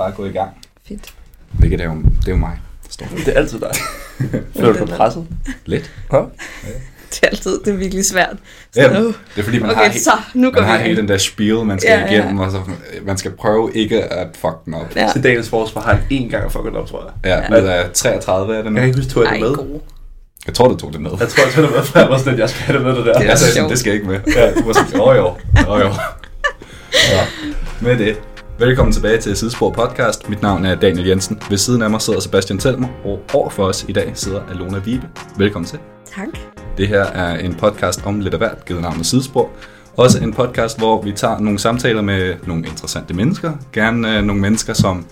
bare 0.00 0.12
gå 0.12 0.24
i 0.24 0.30
gang. 0.32 0.50
Fedt. 0.88 1.14
Hvilket 1.52 1.80
er 1.80 1.84
jo, 1.84 1.90
det 2.20 2.26
er 2.26 2.30
jo 2.32 2.36
mig, 2.36 2.60
forstår 2.84 3.06
du? 3.10 3.16
Det 3.16 3.28
er 3.28 3.32
altid 3.32 3.58
dig. 3.60 3.70
Føler 4.56 4.72
du 4.72 4.86
dig 4.86 4.94
presset? 4.96 5.26
Lidt. 5.66 5.90
Ja. 6.12 6.18
Det 7.10 7.20
er 7.22 7.26
altid 7.26 7.58
det 7.64 7.72
er 7.72 7.76
virkelig 7.76 8.04
svært. 8.06 8.36
Så, 8.72 8.80
Ja, 8.80 8.88
det 9.02 9.14
er 9.36 9.42
fordi, 9.42 9.58
man 9.58 9.70
har, 9.74 9.82
okay, 9.82 9.90
he- 9.92 10.02
så 10.02 10.10
nu 10.34 10.50
går 10.50 10.60
man 10.60 10.70
har 10.70 10.78
vi 10.78 10.84
hele 10.84 10.96
den 10.96 11.08
der 11.08 11.18
spiel, 11.18 11.64
man 11.64 11.80
skal 11.80 11.90
Ja, 11.90 12.00
ja. 12.00 12.12
igennem, 12.12 12.38
og 12.38 12.50
så 12.50 12.60
man 13.06 13.16
skal 13.18 13.30
prøve 13.30 13.70
ikke 13.74 14.02
at 14.04 14.28
fuck 14.34 14.64
den 14.64 14.74
op. 14.74 14.96
Ja. 14.96 15.08
Til 15.12 15.22
dagens 15.22 15.48
forsvar 15.48 15.82
har 15.82 15.94
han 15.94 16.02
én 16.12 16.30
gang 16.30 16.52
fucket 16.52 16.76
op, 16.76 16.86
tror 16.88 17.12
jeg. 17.24 17.46
Ja, 17.50 17.60
ud 17.62 17.66
af 17.66 17.90
33 17.94 18.56
er 18.56 18.62
det 18.62 18.72
nu. 18.72 18.76
Jeg 18.78 18.80
kan 18.80 18.88
ikke 18.88 18.98
huske, 18.98 19.12
tog 19.12 19.24
jeg 19.24 19.32
det 19.32 19.40
med. 19.40 19.54
gode. 19.56 19.80
Jeg 20.46 20.54
tror, 20.54 20.68
du 20.68 20.76
tog 20.76 20.92
det 20.92 21.00
med. 21.00 21.10
Jeg 21.20 21.28
tror, 21.28 21.44
jeg 21.44 21.52
tog 21.54 21.62
det 21.62 21.72
med, 21.72 21.82
for 21.82 21.98
jeg 21.98 22.08
var 22.08 22.18
sådan, 22.18 22.32
at 22.32 22.38
jeg 22.40 22.50
skal 22.50 22.62
have 22.62 22.78
det 22.78 22.86
med 22.86 22.96
det 22.96 23.06
der. 23.06 23.12
Det 23.12 23.22
er 23.22 23.28
Jeg 23.28 23.38
sagde 23.38 23.68
det 23.68 23.78
skal 23.78 23.92
ikke 23.92 24.06
med. 24.06 24.20
Ja, 24.36 24.50
du 24.54 24.66
var 24.66 24.72
sådan, 24.72 24.92
jo 24.96 25.12
jo, 25.12 25.34
jo 25.66 25.78
jo. 25.78 25.90
Ja. 27.12 27.24
Med 27.80 27.98
det. 27.98 28.16
Velkommen 28.60 28.92
tilbage 28.92 29.20
til 29.20 29.36
Sidespor 29.36 29.70
Podcast. 29.70 30.28
Mit 30.28 30.42
navn 30.42 30.64
er 30.64 30.74
Daniel 30.74 31.06
Jensen. 31.06 31.42
Ved 31.50 31.58
siden 31.58 31.82
af 31.82 31.90
mig 31.90 32.00
sidder 32.00 32.20
Sebastian 32.20 32.58
Telmer, 32.58 32.88
og 33.04 33.22
over 33.34 33.50
for 33.50 33.64
os 33.64 33.84
i 33.88 33.92
dag 33.92 34.12
sidder 34.14 34.42
Alona 34.46 34.78
Vibe. 34.78 35.08
Velkommen 35.38 35.66
til. 35.66 35.78
Tak. 36.06 36.28
Det 36.76 36.88
her 36.88 37.02
er 37.04 37.38
en 37.38 37.54
podcast 37.54 38.06
om 38.06 38.20
lidt 38.20 38.34
af 38.34 38.40
hvert, 38.40 38.64
givet 38.64 38.82
navnet 38.82 39.06
Sidespor. 39.06 39.50
Også 39.96 40.22
en 40.22 40.32
podcast, 40.32 40.78
hvor 40.78 41.02
vi 41.02 41.12
tager 41.12 41.38
nogle 41.38 41.58
samtaler 41.58 42.02
med 42.02 42.34
nogle 42.46 42.66
interessante 42.66 43.14
mennesker. 43.14 43.52
Gerne 43.72 44.18
øh, 44.18 44.24
nogle 44.24 44.40
mennesker, 44.40 44.72
som 44.72 45.06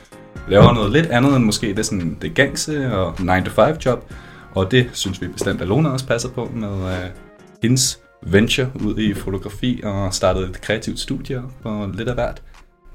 laver 0.48 0.74
noget 0.74 0.92
lidt 0.92 1.06
andet 1.06 1.36
end 1.36 1.44
måske 1.44 1.74
det, 1.74 1.86
sådan, 1.86 2.18
det 2.22 2.34
gængse 2.34 2.92
og 2.92 3.14
9-to-5 3.18 3.76
job. 3.86 4.12
Og 4.54 4.70
det 4.70 4.90
synes 4.92 5.22
vi 5.22 5.28
bestemt, 5.28 5.60
at 5.60 5.68
Lona 5.68 5.88
også 5.88 6.06
passer 6.06 6.28
på 6.28 6.50
med 6.54 6.92
øh, 6.92 7.08
hendes 7.62 8.00
venture 8.26 8.70
ud 8.84 8.98
i 8.98 9.14
fotografi 9.14 9.80
og 9.84 10.14
startede 10.14 10.48
et 10.50 10.60
kreativt 10.60 11.00
studie 11.00 11.42
og 11.64 11.88
lidt 11.88 12.08
af 12.08 12.14
hvert. 12.14 12.42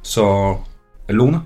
Så 0.04 0.56
Alona, 1.10 1.38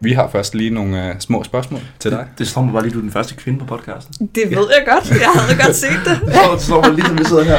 vi 0.00 0.12
har 0.12 0.28
først 0.28 0.54
lige 0.54 0.70
nogle 0.70 1.08
øh, 1.08 1.20
små 1.20 1.44
spørgsmål 1.44 1.80
til 1.98 2.10
dig. 2.10 2.26
Det 2.38 2.48
slår 2.48 2.62
mig 2.62 2.72
bare 2.72 2.82
lige, 2.82 2.92
du 2.92 2.98
er 2.98 3.02
den 3.02 3.10
første 3.12 3.34
kvinde 3.34 3.58
på 3.58 3.64
podcasten. 3.64 4.26
Det 4.34 4.42
ved 4.50 4.68
jeg 4.78 4.84
godt. 4.86 5.10
Jeg 5.10 5.30
havde 5.34 5.62
godt 5.64 5.76
set 5.76 5.88
det. 6.04 6.20
Det 6.26 6.34
slår- 6.34 6.52
det 6.52 6.62
slår 6.62 6.82
mig 6.82 6.92
lige, 6.94 7.06
som 7.06 7.18
vi 7.18 7.24
sidder 7.24 7.42
her. 7.44 7.58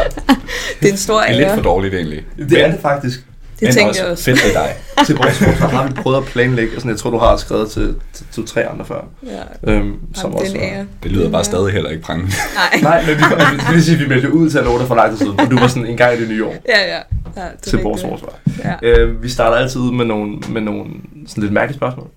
Det 0.81 0.88
er 0.88 0.92
en 0.92 0.97
stor 0.97 1.19
Det 1.22 1.30
er 1.30 1.34
lidt 1.34 1.47
ære. 1.47 1.56
for 1.56 1.64
dårligt 1.64 1.94
egentlig. 1.95 2.25
Det 2.50 2.64
er 2.66 2.72
det 2.72 2.80
faktisk. 2.80 3.25
Det 3.60 3.68
Men 3.68 3.74
tænker 3.74 3.90
også 3.90 4.02
jeg 4.04 4.12
også. 4.12 4.24
fedt 4.24 4.44
ved 4.46 4.54
dig. 4.54 4.76
Til 5.06 5.16
vores 5.16 5.38
forsvar 5.38 5.68
har 5.68 5.88
vi 5.88 5.94
prøvet 5.94 6.18
at 6.18 6.24
planlægge, 6.26 6.76
og 6.76 6.82
sådan, 6.82 6.92
jeg 6.92 7.00
tror, 7.00 7.10
du 7.10 7.18
har 7.18 7.38
skrevet 7.38 7.72
til, 7.72 7.96
til, 8.14 8.26
til 8.32 8.46
tre 8.46 8.66
andre 8.70 8.86
før. 8.86 9.02
Ja. 9.26 9.72
Øhm, 9.74 9.94
som 10.14 10.32
Jamen, 10.32 10.46
det 10.46 10.56
også 10.56 10.58
er. 10.62 10.84
Det 11.04 11.12
lyder 11.12 11.28
er 11.28 11.32
bare 11.32 11.44
stadig 11.44 11.72
heller 11.74 11.90
ikke 11.90 12.04
prangende. 12.04 12.32
Nej. 12.56 12.82
Nej, 12.90 13.06
men 13.06 13.16
vi, 13.18 13.24
det 13.68 13.74
vil 13.76 13.84
sige, 13.84 13.96
at 13.96 14.02
vi 14.04 14.08
meldte 14.08 14.34
ud 14.34 14.50
til 14.50 14.58
Alona 14.58 14.84
for 14.84 14.96
lang 14.96 15.10
tid 15.12 15.18
siden, 15.18 15.40
og 15.40 15.52
du 15.52 15.60
var 15.60 15.68
sådan 15.68 15.86
en 15.86 15.98
gang 15.98 16.18
i 16.18 16.22
det 16.22 16.30
nye 16.30 16.46
år 16.46 16.56
Ja, 16.70 16.88
ja. 16.88 17.00
ja 17.38 17.42
det 17.52 17.62
til 17.62 17.80
vores 17.80 18.04
rigtigt. 18.04 18.22
forsvar. 18.22 18.78
Ja. 18.84 18.88
Øh, 19.02 19.24
vi 19.24 19.30
starter 19.30 19.58
altid 19.58 19.80
ud 19.82 19.92
med 19.92 20.06
nogle, 20.06 20.38
med 20.50 20.62
nogle 20.62 20.86
sådan 21.28 21.42
lidt 21.44 21.54
mærkelige 21.54 21.78
spørgsmål. 21.78 22.08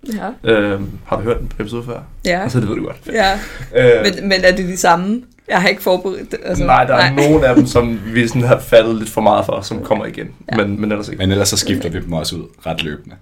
Ja. 0.44 0.50
Øh, 0.52 0.80
har 1.06 1.16
du 1.16 1.22
hørt 1.22 1.40
en 1.40 1.52
episode 1.60 1.84
før? 1.84 1.98
Ja. 2.24 2.42
Altså, 2.42 2.60
det 2.60 2.68
ved 2.68 2.76
du 2.76 2.84
godt. 2.84 2.96
ja. 3.12 3.32
Øh, 3.76 4.04
Men, 4.04 4.28
men 4.28 4.40
er 4.44 4.56
det 4.56 4.68
de 4.68 4.76
samme? 4.76 5.22
Jeg 5.48 5.60
har 5.62 5.68
ikke 5.68 5.82
forberedt 5.82 6.30
det. 6.30 6.38
Altså, 6.44 6.64
nej, 6.64 6.84
der 6.84 6.94
er 6.94 7.14
nej. 7.14 7.28
nogle 7.28 7.48
af 7.48 7.54
dem, 7.56 7.66
som 7.66 8.00
vi 8.14 8.28
sådan 8.28 8.42
har 8.42 8.58
faldet 8.58 8.96
lidt 8.96 9.10
for 9.10 9.20
meget 9.20 9.46
for, 9.46 9.60
som 9.60 9.84
kommer 9.84 10.06
igen. 10.06 10.30
Ja. 10.52 10.56
Men, 10.56 10.80
men 10.80 10.92
ellers 10.92 11.08
ikke. 11.08 11.18
Men 11.18 11.30
ellers 11.30 11.48
så 11.48 11.56
skifter 11.56 11.88
vi 11.88 12.00
dem 12.00 12.12
også 12.12 12.36
ud 12.36 12.44
ret 12.66 12.82
løbende. 12.82 13.16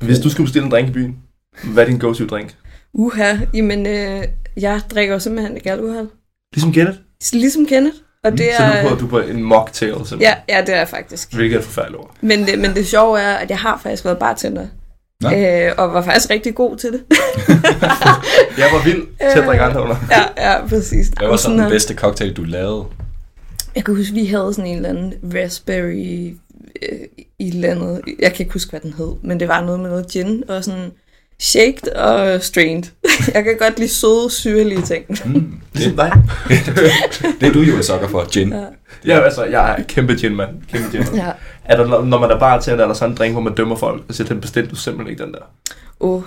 Hvis 0.00 0.18
du 0.18 0.30
skulle 0.30 0.44
bestille 0.46 0.64
en 0.64 0.70
drink 0.70 0.88
i 0.88 0.92
byen, 0.92 1.16
hvad 1.64 1.84
er 1.84 1.88
din 1.88 1.98
go-to 1.98 2.26
drink? 2.26 2.54
Uha, 2.94 3.36
jamen, 3.54 3.86
øh, 3.86 4.24
jeg 4.56 4.80
drikker 4.90 5.18
simpelthen 5.18 5.56
ikke 5.56 5.72
alkohol. 5.72 6.08
Ligesom 6.54 6.72
Kenneth? 6.72 6.98
Ligesom 7.32 7.66
Kenneth. 7.66 7.96
Og 8.24 8.32
det 8.32 8.46
Så 8.56 8.62
er... 8.62 8.82
du 8.82 8.88
er 8.88 8.94
på, 8.94 9.00
du 9.00 9.06
er 9.06 9.10
på 9.10 9.18
en 9.18 9.42
mocktail, 9.42 9.92
simpelthen. 9.92 10.20
Ja, 10.20 10.34
ja, 10.56 10.60
det 10.60 10.74
er 10.74 10.78
jeg 10.78 10.88
faktisk. 10.88 11.34
Hvilket 11.34 11.54
er 11.54 11.58
et 11.58 11.64
forfærdeligt 11.64 12.00
ord. 12.00 12.14
Men 12.20 12.46
det, 12.46 12.58
men 12.58 12.74
det 12.74 12.86
sjove 12.86 13.20
er, 13.20 13.34
at 13.34 13.50
jeg 13.50 13.58
har 13.58 13.80
faktisk 13.82 14.04
været 14.04 14.18
bartender. 14.18 14.66
Nå. 15.22 15.30
Øh, 15.30 15.72
og 15.78 15.92
var 15.94 16.02
faktisk 16.02 16.30
rigtig 16.30 16.54
god 16.54 16.76
til 16.76 16.92
det. 16.92 17.02
Jeg 18.60 18.68
var 18.72 18.84
vild 18.84 19.06
til 19.32 19.38
at 19.38 19.46
drikke 19.46 19.64
andre 19.64 19.82
under. 19.82 19.96
ja, 20.10 20.50
ja, 20.50 20.66
præcis. 20.66 21.08
Hvad 21.08 21.28
var 21.28 21.36
så 21.36 21.50
den 21.50 21.70
bedste 21.70 21.94
cocktail, 21.94 22.32
du 22.36 22.42
lavede? 22.42 22.84
Jeg 23.76 23.84
kan 23.84 23.96
huske, 23.96 24.14
vi 24.14 24.26
havde 24.26 24.54
sådan 24.54 24.70
en 24.70 24.76
eller 24.76 24.88
anden 24.88 25.14
raspberry 25.34 26.32
øh, 26.82 26.98
i 27.38 27.48
et 27.48 27.54
eller 27.54 27.70
andet. 27.70 28.00
Jeg 28.18 28.32
kan 28.32 28.44
ikke 28.44 28.52
huske, 28.52 28.70
hvad 28.70 28.80
den 28.80 28.92
hed, 28.92 29.12
men 29.22 29.40
det 29.40 29.48
var 29.48 29.64
noget 29.64 29.80
med 29.80 29.90
noget 29.90 30.10
gin 30.10 30.44
og 30.48 30.64
sådan 30.64 30.90
shaked 31.42 31.88
og 31.92 32.42
strained. 32.42 32.82
jeg 33.34 33.44
kan 33.44 33.56
godt 33.58 33.78
lide 33.78 33.88
søde, 33.88 34.30
syrlige 34.30 34.82
ting. 34.82 35.04
Mm, 35.24 35.60
Ligesom 35.72 35.96
det, 35.96 35.98
dig. 35.98 36.22
det 37.40 37.48
er 37.48 37.52
du 37.52 37.60
jo 37.60 37.76
en 37.76 37.82
sokker 37.82 38.08
for, 38.08 38.30
gin. 38.32 38.52
Ja. 38.52 38.64
Ja, 39.06 39.20
altså, 39.24 39.44
jeg 39.44 39.70
er 39.78 39.82
kæmpe 39.82 40.14
gin-mand. 40.14 40.48
Kæmpe 40.72 40.96
gin. 40.96 41.16
Ja. 41.16 41.30
Er 41.64 41.76
der, 41.76 42.04
når 42.04 42.18
man 42.20 42.30
er 42.30 42.38
bare 42.38 42.60
til, 42.62 42.70
at 42.70 42.78
der 42.78 42.88
er 42.88 42.92
sådan 42.92 43.10
en 43.12 43.16
drink, 43.16 43.32
hvor 43.34 43.42
man 43.42 43.54
dømmer 43.54 43.76
folk, 43.76 44.02
og 44.08 44.14
siger, 44.14 44.28
den 44.28 44.40
bestilte 44.40 44.70
du 44.70 44.76
simpelthen 44.76 45.10
ikke 45.10 45.24
den 45.24 45.32
der. 45.32 45.38
Oh. 46.00 46.22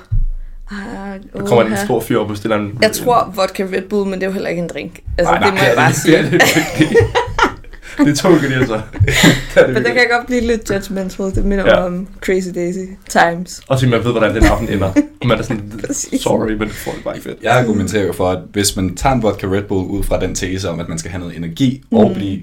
Ah, 0.72 1.20
Der 1.34 1.40
kommer 1.46 1.64
en 1.66 1.74
oha. 1.74 1.86
stor 1.86 2.00
fyr 2.00 2.18
op 2.18 2.22
og 2.26 2.30
bestiller 2.30 2.58
en... 2.58 2.78
Jeg 2.82 2.92
tror 2.92 3.34
vodka 3.36 3.64
Red 3.64 3.82
Bull, 3.82 4.10
men 4.10 4.14
det 4.20 4.24
er 4.24 4.28
jo 4.28 4.34
heller 4.34 4.50
ikke 4.50 4.62
en 4.62 4.68
drink. 4.74 5.00
Altså, 5.18 5.34
Nej, 5.34 5.44
det 5.44 5.54
må 5.54 5.58
nej, 5.58 5.68
jeg 5.68 5.76
bare 5.76 5.94
sige. 5.94 6.18
Det, 6.18 6.26
er 6.26 6.30
det, 6.30 6.42
virkelig. 6.80 6.98
det 8.06 8.08
er 8.08 8.16
to 8.16 8.30
ingredienser. 8.30 8.82
det 8.92 9.14
er 9.56 9.66
det 9.66 9.74
Men 9.74 9.84
der 9.84 9.94
kan 9.94 10.02
godt 10.12 10.28
blive 10.28 10.42
lidt 10.42 10.70
judgmental. 10.70 11.26
Det 11.36 11.46
minder 11.46 11.66
Ja. 11.66 11.86
om 11.86 12.08
Crazy 12.22 12.48
Daisy 12.56 12.78
Times. 13.10 13.62
Og 13.68 13.80
så 13.80 13.88
man 13.88 14.04
ved, 14.04 14.12
hvordan 14.12 14.36
den 14.36 14.44
aften 14.44 14.70
ender. 14.70 14.92
Man 15.26 15.40
er 15.40 15.44
sådan, 15.44 15.72
sorry, 16.20 16.52
men 16.52 16.60
det 16.68 16.72
får 16.72 16.92
det 16.92 17.04
bare 17.04 17.16
ikke 17.16 17.30
fedt. 17.30 17.38
Jeg 17.44 17.52
argumenterer 17.60 18.06
jo 18.06 18.14
for, 18.14 18.30
at 18.30 18.40
hvis 18.52 18.76
man 18.76 18.96
tager 18.96 19.16
en 19.16 19.24
vodka 19.24 19.48
Red 19.48 19.62
Bull 19.64 19.88
ud 19.90 20.04
fra 20.04 20.20
den 20.20 20.36
tese 20.36 20.70
om, 20.70 20.80
at 20.80 20.90
man 20.90 20.98
skal 20.98 21.12
have 21.12 21.20
noget 21.20 21.38
energi 21.38 21.84
og 21.92 22.08
Mm. 22.08 22.14
blive 22.14 22.40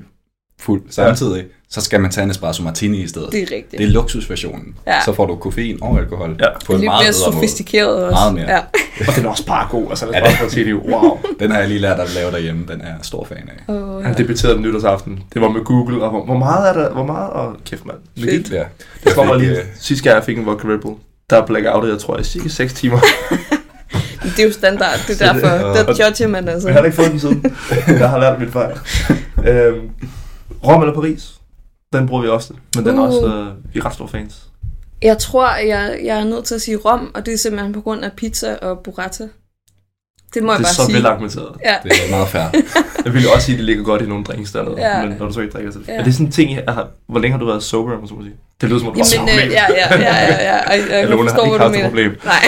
fuld 0.60 0.82
samtidig, 0.90 1.44
så 1.70 1.80
skal 1.80 2.00
man 2.00 2.10
tage 2.10 2.24
en 2.24 2.30
espresso 2.30 2.62
martini 2.62 3.02
i 3.02 3.08
stedet. 3.08 3.28
Det 3.32 3.38
er 3.42 3.56
rigtigt. 3.56 3.72
Det 3.78 3.82
er 3.82 3.86
luksusversionen. 3.88 4.74
Ja. 4.86 5.00
Så 5.04 5.12
får 5.12 5.26
du 5.26 5.34
koffein 5.36 5.78
og 5.82 5.98
alkohol 5.98 6.36
Ja. 6.40 6.46
på 6.66 6.72
en 6.72 6.84
meget 6.84 7.04
mere 7.04 7.12
bedre 7.12 7.26
måde. 7.26 7.34
sofistikeret 7.36 8.04
også. 8.04 8.14
Meget 8.14 8.34
mere. 8.34 8.50
Ja. 8.50 8.58
Og 9.08 9.16
den 9.16 9.24
er 9.26 9.28
også 9.30 9.46
bare 9.46 9.68
god. 9.70 9.86
Altså, 9.90 10.06
Ja, 10.12 10.18
er 10.18 10.36
bare 10.40 10.50
sige, 10.50 10.76
wow. 10.76 11.18
Den 11.40 11.50
har 11.50 11.58
jeg 11.58 11.68
lige 11.68 11.80
lært 11.80 12.00
at 12.00 12.14
lave 12.14 12.30
derhjemme. 12.30 12.64
Den 12.68 12.80
er 12.80 12.86
jeg 12.86 12.96
stor 13.02 13.24
fan 13.24 13.50
af. 13.68 13.72
Oh, 13.74 14.04
Han 14.04 14.18
debuterede 14.18 14.54
den 14.54 14.62
nytårsaften. 14.62 15.20
Det 15.34 15.42
var 15.42 15.48
med 15.48 15.60
Google, 15.64 16.02
og 16.02 16.24
hvor, 16.24 16.36
meget 16.38 16.68
er 16.68 16.72
der? 16.72 16.90
Hvor 16.92 17.04
meget? 17.06 17.30
Og 17.30 17.56
kæft, 17.64 17.86
mand. 17.86 17.96
Det 18.16 18.30
gik. 18.44 18.52
Ja. 18.52 18.58
Det 19.04 19.12
fik, 19.12 19.40
lige. 19.40 19.50
øh, 19.50 19.64
Sidste 19.80 20.04
gang, 20.04 20.14
jeg 20.14 20.24
fik 20.24 20.38
en 20.38 20.46
vodka 20.46 20.68
Red 20.68 20.78
Bull, 20.78 20.96
der 21.30 21.46
blackoutet, 21.46 21.90
jeg 21.90 21.98
tror, 21.98 22.18
i 22.18 22.24
cirka 22.24 22.48
6 22.48 22.72
timer. 22.74 22.98
Det 24.22 24.38
er 24.38 24.44
jo 24.46 24.52
standard. 24.52 24.88
Det 25.08 25.22
er 25.22 25.32
det- 25.32 25.42
derfor. 25.42 25.64
og- 25.64 25.74
Der 25.76 26.04
judger 26.06 26.26
man 26.28 26.48
altså. 26.48 26.68
Jeg 26.68 26.76
har 26.76 26.84
ikke 26.84 26.96
fået 26.96 27.10
den 27.10 27.20
siden. 27.20 27.56
Jeg 27.88 28.10
har 28.10 28.18
lært 28.20 28.40
mit 28.40 28.52
fejl. 28.52 28.72
Øhm, 29.46 29.90
Rom 30.66 30.82
eller 30.82 30.94
Paris? 30.94 31.34
Den 31.92 32.06
bruger 32.08 32.22
vi 32.22 32.28
også, 32.28 32.52
men 32.76 32.86
den 32.86 32.98
er 32.98 33.02
Uh. 33.02 33.06
også, 33.08 33.26
øh, 33.26 33.74
vi 33.74 33.78
er 33.80 33.86
ret 33.86 33.94
store 33.94 34.08
fans. 34.08 34.42
Jeg 35.02 35.18
tror, 35.18 35.54
jeg, 35.56 36.00
jeg 36.04 36.20
er 36.20 36.24
nødt 36.24 36.44
til 36.44 36.54
at 36.54 36.60
sige 36.62 36.76
rom, 36.76 37.10
og 37.14 37.26
det 37.26 37.34
er 37.34 37.38
simpelthen 37.38 37.72
på 37.72 37.80
grund 37.80 38.04
af 38.04 38.12
pizza 38.12 38.54
og 38.62 38.78
burrata. 38.78 39.28
Det 40.34 40.42
må 40.42 40.52
jeg 40.52 40.58
det 40.58 40.64
er 40.64 40.68
bare 40.68 40.74
så 40.74 40.84
sige. 40.84 40.96
velargumenteret. 40.96 41.56
Ja. 41.64 41.74
Det 41.82 41.92
er 41.92 42.10
meget 42.10 42.28
fair. 42.28 42.42
Jeg 43.04 43.12
vil 43.14 43.22
jo 43.22 43.28
også 43.34 43.46
sige, 43.46 43.54
at 43.54 43.58
det 43.58 43.64
ligger 43.66 43.84
godt 43.84 44.02
i 44.02 44.06
nogle 44.06 44.24
drinks 44.24 44.52
dernede, 44.52 44.74
Ja. 44.78 45.06
men 45.06 45.16
når 45.18 45.26
du 45.26 45.32
så 45.32 45.40
ikke 45.40 45.52
drikker 45.52 45.70
til 45.72 45.80
det. 45.80 45.88
Ja. 45.88 45.92
Er 45.94 46.04
det 46.04 46.14
sådan 46.14 46.26
en 46.26 46.32
ting, 46.32 46.50
jeg 46.54 46.64
har, 46.68 46.88
hvor 47.08 47.20
længe 47.20 47.32
har 47.32 47.38
du 47.38 47.46
været 47.46 47.62
sober, 47.62 47.92
om 47.92 47.98
man 47.98 48.08
så 48.08 48.14
må 48.14 48.22
sige? 48.22 48.34
Det 48.60 48.68
lyder 48.68 48.78
som, 48.80 48.88
at 48.88 48.94
du 48.94 49.00
Jamen, 49.14 49.34
var 49.36 49.44
øh, 49.44 49.50
ja, 49.52 49.64
ja, 49.72 50.00
ja, 50.00 50.04
ja, 50.04 50.54
ja. 50.54 50.70
Jeg, 50.72 50.84
jeg 50.90 50.98
Alona 50.98 51.16
kan 51.16 51.18
har 51.18 51.34
forstå, 51.34 51.44
ikke 51.44 51.56
hvad 51.56 51.66
du 51.66 51.72
mener. 51.72 51.88
problem. 51.88 52.16
Nej. 52.24 52.44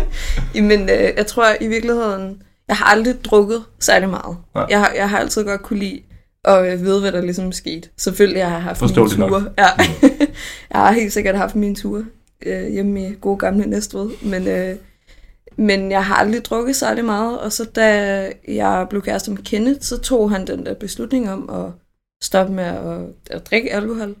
Jamen, 0.54 0.80
øh, 0.90 1.10
jeg 1.16 1.26
tror 1.26 1.46
i 1.60 1.66
virkeligheden, 1.68 2.42
jeg 2.68 2.76
har 2.76 2.84
aldrig 2.84 3.24
drukket 3.24 3.64
særlig 3.80 4.08
meget. 4.08 4.36
Nej. 4.54 4.66
Jeg 4.70 4.78
har, 4.78 4.92
jeg 4.96 5.10
har 5.10 5.18
altid 5.18 5.44
godt 5.44 5.62
kunne 5.62 5.78
lide 5.78 6.00
øh, 6.48 6.80
vide, 6.82 7.00
hvad 7.00 7.12
der 7.12 7.20
ligesom 7.20 7.46
er 7.46 7.50
sket. 7.50 7.90
Selvfølgelig 7.96 8.38
jeg 8.38 8.50
har 8.50 8.58
haft 8.58 8.78
Forståeligt 8.78 9.18
mine 9.18 9.30
nok. 9.30 9.40
ture. 9.42 9.52
Ja. 9.58 9.68
jeg 10.72 10.80
har 10.80 10.92
helt 10.92 11.12
sikkert 11.12 11.36
haft 11.36 11.54
mine 11.56 11.74
ture 11.74 12.04
øh, 12.46 12.68
hjemme 12.72 13.08
i 13.08 13.14
gode 13.20 13.38
gamle 13.38 13.66
Næstved. 13.66 14.10
Men, 14.22 14.48
øh, 14.48 14.76
men 15.56 15.90
jeg 15.90 16.04
har 16.04 16.14
aldrig 16.14 16.44
drukket 16.44 16.76
særlig 16.76 17.04
meget. 17.04 17.40
Og 17.40 17.52
så 17.52 17.64
da 17.64 18.32
jeg 18.48 18.86
blev 18.90 19.02
kæreste 19.02 19.30
med 19.30 19.42
Kenneth, 19.42 19.80
så 19.80 19.98
tog 19.98 20.30
han 20.30 20.46
den 20.46 20.66
der 20.66 20.74
beslutning 20.74 21.30
om 21.30 21.50
at 21.50 21.72
stoppe 22.22 22.52
med 22.52 22.64
at, 22.64 23.00
at 23.30 23.46
drikke 23.50 23.72
alkohol. 23.72 24.16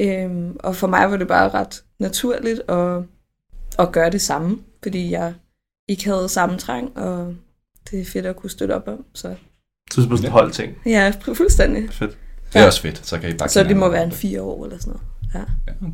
Øhm, 0.00 0.56
og 0.60 0.76
for 0.76 0.86
mig 0.86 1.10
var 1.10 1.16
det 1.16 1.28
bare 1.28 1.48
ret 1.48 1.84
naturligt 1.98 2.62
at, 2.68 3.02
at 3.78 3.92
gøre 3.92 4.10
det 4.10 4.20
samme, 4.20 4.58
fordi 4.82 5.10
jeg 5.10 5.34
ikke 5.88 6.04
havde 6.04 6.28
samme 6.28 6.58
trang, 6.58 6.96
og 6.96 7.34
det 7.90 8.00
er 8.00 8.04
fedt 8.04 8.26
at 8.26 8.36
kunne 8.36 8.50
støtte 8.50 8.72
op 8.72 8.88
om. 8.88 9.04
Så 9.14 9.34
Så 9.92 10.00
det 10.00 10.06
er 10.12 10.16
sådan 10.16 10.24
en 10.28 10.32
hold 10.32 10.50
ting. 10.52 10.72
ja, 10.86 11.12
fuldstændig. 11.34 11.88
Fedt. 11.92 12.10
Det 12.10 12.56
er 12.56 12.60
Ja. 12.60 12.66
også 12.66 12.82
fedt. 12.82 13.06
Så 13.06 13.18
kan 13.18 13.30
I 13.30 13.32
bare 13.34 13.48
Så 13.48 13.64
det 13.64 13.76
må 13.76 13.88
være 13.88 14.04
en 14.04 14.12
fire 14.12 14.42
år 14.42 14.64
eller 14.64 14.78
sådan 14.78 14.92
noget. 14.92 15.06
Ja. 15.34 15.72
Ja. 15.72 15.86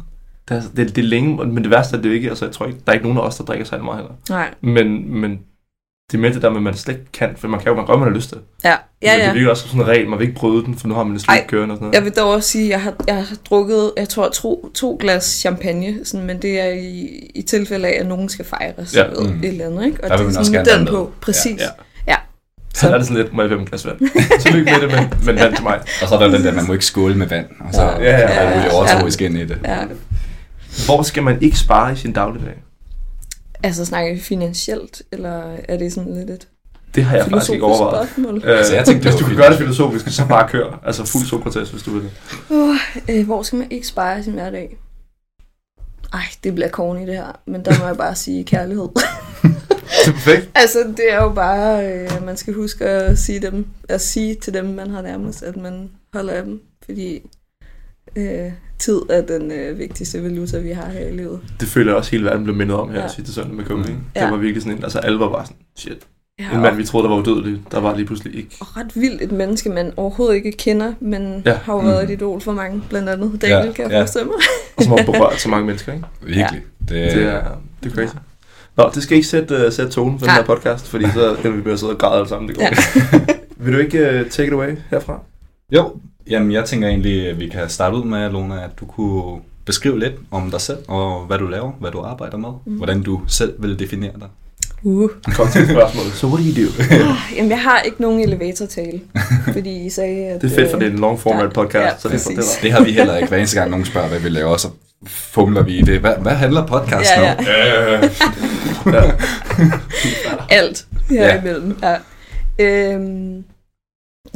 Det 0.48 0.56
er, 0.56 0.62
det, 0.76 0.96
det 0.96 1.04
er 1.04 1.08
længe, 1.08 1.46
men 1.46 1.62
det 1.62 1.70
værste 1.70 1.96
er 1.96 2.00
det 2.02 2.08
jo 2.08 2.14
ikke, 2.14 2.28
altså 2.28 2.44
jeg 2.44 2.54
tror 2.54 2.66
ikke, 2.66 2.78
der 2.86 2.92
er 2.92 2.94
ikke 2.94 3.04
nogen 3.06 3.18
af 3.18 3.22
os, 3.22 3.36
der 3.36 3.44
drikker 3.44 3.66
særlig 3.66 3.84
meget 3.84 3.98
heller. 3.98 4.14
Nej. 4.30 4.54
Men, 4.60 5.14
men 5.20 5.30
det 6.10 6.16
er 6.18 6.20
med 6.20 6.34
det 6.34 6.42
der 6.42 6.48
med, 6.50 6.56
at 6.56 6.62
man 6.62 6.74
slet 6.74 6.94
ikke 6.94 7.12
kan, 7.12 7.30
for 7.36 7.48
man 7.48 7.60
kan 7.60 7.68
jo, 7.68 7.74
man 7.76 7.86
gør, 7.86 7.96
man 7.96 8.08
har 8.08 8.14
lyst 8.14 8.28
til. 8.28 8.38
Ja, 8.64 8.70
ja, 8.70 9.12
Men 9.12 9.20
det 9.20 9.26
ja. 9.26 9.32
virker 9.32 9.50
også 9.50 9.62
som 9.62 9.68
sådan 9.70 9.82
en 9.82 9.88
regel, 9.88 10.08
man 10.08 10.18
vil 10.18 10.26
ikke 10.28 10.38
bryde 10.40 10.64
den, 10.64 10.74
for 10.78 10.88
nu 10.88 10.94
har 10.94 11.04
man 11.04 11.12
en 11.12 11.20
Ej, 11.28 11.38
slut 11.38 11.48
kørende 11.50 11.72
og 11.72 11.76
sådan 11.76 11.84
noget. 11.84 11.94
Jeg 11.94 12.04
vil 12.04 12.12
dog 12.12 12.30
også 12.32 12.48
sige, 12.48 12.64
at 12.64 12.70
jeg 12.70 12.80
har, 12.82 12.94
jeg 13.06 13.26
har 13.26 13.36
drukket, 13.50 13.92
jeg 13.96 14.08
tror, 14.08 14.28
to, 14.28 14.70
to 14.74 14.96
glas 15.00 15.24
champagne, 15.24 16.04
sådan, 16.04 16.26
men 16.26 16.42
det 16.42 16.60
er 16.60 16.68
i, 16.68 17.06
i 17.34 17.42
tilfælde 17.42 17.88
af, 17.88 18.00
at 18.00 18.06
nogen 18.06 18.28
skal 18.28 18.44
fejres 18.44 18.94
Ja. 18.96 19.02
ja. 19.04 19.08
ved 19.08 19.32
Mm. 19.32 19.38
et 19.38 19.44
eller 19.44 19.66
andet, 19.66 19.86
ikke? 19.86 20.04
Og 20.04 20.10
Der 20.10 20.16
vil 20.16 20.26
det 20.26 20.36
er 20.36 20.42
sådan 20.42 20.64
gerne 20.66 20.78
den 20.78 20.88
på, 20.88 21.12
præcis. 21.20 21.58
Ja. 21.60 21.64
ja. 21.64 21.70
Så 22.76 22.88
er 22.94 22.98
det 22.98 23.06
sådan 23.06 23.22
lidt, 23.22 23.32
må 23.34 23.42
jeg 23.42 23.50
have 23.50 23.60
en 23.60 23.66
glas 23.66 23.86
vand? 23.86 23.98
Tillykke 24.42 24.72
med 24.72 24.80
det, 24.80 24.90
men, 25.00 25.24
men 25.26 25.36
vand 25.44 25.54
til 25.54 25.64
mig. 25.64 25.80
Og 26.02 26.08
så 26.08 26.14
er 26.14 26.18
der 26.18 26.28
den 26.30 26.44
der, 26.44 26.52
man 26.52 26.66
må 26.66 26.72
ikke 26.72 26.84
skåle 26.86 27.14
med 27.14 27.26
vand. 27.26 27.46
Og 27.60 27.74
så 27.74 27.82
Ja. 27.82 27.88
ja, 27.88 28.10
Ja, 28.10 28.18
ja, 28.18 28.20
ja, 28.20 28.42
ja, 28.50 28.58
ja, 28.58 28.64
ja. 28.64 28.72
overtroisk 28.74 29.20
ind 29.20 29.38
i 29.38 29.44
det. 29.46 29.58
ja. 29.64 29.78
Hvor 30.86 31.02
skal 31.02 31.22
man 31.22 31.42
ikke 31.42 31.58
spare 31.58 31.92
i 31.92 31.96
sin 31.96 32.12
dagligdag? 32.12 32.54
Altså 33.62 33.84
snakker 33.84 34.14
vi 34.14 34.20
finansielt, 34.20 35.02
eller 35.12 35.42
er 35.68 35.76
det 35.76 35.92
sådan 35.92 36.14
lidt 36.14 36.30
et 36.30 36.48
Det 36.94 37.04
har 37.04 37.16
jeg 37.16 37.26
faktisk 37.26 37.52
ikke 37.52 37.64
overvejet. 37.64 38.08
spørgsmål? 38.08 38.42
Øh, 38.44 38.58
Altså, 38.58 38.74
jeg 38.74 38.84
tænkte, 38.84 39.04
det 39.04 39.12
hvis 39.12 39.20
du 39.22 39.26
kan 39.28 39.36
gøre 39.36 39.50
det 39.50 39.58
filosofisk, 39.58 40.08
så 40.16 40.26
bare 40.28 40.48
kør. 40.48 40.80
Altså 40.86 41.04
fuld 41.04 41.24
Sokrates, 41.26 41.70
hvis 41.70 41.82
du 41.82 41.90
vil 41.90 42.02
det. 42.02 42.10
Uh, 42.48 42.76
øh, 43.08 43.26
hvor 43.26 43.42
skal 43.42 43.58
man 43.58 43.66
ikke 43.70 43.86
spare 43.86 44.22
sin 44.22 44.32
hverdag? 44.32 44.76
Ej, 46.12 46.20
det 46.44 46.54
bliver 46.54 46.68
corny 46.68 47.06
det 47.06 47.14
her, 47.14 47.40
men 47.46 47.64
der 47.64 47.78
må 47.80 47.86
jeg 47.86 47.96
bare 47.96 48.14
sige 48.14 48.44
kærlighed. 48.44 48.88
Det 49.86 50.08
er 50.08 50.12
perfekt. 50.12 50.50
altså, 50.54 50.78
det 50.96 51.12
er 51.12 51.22
jo 51.22 51.28
bare, 51.28 51.92
øh, 51.92 52.10
man 52.26 52.36
skal 52.36 52.54
huske 52.54 52.84
at 52.84 53.18
sige, 53.18 53.40
dem, 53.40 53.66
at 53.88 54.00
sige 54.00 54.34
til 54.34 54.54
dem, 54.54 54.64
man 54.64 54.90
har 54.90 55.02
nærmest, 55.02 55.42
at 55.42 55.56
man 55.56 55.90
holder 56.14 56.32
af 56.32 56.42
dem, 56.44 56.60
fordi 56.84 57.22
øh, 58.16 58.50
tid 58.78 59.00
er 59.10 59.20
den 59.20 59.50
øh, 59.52 59.78
vigtigste 59.78 60.22
valuta, 60.22 60.58
vi 60.58 60.70
har 60.70 60.88
her 60.88 61.06
i 61.06 61.12
livet. 61.16 61.40
Det 61.60 61.68
føler 61.68 61.90
jeg 61.90 61.96
også 61.96 62.10
hele 62.10 62.24
verden 62.24 62.44
blev 62.44 62.56
mindet 62.56 62.76
om 62.76 62.88
her 62.90 62.96
Ja. 62.96 63.02
ja. 63.02 63.08
sidste 63.08 63.32
søndag 63.32 63.54
med. 63.54 63.64
Mm. 63.64 63.76
Mm. 63.76 63.82
Det 63.84 63.96
Ja. 64.16 64.30
var 64.30 64.36
virkelig 64.36 64.62
sådan 64.62 64.78
en, 64.78 64.84
altså 64.84 64.98
alle 64.98 65.18
var 65.18 65.28
bare 65.32 65.44
sådan, 65.46 65.56
shit. 65.78 66.06
Ja, 66.38 66.54
En 66.54 66.60
mand, 66.60 66.76
vi 66.76 66.84
troede, 66.84 67.08
der 67.08 67.14
var 67.14 67.20
udødelig, 67.22 67.60
der 67.70 67.80
var 67.80 67.96
lige 67.96 68.06
pludselig 68.06 68.36
ikke. 68.36 68.56
og 68.60 68.76
ret 68.76 68.92
vildt 68.94 69.22
et 69.22 69.32
menneske, 69.32 69.68
man 69.70 69.92
overhovedet 69.96 70.34
ikke 70.36 70.52
kender, 70.52 70.92
men 71.00 71.42
ja. 71.46 71.50
Ja. 71.50 71.56
har 71.56 71.72
jo 71.72 71.78
været 71.78 72.04
Mm. 72.08 72.12
et 72.12 72.16
idol 72.16 72.40
for 72.40 72.52
mange, 72.52 72.82
blandt 72.88 73.08
andet 73.08 73.42
Daniel, 73.42 73.66
Ja, 73.66 73.72
kan 73.72 73.84
jeg 73.84 73.90
ja. 73.92 74.00
forestille 74.00 74.26
mig. 74.26 74.36
Og 74.76 74.82
som 74.82 74.92
har 74.92 75.04
berørt 75.12 75.40
så 75.40 75.48
mange 75.48 75.66
mennesker, 75.66 75.92
ikke? 75.92 76.04
Virkelig. 76.22 76.62
Det, 76.80 76.88
Det 76.88 77.22
er, 77.22 77.60
det 77.82 77.92
er 77.92 77.94
crazy. 77.96 78.14
Nå, 78.76 78.90
det 78.94 79.02
skal 79.02 79.16
ikke 79.16 79.28
sætte, 79.28 79.66
uh, 79.66 79.72
sætte 79.72 79.92
tonen 79.92 80.18
for 80.18 80.26
den 80.26 80.34
her 80.34 80.44
podcast, 80.44 80.88
fordi 80.88 81.04
så 81.14 81.36
kan 81.42 81.64
vi 81.64 81.70
at 81.70 81.78
sidde 81.78 81.92
og 81.92 81.98
græde 81.98 82.16
alle 82.16 82.28
sammen. 82.28 82.48
Det 82.48 82.56
går 82.56 82.62
Ja. 82.64 83.18
Vil 83.64 83.74
du 83.74 83.78
ikke 83.78 83.98
uh, 84.24 84.30
take 84.30 84.46
it 84.46 84.52
away 84.52 84.76
herfra? 84.90 85.20
Jo, 85.72 85.92
jamen 86.30 86.52
jeg 86.52 86.64
tænker 86.64 86.88
egentlig, 86.88 87.28
at 87.28 87.40
vi 87.40 87.48
kan 87.48 87.68
starte 87.68 87.96
ud 87.96 88.04
med, 88.04 88.30
Lona, 88.30 88.54
at 88.64 88.70
du 88.80 88.84
kunne 88.86 89.40
beskrive 89.64 89.98
lidt 89.98 90.12
om 90.30 90.50
dig 90.50 90.60
selv, 90.60 90.78
og 90.88 91.20
hvad 91.26 91.38
du 91.38 91.46
laver, 91.46 91.72
hvad 91.80 91.90
du 91.90 92.00
arbejder 92.00 92.36
med, 92.36 92.48
Mm. 92.66 92.72
hvordan 92.76 93.02
du 93.02 93.20
selv 93.26 93.54
vil 93.58 93.78
definere 93.78 94.12
dig. 94.20 94.28
Uh. 94.82 95.10
Kom 95.36 95.48
til 95.48 95.68
spørgsmålet. 95.70 96.12
So 96.20 96.26
what 96.26 96.38
do 96.38 96.44
you 96.60 96.66
do? 96.66 96.72
Jamen, 97.36 97.50
jeg 97.50 97.60
har 97.60 97.80
ikke 97.80 98.00
nogen 98.02 98.20
elevator-tale, 98.20 99.00
fordi 99.52 99.86
I 99.86 99.90
sagde, 99.90 100.26
at... 100.26 100.42
Det 100.42 100.50
er 100.52 100.54
fedt, 100.54 100.70
for 100.70 100.76
øh, 100.76 100.80
det 100.84 100.88
er 100.88 100.92
en 100.92 100.98
long 100.98 101.20
format 101.20 101.52
podcast. 101.52 101.74
Ja, 101.74 101.98
så 101.98 102.08
det, 102.08 102.14
er 102.14 102.42
for- 102.42 102.62
det 102.62 102.72
har 102.72 102.84
vi 102.84 102.92
heller 102.92 103.16
ikke. 103.16 103.28
Hver 103.28 103.38
eneste 103.38 103.56
gang 103.58 103.70
nogen 103.70 103.86
spørger, 103.86 104.08
hvad 104.08 104.18
vi 104.18 104.28
laver, 104.28 104.56
så 104.56 104.68
fumler 105.06 105.62
vi 105.62 105.78
i 105.78 105.82
det. 105.82 106.00
Hvad, 106.00 106.12
hvad 106.22 106.32
handler 106.32 106.66
podcast 106.66 107.10
Ja, 107.16 107.32
om? 107.32 107.44
Ja. 108.92 109.12
alt 110.58 110.86
her 111.10 111.24
Ja. 111.26 111.40
imellem. 111.40 111.78
Ja. 111.82 111.96
Øhm, 112.58 113.44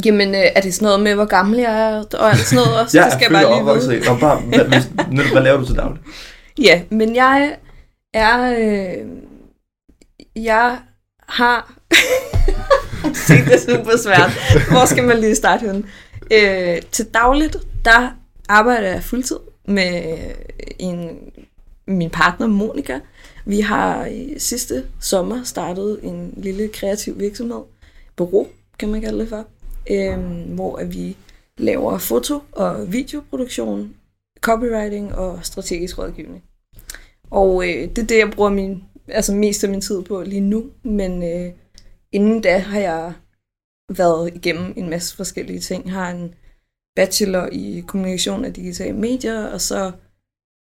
jamen, 0.04 0.34
øh, 0.34 0.40
er 0.54 0.60
det 0.60 0.74
sådan 0.74 0.86
noget 0.86 1.00
med, 1.00 1.14
hvor 1.14 1.24
gammel 1.24 1.58
jeg 1.58 1.80
er, 1.90 2.04
og 2.18 2.30
alt 2.30 2.38
sådan 2.40 2.64
noget 2.64 2.80
også? 2.80 2.98
Ja, 2.98 3.04
det 3.04 3.12
skal 3.12 3.22
jeg 3.22 3.42
bare 3.42 3.80
lige 3.88 3.94
vide. 3.98 4.06
Nå, 4.12 4.18
bare, 4.18 4.40
hvad, 4.40 4.58
Nette, 5.12 5.32
hvad 5.32 5.42
laver 5.42 5.58
du 5.60 5.66
til 5.66 5.76
daglig? 5.76 6.00
Ja, 6.58 6.82
men 6.90 7.14
jeg 7.16 7.56
er... 8.14 8.54
Øh, 8.58 9.06
jeg 10.36 10.78
har... 11.28 11.72
Se, 13.26 13.34
det 13.34 13.54
er 13.54 13.58
super 13.58 13.96
svært. 14.04 14.30
Hvor 14.70 14.84
skal 14.84 15.04
man 15.04 15.18
lige 15.18 15.34
starte 15.34 15.60
henne? 15.66 15.84
Øh, 16.32 16.82
til 16.92 17.04
dagligt, 17.14 17.56
der 17.84 18.10
arbejder 18.48 18.88
jeg 18.88 19.02
fuldtid 19.02 19.36
med 19.68 20.16
en, 20.78 21.10
min 21.86 22.10
partner 22.10 22.46
Monika. 22.46 22.98
Vi 23.44 23.60
har 23.60 24.06
i 24.06 24.38
sidste 24.38 24.86
sommer 25.00 25.42
startet 25.42 26.00
en 26.02 26.34
lille 26.36 26.68
kreativ 26.68 27.18
virksomhed. 27.18 27.62
Bureau, 28.16 28.46
kan 28.78 28.88
man 28.88 29.00
kalde 29.00 29.18
det 29.18 29.28
for. 29.28 29.46
Øh, 29.90 30.18
hvor 30.54 30.76
at 30.76 30.94
vi 30.94 31.16
laver 31.58 31.98
foto- 31.98 32.42
og 32.52 32.92
videoproduktion, 32.92 33.94
copywriting 34.40 35.14
og 35.14 35.38
strategisk 35.42 35.98
rådgivning. 35.98 36.44
Og 37.30 37.68
øh, 37.68 37.88
det 37.88 37.98
er 37.98 38.06
det, 38.06 38.18
jeg 38.18 38.30
bruger 38.30 38.50
min, 38.50 38.84
altså 39.08 39.34
mest 39.34 39.64
af 39.64 39.70
min 39.70 39.80
tid 39.80 40.02
på 40.02 40.22
lige 40.22 40.40
nu. 40.40 40.70
Men 40.82 41.22
øh, 41.22 41.52
inden 42.12 42.40
da 42.40 42.58
har 42.58 42.80
jeg 42.80 43.12
været 43.96 44.34
igennem 44.34 44.72
en 44.76 44.90
masse 44.90 45.16
forskellige 45.16 45.60
ting. 45.60 45.84
Jeg 45.84 45.92
har 45.94 46.10
en 46.10 46.34
bachelor 46.96 47.48
i 47.52 47.84
kommunikation 47.86 48.44
af 48.44 48.54
digitale 48.54 48.96
medier, 48.96 49.46
og 49.46 49.60
så 49.60 49.92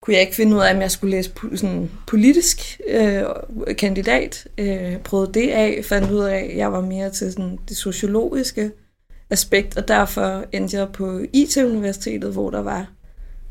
kunne 0.02 0.14
jeg 0.14 0.22
ikke 0.22 0.36
finde 0.36 0.56
ud 0.56 0.62
af, 0.62 0.74
om 0.76 0.82
jeg 0.82 0.92
skulle 0.92 1.12
læse 1.12 1.32
po- 1.40 1.56
sådan 1.56 1.92
politisk 2.08 2.82
øh, 2.88 3.24
kandidat. 3.78 4.48
Øh, 4.58 4.98
prøvede 4.98 5.34
det 5.34 5.50
af, 5.50 5.82
fandt 5.86 6.12
ud 6.12 6.20
af, 6.20 6.38
at 6.38 6.58
jeg 6.58 6.72
var 6.72 6.82
mere 6.82 7.10
til 7.10 7.32
sådan 7.32 7.60
det 7.70 7.78
sociologiske 7.78 8.72
aspekt, 9.30 9.78
og 9.78 9.88
derfor 9.88 10.46
endte 10.52 10.78
jeg 10.78 10.90
på 10.94 11.20
IT-universitetet, 11.34 12.34
hvor 12.34 12.50
der 12.50 12.62
var 12.62 12.92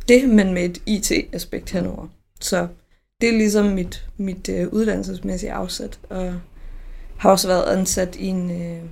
det, 0.09 0.29
men 0.29 0.55
med 0.55 0.65
et 0.65 0.83
IT-aspekt 0.87 1.71
henover. 1.71 2.07
Så 2.41 2.69
det 3.21 3.29
er 3.29 3.33
ligesom 3.33 3.67
mit, 3.67 4.07
mit 4.17 4.49
øh, 4.49 4.69
uddannelsesmæssige 4.69 5.53
afsæt, 5.53 5.99
og 6.11 6.35
har 7.17 7.31
også 7.31 7.49
været 7.49 7.79
ansat 7.79 8.17
i 8.17 8.27
en 8.27 8.51
øh, 8.51 8.83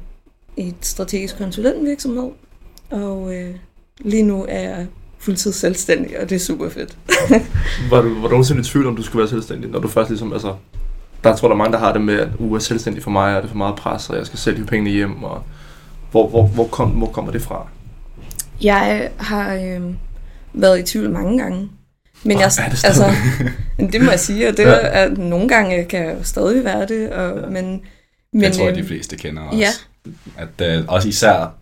et 0.56 0.74
strategisk 0.80 1.38
konsulentvirksomhed, 1.38 2.30
og 2.90 3.34
øh, 3.34 3.56
lige 3.98 4.22
nu 4.22 4.46
er 4.48 4.60
jeg 4.60 4.86
fuldtid 5.26 5.52
selvstændig, 5.52 6.20
og 6.20 6.30
det 6.30 6.36
er 6.36 6.40
super 6.40 6.68
fedt. 6.68 6.96
Var 7.90 8.00
du, 8.02 8.08
var 8.14 8.22
du 8.22 8.28
nogensinde 8.28 8.60
i 8.60 8.64
tvivl, 8.64 8.86
om 8.86 8.96
du 8.96 9.02
skulle 9.02 9.20
være 9.20 9.28
selvstændig, 9.28 9.70
når 9.70 9.78
du 9.78 9.88
først 9.88 10.10
ligesom, 10.10 10.32
altså, 10.32 10.54
der 11.24 11.36
tror 11.36 11.48
der 11.48 11.54
er 11.54 11.58
mange, 11.58 11.72
der 11.72 11.78
har 11.78 11.92
det 11.92 12.02
med, 12.02 12.14
at 12.20 12.28
uh, 12.38 12.54
er 12.56 12.58
selvstændig 12.58 13.02
for 13.02 13.10
mig, 13.10 13.32
er 13.36 13.40
det 13.40 13.50
for 13.50 13.56
meget 13.56 13.76
pres, 13.76 14.10
og 14.10 14.16
jeg 14.16 14.26
skal 14.26 14.38
selv 14.38 14.56
hive 14.56 14.66
pengene 14.66 14.90
hjem, 14.90 15.22
og 15.24 15.42
hvor, 16.10 16.28
hvor, 16.28 16.46
hvor, 16.46 16.66
kom, 16.66 16.88
hvor 16.90 17.06
kommer 17.06 17.32
det 17.32 17.42
fra? 17.42 17.66
Jeg 18.62 19.10
har 19.16 19.54
øh, 19.54 19.80
været 20.52 20.78
i 20.78 20.82
tvivl 20.82 21.10
mange 21.10 21.38
gange. 21.42 21.68
Men 22.24 22.36
Åh, 22.36 22.40
jeg, 22.40 22.50
er 22.64 22.68
det 22.70 22.84
altså, 22.84 23.04
men 23.78 23.92
det 23.92 24.00
må 24.02 24.10
jeg 24.10 24.20
sige, 24.20 24.48
og 24.48 24.56
det 24.56 24.62
Ja. 24.62 24.72
er, 24.82 25.08
nogle 25.08 25.48
gange 25.48 25.84
kan 25.84 26.06
jeg 26.06 26.16
jo 26.18 26.24
stadig 26.24 26.64
være 26.64 26.86
det, 26.86 27.10
og, 27.10 27.38
Ja. 27.40 27.46
men, 27.46 27.52
Men, 27.52 27.80
men 28.32 28.42
jeg 28.42 28.52
tror, 28.52 28.64
at 28.68 28.76
øh, 28.76 28.82
de 28.82 28.88
fleste 28.88 29.16
kender 29.16 29.42
også. 29.42 29.58
ja. 29.58 29.68
At 30.36 30.78
øh, 30.78 30.84
også 30.88 31.08
især 31.08 31.54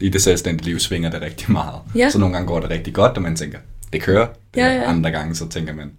i 0.00 0.08
det 0.08 0.22
selvstændige 0.22 0.66
liv 0.66 0.78
svinger 0.78 1.10
det 1.10 1.22
rigtig 1.22 1.52
meget. 1.52 1.80
Ja. 1.94 2.10
Så 2.10 2.18
nogle 2.18 2.34
gange 2.34 2.48
går 2.48 2.60
det 2.60 2.70
rigtig 2.70 2.94
godt, 2.94 3.16
og 3.16 3.22
man 3.22 3.36
tænker, 3.36 3.58
det 3.92 4.02
kører. 4.02 4.26
Det 4.54 4.60
Ja, 4.60 4.74
ja. 4.74 4.90
Andre 4.90 5.10
gange, 5.10 5.34
så 5.34 5.48
tænker 5.48 5.74
man, 5.74 5.92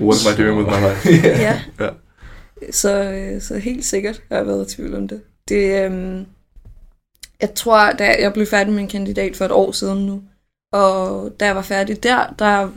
What 0.00 0.26
am 0.26 0.32
I 0.32 0.42
doing 0.42 0.58
with 0.58 0.80
my 0.80 0.88
life? 0.88 1.28
ja. 1.42 1.60
Ja. 1.80 1.88
Så, 2.70 3.02
øh, 3.02 3.42
så 3.42 3.58
helt 3.58 3.84
sikkert 3.84 4.22
har 4.28 4.36
jeg 4.36 4.46
været 4.46 4.72
i 4.72 4.76
tvivl 4.76 4.94
om 4.94 5.08
det. 5.08 5.20
det 5.48 5.84
øhm, 5.84 6.26
jeg 7.40 7.54
tror, 7.54 7.92
da 7.92 8.16
jeg 8.20 8.32
blev 8.32 8.46
færdig 8.46 8.72
med 8.72 8.82
en 8.82 8.88
kandidat 8.88 9.36
for 9.36 9.44
et 9.44 9.52
år 9.52 9.72
siden 9.72 10.06
nu, 10.06 10.22
og 10.72 11.32
da 11.40 11.46
jeg 11.46 11.56
var 11.56 11.62
færdig 11.62 12.02
der, 12.02 12.34
der 12.38 12.70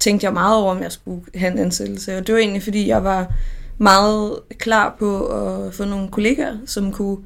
tænkte 0.00 0.24
jeg 0.24 0.32
meget 0.32 0.56
over, 0.56 0.74
om 0.74 0.82
jeg 0.82 0.92
skulle 0.92 1.22
have 1.34 1.52
en 1.52 1.58
ansættelse. 1.58 2.16
Og 2.16 2.26
det 2.26 2.34
var 2.34 2.40
egentlig, 2.40 2.62
fordi 2.62 2.88
jeg 2.88 3.04
var 3.04 3.34
meget 3.78 4.38
klar 4.58 4.96
på 4.98 5.26
at 5.26 5.74
få 5.74 5.84
nogle 5.84 6.08
kollegaer, 6.08 6.56
som 6.66 6.92
kunne 6.92 7.18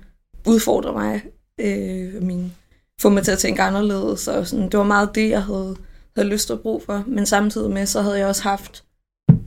udfordre 0.47 0.93
mig, 0.93 1.23
øh, 1.61 2.23
min, 2.23 2.53
få 3.01 3.09
mig 3.09 3.25
til 3.25 3.33
at 3.33 3.39
tænke 3.39 3.63
anderledes. 3.63 4.29
Og 4.29 4.47
sådan. 4.47 4.69
Det 4.69 4.79
var 4.79 4.85
meget 4.85 5.15
det, 5.15 5.31
jeg 5.31 5.43
havde, 5.43 5.77
havde 6.17 6.29
lyst 6.29 6.47
til 6.47 6.53
at 6.53 6.61
bruge 6.61 6.81
for. 6.87 7.05
Men 7.07 7.27
samtidig 7.27 7.71
med, 7.71 7.87
så 7.87 8.03
havde 8.03 8.19
jeg 8.19 8.27
også 8.27 8.43
haft 8.43 8.85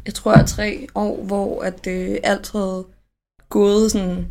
jeg 0.05 0.13
tror, 0.13 0.37
jeg 0.37 0.45
tre 0.47 0.87
år, 0.95 1.23
hvor 1.23 1.61
at 1.61 1.87
øh, 1.87 2.17
alt 2.23 2.51
havde 2.51 2.85
gået 3.49 3.91
sådan, 3.91 4.27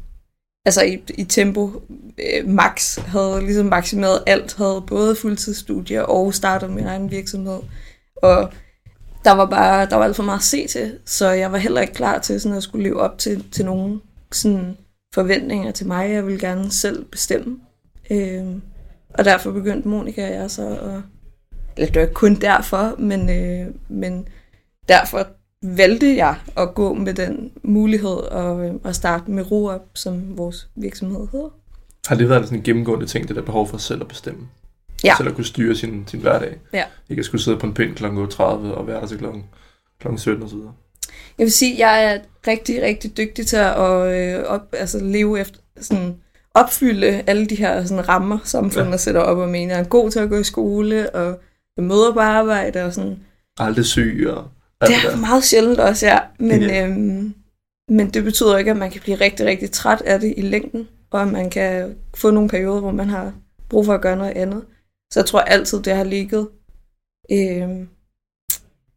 altså 0.66 0.82
i, 0.82 1.02
i 1.14 1.24
tempo 1.24 1.82
øh, 2.18 2.48
max, 2.48 2.96
havde 2.96 3.40
ligesom 3.40 3.66
maksimeret 3.66 4.22
alt, 4.26 4.54
havde 4.54 4.84
både 4.86 5.16
fuldtidsstudier 5.16 6.02
og 6.02 6.34
startet 6.34 6.70
min 6.70 6.86
egen 6.86 7.10
virksomhed. 7.10 7.60
Og 8.16 8.52
der 9.24 9.32
var 9.32 9.46
bare, 9.46 9.86
der 9.86 9.96
var 9.96 10.04
alt 10.04 10.16
for 10.16 10.22
meget 10.22 10.38
at 10.38 10.44
se 10.44 10.66
til, 10.66 10.98
så 11.04 11.28
jeg 11.30 11.52
var 11.52 11.58
heller 11.58 11.80
ikke 11.80 11.94
klar 11.94 12.18
til 12.18 12.40
sådan 12.40 12.56
at 12.56 12.62
skulle 12.62 12.84
leve 12.84 13.00
op 13.00 13.18
til, 13.18 13.50
til 13.52 13.64
nogen 13.64 14.02
sådan 14.32 14.76
forventninger 15.14 15.72
til 15.72 15.86
mig. 15.86 16.10
Jeg 16.10 16.26
ville 16.26 16.40
gerne 16.40 16.70
selv 16.70 17.04
bestemme. 17.04 17.58
Øh, 18.12 18.56
og 19.14 19.24
derfor 19.24 19.52
begyndte 19.52 19.88
Monika 19.88 20.26
og 20.26 20.32
jeg 20.32 20.50
så 20.50 20.68
at, 20.68 21.02
eller 21.76 21.86
det 21.86 21.94
var 21.94 22.02
ikke 22.02 22.14
kun 22.14 22.34
derfor, 22.34 22.94
men, 22.98 23.30
øh, 23.30 23.74
men 23.88 24.28
derfor 24.88 25.26
valgte 25.62 26.16
jeg 26.16 26.36
at 26.56 26.74
gå 26.74 26.94
med 26.94 27.14
den 27.14 27.52
mulighed 27.62 28.16
og, 28.16 28.66
øh, 28.66 28.74
at 28.84 28.96
starte 28.96 29.30
med 29.30 29.50
RoUp, 29.50 29.82
som 29.94 30.38
vores 30.38 30.68
virksomhed 30.74 31.28
hedder. 31.32 31.48
Har 32.06 32.16
det 32.16 32.28
været 32.28 32.44
sådan 32.44 32.58
en 32.58 32.64
gennemgående 32.64 33.06
ting, 33.06 33.28
det 33.28 33.36
der 33.36 33.42
behov 33.42 33.68
for 33.68 33.78
selv 33.78 34.00
at 34.00 34.08
bestemme? 34.08 34.48
Ja. 35.04 35.14
Selv 35.16 35.28
at 35.28 35.34
kunne 35.34 35.44
styre 35.44 35.74
sin, 35.74 36.04
sin 36.06 36.20
hverdag? 36.20 36.58
Ja. 36.72 36.84
Ikke 37.08 37.20
at 37.20 37.26
skulle 37.26 37.42
sidde 37.42 37.58
på 37.58 37.66
en 37.66 37.74
pind 37.74 37.96
kl. 37.96 38.04
30 38.30 38.74
og 38.74 38.86
være 38.86 39.00
der 39.00 39.06
til 39.06 39.18
kl. 39.18 39.24
kl. 40.00 40.16
17 40.16 40.42
og 40.42 40.48
så 40.48 40.56
videre. 40.56 40.72
Jeg 41.38 41.44
vil 41.44 41.52
sige, 41.52 41.72
at 41.72 41.78
jeg 41.78 42.04
er 42.04 42.18
rigtig, 42.46 42.82
rigtig 42.82 43.16
dygtig 43.16 43.46
til 43.46 43.56
at 43.56 43.78
øh, 43.78 44.44
op, 44.44 44.62
altså 44.72 45.04
leve 45.04 45.40
efter, 45.40 45.60
sådan, 45.80 46.16
opfylde 46.54 47.06
alle 47.26 47.46
de 47.46 47.54
her 47.54 47.84
sådan, 47.84 48.08
rammer, 48.08 48.38
samfundet 48.44 48.90
Ja. 48.92 48.96
sætter 48.96 49.20
op 49.20 49.38
og 49.38 49.48
mener. 49.48 49.74
Er 49.74 49.84
god 49.84 50.10
til 50.10 50.18
at 50.18 50.28
gå 50.28 50.38
i 50.38 50.44
skole, 50.44 51.10
og 51.14 51.40
møder 51.78 52.12
på 52.12 52.20
arbejde 52.20 52.84
og 52.84 52.94
sådan. 52.94 53.18
Aldrig 53.58 53.84
syg 53.84 54.26
og 54.28 54.50
Det 54.80 54.90
er 55.12 55.16
meget 55.16 55.44
sjældent 55.44 55.80
også, 55.80 56.06
ja. 56.06 56.18
Men, 56.38 56.62
Ja. 56.62 56.86
øhm, 56.86 57.34
men 57.88 58.10
det 58.10 58.24
betyder 58.24 58.56
ikke, 58.56 58.70
at 58.70 58.76
man 58.76 58.90
kan 58.90 59.00
blive 59.00 59.16
rigtig, 59.16 59.46
rigtig 59.46 59.70
træt 59.70 60.00
af 60.00 60.20
det 60.20 60.34
i 60.36 60.40
længden, 60.40 60.88
og 61.10 61.22
at 61.22 61.28
man 61.28 61.50
kan 61.50 61.96
få 62.14 62.30
nogle 62.30 62.48
perioder, 62.48 62.80
hvor 62.80 62.90
man 62.90 63.08
har 63.08 63.32
brug 63.68 63.84
for 63.86 63.94
at 63.94 64.00
gøre 64.00 64.16
noget 64.16 64.32
andet. 64.32 64.64
Så 65.12 65.20
jeg 65.20 65.26
tror 65.26 65.40
altid, 65.40 65.82
det 65.82 65.92
har 65.96 66.04
ligget 66.04 66.48
øhm, 67.32 67.88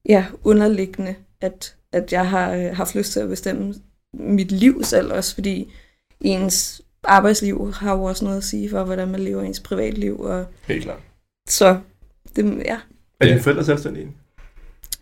ja, 0.09 0.25
underliggende, 0.43 1.15
at, 1.41 1.75
at 1.93 2.13
jeg 2.13 2.29
har 2.29 2.53
øh, 2.53 2.75
haft 2.75 2.95
lyst 2.95 3.11
til 3.11 3.19
at 3.19 3.29
bestemme 3.29 3.73
mit 4.13 4.51
liv 4.51 4.83
selv 4.83 5.13
også, 5.13 5.33
fordi 5.33 5.71
ens 6.21 6.81
arbejdsliv 7.07 7.73
har 7.73 7.95
jo 7.95 8.03
også 8.03 8.25
noget 8.25 8.37
at 8.37 8.43
sige 8.43 8.69
for, 8.69 8.83
hvordan 8.83 9.07
man 9.07 9.19
lever 9.19 9.41
ens 9.43 9.59
privatliv. 9.59 10.19
Og 10.21 10.45
Helt 10.67 10.83
klart. 10.83 10.99
så, 11.47 11.77
det, 12.35 12.61
ja. 12.65 12.77
Er 13.19 13.25
dine 13.25 13.39
forældre 13.39 13.63
selvstændige? 13.65 14.07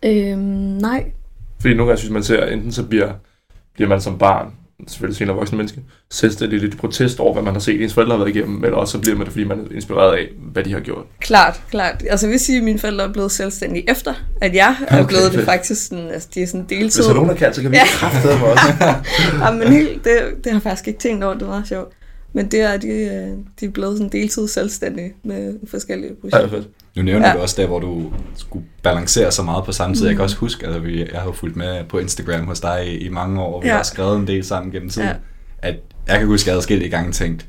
Øhm, 0.04 0.38
nej, 0.38 1.12
Fordi 1.60 1.74
nogle 1.74 1.88
gange 1.90 1.98
synes 1.98 2.12
man 2.12 2.22
ser, 2.22 2.46
enten 2.46 2.72
så 2.72 2.86
bliver, 2.86 3.12
bliver 3.74 3.88
man 3.88 4.00
som 4.00 4.18
barn, 4.18 4.52
selvfølgelig 4.88 5.16
senere 5.16 5.36
voksen 5.36 5.56
menneske, 5.56 5.80
selvstændig 6.10 6.60
lidt 6.60 6.78
protest 6.78 7.20
over, 7.20 7.32
hvad 7.32 7.42
man 7.42 7.52
har 7.52 7.60
set 7.60 7.82
ens 7.82 7.94
forældre 7.94 8.16
har 8.16 8.24
været 8.24 8.36
igennem, 8.36 8.64
eller 8.64 8.76
også 8.76 8.92
så 8.92 8.98
bliver 9.00 9.16
man 9.16 9.24
det, 9.24 9.32
fordi 9.32 9.44
man 9.44 9.58
er 9.60 9.74
inspireret 9.74 10.16
af, 10.16 10.28
hvad 10.52 10.64
de 10.64 10.72
har 10.72 10.80
gjort. 10.80 11.04
klart, 11.20 11.60
klart. 11.70 12.04
Altså 12.10 12.26
jeg 12.26 12.30
vil 12.32 12.40
sige, 12.40 12.58
at 12.58 12.64
mine 12.64 12.78
forældre 12.78 13.04
er 13.04 13.12
blevet 13.12 13.32
selvstændige 13.32 13.90
efter, 13.90 14.14
at 14.40 14.54
jeg 14.54 14.76
er 14.88 14.98
Okay, 14.98 15.08
blevet 15.08 15.24
det 15.24 15.32
fedt. 15.34 15.44
faktisk 15.44 15.86
sådan, 15.86 16.08
altså 16.08 16.28
de 16.34 16.42
er 16.42 16.46
sådan 16.46 16.66
deltid. 16.68 17.00
Hvis 17.02 17.10
er 17.10 17.14
nogen, 17.14 17.36
kan, 17.36 17.54
så 17.54 17.62
kan 17.62 17.70
vi 17.70 17.76
Ja. 17.76 17.84
kraftedeme 17.86 18.40
mig 18.40 18.48
også. 18.52 18.64
ja, 19.44 19.50
men 19.50 19.72
helt, 19.72 20.04
det, 20.04 20.12
det 20.44 20.46
har 20.46 20.52
jeg 20.52 20.62
faktisk 20.62 20.88
ikke 20.88 21.00
tænkt 21.00 21.24
over, 21.24 21.34
det 21.34 21.46
var 21.48 21.62
sjovt. 21.68 21.92
Men 22.32 22.50
det 22.50 22.60
er, 22.60 22.76
de, 22.76 22.88
øh, 22.88 23.28
de 23.60 23.66
er 23.66 23.70
blevet 23.70 23.98
sådan 23.98 24.12
deltid 24.12 24.48
selvstændige 24.48 25.12
med 25.24 25.54
forskellige 25.66 26.10
Ja, 26.10 26.14
projekter. 26.20 26.48
fedt. 26.56 26.68
Nu 26.96 27.02
nævner 27.02 27.28
Ja. 27.28 27.34
du 27.34 27.38
også 27.38 27.54
der, 27.62 27.66
hvor 27.66 27.78
du 27.80 28.12
skulle 28.36 28.64
balancere 28.82 29.32
så 29.32 29.42
meget 29.42 29.64
på 29.64 29.72
samme 29.72 29.96
tid. 29.96 30.02
Mm. 30.02 30.06
Jeg 30.06 30.12
Mm. 30.12 30.16
kan 30.16 30.24
også 30.24 30.36
huske, 30.36 30.66
at 30.66 30.84
vi, 30.86 30.98
jeg 31.12 31.20
har 31.20 31.32
fulgt 31.32 31.56
med 31.56 31.84
på 31.88 31.98
Instagram 31.98 32.46
hos 32.46 32.60
dig 32.60 32.84
i, 32.86 32.96
i 32.98 33.08
mange 33.08 33.40
år, 33.42 33.56
og 33.56 33.62
vi 33.62 33.68
Ja. 33.68 33.74
har 33.76 33.82
skrevet 33.82 34.16
en 34.16 34.26
del 34.26 34.44
sammen 34.44 34.72
gennem 34.72 34.90
tiden. 34.90 35.08
Ja. 35.08 35.14
At 35.58 35.74
jeg 36.08 36.18
kan 36.18 36.26
huske, 36.26 36.42
at 36.44 36.46
jeg 36.46 36.52
havde 36.54 36.62
skilt 36.62 36.82
i 36.82 36.88
gang 36.88 37.14
tænkt, 37.14 37.46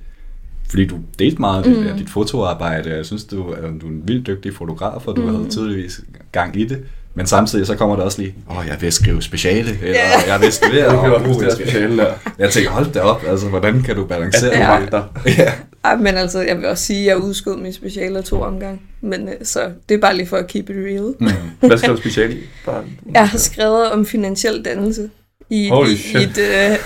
fordi 0.70 0.86
du 0.88 0.98
delte 1.20 1.40
meget 1.42 1.58
af 1.58 1.64
dit, 1.64 1.92
Mm. 1.92 1.98
dit 1.98 2.10
fotoarbejde. 2.10 2.96
Jeg 2.96 3.06
synes, 3.06 3.24
du, 3.24 3.50
er, 3.52 3.56
du 3.82 3.86
er 3.88 3.92
en 3.92 4.02
vildt 4.06 4.28
dygtig 4.28 4.54
fotograf, 4.56 5.08
og 5.08 5.16
du 5.16 5.22
Mm. 5.22 5.28
mm. 5.28 5.36
havde 5.36 5.50
tydeligvis 5.50 6.02
gang 6.32 6.60
i 6.60 6.66
det. 6.66 6.80
Men 7.18 7.26
samtidig 7.28 7.68
så 7.68 7.76
kommer 7.76 7.96
der 7.96 8.04
også 8.04 8.22
lige, 8.22 8.36
åh, 8.50 8.66
jeg 8.68 8.78
vil 8.82 8.92
skrive 8.92 9.22
speciale, 9.22 9.70
eller 9.82 10.00
Ja. 10.28 10.34
jeg 10.34 10.42
vil 10.42 10.52
studere. 10.52 10.76
Det 10.92 11.00
kan 11.00 11.00
og, 11.00 11.20
godt 11.20 11.28
huske, 11.28 11.46
det 11.46 11.52
er 11.52 11.56
speciale 11.56 11.98
der. 11.98 12.14
Jeg 12.40 12.50
tænker, 12.52 12.70
hold 12.72 12.92
da 12.94 13.00
op, 13.00 13.24
altså, 13.28 13.50
hvordan 13.50 13.82
kan 13.84 13.96
du 13.96 14.06
balancere 14.06 14.52
du 14.52 14.58
Ja. 15.26 15.32
ja. 15.38 15.52
Ej, 15.86 15.96
men 15.96 16.16
altså, 16.16 16.42
jeg 16.42 16.58
vil 16.58 16.66
også 16.66 16.84
sige, 16.84 17.00
at 17.02 17.06
jeg 17.08 17.18
udskød 17.18 17.58
min 17.58 17.74
speciale 17.74 18.22
to 18.22 18.42
omgang. 18.42 18.82
Men 19.02 19.28
øh, 19.30 19.34
så 19.44 19.72
det 19.90 19.96
er 19.96 20.00
bare 20.02 20.16
lige 20.16 20.28
for 20.28 20.38
at 20.38 20.48
keep 20.48 20.70
it 20.70 20.76
real. 20.76 21.14
Mm. 21.20 21.68
Hvad 21.68 21.78
skal 21.78 21.90
du 21.90 21.98
speciale 21.98 22.34
i? 22.36 22.40
Bare, 22.66 22.84
Jeg 23.14 23.28
har 23.30 23.38
skrevet 23.38 23.92
om 23.92 24.06
finansiel 24.06 24.66
dannelse. 24.66 25.10
I, 25.50 25.70
Holy 25.70 25.90
i, 25.90 25.98
shit. 25.98 26.16
i 26.22 26.24
et, 26.24 26.38
øh, 26.38 26.46
ja, 26.46 26.78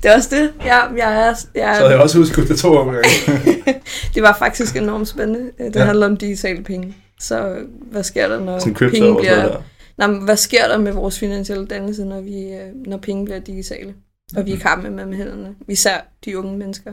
det 0.02 0.10
er 0.10 0.14
også 0.14 0.28
det. 0.36 0.50
Ja, 0.64 0.76
jeg 0.96 1.20
er, 1.20 1.24
jeg, 1.26 1.34
Så 1.54 1.60
havde 1.80 1.90
jeg 1.90 2.00
også 2.00 2.18
husket 2.18 2.48
det 2.48 2.58
to 2.58 2.76
omgange. 2.76 3.08
det 4.14 4.22
var 4.22 4.36
faktisk 4.38 4.76
enormt 4.76 5.08
spændende. 5.08 5.50
Øh, 5.60 5.66
Det 5.66 5.76
Ja. 5.76 5.84
handler 5.84 6.06
om 6.06 6.16
digitale 6.16 6.62
penge. 6.64 6.94
Så 7.20 7.56
hvad 7.90 8.02
sker 8.02 8.28
der, 8.28 8.40
når 8.40 8.58
Sådan 8.58 8.74
penge 8.74 9.16
bliver... 9.20 9.62
men 9.98 10.22
hvad 10.24 10.36
sker 10.36 10.68
der 10.68 10.78
med 10.78 10.92
vores 10.92 11.18
finansielle 11.18 11.66
dannelse, 11.66 12.04
når, 12.04 12.20
vi, 12.20 12.44
øh, 12.44 12.86
når 12.86 12.96
penge 12.96 13.24
bliver 13.24 13.40
digitale? 13.40 13.94
Og 14.36 14.46
vi 14.46 14.50
ikke 14.50 14.66
har 14.66 14.76
med 14.76 15.06
med 15.06 15.16
hænderne. 15.16 15.54
Især 15.68 16.00
de 16.24 16.38
unge 16.38 16.58
mennesker. 16.58 16.92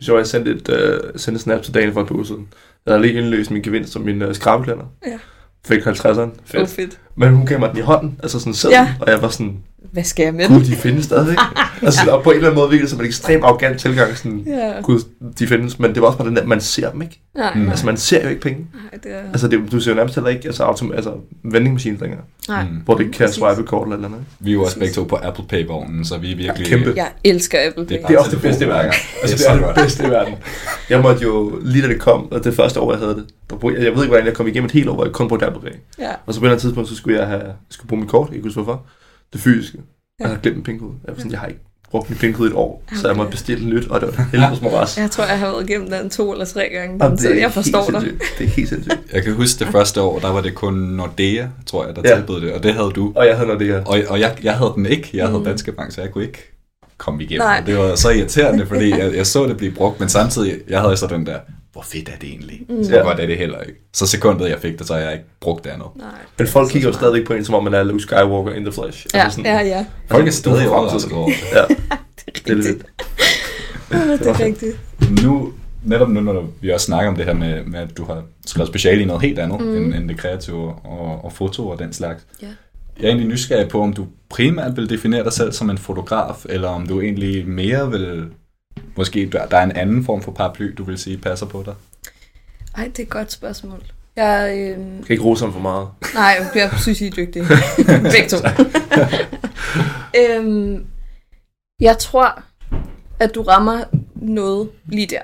Så 0.00 0.16
jeg 0.16 0.26
sendte 0.26 0.50
et, 0.50 0.68
uh, 0.68 1.10
sendte 1.16 1.36
et 1.36 1.40
snap 1.40 1.62
til 1.62 1.74
dagen 1.74 1.92
for 1.92 2.00
et 2.00 2.06
par 2.06 2.14
uger 2.14 2.24
siden. 2.24 2.48
Jeg 2.86 2.94
havde 2.94 3.02
lige 3.02 3.14
indløst 3.18 3.50
min 3.50 3.62
gevinst 3.62 3.92
som 3.92 4.02
min 4.02 4.22
uh, 4.22 4.34
skrabeklænder. 4.34 4.84
Ja. 5.06 5.18
Fik 5.66 5.86
50'eren. 5.86 6.20
Fedt. 6.20 6.30
Fedt. 6.44 6.70
fedt. 6.70 7.00
Men 7.16 7.34
hun 7.34 7.46
gav 7.46 7.58
mig 7.58 7.70
den 7.70 7.78
i 7.78 7.80
hånden, 7.80 8.20
altså 8.22 8.38
sådan 8.40 8.54
selv. 8.54 8.72
Ja. 8.72 8.94
Og 9.00 9.10
jeg 9.10 9.22
var 9.22 9.28
sådan, 9.28 9.64
Hvad 9.92 10.04
skal 10.04 10.24
jeg 10.24 10.34
med 10.34 10.48
gud, 10.48 10.60
de 10.60 10.76
findes 10.76 11.04
stadigvæk. 11.04 11.36
altså, 11.82 12.10
og 12.10 12.22
på 12.22 12.30
en 12.30 12.36
eller 12.36 12.48
anden 12.48 12.60
måde 12.60 12.70
virkede 12.70 12.82
det 12.82 12.90
som 12.90 13.00
en 13.00 13.06
ekstremt 13.06 13.44
arrogant 13.44 13.80
tilgang. 13.80 14.16
Sådan, 14.16 14.44
Ja. 14.46 14.80
gud, 14.82 15.00
de 15.38 15.46
findes. 15.46 15.78
Men 15.78 15.94
det 15.94 16.00
var 16.02 16.06
også 16.06 16.18
bare 16.18 16.28
den 16.28 16.36
der, 16.36 16.46
man 16.46 16.60
ser 16.60 16.90
dem 16.90 17.02
ikke. 17.02 17.20
Nej, 17.36 17.52
Mm. 17.54 17.60
nej. 17.60 17.70
Altså, 17.70 17.86
man 17.86 17.96
ser 17.96 18.22
jo 18.22 18.28
ikke 18.28 18.40
penge. 18.40 18.58
nej, 18.74 18.98
det 19.02 19.12
er... 19.14 19.18
Altså, 19.32 19.48
det, 19.48 19.60
du 19.72 19.80
ser 19.80 19.90
jo 19.90 19.96
nærmest 19.96 20.14
heller 20.14 20.30
ikke 20.30 20.46
altså, 20.46 20.64
autom- 20.64 20.94
altså 20.96 21.12
vendingmaskiner 21.44 21.98
længere, 22.00 22.20
nej. 22.48 22.62
Mm. 22.64 22.68
hvor 22.84 22.94
det 22.94 23.12
kan 23.14 23.26
Præcis. 23.26 23.34
swipe 23.42 23.62
kort 23.68 23.86
eller 23.86 23.96
et 23.96 23.98
eller 23.98 24.08
andet. 24.08 24.20
Vi 24.40 24.50
er 24.50 24.54
jo 24.54 24.62
også 24.62 24.78
begge 24.78 24.94
to 24.94 25.04
på 25.04 25.18
Apple 25.22 25.44
Pay-vognen, 25.48 26.04
så 26.04 26.18
vi 26.18 26.32
er 26.32 26.36
virkelig... 26.36 26.66
kæmpe. 26.66 26.92
Jeg 26.96 27.08
elsker 27.24 27.58
Apple 27.68 27.86
Pay. 27.86 27.94
Det 27.94 28.02
er 28.02 28.06
Det 28.06 28.14
er 28.14 28.18
også 28.18 28.30
det 28.30 28.42
bedste 28.42 28.64
i 28.64 28.68
verden. 28.68 28.90
Det 28.90 28.98
Altså, 29.22 29.48
er 29.48 29.54
det 29.56 29.62
er 29.62 29.66
det 29.72 29.82
bedste 29.82 30.06
i 30.06 30.10
verden. 30.10 30.34
Jeg 30.90 31.00
måtte 31.00 31.22
jo, 31.22 31.58
lige 31.62 31.82
da 31.82 31.88
det 31.88 32.00
kom, 32.00 32.32
og 32.32 32.44
det 32.44 32.54
første 32.54 32.80
år, 32.80 32.92
jeg 32.92 32.98
havde 33.00 33.14
det, 33.14 33.24
der 33.50 33.56
brugte, 33.56 33.76
jeg 33.84 33.92
ved 33.94 34.02
ikke, 34.02 34.06
hvordan 34.06 34.26
jeg 34.26 34.34
kom 34.34 34.46
igennem 34.46 34.64
et 34.66 34.72
helt 34.72 34.88
år, 34.88 34.94
hvor 34.94 35.04
jeg 35.04 35.12
kun 35.12 35.28
brugte 35.28 35.46
Apple 35.46 35.62
Pay. 35.62 35.76
Ja. 35.98 36.10
Og 36.26 36.34
så 36.34 36.40
på 36.40 36.44
et 36.44 36.46
eller 36.46 36.50
andet 36.50 36.60
tidspunkt, 36.62 36.88
så 36.88 36.96
skulle 36.96 37.18
jeg 37.18 37.26
have, 37.28 37.42
skulle 37.70 37.88
bruge 37.88 38.00
mit 38.00 38.10
kort, 38.10 38.28
jeg 38.32 38.36
kunne 38.40 38.48
huske 38.48 38.62
hvorfor, 38.62 38.82
det 39.32 39.40
fysiske. 39.40 39.78
Ja. 39.78 39.82
Jeg 40.24 40.28
havde 40.28 40.40
glemt 40.42 40.56
min 40.56 40.64
pengekode. 40.64 40.94
Jeg, 41.06 41.14
var 41.14 41.18
sådan, 41.18 41.32
jeg 41.32 41.40
har 41.40 41.46
ikke 41.46 41.60
brugt 41.90 42.10
min 42.10 42.18
pengekode 42.18 42.48
i 42.48 42.50
et 42.52 42.56
år, 42.56 42.82
så 42.88 42.94
jeg 43.02 43.04
Okay. 43.10 43.16
måtte 43.16 43.30
bestille 43.30 43.68
nyt, 43.68 43.88
og 43.88 44.00
det 44.00 44.16
var 44.18 44.28
helvedes 44.32 44.62
moras. 44.62 44.98
Jeg 44.98 45.10
tror, 45.10 45.24
jeg 45.24 45.38
har 45.38 45.46
været 45.50 45.70
igennem 45.70 45.90
den 45.90 46.10
to 46.10 46.32
eller 46.32 46.44
tre 46.44 46.68
gange, 46.72 47.04
Jamen, 47.04 47.18
så 47.18 47.30
jeg 47.30 47.52
forstår 47.52 47.90
dig. 47.90 48.00
sindssygt. 48.02 48.38
Det 48.38 48.44
er 48.44 48.48
helt 48.48 48.68
sindssygt. 48.68 48.98
Jeg 49.12 49.22
kan 49.22 49.34
huske 49.34 49.64
det 49.64 49.72
første 49.72 50.00
år, 50.02 50.18
der 50.18 50.30
var 50.32 50.40
det 50.40 50.54
kun 50.54 50.74
Nordea, 50.74 51.46
tror 51.66 51.86
jeg, 51.86 51.96
der 51.96 52.02
Ja. 52.04 52.16
tilbød 52.16 52.40
det, 52.40 52.52
og 52.52 52.62
det 52.62 52.74
havde 52.74 52.90
du. 52.90 53.12
Og 53.16 53.26
jeg 53.26 53.36
havde 53.36 53.64
her. 53.64 53.84
Og, 53.84 53.98
og 54.08 54.20
jeg, 54.20 54.36
jeg 54.42 54.54
havde 54.54 54.72
den 54.76 54.86
ikke. 54.86 55.10
Jeg 55.14 55.26
havde 55.26 55.38
Mm. 55.38 55.44
Danske 55.44 55.72
Bank, 55.72 55.92
så 55.92 56.00
jeg 56.00 56.10
kunne 56.10 56.24
ikke 56.24 56.52
komme 56.98 57.22
igennem. 57.22 57.46
Nej. 57.46 57.60
Det 57.66 57.76
var 57.78 57.94
så 57.94 58.10
irriterende, 58.10 58.66
fordi 58.66 58.90
jeg, 58.90 59.14
jeg 59.16 59.26
så 59.26 59.46
det 59.46 59.56
blive 59.56 59.72
brugt, 59.72 60.00
men 60.00 60.08
samtidig, 60.08 60.58
jeg 60.68 60.80
havde 60.80 60.96
så 60.96 61.06
den 61.06 61.26
der, 61.26 61.38
hvor 61.78 61.84
fedt 61.84 62.08
er 62.08 62.12
det 62.20 62.28
egentlig? 62.28 62.60
Mm. 62.68 62.84
Så 62.84 62.92
Ja. 62.96 63.00
godt 63.02 63.20
er 63.20 63.26
det 63.26 63.38
heller 63.38 63.60
ikke. 63.60 63.80
Så 63.94 64.06
sekundet 64.06 64.48
jeg 64.50 64.58
fik 64.58 64.78
det, 64.78 64.86
så 64.86 64.94
har 64.94 65.00
jeg 65.00 65.12
ikke 65.12 65.24
brugt 65.40 65.64
det 65.64 65.70
andet. 65.70 65.86
Nej. 65.96 66.06
Men 66.38 66.46
folk 66.46 66.70
kigger 66.70 66.88
jo 66.88 66.94
stadigvæk 66.94 67.26
på 67.26 67.32
en, 67.32 67.44
som 67.44 67.54
om 67.54 67.64
man 67.64 67.74
er 67.74 67.82
Luke 67.82 68.00
Skywalker 68.02 68.52
in 68.52 68.64
the 68.64 68.72
flesh. 68.72 69.06
Ja, 69.14 69.24
Altså 69.24 69.40
ja, 69.44 69.60
ja. 69.60 69.84
Folk 70.10 70.26
er 70.26 70.30
stadig 70.30 70.68
overrasket 70.70 71.00
fremtiden. 71.12 71.18
over 71.18 71.28
det. 71.28 71.36
Ja, 71.52 71.74
Det 72.44 72.52
er 72.52 72.54
det 72.54 72.66
er 72.66 72.68
rigtigt. 72.68 72.86
det 74.24 74.26
er 74.28 74.40
rigtigt. 74.40 74.76
Nu, 75.24 75.52
netop 75.84 76.08
nu, 76.08 76.20
når 76.20 76.44
vi 76.60 76.70
også 76.70 76.86
snakker 76.86 77.10
om 77.10 77.16
det 77.16 77.24
her 77.24 77.34
med, 77.34 77.64
med 77.64 77.80
at 77.80 77.96
du 77.96 78.04
har 78.04 78.22
skrevet 78.46 78.68
speciale 78.68 79.02
i 79.02 79.04
noget 79.04 79.22
helt 79.22 79.38
andet, 79.38 79.60
mm. 79.60 79.76
end, 79.76 79.94
end 79.94 80.08
det 80.08 80.16
kreative 80.18 80.72
og, 80.84 81.24
og 81.24 81.32
foto 81.32 81.68
og 81.68 81.78
den 81.78 81.92
slags. 81.92 82.26
Ja. 82.42 82.46
Jeg 83.00 83.04
er 83.04 83.08
egentlig 83.08 83.28
nysgerrig 83.28 83.68
på, 83.68 83.80
om 83.82 83.92
du 83.92 84.06
primært 84.30 84.76
vil 84.76 84.90
definere 84.90 85.24
dig 85.24 85.32
selv 85.32 85.52
som 85.52 85.70
en 85.70 85.78
fotograf, 85.78 86.44
eller 86.48 86.68
om 86.68 86.86
du 86.86 87.00
egentlig 87.00 87.48
mere 87.48 87.90
vil... 87.90 88.24
Måske 88.98 89.30
der 89.32 89.46
der 89.46 89.56
er 89.56 89.62
en 89.62 89.72
anden 89.72 90.04
form 90.04 90.22
for 90.22 90.32
paraply, 90.32 90.74
du 90.78 90.84
vil 90.84 90.98
sige 90.98 91.18
passer 91.18 91.46
på 91.46 91.62
dig. 91.62 91.74
Ej, 92.76 92.84
det 92.84 92.98
er 92.98 93.02
et 93.02 93.08
godt 93.08 93.32
spørgsmål. 93.32 93.82
Jeg, 94.16 94.52
øh, 94.52 94.68
Jeg 94.68 95.04
kan 95.06 95.10
ikke 95.10 95.24
rose 95.24 95.44
ham 95.44 95.52
for 95.52 95.60
meget. 95.60 95.88
nej, 96.14 96.36
jeg 96.54 96.70
synes, 96.82 97.00
I 97.00 97.06
er 97.06 97.10
dygtige. 97.10 97.44
Begge 97.86 98.28
to. 98.28 98.36
øhm, 100.20 100.86
jeg 101.80 101.98
tror, 101.98 102.42
at 103.20 103.34
du 103.34 103.42
rammer 103.42 103.84
noget 104.14 104.70
lige 104.86 105.06
der. 105.06 105.22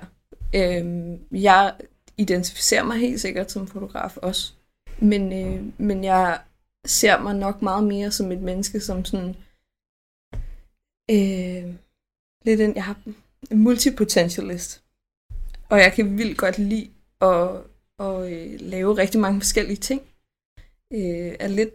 Øhm, 0.55 1.19
jeg 1.33 1.73
identificerer 2.19 2.85
mig 2.85 2.99
helt 2.99 3.21
sikkert 3.21 3.51
som 3.51 3.67
fotograf 3.67 4.17
også. 4.17 4.53
Men, 4.99 5.33
øh, 5.33 5.63
men 5.79 6.05
jeg 6.05 6.39
ser 6.87 7.21
mig 7.21 7.35
nok 7.35 7.63
meget 7.63 7.85
mere 7.85 8.11
som 8.11 8.33
et 8.33 8.43
menneske, 8.43 8.81
som 8.81 9.05
sådan... 9.05 9.37
Øh, 11.11 11.75
lidt 12.45 12.61
en, 12.61 12.75
jeg 12.75 12.85
har 12.85 12.97
multipotentialist. 13.57 14.83
Og 15.69 15.79
jeg 15.79 15.93
kan 15.93 16.19
vildt 16.19 16.39
godt 16.39 16.59
lide 16.59 16.91
at, 17.21 17.51
at 17.99 18.33
øh, 18.33 18.61
lave 18.61 18.97
rigtig 18.97 19.21
mange 19.21 19.41
forskellige 19.41 19.77
ting. 19.77 20.03
Øh, 20.93 21.37
er 21.41 21.49
lidt... 21.49 21.75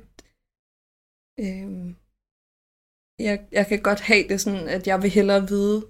Øh, 1.40 1.94
jeg, 3.20 3.40
jeg 3.52 3.68
kan 3.68 3.82
godt 3.82 4.00
have 4.00 4.28
det 4.28 4.42
sådan, 4.42 4.68
at 4.68 4.88
jeg 4.88 5.02
vil 5.02 5.10
hellere 5.10 5.48
vide 5.48 5.86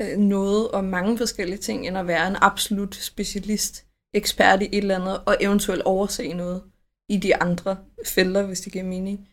øh, 0.00 0.18
noget 0.18 0.70
om 0.70 0.84
mange 0.84 1.18
forskellige 1.18 1.58
ting, 1.58 1.86
end 1.86 1.98
at 1.98 2.06
være 2.06 2.28
en 2.28 2.36
absolut 2.40 2.94
specialist, 2.94 3.86
ekspert 4.14 4.62
i 4.62 4.68
et 4.72 4.78
eller 4.78 5.00
andet, 5.00 5.20
og 5.26 5.36
eventuelt 5.40 5.82
overse 5.82 6.32
noget 6.32 6.62
i 7.08 7.16
de 7.16 7.36
andre 7.36 7.76
felter, 8.06 8.46
hvis 8.46 8.60
det 8.60 8.72
giver 8.72 8.84
mening. 8.84 9.28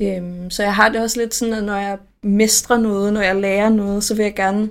Øhm, 0.00 0.50
så 0.50 0.62
jeg 0.62 0.74
har 0.74 0.88
det 0.88 1.00
også 1.00 1.20
lidt 1.20 1.34
sådan, 1.34 1.54
at 1.54 1.64
når 1.64 1.76
jeg 1.76 1.98
mestrer 2.22 2.78
noget, 2.78 3.12
når 3.12 3.20
jeg 3.20 3.36
lærer 3.36 3.68
noget, 3.68 4.04
så 4.04 4.14
vil 4.14 4.22
jeg 4.22 4.34
gerne 4.34 4.70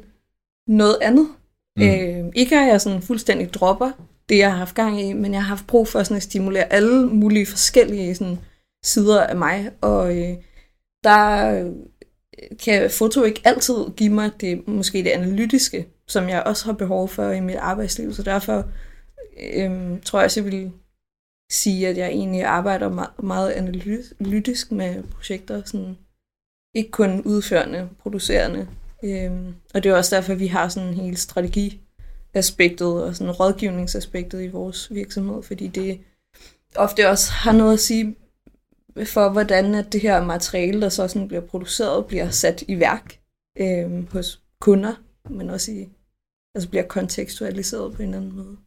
noget 0.67 0.97
andet. 1.01 1.27
Mm. 1.77 1.83
Øh, 1.83 2.31
ikke 2.35 2.59
at 2.59 2.67
jeg 2.67 2.81
sådan 2.81 3.01
fuldstændig 3.01 3.53
dropper 3.53 3.91
det, 4.29 4.37
jeg 4.37 4.51
har 4.51 4.57
haft 4.57 4.75
gang 4.75 5.01
i, 5.01 5.13
men 5.13 5.33
jeg 5.33 5.41
har 5.41 5.47
haft 5.47 5.67
brug 5.67 5.87
for 5.87 6.03
sådan 6.03 6.17
at 6.17 6.23
stimulere 6.23 6.73
alle 6.73 7.07
mulige 7.07 7.45
forskellige 7.45 8.15
sådan, 8.15 8.39
sider 8.85 9.23
af 9.23 9.35
mig, 9.35 9.71
og 9.81 10.17
øh, 10.17 10.37
der 11.03 11.51
øh, 11.59 11.71
kan 12.63 12.89
foto 12.91 13.23
ikke 13.23 13.41
altid 13.43 13.75
give 13.95 14.13
mig 14.13 14.31
det, 14.41 14.67
måske 14.67 15.03
det 15.03 15.09
analytiske, 15.09 15.87
som 16.07 16.29
jeg 16.29 16.43
også 16.43 16.65
har 16.65 16.73
behov 16.73 17.07
for 17.07 17.29
i 17.29 17.39
mit 17.39 17.55
arbejdsliv, 17.55 18.13
så 18.13 18.23
derfor 18.23 18.65
øh, 19.53 20.01
tror 20.01 20.19
jeg 20.19 20.25
også, 20.25 20.39
jeg 20.39 20.51
vil 20.51 20.71
sige, 21.51 21.87
at 21.87 21.97
jeg 21.97 22.07
egentlig 22.07 22.43
arbejder 22.43 22.89
meget, 22.89 23.23
meget 23.23 23.51
analytisk 23.51 24.71
med 24.71 25.03
projekter, 25.03 25.61
sådan, 25.65 25.97
ikke 26.75 26.91
kun 26.91 27.21
udførende, 27.21 27.89
producerende, 27.99 28.67
Øhm, 29.03 29.55
og 29.73 29.83
det 29.83 29.89
er 29.91 29.95
også 29.95 30.15
derfor, 30.15 30.33
vi 30.33 30.47
har 30.47 30.67
sådan 30.69 30.89
en 30.89 30.95
hele 30.95 31.17
strategiaspektet 31.17 33.03
og 33.03 33.15
sådan 33.15 33.31
rådgivningsaspektet 33.31 34.43
i 34.43 34.47
vores 34.47 34.93
virksomhed, 34.93 35.43
fordi 35.43 35.67
det 35.67 35.99
ofte 36.75 37.09
også 37.09 37.31
har 37.31 37.51
noget 37.51 37.73
at 37.73 37.79
sige 37.79 38.15
for, 39.05 39.29
hvordan 39.29 39.75
at 39.75 39.93
det 39.93 40.01
her 40.01 40.23
materiale, 40.25 40.81
der 40.81 40.89
så 40.89 41.07
sådan 41.07 41.27
bliver 41.27 41.41
produceret, 41.41 42.05
bliver 42.05 42.29
sat 42.29 42.63
i 42.67 42.79
værk 42.79 43.19
øhm, 43.59 44.07
hos 44.11 44.41
kunder, 44.61 44.93
men 45.29 45.49
også 45.49 45.71
i, 45.71 45.89
altså 46.55 46.69
bliver 46.69 46.83
kontekstualiseret 46.83 47.93
på 47.93 48.01
en 48.01 48.07
eller 48.09 48.17
anden 48.21 48.35
måde. 48.35 48.57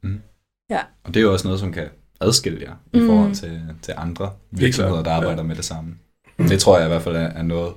Og 1.04 1.14
det 1.14 1.20
er 1.20 1.24
jo 1.24 1.32
også 1.32 1.46
noget, 1.46 1.60
som 1.60 1.72
kan 1.72 1.88
adskille 2.20 2.60
jer 2.62 2.74
i 2.92 2.98
Mm. 3.00 3.06
forhold 3.06 3.34
til, 3.34 3.62
til 3.82 3.94
andre 3.96 4.32
virksomheder, 4.50 5.02
der 5.02 5.10
arbejder 5.10 5.42
med 5.42 5.56
det 5.56 5.64
samme. 5.64 5.96
Det 6.38 6.60
tror 6.60 6.78
jeg 6.78 6.86
i 6.86 6.88
hvert 6.88 7.02
fald 7.02 7.16
er, 7.16 7.20
er 7.20 7.42
noget, 7.42 7.74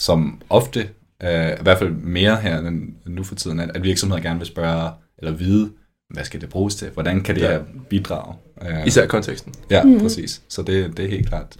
som 0.00 0.42
ofte, 0.50 0.88
øh, 1.22 1.50
i 1.60 1.62
hvert 1.62 1.78
fald 1.78 1.90
mere 1.90 2.36
her 2.36 2.58
end 2.58 2.92
nu 3.06 3.24
for 3.24 3.34
tiden, 3.34 3.60
at, 3.60 3.70
at 3.74 3.82
virksomheder 3.82 4.22
gerne 4.22 4.38
vil 4.38 4.46
spørge 4.46 4.90
eller 5.18 5.32
vide, 5.32 5.70
hvad 6.10 6.24
skal 6.24 6.40
det 6.40 6.48
bruges 6.48 6.74
til? 6.74 6.90
Hvordan 6.90 7.20
kan 7.20 7.34
det 7.34 7.40
Ja. 7.42 7.50
her 7.50 7.62
bidrage? 7.90 8.34
Øh, 8.62 8.86
Især 8.86 9.06
konteksten. 9.06 9.54
Ja, 9.70 9.82
Mhm. 9.84 10.00
præcis. 10.00 10.42
Så 10.48 10.62
det, 10.62 10.96
det 10.96 11.04
er 11.04 11.08
helt 11.08 11.28
klart. 11.28 11.56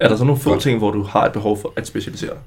Er 0.00 0.08
der 0.08 0.16
så 0.16 0.24
nogle 0.24 0.40
få 0.40 0.50
Godt. 0.50 0.62
ting, 0.62 0.78
hvor 0.78 0.90
du 0.90 1.02
har 1.02 1.26
et 1.26 1.32
behov 1.32 1.56
for 1.58 1.72
at 1.76 1.86
specialisere 1.86 2.30
dig? 2.30 2.40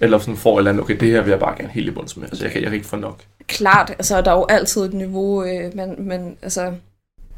Eller 0.00 0.18
sådan 0.18 0.36
får 0.36 0.56
et 0.56 0.60
eller 0.60 0.70
andet, 0.70 0.82
okay, 0.84 0.96
det 1.00 1.08
her 1.10 1.22
vil 1.22 1.30
jeg 1.30 1.40
bare 1.40 1.56
gerne 1.56 1.72
helt 1.72 1.88
i 1.88 1.90
bunds 1.90 2.16
med. 2.16 2.24
Altså, 2.24 2.44
jeg 2.44 2.52
kan, 2.52 2.62
jeg 2.62 2.70
kan 2.70 2.74
ikke 2.76 2.86
få 2.88 2.96
nok. 2.96 3.22
Klart, 3.46 3.90
altså 3.90 4.20
der 4.20 4.30
er 4.30 4.36
jo 4.36 4.46
altid 4.48 4.82
et 4.82 4.94
niveau, 4.94 5.44
øh, 5.44 5.76
men, 5.76 6.08
men 6.08 6.36
altså, 6.42 6.72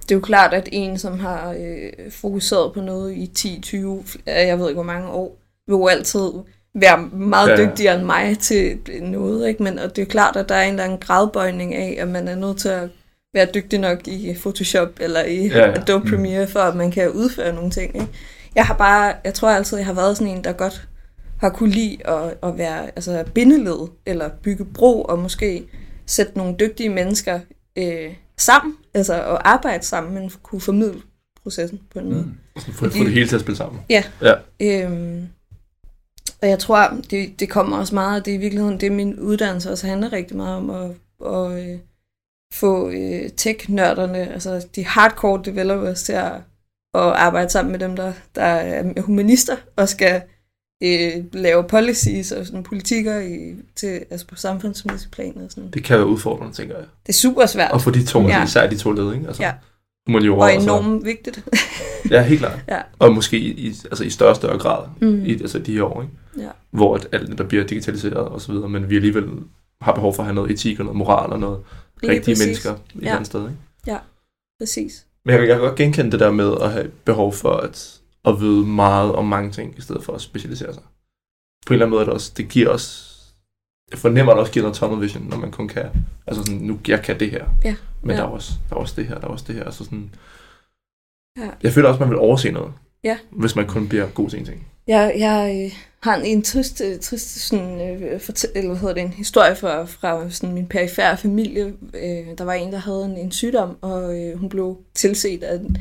det 0.03 0.11
er 0.11 0.15
jo 0.15 0.21
klart, 0.21 0.55
at 0.55 0.69
en, 0.73 0.99
som 0.99 1.19
har 1.19 1.53
øh, 1.59 2.11
fokuseret 2.11 2.73
på 2.73 2.81
noget 2.81 3.17
i 3.17 3.27
10, 3.27 3.61
20, 3.63 3.99
øh, 3.99 4.05
jeg 4.27 4.59
ved 4.59 4.69
ikke 4.69 4.77
hvor 4.77 4.93
mange 4.93 5.09
år, 5.09 5.39
vil 5.67 5.73
jo 5.75 5.87
altid 5.87 6.31
være 6.75 7.09
meget 7.13 7.49
Ja. 7.49 7.61
ja. 7.61 7.67
dygtigere 7.69 7.95
end 7.97 8.05
mig 8.05 8.39
til 8.39 8.79
noget, 9.03 9.49
ikke? 9.49 9.63
Men 9.63 9.79
og 9.79 9.91
det 9.91 9.99
er 9.99 10.03
jo 10.03 10.11
klart, 10.11 10.37
at 10.37 10.49
der 10.49 10.55
er 10.55 10.63
en 10.63 10.71
eller 10.71 10.85
anden 10.85 10.99
gradbøjning 10.99 11.75
af, 11.75 11.97
at 12.01 12.09
man 12.09 12.29
er 12.29 12.35
nødt 12.35 12.59
til 12.59 12.69
at 12.69 12.89
være 13.35 13.49
dygtig 13.55 13.79
nok 13.79 14.09
i 14.09 14.35
Photoshop 14.41 14.89
eller 15.01 15.25
i 15.25 15.47
Ja, 15.47 15.59
ja, 15.59 15.67
ja. 15.69 15.81
Adobe 15.81 16.09
Premiere, 16.11 16.47
for 16.47 16.61
at 16.61 16.77
man 16.77 16.91
kan 16.91 17.11
udføre 17.11 17.55
nogle 17.55 17.71
ting, 17.71 17.95
ikke? 17.95 18.09
Jeg 18.55 18.65
har 18.65 18.75
bare, 18.75 19.15
jeg 19.25 19.35
tror 19.35 19.51
altid, 19.51 19.77
jeg 19.77 19.87
har 19.87 19.93
været 19.93 20.17
sådan 20.17 20.37
en, 20.37 20.45
der 20.45 20.53
godt 20.53 20.89
har 21.41 21.49
kunne 21.51 21.71
lide 21.71 21.97
at, 22.09 22.35
at 22.43 22.59
være 22.59 22.87
altså 22.87 23.25
bindeled, 23.35 23.89
eller 24.07 24.29
bygge 24.43 24.65
bro, 24.65 25.03
og 25.03 25.19
måske 25.19 25.65
sætte 26.07 26.39
nogle 26.39 26.55
dygtige 26.61 26.89
mennesker 26.89 27.41
øh, 27.79 28.15
sammen, 28.39 28.75
altså 28.95 29.15
og 29.23 29.49
arbejde 29.51 29.85
sammen, 29.87 30.15
men 30.15 30.31
kunne 30.43 30.61
formidle 30.61 31.01
processen 31.43 31.81
på 31.93 31.99
en 31.99 32.13
måde. 32.13 32.23
Mm. 32.57 32.63
Få, 32.73 32.89
få 32.91 33.05
det 33.05 33.13
hele 33.13 33.29
til 33.29 33.35
at 33.35 33.41
spille 33.41 33.57
sammen. 33.57 33.81
Øhm, 34.63 35.29
og 36.43 36.49
jeg 36.49 36.59
tror, 36.59 36.97
det, 37.11 37.41
det 37.41 37.49
kommer 37.49 37.77
også 37.77 37.95
meget, 37.95 38.25
det 38.25 38.31
er 38.31 38.35
i 38.35 38.41
virkeligheden 38.41 38.81
det, 38.81 38.93
min 38.93 39.21
uddannelse 39.21 39.71
også 39.71 39.87
handler 39.87 40.13
rigtig 40.13 40.37
meget 40.37 40.57
om, 40.57 40.71
at, 40.71 40.91
at 41.27 41.65
øh, 41.71 41.79
få 42.53 42.89
øh, 42.91 43.31
tech-nørderne, 43.37 44.33
altså 44.33 44.67
de 44.75 44.85
hardcore 44.87 45.41
developers 45.45 46.03
til 46.03 46.13
at, 46.13 46.33
at 46.95 47.01
arbejde 47.01 47.51
sammen 47.51 47.73
med 47.73 47.79
dem, 47.81 47.97
der, 47.97 48.13
der 48.35 48.43
er 48.43 49.01
humanister, 49.01 49.57
og 49.77 49.89
skal 49.89 50.23
øh, 50.83 51.25
lave 51.33 51.65
policies 51.65 52.33
og 52.33 52.47
sådan 52.47 52.63
politikker 52.63 53.19
i, 53.21 53.55
til, 53.77 54.05
altså 54.11 54.27
på 54.27 54.37
samfundsmæssig 54.37 55.11
plan 55.11 55.37
og 55.45 55.51
sådan. 55.51 55.71
Det 55.71 55.85
kan 55.85 55.97
være 55.99 56.07
udfordrende, 56.07 56.55
tænker 56.55 56.77
jeg. 56.77 56.85
Det 57.07 57.09
er 57.09 57.19
super 57.19 57.47
svært, 57.47 57.71
Og 57.71 57.81
for 57.81 57.91
de 57.91 58.05
to, 58.05 58.23
Ja. 58.23 58.29
ja. 58.29 58.45
især 58.45 58.67
de 58.71 58.77
to 58.79 58.93
led, 58.93 59.15
ikke? 59.15 59.27
Altså, 59.27 59.43
Ja. 59.43 59.53
Humaniora, 60.07 60.45
og 60.57 60.63
enormt 60.63 61.05
vigtigt. 61.05 61.45
Ja, 62.11 62.23
helt 62.23 62.41
klart. 62.41 62.59
Ja. 62.69 62.81
Og 62.99 63.15
måske 63.15 63.39
i, 63.39 63.69
altså 63.69 64.05
i 64.05 64.11
større 64.11 64.31
og 64.31 64.37
større 64.37 64.59
grad 64.59 64.87
Mm. 65.01 65.25
i 65.25 65.33
altså 65.33 65.59
de 65.59 65.73
her 65.75 65.83
år, 65.83 66.03
ikke? 66.03 66.15
Ja. 66.39 66.51
hvor 66.71 66.95
at 66.95 67.07
alt 67.13 67.29
det, 67.31 67.39
der 67.39 67.45
bliver 67.45 67.65
digitaliseret 67.65 68.15
og 68.17 68.41
så 68.41 68.53
videre, 68.53 68.69
men 68.69 68.91
vi 68.91 68.97
alligevel 68.97 69.29
har 69.81 69.93
behov 69.95 70.15
for 70.15 70.23
at 70.23 70.27
have 70.27 70.35
noget 70.35 70.51
etik 70.51 70.79
og 70.79 70.85
noget 70.85 70.99
moral 70.99 71.31
og 71.33 71.41
noget 71.41 71.61
Lige 72.03 72.13
rigtige 72.13 72.33
præcis. 72.35 72.47
mennesker 72.47 72.73
et 72.75 73.03
Ja. 73.03 73.11
andet 73.13 73.27
sted. 73.27 73.41
Ikke? 73.41 73.99
Præcis. 74.61 75.07
Men 75.25 75.33
jeg, 75.35 75.41
jeg 75.49 75.57
kan 75.57 75.59
godt 75.67 75.75
genkende 75.79 76.11
det 76.13 76.21
der 76.21 76.31
med 76.31 76.53
at 76.63 76.73
have 76.73 76.89
behov 77.05 77.33
for 77.33 77.53
at, 77.53 78.01
at 78.25 78.41
vide 78.41 78.67
meget 78.67 79.13
om 79.13 79.25
mange 79.25 79.51
ting, 79.51 79.75
i 79.79 79.81
stedet 79.81 80.05
for 80.05 80.13
at 80.13 80.21
specialisere 80.21 80.75
sig. 80.75 80.83
På 81.67 81.73
en 81.73 81.75
eller 81.75 81.87
anden 81.87 81.91
måde 81.91 82.01
er 82.01 82.05
det 82.05 82.15
også, 82.15 82.33
det 82.37 82.49
giver 82.49 82.69
os, 82.69 83.14
jeg 83.91 83.99
fornemmer, 83.99 84.33
at 84.33 84.37
det 84.37 84.41
også 84.41 84.53
giver 84.53 84.63
noget 84.63 84.77
tunnel 84.77 85.01
vision, 85.03 85.27
når 85.31 85.37
man 85.37 85.51
kun 85.51 85.69
kan, 85.69 85.87
altså 86.27 86.43
sådan, 86.45 86.61
nu, 86.61 86.79
jeg 86.89 87.03
kan 87.03 87.21
det 87.21 87.31
her, 87.31 87.45
Ja, 87.65 87.75
men 88.03 88.11
ja. 88.11 88.17
der, 88.17 88.23
er 88.23 88.31
også, 88.31 88.53
der 88.71 88.77
er 88.77 88.81
også 88.81 88.95
det 88.97 89.07
her, 89.07 89.15
der 89.19 89.27
er 89.27 89.31
også 89.31 89.45
det 89.49 89.55
her, 89.55 89.65
altså 89.65 89.85
sådan, 89.85 90.11
Ja. 91.39 91.49
jeg 91.63 91.73
føler 91.73 91.89
også, 91.89 91.97
at 91.97 92.01
man 92.01 92.11
vil 92.11 92.19
overse 92.19 92.51
noget, 92.51 92.73
Ja. 93.05 93.19
hvis 93.31 93.57
man 93.57 93.67
kun 93.67 93.89
bliver 93.89 94.07
god 94.09 94.31
til 94.31 94.39
en 94.39 94.45
ting. 94.45 94.67
Jeg, 94.87 95.15
jeg 95.19 95.65
øh, 95.65 95.79
har 96.01 96.17
en, 96.17 96.25
en 96.25 96.43
trist, 96.43 96.81
øh, 96.85 96.99
trist 97.01 97.37
sådan, 97.49 97.81
øh, 98.03 98.21
fortæ- 98.21 98.51
eller 98.55 98.69
hvad 98.71 98.79
hedder 98.81 98.95
det, 98.95 99.03
en 99.03 99.09
historie 99.13 99.57
fra, 99.57 99.85
fra 99.85 100.31
sådan 100.31 100.55
min 100.55 100.67
perifære 100.67 101.17
familie. 101.17 101.65
Øh, 101.95 102.39
der 102.39 102.45
var 102.45 102.53
en, 102.53 102.73
der 102.73 102.79
havde 102.79 103.05
en, 103.05 103.17
en 103.17 103.31
sygdom, 103.33 103.77
og 103.81 104.21
øh, 104.21 104.39
hun 104.39 104.49
blev 104.49 104.79
tilset 104.95 105.43
af 105.43 105.57
en 105.59 105.77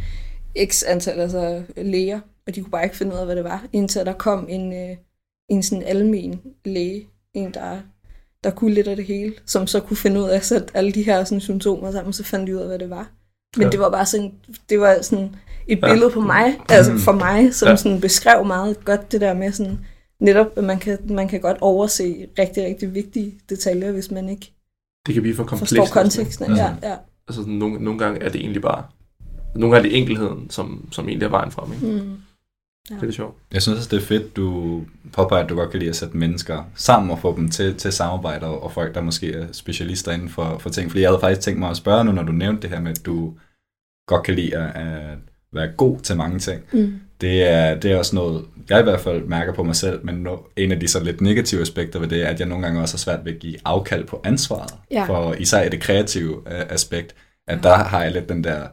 x 0.69 0.83
antal 0.87 1.19
altså, 1.19 1.63
læger, 1.77 2.19
og 2.47 2.55
de 2.55 2.61
kunne 2.61 2.71
bare 2.71 2.83
ikke 2.83 2.95
finde 2.95 3.13
ud 3.13 3.17
af, 3.19 3.25
hvad 3.25 3.35
det 3.35 3.43
var, 3.43 3.65
indtil 3.73 4.05
der 4.05 4.13
kom 4.13 4.45
en, 4.49 4.73
øh, 4.73 4.97
en 5.49 5.63
sådan 5.63 5.83
almen 5.83 6.41
læge, 6.65 7.07
en 7.33 7.53
der, 7.53 7.77
der 8.43 8.49
kunne 8.49 8.73
lidt 8.73 8.87
af 8.87 8.95
det 8.95 9.05
hele, 9.05 9.33
som 9.45 9.67
så 9.67 9.79
kunne 9.79 9.97
finde 9.97 10.21
ud 10.21 10.29
af 10.29 10.35
at 10.35 10.45
sætte 10.45 10.67
alle 10.77 10.91
de 10.91 11.03
her 11.03 11.23
sådan, 11.23 11.39
symptomer 11.41 11.91
sammen, 11.91 12.13
så 12.13 12.23
fandt 12.23 12.47
de 12.47 12.55
ud 12.55 12.61
af, 12.61 12.67
hvad 12.67 12.79
det 12.79 12.89
var. 12.89 13.09
Men 13.57 13.63
Ja. 13.63 13.69
det 13.69 13.79
var 13.79 13.89
bare 13.89 14.05
sådan, 14.05 14.31
det 14.69 14.79
var 14.79 14.97
sådan 15.01 15.35
et 15.67 15.79
Ja. 15.83 15.89
billede 15.91 16.09
på 16.11 16.19
mig, 16.21 16.59
altså 16.69 16.91
Mm. 16.91 16.99
for 16.99 17.11
mig, 17.11 17.53
som 17.53 17.67
Ja. 17.69 17.75
sådan 17.75 18.01
beskrev 18.01 18.45
meget 18.45 18.85
godt 18.85 19.11
det 19.11 19.21
der 19.21 19.33
med 19.33 19.51
sådan, 19.51 19.79
netop, 20.19 20.47
at 20.57 20.63
man 20.63 20.79
kan, 20.79 20.97
man 21.09 21.27
kan 21.27 21.41
godt 21.41 21.57
overse 21.61 22.27
rigtig, 22.39 22.65
rigtig 22.65 22.93
vigtige 22.93 23.33
detaljer, 23.49 23.91
hvis 23.91 24.11
man 24.11 24.29
ikke 24.29 24.53
Det 25.05 25.13
kan 25.13 25.21
blive 25.21 25.35
for 25.35 25.43
komplekst. 25.43 25.75
forstår 25.77 26.01
konteksten. 26.01 26.47
Mhm. 26.47 26.55
Ja, 26.57 26.71
ja. 26.83 26.95
altså 27.27 27.41
nogle, 27.47 27.83
nogle 27.83 27.99
gange 27.99 28.21
er 28.21 28.29
det 28.29 28.41
egentlig 28.41 28.61
bare, 28.61 28.83
nogle 29.55 29.75
gange 29.75 29.87
er 29.87 29.91
det 29.91 29.99
enkelheden, 29.99 30.49
som, 30.49 30.87
som 30.91 31.07
egentlig 31.09 31.25
er 31.25 31.29
vejen 31.29 31.51
frem. 31.51 31.73
Ikke? 31.73 31.85
Mm. 32.03 32.11
Det 32.89 33.03
er 33.03 33.11
sjovt. 33.11 33.37
Jeg 33.53 33.61
synes 33.61 33.77
også, 33.77 33.89
det 33.95 34.01
er 34.01 34.05
fedt, 34.05 34.35
du 34.35 34.81
påpeger, 35.13 35.43
at 35.43 35.49
du 35.49 35.55
godt 35.55 35.71
kan 35.71 35.79
lide 35.79 35.89
at 35.89 35.95
sætte 35.95 36.17
mennesker 36.17 36.63
sammen 36.75 37.11
og 37.11 37.19
få 37.19 37.35
dem 37.35 37.49
til, 37.49 37.77
til 37.77 37.91
samarbejde, 37.91 38.45
og 38.45 38.71
folk, 38.71 38.95
der 38.95 39.01
måske 39.01 39.33
er 39.33 39.47
specialister 39.51 40.11
inden 40.11 40.29
for, 40.29 40.57
for 40.57 40.69
ting. 40.69 40.91
Fordi 40.91 41.01
jeg 41.01 41.09
havde 41.09 41.19
faktisk 41.19 41.41
tænkt 41.41 41.59
mig 41.59 41.69
at 41.69 41.77
spørge 41.77 42.05
nu, 42.05 42.11
når 42.11 42.23
du 42.23 42.31
nævnte 42.31 42.61
det 42.61 42.69
her 42.69 42.79
med, 42.79 42.91
at 42.91 43.05
du 43.05 43.33
godt 44.07 44.23
kan 44.23 44.35
lide 44.35 44.57
at, 44.57 45.17
være 45.53 45.67
god 45.77 45.99
til 45.99 46.17
mange 46.17 46.39
ting. 46.39 46.61
Mm. 46.71 46.99
Det 47.21 47.43
er, 47.43 47.75
det 47.75 47.91
er 47.91 47.97
også 47.97 48.15
noget, 48.15 48.45
jeg 48.69 48.79
i 48.79 48.83
hvert 48.83 48.99
fald 48.99 49.23
mærker 49.23 49.53
på 49.53 49.63
mig 49.63 49.75
selv, 49.75 50.05
men 50.05 50.15
no, 50.15 50.37
en 50.55 50.71
af 50.71 50.79
de 50.79 50.87
så 50.87 51.03
lidt 51.03 51.21
negative 51.21 51.61
aspekter 51.61 51.99
ved 51.99 52.07
det, 52.07 52.23
er, 52.23 52.27
at 52.27 52.39
jeg 52.39 52.47
nogle 52.47 52.65
gange 52.65 52.81
også 52.81 52.95
har 52.95 52.99
svært 52.99 53.25
ved 53.25 53.33
at 53.33 53.39
give 53.39 53.55
afkald 53.65 54.05
på 54.05 54.21
ansvaret. 54.23 54.73
Ja. 54.91 55.05
For 55.05 55.33
især 55.33 55.63
i 55.63 55.69
det 55.69 55.81
kreative 55.81 56.41
øh, 56.47 56.61
aspekt, 56.69 57.15
at 57.47 57.63
der 57.63 57.75
har 57.75 58.03
jeg 58.03 58.11
lidt 58.11 58.29
den 58.29 58.43
der, 58.43 58.67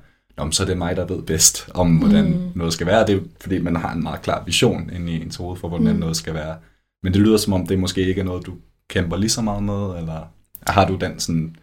Men 0.44 0.52
så 0.52 0.62
er 0.62 0.66
det 0.66 0.78
mig, 0.78 0.96
der 0.96 1.04
ved 1.06 1.22
bedst 1.22 1.68
om, 1.74 1.96
hvordan 1.96 2.24
Mm. 2.24 2.52
noget 2.54 2.72
skal 2.72 2.86
være. 2.86 3.06
Det 3.06 3.14
er 3.16 3.20
fordi, 3.40 3.58
man 3.58 3.76
har 3.76 3.92
en 3.92 4.02
meget 4.02 4.22
klar 4.22 4.44
vision 4.44 4.90
inde 4.94 5.12
i 5.12 5.22
ens 5.22 5.36
hoved 5.36 5.56
for, 5.56 5.68
hvordan 5.68 5.92
Mm. 5.92 5.98
noget 5.98 6.16
skal 6.16 6.34
være. 6.34 6.56
Men 7.02 7.12
det 7.14 7.20
lyder 7.22 7.36
som 7.36 7.52
om, 7.52 7.66
det 7.66 7.78
måske 7.78 8.06
ikke 8.06 8.20
er 8.20 8.24
noget, 8.24 8.46
du 8.46 8.52
kæmper 8.88 9.16
lige 9.16 9.30
så 9.30 9.42
meget 9.42 9.62
med, 9.62 9.96
eller 9.98 10.32
har 10.66 10.86
du 10.86 10.96
den 10.96 11.20
sådan 11.20 11.56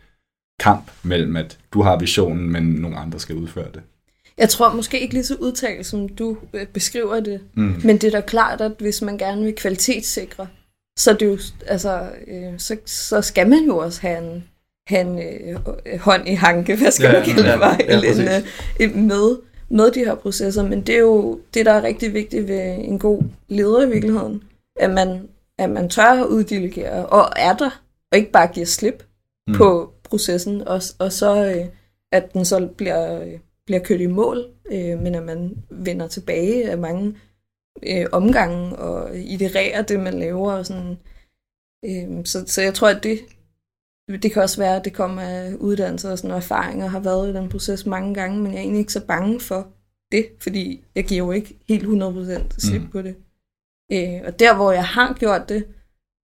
kamp 0.59 0.91
mellem, 1.03 1.35
at 1.35 1.57
du 1.73 1.81
har 1.81 1.99
visionen, 1.99 2.49
men 2.49 2.63
nogle 2.63 2.97
andre 2.97 3.19
skal 3.19 3.35
udføre 3.35 3.67
det? 3.73 3.81
Jeg 4.37 4.49
tror 4.49 4.73
måske 4.75 4.99
ikke 4.99 5.13
lige 5.13 5.23
så 5.23 5.35
udtalt, 5.35 5.85
som 5.85 6.09
du 6.09 6.37
øh, 6.53 6.65
beskriver 6.67 7.19
det, 7.19 7.41
Mm. 7.53 7.75
men 7.83 7.97
det 7.97 8.03
er 8.03 8.11
da 8.11 8.21
klart, 8.21 8.61
at 8.61 8.71
hvis 8.79 9.01
man 9.01 9.17
gerne 9.17 9.43
vil 9.43 9.55
kvalitetssikre, 9.55 10.47
så, 10.99 11.13
det 11.13 11.25
jo, 11.25 11.37
altså, 11.67 12.09
øh, 12.27 12.53
så, 12.59 12.77
så 12.85 13.21
skal 13.21 13.49
man 13.49 13.63
jo 13.65 13.77
også 13.77 14.01
have 14.01 14.33
en, 14.33 14.43
have 14.87 15.01
en 15.01 15.19
øh, 15.85 15.99
hånd 15.99 16.27
i 16.27 16.33
hanke, 16.33 16.75
hvad 16.75 16.91
skal 16.91 17.05
Ja, 17.05 17.13
man 17.13 17.23
kalde 17.23 17.49
ja, 17.49 17.55
en, 18.79 18.91
øh, 18.91 18.95
med, 18.95 19.37
med 19.69 19.91
de 19.91 19.99
her 19.99 20.15
processer. 20.15 20.63
Men 20.63 20.81
det 20.81 20.95
er 20.95 20.99
jo 20.99 21.39
det, 21.53 21.65
der 21.65 21.71
er 21.73 21.83
rigtig 21.83 22.13
vigtigt 22.13 22.47
ved 22.47 22.75
en 22.77 22.99
god 22.99 23.23
leder 23.47 23.81
i 23.81 23.89
virkeligheden, 23.89 24.43
at 24.79 24.89
man, 24.89 25.27
at 25.57 25.69
man 25.69 25.89
tør 25.89 26.03
at 26.23 26.25
uddelegere 26.25 27.05
og 27.05 27.29
er 27.35 27.53
der, 27.53 27.83
og 28.11 28.17
ikke 28.17 28.31
bare 28.31 28.47
giver 28.47 28.65
slip 28.65 29.03
Mm. 29.47 29.53
på 29.53 29.93
processen, 30.03 30.67
og, 30.67 30.81
og 30.99 31.11
så 31.11 31.45
øh, 31.55 31.65
at 32.11 32.33
den 32.33 32.45
så 32.45 32.67
bliver, 32.77 33.25
bliver 33.65 33.79
kørt 33.79 34.01
i 34.01 34.05
mål, 34.05 34.45
øh, 34.71 34.99
men 34.99 35.15
at 35.15 35.23
man 35.23 35.57
vender 35.69 36.07
tilbage 36.07 36.71
af 36.71 36.77
mange 36.77 37.15
øh, 37.87 38.05
omgange 38.11 38.75
og 38.75 39.17
itererer 39.17 39.81
det, 39.81 39.99
man 39.99 40.19
laver. 40.19 40.51
Og 40.53 40.65
sådan. 40.65 40.97
Øh, 41.85 42.25
så, 42.25 42.43
så 42.47 42.61
jeg 42.61 42.73
tror, 42.73 42.89
at 42.89 43.03
det, 43.03 43.19
det 44.07 44.31
kan 44.31 44.41
også 44.41 44.57
være, 44.57 44.75
at 44.75 44.85
det 44.85 44.93
kommer 44.93 45.21
af 45.21 45.53
uddannelse 45.53 46.11
og 46.11 46.17
sådan 46.17 46.27
noget 46.27 46.43
erfaring, 46.43 46.83
og 46.83 46.91
har 46.91 46.99
været 46.99 47.29
i 47.29 47.33
den 47.33 47.49
proces 47.49 47.85
mange 47.85 48.13
gange, 48.13 48.37
men 48.41 48.51
jeg 48.51 48.57
er 48.57 48.61
egentlig 48.61 48.79
ikke 48.79 48.93
så 48.93 49.05
bange 49.05 49.39
for 49.39 49.67
det, 50.11 50.25
fordi 50.41 50.83
jeg 50.95 51.05
giver 51.05 51.25
jo 51.25 51.31
ikke 51.31 51.57
helt 51.67 51.83
100% 51.83 52.59
slip 52.59 52.81
Mm. 52.81 52.89
på 52.89 53.01
det. 53.01 53.15
Øh, 53.91 54.21
og 54.25 54.39
der, 54.39 54.55
hvor 54.55 54.71
jeg 54.71 54.85
har 54.85 55.13
gjort 55.13 55.49
det, 55.49 55.67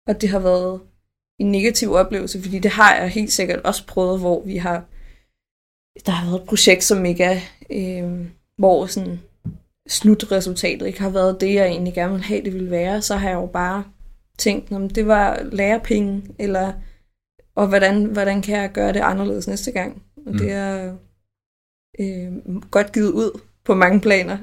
og 0.08 0.20
det 0.20 0.28
har 0.28 0.38
været 0.38 0.80
en 1.40 1.52
negativ 1.52 1.92
oplevelse, 1.92 2.42
fordi 2.42 2.58
det 2.58 2.70
har 2.70 2.94
jeg 2.94 3.08
helt 3.08 3.32
sikkert 3.32 3.60
også 3.60 3.86
prøvet, 3.86 4.20
hvor 4.20 4.42
vi 4.44 4.56
har, 4.56 4.84
der 6.06 6.12
har 6.12 6.30
været 6.30 6.40
et 6.42 6.48
projekt, 6.48 6.84
som 6.84 7.04
ikke 7.04 7.24
er, 7.24 7.40
øh, 7.70 8.26
hvor 8.58 8.86
sådan 8.86 9.20
slutresultatet 9.88 10.86
ikke 10.86 11.00
har 11.02 11.10
været 11.10 11.40
det, 11.40 11.54
jeg 11.54 11.66
egentlig 11.66 11.94
gerne 11.94 12.12
ville 12.12 12.24
have, 12.26 12.44
det 12.44 12.54
ville 12.54 12.70
være, 12.70 13.02
så 13.02 13.16
har 13.16 13.28
jeg 13.28 13.36
jo 13.36 13.46
bare 13.46 13.84
tænkt, 14.38 14.72
om 14.72 14.90
det 14.90 15.06
var 15.06 15.42
lærepenge, 15.52 16.22
eller 16.38 16.72
og 17.58 17.66
hvordan, 17.68 18.04
hvordan 18.04 18.42
kan 18.42 18.56
jeg 18.60 18.72
gøre 18.72 18.92
det 18.92 19.00
anderledes 19.00 19.48
næste 19.48 19.72
gang? 19.72 20.02
Og 20.26 20.32
Mm. 20.32 20.38
det 20.38 20.52
er 20.52 20.94
øh, 22.00 22.56
godt 22.70 22.92
givet 22.92 23.10
ud 23.12 23.40
på 23.64 23.74
mange 23.74 24.00
planer. 24.00 24.38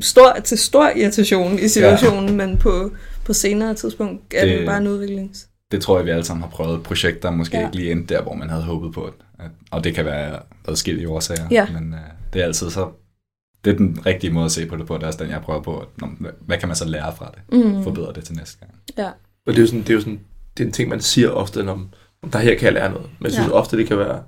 Stor, 0.00 0.36
til 0.44 0.58
stor 0.58 0.88
irritation 0.96 1.58
i 1.58 1.68
situationen, 1.68 2.28
ja. 2.40 2.46
men 2.46 2.58
på, 2.58 2.90
på 3.24 3.32
senere 3.32 3.74
tidspunkt 3.74 4.34
er 4.34 4.44
det, 4.44 4.58
det 4.58 4.66
bare 4.66 4.78
en 4.78 4.86
udviklings... 4.86 5.48
det 5.70 5.82
tror 5.82 5.96
jeg, 5.98 6.06
vi 6.06 6.10
alle 6.10 6.24
sammen 6.24 6.42
har 6.42 6.50
prøvet. 6.50 6.82
Projekter 6.82 7.30
måske 7.30 7.56
Ja. 7.58 7.64
ikke 7.66 7.76
lige 7.76 7.92
endte 7.92 8.14
der, 8.14 8.22
hvor 8.22 8.34
man 8.34 8.50
havde 8.50 8.62
håbet 8.62 8.92
på 8.92 9.06
det. 9.06 9.44
At- 9.44 9.50
Og 9.70 9.84
det 9.84 9.94
kan 9.94 10.04
være 10.04 10.38
adskillige 10.68 11.08
årsager. 11.08 11.48
Ja. 11.50 11.66
Men 11.72 11.92
uh, 11.92 11.98
det 12.32 12.40
er 12.40 12.44
altid 12.44 12.70
så 12.70 12.90
det 13.64 13.72
er 13.72 13.76
den 13.76 14.06
rigtige 14.06 14.32
måde 14.32 14.44
at 14.44 14.52
se 14.52 14.66
på 14.66 14.76
det 14.76 14.86
på. 14.86 14.94
Det 14.94 15.02
er 15.02 15.06
også 15.06 15.22
den, 15.24 15.30
jeg 15.32 15.40
prøver 15.42 15.62
på. 15.62 15.78
At, 15.78 15.86
nå, 16.00 16.08
hvad- 16.40 16.58
kan 16.58 16.68
man 16.68 16.76
så 16.76 16.84
lære 16.88 17.12
fra 17.16 17.32
det? 17.34 17.64
Mm. 17.64 17.82
Forbedre 17.82 18.12
det 18.12 18.24
til 18.24 18.34
næste 18.36 18.58
gang. 18.58 18.72
Ja. 18.98 19.06
Og 19.46 19.52
det 19.52 19.56
er 19.56 19.60
jo 19.60 19.66
sådan, 19.66 19.80
det 19.80 19.90
er 19.90 19.94
jo 19.94 20.00
sådan, 20.00 20.20
det 20.56 20.62
er 20.62 20.66
en 20.66 20.72
ting, 20.72 20.88
man 20.88 21.00
siger 21.00 21.30
ofte, 21.30 21.60
om, 21.60 21.68
om 21.68 21.90
der 22.32 22.38
her 22.38 22.54
kan 22.54 22.64
jeg 22.64 22.72
lære 22.72 22.90
noget. 22.90 23.06
Men 23.18 23.24
jeg 23.24 23.32
synes 23.32 23.48
Ja. 23.48 23.52
ofte, 23.52 23.76
det 23.76 23.86
kan 23.86 23.98
være, 23.98 24.22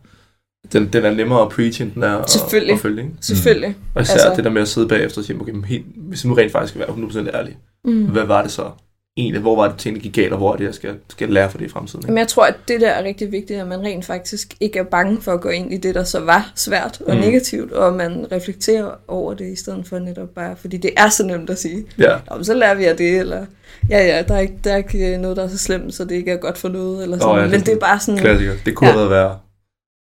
den, 0.72 0.86
den 0.92 1.04
er 1.04 1.14
nemmere 1.14 1.42
at 1.42 1.48
preach, 1.48 1.82
end 1.82 1.92
den 1.92 2.02
er 2.02 2.16
at, 2.16 2.30
Selvfølgelig. 2.30 2.74
at 2.74 2.80
følge. 2.80 3.02
Ikke? 3.02 3.14
Selvfølgelig. 3.20 3.76
Og 3.94 4.02
især 4.02 4.12
Altså- 4.12 4.32
det 4.36 4.44
der 4.44 4.50
med 4.50 4.62
at 4.62 4.68
sidde 4.68 4.88
bagefter 4.88 5.20
og 5.20 5.24
sige, 5.24 5.40
okay, 5.40 5.52
men 5.52 5.64
helt, 5.64 5.86
hvis 5.96 6.24
nu 6.24 6.34
rent 6.34 6.52
faktisk 6.52 6.70
skal 6.74 6.80
være 6.80 6.88
100% 6.88 7.28
ærlig, 7.36 7.56
Mm. 7.84 8.04
hvad 8.06 8.24
var 8.24 8.42
det 8.42 8.50
så 8.50 8.70
egentlig? 9.16 9.40
Hvor 9.42 9.56
var 9.56 9.68
det 9.68 9.78
tingene 9.78 10.02
gik 10.02 10.14
galt, 10.14 10.32
og 10.32 10.38
hvor 10.38 10.52
er 10.52 10.56
det, 10.56 10.64
jeg 10.64 10.74
skal, 10.74 10.96
skal 11.10 11.28
lære 11.28 11.50
for 11.50 11.58
det 11.58 11.64
i 11.64 11.68
fremtiden? 11.68 12.00
Ikke? 12.04 12.12
Men 12.12 12.18
jeg 12.18 12.28
tror, 12.28 12.44
at 12.46 12.54
det 12.68 12.80
der 12.80 12.90
er 12.90 13.04
rigtig 13.04 13.32
vigtigt, 13.32 13.60
at 13.60 13.66
man 13.66 13.80
rent 13.80 14.04
faktisk 14.04 14.54
ikke 14.60 14.78
er 14.78 14.82
bange 14.82 15.22
for 15.22 15.32
at 15.32 15.40
gå 15.40 15.48
ind 15.48 15.72
i 15.72 15.76
det, 15.76 15.94
der 15.94 16.04
så 16.04 16.20
var 16.20 16.52
svært 16.54 17.00
og 17.06 17.14
Mm. 17.14 17.20
negativt, 17.20 17.72
og 17.72 17.92
man 17.94 18.26
reflekterer 18.32 18.90
over 19.08 19.34
det, 19.34 19.52
i 19.52 19.56
stedet 19.56 19.86
for 19.88 19.98
netop 19.98 20.28
bare, 20.34 20.56
fordi 20.56 20.76
det 20.76 20.90
er 20.96 21.08
så 21.08 21.26
nemt 21.26 21.50
at 21.50 21.58
sige, 21.58 21.84
Ja, 21.98 22.16
men 22.34 22.44
så 22.44 22.54
lærer 22.54 22.74
vi 22.74 22.84
af 22.84 22.96
det, 22.96 23.18
eller 23.18 23.46
ja, 23.90 24.06
ja, 24.06 24.22
der 24.28 24.34
er, 24.34 24.40
ikke, 24.40 24.54
der 24.64 24.72
er 24.72 24.76
ikke 24.76 25.18
noget, 25.18 25.36
der 25.36 25.44
er 25.44 25.48
så 25.48 25.58
slemt, 25.58 25.94
så 25.94 26.04
det 26.04 26.14
ikke 26.14 26.30
er 26.30 26.36
godt 26.36 26.58
for 26.58 26.68
noget, 26.68 27.02
eller 27.02 27.18
sådan. 27.18 27.30
Åh, 27.32 27.36
ja, 27.38 27.42
det 27.42 27.48
er 27.54 27.58
Men 27.58 27.66
det 27.66 27.74
er 27.74 27.78
bare 27.78 28.00
sådan... 28.00 28.20
klassiker. 28.20 28.52
Det 28.64 28.74
kunne 28.74 28.88
Ja. 28.88 28.92
have 28.92 29.10
været 29.10 29.10
værre. 29.22 29.38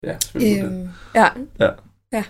Ja, 0.04 0.16
selvfølgelig. 0.22 0.64
Øh, 0.64 0.72
Øhm, 0.72 0.88
ja, 2.12 2.24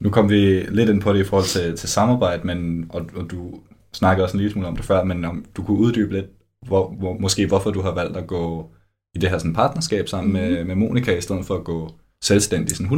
Nu 0.00 0.10
kom 0.10 0.30
vi 0.30 0.60
lidt 0.60 0.90
ind 0.90 1.00
på 1.02 1.12
det 1.12 1.20
i 1.20 1.24
forhold 1.24 1.46
til, 1.46 1.76
til 1.76 1.88
samarbejde, 1.88 2.46
men, 2.46 2.86
og, 2.88 3.02
og 3.16 3.30
du 3.30 3.54
snakkede 3.92 4.24
også 4.24 4.36
en 4.36 4.40
lille 4.40 4.52
smule 4.52 4.68
om 4.68 4.76
det 4.76 4.84
før, 4.84 5.04
men 5.04 5.24
om 5.24 5.44
du 5.56 5.62
kunne 5.62 5.78
uddybe 5.78 6.12
lidt, 6.12 6.26
hvor, 6.66 6.94
hvor, 6.98 7.16
måske 7.20 7.46
hvorfor 7.46 7.70
du 7.70 7.80
har 7.80 7.90
valgt 7.94 8.16
at 8.16 8.26
gå 8.26 8.70
i 9.14 9.18
det 9.18 9.30
her 9.30 9.38
sådan 9.38 9.54
partnerskab 9.54 10.08
sammen 10.08 10.32
mm-hmm. 10.32 10.52
med, 10.56 10.64
med 10.64 10.74
Monika, 10.74 11.16
i 11.16 11.20
stedet 11.20 11.44
for 11.46 11.54
at 11.54 11.64
gå 11.64 11.90
selvstændig 12.24 12.76
sådan 12.76 12.92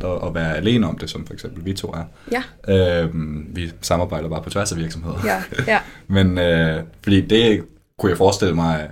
100% 0.00 0.04
og, 0.04 0.18
og 0.20 0.34
være 0.34 0.56
alene 0.56 0.88
om 0.88 0.98
det, 0.98 1.10
som 1.10 1.26
for 1.26 1.34
eksempel 1.34 1.64
vi 1.64 1.72
to 1.72 1.88
er. 1.88 2.04
ja, 2.32 2.42
Øhm, 3.02 3.46
vi 3.52 3.72
samarbejder 3.80 4.28
bare 4.28 4.42
på 4.42 4.50
tværs 4.50 4.72
af 4.72 4.78
virksomheder. 4.78 5.18
ja, 5.24 5.42
ja. 5.66 5.78
Men 6.14 6.38
øh, 6.38 6.82
fordi 7.02 7.20
det 7.20 7.64
kunne 7.98 8.10
jeg 8.10 8.18
forestille 8.18 8.54
mig 8.54 8.90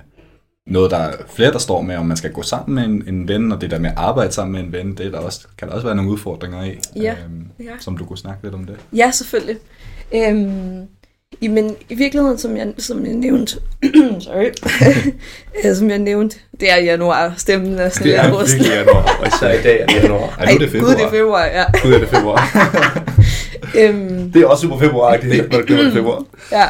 noget, 0.66 0.90
der 0.90 0.96
er 0.96 1.12
flere, 1.28 1.52
der 1.52 1.58
står 1.58 1.82
med, 1.82 1.96
om 1.96 2.06
man 2.06 2.16
skal 2.16 2.32
gå 2.32 2.42
sammen 2.42 2.74
med 2.74 2.84
en, 2.84 3.14
en 3.14 3.28
ven, 3.28 3.52
og 3.52 3.60
det 3.60 3.70
der 3.70 3.78
med 3.78 3.90
at 3.90 3.98
arbejde 3.98 4.32
sammen 4.32 4.52
med 4.52 4.60
en 4.60 4.72
ven, 4.72 4.96
det 4.96 5.06
er 5.06 5.10
der 5.10 5.18
også, 5.18 5.48
kan 5.58 5.68
der 5.68 5.74
også 5.74 5.86
være 5.86 5.96
nogle 5.96 6.10
udfordringer 6.10 6.64
i, 6.64 6.78
Ja, 6.96 7.16
øhm, 7.24 7.46
ja. 7.60 7.72
som 7.80 7.96
du 7.96 8.04
kunne 8.04 8.18
snakke 8.18 8.42
lidt 8.42 8.54
om 8.54 8.64
det. 8.64 8.76
Ja, 8.92 9.10
selvfølgelig. 9.10 9.56
Øhm, 10.14 10.86
i- 11.40 11.48
men 11.48 11.76
i 11.88 11.94
virkeligheden, 11.94 12.38
som 12.38 12.56
jeg, 12.56 12.72
som 12.78 13.06
jeg 13.06 13.14
nævnte, 13.14 13.56
sorry, 14.20 14.50
øh, 15.64 15.74
som 15.76 15.90
jeg 15.90 15.98
nævnte, 15.98 16.36
det 16.60 16.70
er 16.72 16.76
januar, 16.76 17.34
stemmen 17.36 17.74
er 17.78 17.88
sådan 17.88 18.06
det 18.06 18.16
er 18.18 18.32
rustet. 18.40 18.58
virkelig 18.58 18.76
januar, 18.78 19.16
og 19.20 19.26
især 19.26 19.52
i 19.52 19.62
dag 19.62 19.80
er 19.80 19.86
det 19.86 19.94
januar. 20.02 20.36
Ej, 20.38 20.44
nu 20.46 20.54
er 20.54 20.58
det 20.58 20.70
februar. 20.70 20.88
Gud, 20.90 20.96
det 20.96 21.04
er 21.04 21.10
februar, 21.10 21.44
ja. 21.44 21.64
Gud 21.82 21.92
er 21.92 21.98
det 21.98 22.08
februar. 22.08 22.40
øhm, 23.80 24.32
det 24.32 24.42
er 24.42 24.46
også 24.46 24.62
super 24.62 24.78
februar, 24.78 25.16
det 25.16 25.38
er 25.38 25.48
når 25.50 25.58
det 25.58 25.66
glemmer 25.66 25.92
februar. 25.98 26.24
ja. 26.52 26.64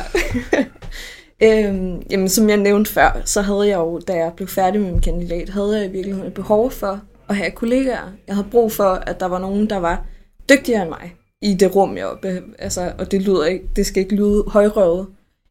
øhm, 1.68 2.02
jamen, 2.10 2.28
som 2.28 2.48
jeg 2.48 2.56
nævnte 2.56 2.92
før, 2.92 3.20
så 3.24 3.42
havde 3.42 3.68
jeg 3.68 3.76
jo, 3.76 3.98
da 4.08 4.12
jeg 4.12 4.32
blev 4.36 4.48
færdig 4.48 4.80
med 4.80 4.90
min 4.90 5.00
kandidat, 5.00 5.48
havde 5.48 5.76
jeg 5.78 5.86
i 5.88 5.92
virkeligheden 5.92 6.26
et 6.28 6.34
behov 6.34 6.70
for 6.70 7.00
at 7.28 7.36
have 7.36 7.50
kollegaer. 7.50 8.12
Jeg 8.26 8.34
havde 8.34 8.46
brug 8.50 8.72
for, 8.72 9.02
at 9.06 9.20
der 9.20 9.26
var 9.26 9.38
nogen, 9.38 9.70
der 9.70 9.76
var 9.76 10.04
dygtigere 10.50 10.80
end 10.82 10.88
mig 10.90 11.14
i 11.42 11.54
det 11.54 11.76
rum, 11.76 11.96
jeg 11.96 12.16
be- 12.22 12.54
altså, 12.58 12.94
og 12.98 13.10
det 13.10 13.22
lyder 13.22 13.44
ikke, 13.44 13.68
det 13.76 13.86
skal 13.86 14.02
ikke 14.02 14.14
lyde 14.14 14.44
højrøvet. 14.48 15.06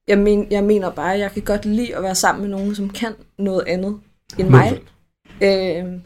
Jeg, 0.08 0.18
men, 0.18 0.52
jeg 0.52 0.64
mener 0.64 0.92
bare, 0.92 1.14
at 1.14 1.20
jeg 1.20 1.32
kan 1.32 1.44
godt 1.44 1.66
lide 1.66 1.96
at 1.96 2.04
være 2.04 2.16
sammen 2.16 2.42
med 2.42 2.58
nogen, 2.58 2.76
som 2.76 2.90
kan 2.90 3.14
noget 3.38 3.64
andet 3.68 4.00
end 4.40 4.50
mig. 4.50 4.82
Øh, 5.44 6.02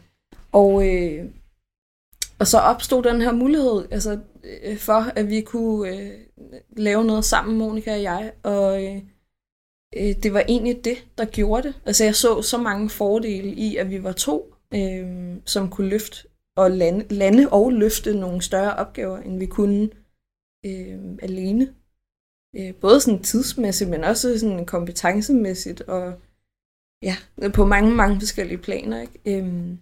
og, 0.52 0.88
øh, 0.88 1.24
og 2.38 2.46
så 2.46 2.58
opstod 2.58 3.02
den 3.02 3.20
her 3.20 3.32
mulighed 3.32 3.84
altså, 3.90 4.18
øh, 4.64 4.78
for, 4.78 5.12
at 5.16 5.28
vi 5.28 5.40
kunne 5.40 5.88
øh, 5.88 6.10
lave 6.76 7.04
noget 7.04 7.24
sammen, 7.24 7.58
Monika 7.58 7.92
og 7.92 8.02
jeg. 8.02 8.32
Og 8.42 8.84
øh, 8.84 8.96
øh, 9.96 10.14
det 10.22 10.34
var 10.34 10.44
egentlig 10.48 10.84
det, 10.84 11.04
der 11.18 11.24
gjorde 11.24 11.62
det. 11.62 11.74
Altså 11.86 12.04
jeg 12.04 12.14
så 12.14 12.42
så 12.42 12.58
mange 12.58 12.90
fordele 12.90 13.48
i, 13.48 13.76
at 13.76 13.90
vi 13.90 14.02
var 14.02 14.12
to, 14.12 14.54
øh, 14.74 15.36
som 15.44 15.70
kunne 15.70 15.88
løfte 15.88 16.28
og 16.56 16.70
lande, 16.70 17.14
lande 17.14 17.48
og 17.52 17.72
løfte 17.72 18.14
nogle 18.14 18.42
større 18.42 18.74
opgaver, 18.76 19.18
end 19.18 19.38
vi 19.38 19.46
kunne 19.46 19.90
øh, 20.66 21.18
alene. 21.22 21.74
Øh, 22.56 22.74
både 22.74 23.00
sådan 23.00 23.22
tidsmæssigt, 23.22 23.90
men 23.90 24.04
også 24.04 24.38
sådan 24.38 24.66
kompetencemæssigt, 24.66 25.80
og 25.80 26.20
ja, 27.02 27.16
på 27.54 27.64
mange, 27.64 27.90
mange 27.90 28.20
forskellige 28.20 28.58
planer. 28.58 29.00
Ikke? 29.00 29.20
Øh, 29.26 29.76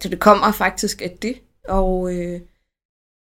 så 0.00 0.08
det 0.08 0.20
kommer 0.20 0.52
faktisk 0.52 1.02
af 1.02 1.18
det, 1.22 1.42
og 1.68 2.14
øh, 2.14 2.40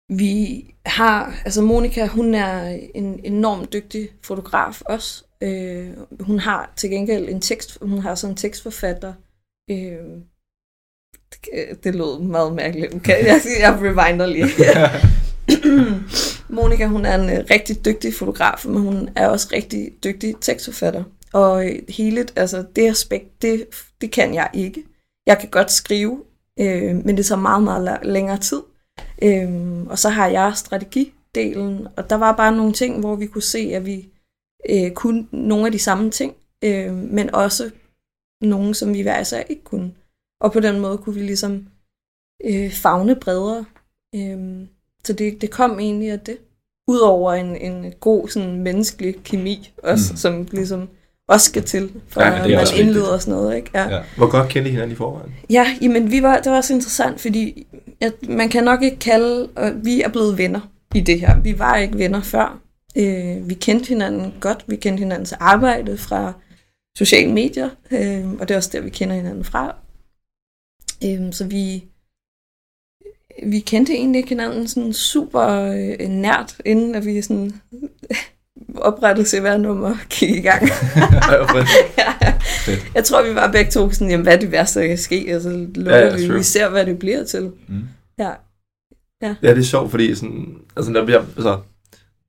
vi 0.09 0.65
har, 0.87 1.43
altså 1.45 1.63
Monika, 1.63 2.07
hun 2.07 2.35
er 2.35 2.69
en 2.95 3.25
enormt 3.25 3.73
dygtig 3.73 4.11
fotograf 4.23 4.83
også. 4.83 5.25
Øh, 5.43 5.97
hun 6.21 6.39
har 6.39 6.73
til 6.77 6.91
gengæld 6.91 7.29
en 7.29 7.41
tekst, 7.41 7.79
hun 7.83 7.99
har 7.99 8.15
sådan 8.15 8.33
en 8.33 8.37
tekstforfatter. 8.37 9.15
Øh, 9.71 10.23
det, 11.31 11.85
det 11.85 11.95
lød 11.95 12.21
meget 12.21 12.53
mærkeligt. 12.53 12.95
Okay, 12.95 13.27
jeg, 13.27 13.41
jeg 13.61 13.79
rewinder 13.83 14.27
lige. 14.27 14.49
Monika, 16.49 16.87
hun 16.87 17.07
er 17.07 17.15
en 17.15 17.31
øh, 17.31 17.45
rigtig 17.51 17.85
dygtig 17.85 18.15
fotograf, 18.15 18.67
men 18.67 18.83
hun 18.83 19.09
er 19.17 19.29
også 19.29 19.49
rigtig 19.53 19.91
dygtig 20.05 20.35
tekstforfatter. 20.41 21.05
Og 21.33 21.67
øh, 21.67 21.79
hele 21.89 22.27
altså, 22.37 22.65
det 22.77 22.89
aspekt, 22.89 23.43
det, 23.43 23.65
det 24.01 24.11
kan 24.11 24.35
jeg 24.35 24.51
ikke. 24.55 24.85
Jeg 25.27 25.39
kan 25.39 25.49
godt 25.51 25.71
skrive, 25.71 26.23
øh, 26.61 26.97
men 27.05 27.17
det 27.17 27.27
tager 27.27 27.41
meget, 27.41 27.63
meget 27.63 27.99
længere 28.03 28.39
tid. 28.39 28.63
Øh, 29.23 29.51
og 29.87 29.99
så 29.99 30.09
har 30.09 30.27
jeg 30.29 30.53
strategidelen, 30.57 31.89
og 31.97 32.11
der 32.11 32.17
var 32.17 32.37
bare 32.37 32.57
nogle 32.57 32.73
ting, 32.73 33.01
hvor 33.01 33.17
vi 33.17 33.27
kunne 33.27 33.43
se, 33.43 33.71
at 33.75 33.87
vi 33.87 34.09
øh, 34.71 34.91
kunne 34.91 35.27
nogle 35.33 35.67
af 35.67 35.73
de 35.73 35.79
samme 35.79 36.11
ting, 36.11 36.35
øh, 36.65 36.95
men 36.95 37.35
også 37.35 37.71
nogle, 38.41 38.75
som 38.75 38.95
vi 38.95 39.03
hver 39.03 39.21
især 39.21 39.43
ikke 39.49 39.65
kunne. 39.65 39.93
Og 40.41 40.53
på 40.53 40.61
den 40.61 40.81
måde 40.81 40.99
kunne 40.99 41.15
vi 41.15 41.21
ligesom 41.23 41.67
øh, 42.45 42.73
fagne 42.73 43.15
bredere. 43.17 43.65
Øh, 44.15 44.67
så 45.05 45.13
det, 45.13 45.41
det 45.41 45.51
kom 45.51 45.79
egentlig 45.79 46.11
af 46.11 46.21
det. 46.21 46.37
Udover 46.89 47.33
en, 47.33 47.57
en 47.57 47.93
god 48.01 48.29
sådan, 48.29 48.63
menneskelig 48.63 49.15
kemi, 49.25 49.71
også, 49.83 50.13
Mm. 50.13 50.17
som 50.17 50.49
ligesom 50.53 50.89
også 51.29 51.47
skal 51.47 51.63
til, 51.63 51.91
for 52.09 52.23
Ja, 52.23 52.31
man 52.31 52.39
indleder 52.51 52.85
vigtigt. 52.85 52.99
og 53.05 53.23
sådan 53.23 53.35
noget. 53.41 53.57
Ikke? 53.57 53.71
Ja. 53.75 53.89
Ja. 53.97 54.03
Hvor 54.17 54.31
godt 54.31 54.49
kendte 54.49 54.69
I 54.69 54.73
hinanden 54.73 54.93
i 54.93 54.97
forvejen? 54.97 55.35
Ja, 55.51 55.67
jamen 55.83 56.11
vi 56.11 56.23
var, 56.23 56.37
det 56.41 56.51
var 56.53 56.57
også 56.59 56.75
interessant, 56.75 57.21
fordi 57.21 57.67
at 58.01 58.13
man 58.29 58.49
kan 58.49 58.65
nok 58.65 58.83
ikke 58.83 58.99
kalde, 58.99 59.49
at 59.57 59.85
vi 59.85 60.03
er 60.03 60.09
blevet 60.09 60.39
venner 60.39 60.61
i 60.95 61.01
det 61.01 61.21
her. 61.21 61.41
Vi 61.41 61.59
var 61.59 61.77
ikke 61.77 61.99
venner 61.99 62.23
før. 62.23 62.61
Øh, 62.99 63.49
vi 63.49 63.55
kendte 63.55 63.89
hinanden 63.89 64.35
godt, 64.41 64.65
vi 64.67 64.77
kendte 64.77 65.01
hinandens 65.01 65.33
arbejde 65.33 65.99
fra 65.99 66.33
sociale 66.99 67.33
medier, 67.33 67.69
øh, 67.91 68.33
og 68.33 68.49
det 68.49 68.51
er 68.51 68.57
også 68.57 68.71
der, 68.73 68.81
vi 68.81 68.91
kender 68.91 69.15
hinanden 69.15 69.45
fra. 69.45 69.77
Øh, 71.05 71.33
så 71.33 71.45
vi, 71.47 71.85
vi 73.47 73.59
kendte 73.61 73.93
egentlig 73.93 74.19
ikke 74.19 74.29
hinanden 74.29 74.69
sådan 74.69 74.93
super 74.93 75.43
øh, 76.01 76.09
nært, 76.09 76.57
inden 76.65 76.95
at 76.95 77.07
vi 77.07 77.23
sådan 77.23 77.53
oprettede 78.75 79.29
CVR-nummer 79.29 79.89
og 79.91 79.97
gik 80.11 80.31
i 80.31 80.41
gang. 80.41 80.63
ja. 81.99 82.15
Jeg 82.95 83.05
tror, 83.05 83.23
vi 83.29 83.35
var 83.35 83.53
begge 83.53 83.71
to 83.71 83.91
sådan, 83.91 84.11
jamen, 84.11 84.23
hvad 84.25 84.35
er 84.35 84.41
det 84.41 84.53
værste, 84.53 84.81
der 84.81 84.87
kan 84.87 84.99
ske? 84.99 85.25
Altså, 85.29 85.51
lukker 85.75 85.97
Ja, 85.97 86.07
ja, 86.07 86.17
ja, 86.17 86.29
vi, 86.29 86.35
vi 86.37 86.43
ser, 86.43 86.69
hvad 86.69 86.87
det 86.87 86.99
bliver 86.99 87.25
til. 87.25 87.53
Mm. 87.69 87.83
Ja. 88.19 88.31
Ja, 89.23 89.35
det 89.43 89.59
er 89.59 89.63
sjovt, 89.63 89.91
fordi 89.91 90.15
sådan, 90.15 90.55
altså, 90.77 90.93
der 90.93 91.05
bliver, 91.05 91.21
altså, 91.37 91.61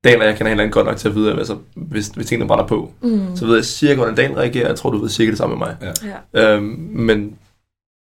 Dan 0.04 0.20
og 0.20 0.26
jeg 0.26 0.36
kender 0.36 0.48
hinanden 0.50 0.72
godt 0.72 0.86
nok 0.86 0.96
til 0.96 1.08
at 1.08 1.14
vide, 1.14 1.32
altså, 1.32 1.58
hvis, 1.74 2.06
hvis 2.08 2.26
tingene 2.26 2.48
brænder 2.48 2.66
på, 2.66 2.92
Mm. 3.02 3.36
så 3.36 3.46
ved 3.46 3.54
jeg 3.54 3.64
cirka, 3.64 3.94
hvordan 3.94 4.14
Dan 4.14 4.36
reagerer. 4.36 4.66
Jeg 4.66 4.76
tror, 4.76 4.90
du 4.90 4.98
ved 4.98 5.08
cirka 5.08 5.30
det 5.30 5.38
samme 5.38 5.56
med 5.56 5.66
mig. 5.66 5.94
Ja. 6.34 6.54
Øhm, 6.54 6.64
men, 6.92 7.38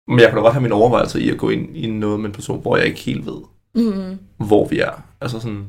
men 0.09 0.19
jeg 0.21 0.29
kan 0.29 0.37
da 0.37 0.43
godt 0.43 0.53
have 0.53 0.63
mine 0.63 0.75
overvejelser 0.75 1.19
i 1.19 1.31
at 1.31 1.39
gå 1.39 1.51
ind 1.51 1.77
i 1.77 1.87
noget 1.91 2.21
med 2.21 2.27
en 2.27 2.33
person, 2.35 2.61
hvor 2.63 2.77
jeg 2.77 2.87
ikke 2.87 3.01
helt 3.01 3.27
ved, 3.27 3.41
Mm. 3.77 4.19
hvor 4.47 4.67
vi 4.69 4.79
er. 4.81 5.03
Altså 5.21 5.41
sådan, 5.41 5.67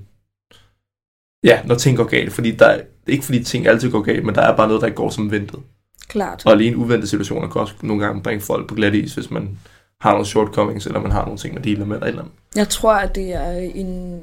ja, 1.43 1.62
når 1.65 1.76
ting 1.76 1.98
går 1.98 2.04
galt. 2.04 2.34
Fordi 2.34 2.52
der 2.52 2.65
er, 2.65 2.82
ikke 3.08 3.26
fordi 3.26 3.43
ting 3.43 3.67
altid 3.67 3.91
går 3.91 4.02
galt, 4.02 4.26
men 4.26 4.36
der 4.36 4.41
er 4.41 4.56
bare 4.56 4.67
noget, 4.67 4.82
der 4.82 4.88
ikke 4.88 4.95
går 4.98 5.10
som 5.10 5.32
ventet. 5.32 5.60
Klart. 6.08 6.45
Og 6.45 6.52
alene 6.52 6.78
uventede 6.78 7.08
situationer 7.08 7.48
kan 7.50 7.62
også 7.62 7.74
nogle 7.82 8.06
gange 8.06 8.24
bringe 8.24 8.41
folk 8.41 8.67
på 8.69 8.76
glat 8.76 8.95
is, 8.95 9.13
hvis 9.13 9.32
man 9.32 9.60
har 10.02 10.12
nogle 10.12 10.26
shortcomings, 10.26 10.86
eller 10.86 11.02
man 11.02 11.12
har 11.12 11.24
nogle 11.26 11.38
ting, 11.38 11.54
man 11.54 11.63
dealer 11.63 11.86
med, 11.86 11.95
eller 11.95 12.06
et 12.06 12.10
eller 12.10 12.21
andet. 12.21 12.36
Jeg 12.56 12.69
tror, 12.69 12.93
at 12.93 13.15
det 13.15 13.34
er 13.34 13.52
en, 13.52 14.21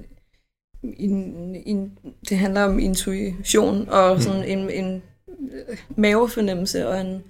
en, 0.82 1.56
en 1.66 1.92
det 2.28 2.38
handler 2.38 2.62
om 2.62 2.78
intuition 2.78 3.88
og 3.88 4.20
sådan 4.22 4.44
en, 4.44 4.70
en 4.70 5.02
øh, 5.52 5.78
mavefornemmelse 5.96 6.88
og 6.88 7.00
en, 7.00 7.22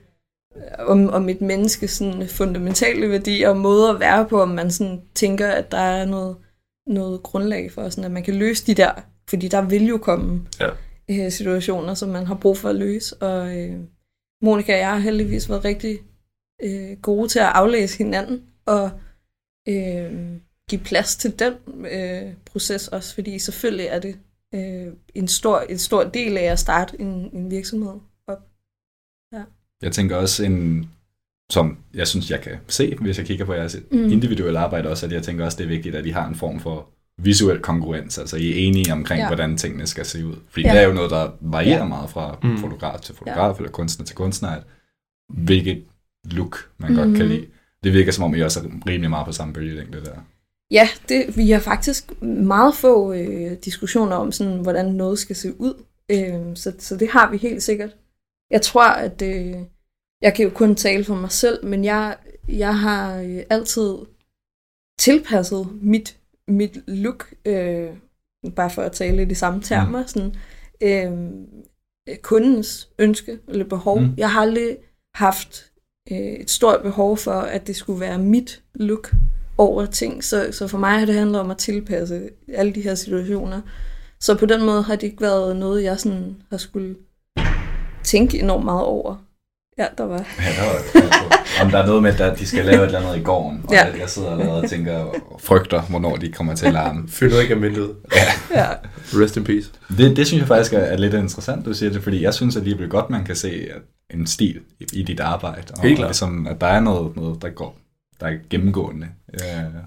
om, 0.79 1.11
om 1.11 1.29
et 1.29 1.41
menneskes 1.41 1.91
sådan 1.91 2.29
fundamentale 2.29 3.11
værdier 3.11 3.49
og 3.49 3.57
måde 3.57 3.91
at 3.91 4.01
være 4.01 4.29
på, 4.29 4.43
om 4.43 4.49
man 4.49 4.71
sådan 4.71 5.03
tænker, 5.15 5.49
at 5.49 5.73
der 5.73 5.79
er 5.79 6.05
noget, 6.05 6.37
noget 6.87 7.23
grundlag 7.23 7.73
for, 7.73 7.89
sådan 7.89 8.05
at 8.05 8.11
man 8.11 8.23
kan 8.23 8.35
løse 8.35 8.67
de 8.67 8.75
der, 8.75 8.93
fordi 9.29 9.49
der 9.49 9.63
vil 9.63 9.87
jo 9.87 9.99
komme 9.99 10.47
Ja. 10.61 10.69
øh, 11.11 11.33
situationer, 11.33 11.95
som 11.95 12.09
man 12.09 12.27
har 12.27 12.35
brug 12.35 12.59
for 12.59 12.69
at 12.69 12.77
løse, 12.77 13.17
og 13.17 13.59
øh, 13.59 13.79
Monika 14.43 14.73
og 14.73 14.79
jeg 14.79 14.91
har 14.91 14.99
heldigvis 14.99 15.49
været 15.49 15.65
rigtig 15.65 15.99
øh, 16.63 16.97
gode 17.03 17.29
til 17.29 17.39
at 17.39 17.53
aflæse 17.55 17.99
hinanden, 17.99 18.43
og 18.67 18.91
øh, 19.69 20.37
give 20.71 20.81
plads 20.85 21.17
til 21.17 21.39
den 21.39 21.55
øh, 21.87 22.33
proces 22.45 22.89
også, 22.89 23.15
fordi 23.15 23.39
selvfølgelig 23.39 23.87
er 23.87 23.99
det 23.99 24.17
øh, 24.55 24.87
en, 25.15 25.29
stor, 25.29 25.61
en 25.61 25.79
stor 25.79 26.05
del 26.05 26.37
af 26.39 26.45
at 26.45 26.59
starte 26.59 27.01
en, 27.01 27.31
en 27.33 27.51
virksomhed. 27.51 27.95
Jeg 29.83 29.93
tænker 29.93 30.17
også 30.17 30.45
en, 30.45 30.89
som 31.51 31.77
jeg 31.95 32.09
synes, 32.09 32.31
jeg 32.31 32.41
kan 32.41 32.53
se, 32.69 32.97
hvis 33.01 33.19
jeg 33.19 33.27
kigger 33.27 33.45
på 33.45 33.55
jeres 33.55 33.77
Mm. 33.91 33.99
individuelle 34.13 34.59
arbejde 34.59 34.89
også, 34.89 35.07
at 35.07 35.13
jeg 35.13 35.23
tænker 35.23 35.45
også, 35.45 35.57
det 35.59 35.65
er 35.65 35.69
vigtigt, 35.69 35.95
at 35.95 36.07
I 36.07 36.11
har 36.11 36.29
en 36.29 36.35
form 36.35 36.61
for 36.61 36.89
visuel 37.19 37.61
kongruens, 37.61 38.19
altså 38.19 38.37
I 38.37 38.51
er 38.51 38.55
enige 38.69 38.93
omkring, 38.93 39.21
Ja. 39.21 39.27
hvordan 39.27 39.57
tingene 39.57 39.87
skal 39.87 40.05
se 40.05 40.27
ud. 40.27 40.37
Fordi 40.49 40.67
Ja. 40.67 40.73
det 40.73 40.81
er 40.81 40.87
jo 40.87 40.93
noget, 40.93 41.11
der 41.11 41.31
varierer 41.41 41.79
Ja. 41.79 41.85
meget 41.85 42.11
fra 42.11 42.39
Mm. 42.43 42.59
fotograf 42.59 43.01
til 43.01 43.15
fotograf, 43.15 43.53
ja. 43.53 43.57
eller 43.57 43.71
kunstner 43.71 44.07
til 44.07 44.17
kunstner, 44.17 44.49
at 44.49 44.63
hvilket 45.35 45.85
look 46.25 46.71
man 46.79 46.91
mm. 46.91 46.97
godt 46.97 47.17
kan 47.17 47.27
lide. 47.29 47.47
Det 47.85 47.93
virker 47.93 48.13
som 48.13 48.25
om, 48.25 48.35
I 48.35 48.41
også 48.41 48.61
er 48.61 48.65
rimelig 48.89 49.11
meget 49.11 49.27
på 49.27 49.33
samme 49.33 49.55
bølgelængde 49.55 50.05
der. 50.05 50.15
Ja, 50.71 50.89
det, 51.09 51.37
vi 51.37 51.51
har 51.51 51.61
faktisk 51.61 52.23
meget 52.23 52.75
få 52.75 53.13
øh, 53.13 53.53
diskussioner 53.65 54.17
om, 54.17 54.33
sådan, 54.33 54.59
hvordan 54.61 54.87
noget 54.95 55.19
skal 55.19 55.37
se 55.37 55.61
ud. 55.61 55.75
Øh, 56.11 56.57
så, 56.57 56.73
så 56.79 56.97
det 56.97 57.09
har 57.09 57.31
vi 57.31 57.37
helt 57.37 57.63
sikkert. 57.63 57.91
Jeg 58.51 58.63
tror, 58.63 58.89
at 58.89 59.23
øh, 59.23 59.55
jeg 60.23 60.35
kan 60.35 60.45
jo 60.45 60.51
kun 60.51 60.75
tale 60.75 61.05
for 61.05 61.15
mig 61.15 61.31
selv, 61.33 61.65
men 61.65 61.85
jeg, 61.85 62.17
jeg 62.49 62.79
har 62.79 63.17
øh, 63.17 63.43
altid 63.51 63.95
tilpasset 64.99 65.69
mit, 65.83 66.17
mit 66.49 66.79
look, 66.87 67.35
øh, 67.45 67.91
bare 68.57 68.71
for 68.71 68.83
at 68.83 68.93
tale 68.93 69.23
i 69.23 69.25
de 69.25 69.35
samme 69.35 69.63
termer, 69.63 70.01
mm. 70.01 70.09
sådan, 70.09 70.35
øh, 70.81 71.13
kundens 72.23 72.89
ønske 72.99 73.39
eller 73.49 73.65
behov. 73.65 74.01
Mm. 74.01 74.15
Jeg 74.17 74.31
har 74.31 74.41
aldrig 74.41 74.77
haft 75.15 75.73
øh, 76.11 76.19
et 76.19 76.51
stort 76.51 76.83
behov 76.83 77.17
for, 77.17 77.33
at 77.33 77.67
det 77.67 77.77
skulle 77.77 78.01
være 78.01 78.19
mit 78.19 78.63
look 78.75 79.13
over 79.59 79.87
ting. 79.87 80.25
Så, 80.25 80.49
så 80.53 80.69
for 80.69 80.79
mig 80.79 80.99
har 80.99 81.07
det 81.07 81.15
handlet 81.15 81.41
om 81.41 81.51
at 81.51 81.59
tilpasse 81.59 82.31
alle 82.49 82.75
de 82.75 82.81
her 82.81 82.95
situationer. 82.95 83.61
Så 84.21 84.39
på 84.39 84.47
den 84.47 84.65
måde 84.65 84.83
har 84.83 84.97
det 84.97 85.03
ikke 85.03 85.21
været 85.21 85.57
noget, 85.57 85.83
jeg 85.83 86.01
sådan 86.01 86.43
har 86.51 86.57
skulle 86.57 86.97
tænke 88.05 88.39
enormt 88.39 88.65
meget 88.65 88.85
over. 88.85 89.22
Ja, 89.79 89.87
der 89.99 90.05
var... 90.05 90.27
Ja, 90.39 90.63
der 90.63 90.67
var, 90.67 91.65
om 91.65 91.71
der 91.71 91.79
er 91.79 91.87
noget 91.87 92.03
med, 92.03 92.21
at 92.21 92.39
de 92.39 92.47
skal 92.47 92.65
lave 92.65 92.79
et 92.83 92.87
eller 92.87 93.01
andet 93.01 93.17
i 93.21 93.23
gården, 93.23 93.65
og 93.69 93.73
Ja. 93.75 93.87
ja. 93.87 94.01
jeg 94.01 94.09
sidder 94.09 94.31
allerede 94.31 94.63
og 94.63 94.69
tænker 94.71 94.97
og 94.97 95.41
frygter, 95.41 95.83
hvornår 95.83 96.17
de 96.17 96.33
kommer 96.33 96.55
til 96.55 96.67
at 96.67 96.73
larme. 96.73 97.09
Føler 97.09 97.41
ikke 97.41 97.55
af 97.55 97.63
vinduet. 97.63 97.97
Ja, 98.55 98.67
Rest 99.15 99.37
in 99.37 99.45
peace. 99.45 99.71
Det, 99.99 100.17
det 100.17 100.27
synes 100.27 100.41
jeg 100.41 100.49
faktisk 100.49 100.73
er, 100.73 100.79
er 100.79 100.97
lidt 100.97 101.15
interessant, 101.15 101.65
du 101.67 101.75
siger 101.75 101.93
det, 101.93 102.03
fordi 102.03 102.23
jeg 102.23 102.35
synes 102.35 102.57
alligevel 102.57 102.89
godt, 102.89 103.11
man 103.11 103.25
kan 103.25 103.37
se 103.37 103.69
en 104.11 104.27
stil 104.27 104.61
i, 104.81 104.85
i 104.93 105.03
dit 105.03 105.21
arbejde. 105.21 105.65
Og 105.77 105.83
Helt 105.83 105.97
klart. 105.97 106.09
Ligesom, 106.09 106.47
at 106.47 106.61
der 106.61 106.67
er 106.67 106.81
noget, 106.81 107.17
noget 107.17 107.43
der 107.43 107.49
går 107.51 107.79
der 108.21 108.29
er 108.29 108.37
gennemgående. 108.51 109.07
Øh, 109.35 109.41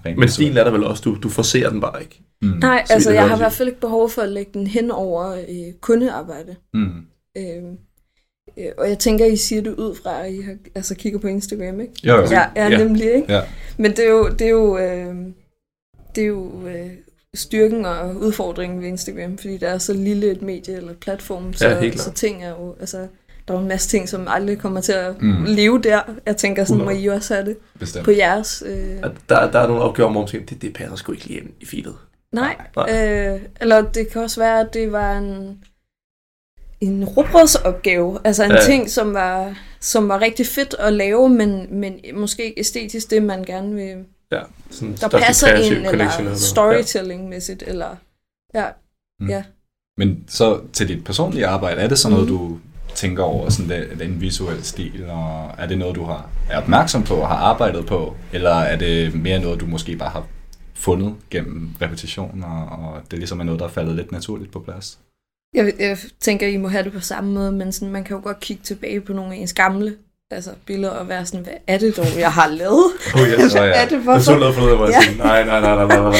rent 0.06 0.18
Men 0.18 0.28
stilen 0.28 0.56
er 0.56 0.64
der 0.64 0.70
vel 0.70 0.84
også, 0.84 1.02
du, 1.02 1.16
du 1.22 1.28
forser 1.28 1.70
den 1.70 1.80
bare 1.80 2.02
ikke. 2.02 2.22
Mm. 2.42 2.48
nej, 2.48 2.82
Så 2.86 2.92
altså 2.92 3.12
jeg 3.12 3.28
har 3.28 3.36
i 3.36 3.38
hvert 3.38 3.52
fald 3.52 3.68
ikke 3.68 3.80
behov 3.80 4.10
for 4.10 4.22
at 4.22 4.28
lægge 4.28 4.50
den 4.54 4.66
hen 4.66 4.90
over 4.90 5.32
øh, 5.32 5.72
kundearbejde. 5.80 6.56
Mm. 6.74 6.90
Øh, 7.38 7.62
og 8.78 8.88
jeg 8.88 8.98
tænker, 8.98 9.24
I 9.26 9.36
siger 9.36 9.62
det 9.62 9.74
ud 9.74 9.94
fra, 10.02 10.26
at 10.26 10.32
I 10.32 10.40
har, 10.40 10.54
altså, 10.74 10.94
kigger 10.94 11.18
på 11.18 11.26
Instagram, 11.26 11.80
ikke? 11.80 11.92
Jo, 12.04 12.14
jo. 12.16 12.22
Ja, 12.30 12.44
ja, 12.56 12.68
Ja. 12.68 12.78
nemlig, 12.78 13.14
ikke? 13.14 13.32
Ja. 13.34 13.40
Men 13.76 13.90
det 13.90 13.98
er 14.06 14.10
jo, 14.10 14.28
det 14.28 14.40
er 14.46 14.50
jo, 14.50 14.78
øh, 14.78 15.14
det 16.14 16.22
er 16.22 16.26
jo 16.26 16.66
øh, 16.66 16.90
styrken 17.34 17.84
og 17.84 18.16
udfordringen 18.16 18.80
ved 18.80 18.88
Instagram, 18.88 19.38
fordi 19.38 19.56
der 19.56 19.68
er 19.68 19.78
så 19.78 19.92
lille 19.92 20.30
et 20.30 20.42
medie 20.42 20.74
eller 20.76 20.92
platform, 20.94 21.52
så, 21.52 21.68
Ja, 21.68 21.90
så 21.96 22.12
ting 22.12 22.44
er 22.44 22.48
jo, 22.50 22.76
altså, 22.80 22.98
der 23.48 23.54
er 23.54 23.58
jo 23.58 23.62
en 23.62 23.68
masse 23.68 23.88
ting, 23.88 24.08
som 24.08 24.26
aldrig 24.28 24.58
kommer 24.58 24.80
til 24.80 24.92
at 24.92 25.22
Mm. 25.22 25.44
leve 25.44 25.82
der. 25.82 26.00
Jeg 26.26 26.36
tænker, 26.36 26.64
sådan 26.64 26.84
må 26.84 26.90
100. 26.90 27.02
I 27.04 27.06
også 27.08 27.34
have 27.34 27.46
det 27.46 27.56
Bestemt. 27.78 28.04
på 28.04 28.10
jeres... 28.10 28.62
Øh, 28.66 29.02
Der, 29.28 29.50
der 29.50 29.58
er 29.58 29.66
nogle 29.66 29.82
opgaver, 29.82 30.10
hvor 30.10 30.20
man 30.20 30.28
tænker, 30.28 30.46
det, 30.46 30.62
det 30.62 30.72
passer 30.74 30.96
sgu 30.96 31.12
ikke 31.12 31.26
lige 31.26 31.40
ind 31.40 31.50
i 31.60 31.66
feedet. 31.66 31.94
nej, 32.32 32.56
Nej. 32.76 33.08
øh, 33.34 33.40
eller 33.60 33.82
det 33.82 34.08
kan 34.08 34.22
også 34.22 34.40
være, 34.40 34.60
at 34.60 34.74
det 34.74 34.92
var 34.92 35.18
en, 35.18 35.58
en 36.80 37.04
råbrødsopgave, 37.04 38.18
altså 38.24 38.44
en 38.44 38.50
Ja. 38.50 38.56
ja. 38.56 38.62
ting, 38.62 38.90
som 38.90 39.14
var, 39.14 39.54
som 39.80 40.08
var 40.08 40.20
rigtig 40.20 40.46
fedt 40.46 40.74
at 40.78 40.92
lave, 40.92 41.28
men, 41.28 41.66
men 41.80 42.00
måske 42.14 42.44
ikke 42.44 42.60
æstetisk 42.60 43.10
det, 43.10 43.22
man 43.22 43.44
gerne 43.44 43.74
vil 43.74 43.96
Ja, 44.32 44.40
sådan 44.70 44.94
der 45.00 45.08
passer 45.08 45.54
ind, 45.54 45.86
eller 45.86 46.34
storytelling-mæssigt, 46.34 47.62
eller... 47.66 47.96
Ja, 48.54 48.66
Mm. 49.20 49.28
ja. 49.28 49.42
Men 49.98 50.24
så 50.28 50.60
til 50.72 50.88
dit 50.88 51.04
personlige 51.04 51.46
arbejde, 51.46 51.80
er 51.80 51.88
det 51.88 51.98
så 51.98 52.10
noget, 52.10 52.28
du 52.28 52.58
tænker 52.94 53.22
over, 53.22 53.50
sådan 53.50 53.70
den, 53.90 53.98
den 53.98 54.20
visuelle 54.20 54.64
stil, 54.64 55.04
og 55.08 55.50
er 55.58 55.66
det 55.66 55.78
noget, 55.78 55.96
du 55.96 56.04
har, 56.04 56.30
er 56.50 56.58
opmærksom 56.58 57.02
på 57.02 57.14
og 57.14 57.28
har 57.28 57.36
arbejdet 57.36 57.86
på, 57.86 58.16
eller 58.32 58.50
er 58.50 58.76
det 58.76 59.14
mere 59.22 59.38
noget, 59.38 59.60
du 59.60 59.66
måske 59.66 59.96
bare 59.96 60.08
har 60.10 60.26
fundet 60.74 61.14
gennem 61.30 61.70
repetition, 61.82 62.44
og, 62.44 62.78
og 62.78 63.00
det 63.10 63.18
ligesom 63.18 63.40
er 63.40 63.44
noget, 63.44 63.60
der 63.60 63.66
er 63.66 63.70
faldet 63.70 63.96
lidt 63.96 64.12
naturligt 64.12 64.52
på 64.52 64.60
plads? 64.60 64.98
Jeg, 65.56 65.72
jeg 65.78 65.98
tænker, 66.20 66.46
I 66.46 66.56
må 66.56 66.68
have 66.68 66.84
det 66.84 66.92
på 66.92 67.00
samme 67.00 67.32
måde, 67.32 67.52
men 67.52 67.72
sådan, 67.72 67.90
man 67.90 68.04
kan 68.04 68.16
jo 68.16 68.22
godt 68.24 68.40
kigge 68.40 68.62
tilbage 68.64 69.00
på 69.00 69.12
nogle 69.12 69.34
af 69.34 69.38
ens 69.38 69.52
gamle 69.52 69.94
altså, 70.30 70.50
billeder 70.66 70.90
og 70.92 71.08
være 71.08 71.26
sådan, 71.26 71.40
hvad 71.44 71.52
er 71.66 71.78
det 71.78 71.96
dog, 71.96 72.06
jeg 72.18 72.32
har 72.32 72.48
lavet? 72.48 72.84
Oh, 73.14 73.20
yes. 73.20 73.52
Så, 73.52 73.62
ja. 73.62 73.70
er 73.70 73.84
det 73.84 73.92
Jeg 73.92 74.00
så 74.02 74.10
hvorfor? 74.10 74.36
noget 74.38 74.54
for 74.54 74.60
noget, 74.62 74.76
hvor 74.76 74.86
jeg 74.86 74.94
Ja. 75.18 75.24
nej, 75.24 75.44
nej, 75.44 75.60
nej, 75.60 75.74
nej, 75.74 75.86
nej, 75.86 75.98
nej. 76.10 76.12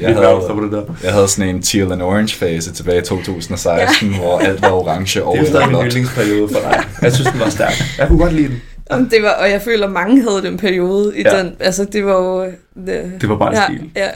Jeg 0.00 0.14
havde- 0.14 0.40
på 0.48 0.62
det 0.64 0.72
der. 0.72 0.82
Jeg 1.04 1.12
havde 1.12 1.28
sådan 1.28 1.54
en 1.56 1.62
teal 1.62 1.92
and 1.92 2.02
orange 2.02 2.34
fase 2.36 2.72
tilbage 2.72 2.98
i 2.98 3.04
2016, 3.04 4.10
ja. 4.10 4.18
hvor 4.18 4.38
alt 4.38 4.62
var 4.62 4.70
orange 4.70 5.24
og 5.24 5.36
Det 5.36 5.42
er 5.42 5.46
stadig 5.46 5.68
min 5.68 5.82
yndlingsperiode 5.82 6.48
for 6.52 6.60
dig. 6.60 6.84
Jeg 7.02 7.12
synes, 7.12 7.30
den 7.30 7.40
var 7.40 7.48
stærk. 7.50 7.72
Jeg 7.98 8.08
kunne 8.08 8.18
godt 8.18 8.32
lide 8.32 8.48
den. 8.48 8.62
Jamen, 8.90 9.10
det 9.10 9.22
var, 9.22 9.30
og 9.30 9.50
jeg 9.50 9.62
føler, 9.62 9.88
mange 9.88 10.22
havde 10.22 10.42
den 10.42 10.56
periode 10.58 11.18
i 11.18 11.22
Ja. 11.22 11.38
den. 11.38 11.56
Altså, 11.60 11.84
det 11.84 12.04
var 12.06 12.12
jo... 12.14 12.44
Det, 12.86 13.12
Det 13.20 13.28
var 13.28 13.36
bare 13.38 13.48
en 13.52 13.54
ja, 13.56 13.64
stil. 13.78 13.90
Ja, 13.96 14.08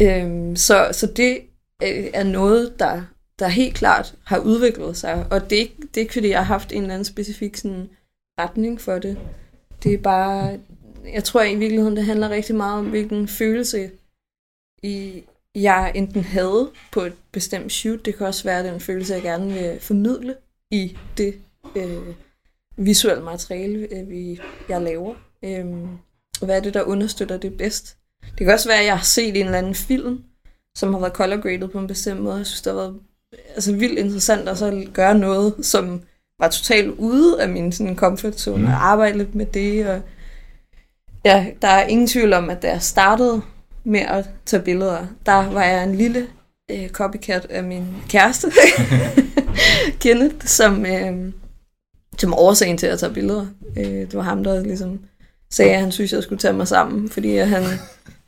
Ja. 0.00 0.22
Øhm, 0.22 0.56
så, 0.56 0.86
så 0.92 1.06
det 1.16 1.38
øh, 1.82 2.04
er 2.14 2.24
noget, 2.24 2.70
der, 2.78 3.00
der 3.38 3.48
helt 3.48 3.74
klart 3.74 4.14
har 4.24 4.38
udviklet 4.38 4.96
sig. 4.96 5.26
Og 5.30 5.50
det 5.50 5.56
er, 5.56 5.60
ikke, 5.60 5.76
det 5.80 5.96
er 5.96 6.00
ikke, 6.00 6.12
fordi 6.12 6.28
jeg 6.28 6.38
har 6.38 6.44
haft 6.44 6.72
en 6.72 6.82
eller 6.82 6.94
anden 6.94 7.04
specifik 7.04 7.56
sådan, 7.56 7.88
retning 8.40 8.80
for 8.80 8.98
det. 8.98 9.18
Det 9.82 9.94
er 9.94 9.98
bare... 9.98 10.58
Jeg 11.12 11.24
tror 11.24 11.42
i 11.42 11.54
virkeligheden, 11.54 11.96
det 11.96 12.04
handler 12.04 12.30
rigtig 12.30 12.54
meget 12.56 12.78
om, 12.78 12.86
hvilken 12.86 13.28
følelse 13.28 13.90
i, 14.82 15.22
jeg 15.54 15.92
enten 15.94 16.24
havde 16.24 16.70
på 16.92 17.00
et 17.00 17.12
bestemt 17.32 17.72
shoot. 17.72 18.04
Det 18.04 18.16
kan 18.16 18.26
også 18.26 18.44
være 18.44 18.66
den 18.66 18.80
følelse, 18.80 19.14
jeg 19.14 19.22
gerne 19.22 19.52
vil 19.52 19.78
formidle 19.80 20.36
i 20.70 20.96
det 21.16 21.34
øh, 21.76 22.14
visuelle 22.76 23.24
materiale, 23.24 23.88
øh, 23.94 24.10
vi, 24.10 24.40
jeg 24.68 24.82
laver. 24.82 25.14
Øh, 25.42 25.66
og 26.40 26.44
hvad 26.44 26.56
er 26.56 26.60
det, 26.60 26.74
der 26.74 26.82
understøtter 26.82 27.36
det 27.36 27.56
bedst? 27.56 27.96
Det 28.22 28.46
kan 28.46 28.54
også 28.54 28.68
være, 28.68 28.78
at 28.78 28.86
jeg 28.86 28.96
har 28.96 29.04
set 29.04 29.36
en 29.36 29.46
eller 29.46 29.58
anden 29.58 29.74
film, 29.74 30.24
som 30.74 30.92
har 30.92 31.00
været 31.00 31.12
color 31.12 31.40
graded 31.40 31.68
på 31.68 31.78
en 31.78 31.86
bestemt 31.86 32.20
måde. 32.20 32.36
Jeg 32.36 32.46
synes, 32.46 32.62
det 32.62 32.72
har 32.72 32.80
været 32.80 33.00
altså, 33.54 33.72
vildt 33.72 33.98
interessant 33.98 34.48
at 34.48 34.58
så 34.58 34.84
gøre 34.92 35.18
noget, 35.18 35.54
som 35.62 36.00
var 36.40 36.48
totalt 36.48 36.88
ude 36.98 37.42
af 37.42 37.48
min 37.48 37.72
sådan, 37.72 37.96
comfort 37.96 38.40
zone, 38.40 38.62
Mm. 38.62 38.64
og 38.68 38.86
arbejde 38.86 39.18
lidt 39.18 39.34
med 39.34 39.46
det. 39.46 39.86
Og 39.86 40.00
ja, 41.24 41.46
der 41.62 41.68
er 41.68 41.86
ingen 41.86 42.06
tvivl 42.06 42.32
om, 42.32 42.50
at 42.50 42.62
da 42.62 42.68
jeg 42.70 42.82
startede 42.82 43.42
med 43.84 44.00
at 44.00 44.30
tage 44.46 44.62
billeder, 44.62 45.06
der 45.26 45.50
var 45.52 45.64
jeg 45.64 45.84
en 45.84 45.94
lille 45.94 46.26
øh, 46.70 46.88
copycat 46.88 47.46
af 47.50 47.64
min 47.64 47.86
kæreste, 48.08 48.52
Kenneth, 50.00 50.46
som, 50.46 50.86
øh, 50.86 51.32
som 52.18 52.34
årsagen 52.34 52.78
til 52.78 52.86
at 52.86 52.98
tage 52.98 53.12
billeder. 53.14 53.46
Øh, 53.76 53.84
det 53.84 54.14
var 54.14 54.22
ham, 54.22 54.44
der 54.44 54.62
ligesom 54.62 55.00
sagde, 55.50 55.72
at 55.74 55.80
han 55.80 55.92
synes, 55.92 56.12
jeg 56.12 56.22
skulle 56.22 56.38
tage 56.38 56.54
mig 56.54 56.68
sammen, 56.68 57.08
fordi 57.10 57.36
han, 57.36 57.62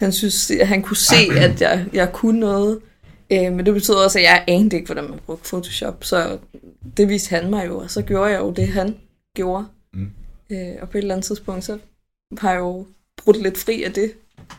han 0.00 0.12
synes, 0.12 0.50
at 0.50 0.66
han 0.68 0.82
kunne 0.82 0.96
se, 0.96 1.16
at 1.36 1.60
jeg, 1.60 1.86
jeg 1.92 2.12
kunne 2.12 2.40
noget. 2.40 2.78
Øh, 3.32 3.52
men 3.52 3.66
det 3.66 3.74
betyder 3.74 4.04
også, 4.04 4.18
at 4.18 4.24
jeg 4.24 4.44
anede 4.46 4.76
ikke, 4.76 4.86
hvordan 4.86 5.10
man 5.10 5.18
brugte 5.26 5.48
Photoshop, 5.48 6.04
så 6.04 6.38
det 6.96 7.08
viste 7.08 7.30
han 7.30 7.50
mig 7.50 7.66
jo, 7.66 7.78
og 7.78 7.90
så 7.90 8.02
gjorde 8.02 8.30
jeg 8.30 8.40
jo 8.40 8.50
det, 8.50 8.68
han 8.68 8.96
gjorde. 9.36 9.64
Mm. 9.94 10.10
Øh, 10.52 10.58
og 10.82 10.88
på 10.88 10.98
et 10.98 11.02
eller 11.02 11.14
andet 11.14 11.26
tidspunkt, 11.26 11.64
så 11.64 11.78
har 12.38 12.50
jeg 12.50 12.58
jo 12.58 12.86
brudt 13.24 13.42
lidt 13.42 13.58
fri 13.58 13.82
af 13.82 13.92
det, 13.92 14.12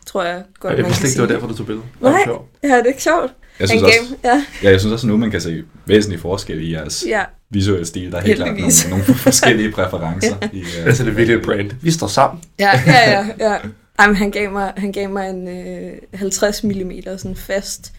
tror 0.05 0.23
jeg 0.23 0.43
godt, 0.59 0.77
Jeg 0.77 0.85
vidste 0.85 1.01
kan 1.01 1.09
ikke, 1.09 1.21
det 1.21 1.29
var 1.29 1.33
derfor, 1.35 1.47
du 1.47 1.55
tog 1.57 1.65
billeder. 1.65 1.87
Nej. 2.01 2.11
Det 2.11 2.19
var 2.19 2.23
sjovt. 2.25 2.49
Ja, 2.63 2.67
det 2.67 2.81
er 2.81 2.85
ikke 2.85 3.03
sjovt. 3.03 3.33
Jeg 3.59 3.69
synes, 3.69 3.81
gav, 3.81 3.91
også, 4.01 4.15
ja, 4.23 4.45
ja, 4.63 4.69
jeg 4.69 4.79
synes 4.79 4.93
også, 4.93 5.07
nu 5.07 5.17
man 5.17 5.31
kan 5.31 5.41
se 5.41 5.63
væsentlig 5.85 6.19
forskel 6.19 6.61
i 6.61 6.73
jeres 6.73 7.05
ja, 7.07 7.23
visuelle 7.49 7.85
stil. 7.85 8.11
Der 8.11 8.17
er 8.17 8.21
helt 8.21 8.35
klart 8.35 8.57
nogle, 8.57 8.71
nogle 8.89 9.03
forskellige 9.03 9.71
præferencer. 9.77 10.35
i, 10.53 10.61
uh, 10.61 10.85
Altså, 10.85 11.03
det 11.03 11.11
er 11.11 11.15
virkelig 11.15 11.37
et 11.37 11.45
brand. 11.45 11.71
Vi 11.81 11.91
står 11.91 12.07
sammen. 12.07 12.43
ja, 12.59 12.81
ja, 12.87 13.11
ja. 13.11 13.27
ja. 13.39 13.57
Jamen, 14.01 14.15
han 14.15 14.31
gav 14.31 14.51
mig, 14.51 14.73
han 14.77 14.91
gav 14.91 15.09
mig 15.09 15.29
en 15.29 15.47
øh, 15.47 15.93
50 16.13 16.63
mm 16.63 16.91
sådan 17.17 17.35
fast 17.35 17.93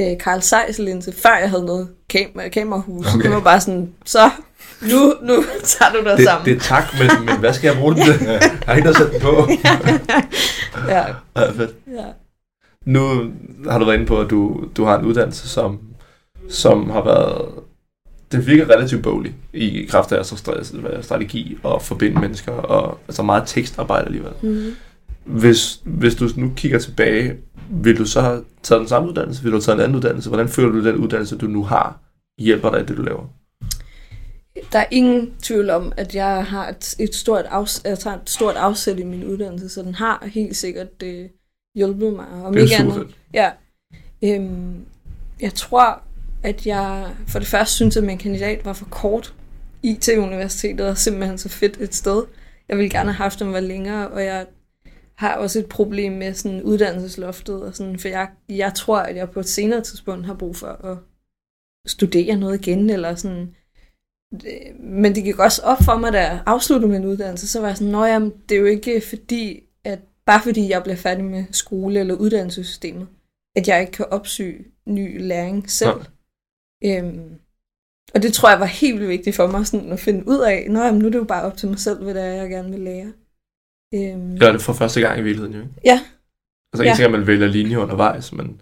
øh, 0.00 0.16
Carl 0.18 0.40
Zeiss 0.42 0.78
linse, 0.78 1.12
før 1.12 1.36
jeg 1.40 1.50
havde 1.50 1.64
noget 1.66 1.88
kam- 2.12 2.50
kamerahus. 2.52 3.14
Okay. 3.14 3.22
Det 3.22 3.30
var 3.30 3.40
bare 3.40 3.60
sådan, 3.60 3.92
så 4.04 4.30
nu, 4.82 5.14
nu 5.22 5.44
tager 5.64 5.92
du 5.92 6.04
dig 6.04 6.16
Det, 6.16 6.24
sammen. 6.24 6.44
det 6.46 6.56
er 6.56 6.60
tak, 6.60 6.84
men, 6.98 7.26
men 7.26 7.38
hvad 7.38 7.52
skal 7.52 7.68
jeg 7.68 7.76
bruge 7.78 7.94
den 7.94 8.02
til? 8.04 8.14
Jeg 8.26 8.50
har 8.66 8.74
ikke 8.74 8.84
noget 8.86 8.96
at 9.00 9.02
sætte 9.02 9.12
den 9.12 9.20
på. 9.20 9.48
Ja, 10.88 11.04
Ja, 11.36 11.50
fedt. 11.50 11.74
ja. 11.86 12.04
Nu 12.84 13.30
har 13.70 13.78
du 13.78 13.84
været 13.84 13.94
inde 13.96 14.06
på, 14.06 14.20
at 14.20 14.30
du, 14.30 14.64
du 14.76 14.84
har 14.84 14.98
en 14.98 15.04
uddannelse, 15.04 15.48
som, 15.48 15.80
som 16.50 16.90
har 16.90 17.04
været... 17.04 17.48
Det 18.32 18.46
virker 18.46 18.70
relativt 18.70 19.02
boglig 19.02 19.34
i 19.52 19.86
kraft 19.90 20.12
af 20.12 20.16
altså 20.16 20.34
stra- 20.34 21.02
strategi 21.02 21.58
og 21.62 21.82
forbinde 21.82 22.20
mennesker, 22.20 22.52
og 22.52 22.98
altså 23.08 23.22
meget 23.22 23.42
tekstarbejde 23.46 24.06
alligevel. 24.06 24.32
Mm. 24.42 24.74
Hvis, 25.24 25.80
hvis 25.84 26.14
du 26.14 26.28
nu 26.36 26.52
kigger 26.56 26.78
tilbage, 26.78 27.34
vil 27.70 27.98
du 27.98 28.04
så 28.04 28.20
have 28.20 28.44
taget 28.62 28.80
den 28.80 28.88
samme 28.88 29.08
uddannelse? 29.08 29.42
Vil 29.42 29.52
du 29.52 29.56
have 29.56 29.62
taget 29.62 29.76
en 29.76 29.82
anden 29.82 29.96
uddannelse? 29.96 30.28
Hvordan 30.28 30.48
føler 30.48 30.72
du, 30.72 30.84
den 30.84 30.96
uddannelse, 30.96 31.36
du 31.36 31.46
nu 31.46 31.64
har, 31.64 32.00
hjælper 32.38 32.70
dig 32.70 32.80
i 32.80 32.84
det, 32.84 32.96
du 32.96 33.02
laver? 33.02 33.26
Der 34.72 34.78
er 34.78 34.86
ingen 34.90 35.34
tvivl 35.42 35.70
om, 35.70 35.92
at 35.96 36.14
jeg 36.14 36.46
har 36.46 36.68
et, 36.68 36.94
et, 36.98 37.14
stort, 37.14 37.44
afs, 37.44 37.82
jeg 37.84 37.98
tager 37.98 38.16
et 38.16 38.30
stort 38.30 38.56
afsæt 38.56 38.98
i 38.98 39.04
min 39.04 39.24
uddannelse, 39.24 39.68
så 39.68 39.82
den 39.82 39.94
har 39.94 40.26
helt 40.26 40.56
sikkert 40.56 41.02
øh, 41.02 41.28
hjulpet 41.74 42.12
mig. 42.12 42.26
Om 42.44 42.52
Det 42.52 42.60
er 42.60 42.64
ikke 42.64 42.76
andet, 42.76 42.94
fedt. 42.94 43.16
Ja. 43.34 43.50
Øhm, 44.24 44.84
jeg 45.40 45.54
tror, 45.54 46.02
at 46.42 46.66
jeg 46.66 47.10
for 47.28 47.38
det 47.38 47.48
første 47.48 47.74
synes, 47.74 47.96
at 47.96 48.04
min 48.04 48.18
kandidat 48.18 48.64
var 48.64 48.72
for 48.72 48.86
kort. 48.90 49.34
IT-universitetet 49.82 50.88
er 50.88 50.94
simpelthen 50.94 51.38
så 51.38 51.48
fedt 51.48 51.76
et 51.80 51.94
sted. 51.94 52.24
Jeg 52.68 52.76
ville 52.76 52.90
gerne 52.90 53.12
have 53.12 53.22
haft 53.22 53.40
dem 53.40 53.52
var 53.52 53.60
længere, 53.60 54.08
og 54.08 54.24
jeg 54.24 54.46
har 55.16 55.36
også 55.36 55.58
et 55.58 55.68
problem 55.68 56.12
med 56.12 56.34
sådan 56.34 56.62
uddannelsesloftet, 56.62 57.62
og 57.62 57.74
sådan, 57.76 57.98
for 57.98 58.08
jeg, 58.08 58.28
jeg 58.48 58.74
tror, 58.74 58.98
at 58.98 59.16
jeg 59.16 59.30
på 59.30 59.40
et 59.40 59.48
senere 59.48 59.80
tidspunkt 59.80 60.26
har 60.26 60.34
brug 60.34 60.56
for 60.56 60.66
at 60.66 60.98
studere 61.86 62.36
noget 62.36 62.66
igen, 62.66 62.90
eller 62.90 63.14
sådan. 63.14 63.54
Det- 64.40 64.80
Men 64.80 65.14
det 65.14 65.24
gik 65.24 65.38
også 65.38 65.62
op 65.62 65.78
for 65.84 65.98
mig, 65.98 66.12
da 66.12 66.18
jeg 66.20 66.42
afsluttede 66.46 66.92
min 66.92 67.04
uddannelse, 67.04 67.48
så 67.48 67.60
var 67.60 67.66
jeg 67.68 67.76
sådan, 67.76 67.92
Nå 67.92 68.04
jamen, 68.04 68.32
det 68.48 68.54
er 68.54 68.58
jo 68.60 68.66
ikke 68.66 69.00
fordi, 69.08 69.60
at 69.84 69.98
bare 70.26 70.42
fordi 70.42 70.68
jeg 70.68 70.82
bliver 70.82 70.96
færdig 70.96 71.24
med 71.24 71.44
skole 71.50 72.00
eller 72.00 72.14
uddannelsessystemet, 72.14 73.08
at 73.56 73.68
jeg 73.68 73.80
ikke 73.80 73.92
kan 73.92 74.06
opsøge 74.10 74.64
ny 74.86 75.20
læring 75.22 75.70
selv. 75.70 75.90
Øhm, 76.84 77.34
og 78.14 78.22
det 78.22 78.32
tror 78.32 78.50
jeg 78.50 78.60
var 78.60 78.66
helt 78.66 78.94
vildt 78.98 79.08
vigtigt 79.10 79.36
for 79.36 79.46
mig 79.46 79.66
sådan 79.66 79.92
at 79.92 80.00
finde 80.00 80.28
ud 80.28 80.38
af, 80.40 80.66
Nå, 80.70 80.80
jamen, 80.82 80.98
nu 81.00 81.06
er 81.06 81.10
det 81.10 81.18
jo 81.18 81.24
bare 81.24 81.42
op 81.42 81.56
til 81.56 81.68
mig 81.68 81.78
selv, 81.78 82.02
hvad 82.02 82.14
det 82.14 82.22
er, 82.22 82.26
jeg 82.32 82.50
gerne 82.50 82.70
vil 82.70 82.80
lære. 82.80 83.12
Øhm, 83.94 84.38
Gør 84.38 84.52
det 84.52 84.62
for 84.62 84.72
første 84.72 85.00
gang 85.00 85.18
i 85.20 85.22
virkeligheden, 85.22 85.54
jo 85.54 85.60
ikke? 85.60 85.72
Ja. 85.84 86.00
Altså 86.72 86.82
en 86.82 86.88
Ja. 86.88 86.94
ting 86.94 87.02
er, 87.02 87.06
at 87.06 87.12
man 87.12 87.26
vælger 87.26 87.46
linje 87.46 87.78
undervejs, 87.78 88.32
men, 88.32 88.60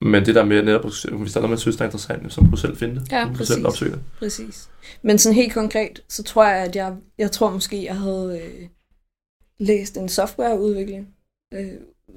men 0.00 0.26
det 0.26 0.34
der 0.34 0.44
med 0.44 0.62
netop, 0.62 0.82
hvis 0.84 1.00
der 1.02 1.08
er 1.10 1.40
noget, 1.40 1.48
man 1.50 1.58
synes, 1.58 1.76
der 1.76 1.82
er 1.82 1.86
interessant, 1.86 2.32
så 2.32 2.40
må 2.40 2.50
du 2.50 2.56
selv 2.56 2.76
finde 2.76 2.94
det. 3.00 3.12
Ja, 3.12 3.28
præcis. 3.32 3.48
selv 3.48 3.66
opsøge 3.66 3.92
det. 3.92 4.00
Præcis. 4.18 4.68
Men 5.02 5.18
sådan 5.18 5.34
helt 5.36 5.54
konkret, 5.54 6.00
så 6.08 6.22
tror 6.22 6.44
jeg, 6.46 6.56
at 6.64 6.76
jeg, 6.76 6.96
jeg 7.18 7.30
tror 7.32 7.50
måske, 7.50 7.84
jeg 7.84 7.96
havde 7.98 8.40
øh, 8.44 8.68
læst 9.58 9.96
en 9.96 10.08
softwareudvikling. 10.08 11.08
Øh, 11.54 11.66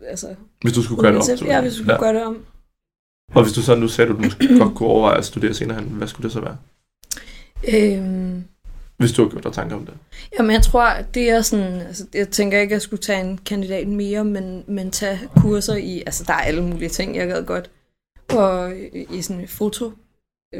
altså, 0.08 0.36
Hvis 0.62 0.74
du 0.74 0.82
skulle 0.84 1.02
gøre 1.02 1.14
det 1.14 1.42
om. 1.42 1.48
Ja, 1.48 1.62
hvis 1.62 1.74
du 1.74 1.78
skulle 1.84 2.00
gøre 2.00 2.14
det 2.14 2.24
om. 2.24 2.46
Og 3.34 3.44
hvis 3.44 3.54
du 3.54 3.62
så 3.62 3.76
nu 3.76 3.88
sagde, 3.88 4.12
at 4.12 4.18
du 4.18 4.22
måske 4.24 4.60
godt 4.60 4.76
kunne 4.76 4.90
overveje 4.90 5.18
at 5.18 5.26
studere 5.26 5.54
senere 5.54 5.80
hen, 5.80 5.90
hvad 5.90 6.08
skulle 6.08 6.24
det 6.24 6.32
så 6.32 6.40
være? 6.42 6.58
Øhm, 7.74 8.44
Hvis 9.04 9.12
du 9.12 9.24
har 9.24 9.30
gjort 9.30 9.44
dig 9.44 9.54
tanker 9.54 9.76
om 9.76 9.86
det. 9.86 9.94
Jamen, 10.40 10.52
jeg 10.52 10.62
tror, 10.62 10.90
det 11.14 11.30
er 11.30 11.42
sådan, 11.42 11.82
altså, 11.82 12.06
jeg 12.14 12.30
tænker 12.30 12.60
ikke, 12.60 12.72
at 12.72 12.76
jeg 12.76 12.82
skulle 12.82 13.02
tage 13.02 13.22
en 13.22 13.40
kandidat 13.46 13.88
mere, 13.88 14.24
men, 14.24 14.64
men 14.68 14.92
tage 14.92 15.20
kurser 15.36 15.76
i, 15.76 16.04
altså, 16.06 16.24
der 16.28 16.34
er 16.34 16.38
alle 16.38 16.64
mulige 16.64 16.90
ting, 16.90 17.16
jeg 17.16 17.28
gad 17.28 17.44
godt. 17.44 17.70
Og 18.30 18.72
i 19.10 19.22
sådan 19.22 19.48
foto, 19.48 19.92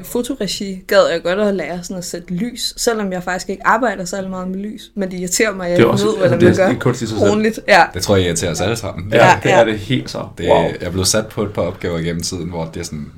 fotoregi 0.04 0.84
gad 0.88 1.08
jeg 1.12 1.24
godt 1.24 1.40
at 1.40 1.56
lære 1.56 1.84
sådan 1.84 1.98
at 1.98 2.06
sætte 2.06 2.34
lys, 2.34 2.74
selvom 2.78 3.12
jeg 3.12 3.24
faktisk 3.24 3.50
ikke 3.50 3.68
arbejder 3.68 4.06
særlig 4.06 4.30
meget 4.30 4.48
med 4.48 4.60
lys, 4.60 4.92
men 4.96 5.12
det 5.12 5.20
irriterer 5.20 5.56
mig, 5.56 5.66
at 5.66 5.72
jeg 5.72 5.78
Det 5.78 5.86
er 5.86 5.94
ikke 5.94 6.06
ved, 6.06 6.18
hvordan 6.18 6.40
det 6.40 6.58
man 6.60 6.74
er 6.74 6.80
gør 6.80 7.30
ordentligt. 7.30 7.60
Ja, 7.68 7.84
Det 7.94 8.02
tror 8.02 8.16
jeg 8.16 8.26
irriterer 8.26 8.52
os 8.52 8.62
alle 8.62 8.76
sammen. 8.76 9.14
Ja, 9.14 9.26
Ja, 9.26 9.40
det 9.44 9.50
ja. 9.50 9.60
er 9.60 9.64
det 9.64 9.80
helt 9.80 10.10
så. 10.10 10.28
Det, 10.38 10.50
wow. 10.50 10.62
Jeg 10.62 10.78
er 10.82 10.90
blevet 10.90 11.08
sat 11.08 11.28
på 11.28 11.44
et 11.44 11.54
par 11.54 11.62
opgaver 11.62 12.00
gennem 12.00 12.22
tiden, 12.22 12.50
hvor, 12.50 12.66
det 12.74 12.80
er 12.80 12.84
sådan, 12.84 13.12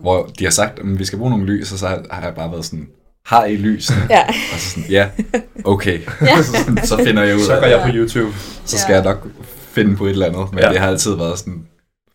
hvor 0.00 0.30
de 0.38 0.44
har 0.44 0.50
sagt, 0.50 0.78
at 0.78 0.98
vi 0.98 1.04
skal 1.04 1.18
bruge 1.18 1.30
nogle 1.30 1.46
lys, 1.46 1.72
og 1.72 1.78
så 1.78 1.86
har 2.10 2.22
jeg 2.22 2.34
bare 2.34 2.52
været 2.52 2.64
sådan, 2.64 2.88
har 3.24 3.44
I 3.44 3.56
lys? 3.56 3.90
ja. 4.10 4.28
Og 4.28 4.34
så 4.58 4.70
sådan, 4.70 4.90
ja, 4.90 5.08
okay. 5.64 6.00
Ja. 6.20 6.42
så, 6.42 6.52
sådan, 6.52 6.86
så 6.86 6.96
finder 7.04 7.22
jeg 7.22 7.36
ud 7.36 7.40
Så 7.40 7.52
af 7.52 7.60
går 7.60 7.66
det. 7.68 7.72
jeg 7.74 7.82
på 7.90 7.96
YouTube. 7.96 8.36
Så 8.64 8.78
skal 8.78 8.92
Ja. 8.92 8.96
jeg 8.96 9.04
nok 9.04 9.28
finde 9.54 9.96
på 9.96 10.04
et 10.06 10.10
eller 10.10 10.26
andet. 10.26 10.52
Men 10.52 10.58
Ja. 10.64 10.68
det 10.70 10.78
har 10.80 10.86
altid 10.88 11.14
været 11.16 11.38
sådan 11.38 11.66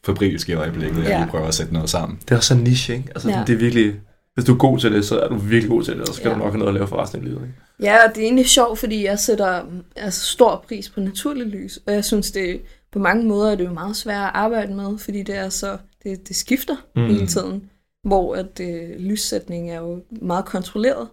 fabrilsk 0.05 0.49
i 0.49 0.53
øjeblikket, 0.53 0.97
jeg 0.97 1.07
Ja. 1.07 1.17
lige 1.17 1.29
prøver 1.29 1.47
at 1.47 1.53
sætte 1.53 1.73
noget 1.73 1.89
sammen. 1.89 2.19
Det 2.21 2.31
er 2.31 2.35
også 2.35 2.47
så 2.47 2.55
niche, 2.55 2.93
ikke? 2.95 3.07
Altså, 3.15 3.29
Ja. 3.29 3.43
det 3.47 3.53
er 3.53 3.57
virkelig... 3.57 3.93
Hvis 4.33 4.45
du 4.45 4.53
er 4.53 4.57
god 4.57 4.79
til 4.79 4.91
det, 4.91 5.05
så 5.05 5.19
er 5.19 5.27
du 5.29 5.35
virkelig 5.35 5.69
god 5.69 5.83
til 5.83 5.93
det, 5.93 6.01
og 6.01 6.07
så 6.07 6.13
skal 6.13 6.27
Ja. 6.27 6.33
du 6.33 6.39
nok 6.39 6.51
have 6.51 6.57
noget 6.59 6.69
at 6.69 6.73
lave 6.73 6.87
for 6.87 7.01
resten 7.01 7.19
af 7.19 7.25
livet. 7.25 7.41
Ikke? 7.41 7.53
Ja, 7.91 7.95
og 8.07 8.15
det 8.15 8.21
er 8.21 8.25
egentlig 8.25 8.49
sjovt, 8.49 8.79
fordi 8.79 9.05
jeg 9.05 9.19
sætter 9.19 9.61
altså, 9.95 10.25
stor 10.25 10.65
pris 10.67 10.89
på 10.89 10.99
naturlig 10.99 11.45
lys, 11.47 11.79
og 11.87 11.93
jeg 11.93 12.05
synes, 12.05 12.31
det 12.31 12.61
på 12.93 12.99
mange 12.99 13.25
måder 13.27 13.51
er 13.51 13.55
det 13.55 13.65
jo 13.65 13.73
meget 13.73 13.95
svært 13.95 14.23
at 14.23 14.31
arbejde 14.33 14.73
med, 14.73 14.97
fordi 14.97 15.23
det 15.23 15.37
er 15.37 15.49
så, 15.49 15.77
det, 16.03 16.27
det 16.27 16.35
skifter 16.35 16.75
Mm. 16.95 17.01
mm. 17.01 17.07
hele 17.07 17.27
tiden, 17.27 17.63
hvor 18.05 18.35
at 18.35 18.59
øh, 18.61 18.89
lyssætning 18.99 19.71
er 19.71 19.79
jo 19.79 20.01
meget 20.21 20.45
kontrolleret. 20.45 21.07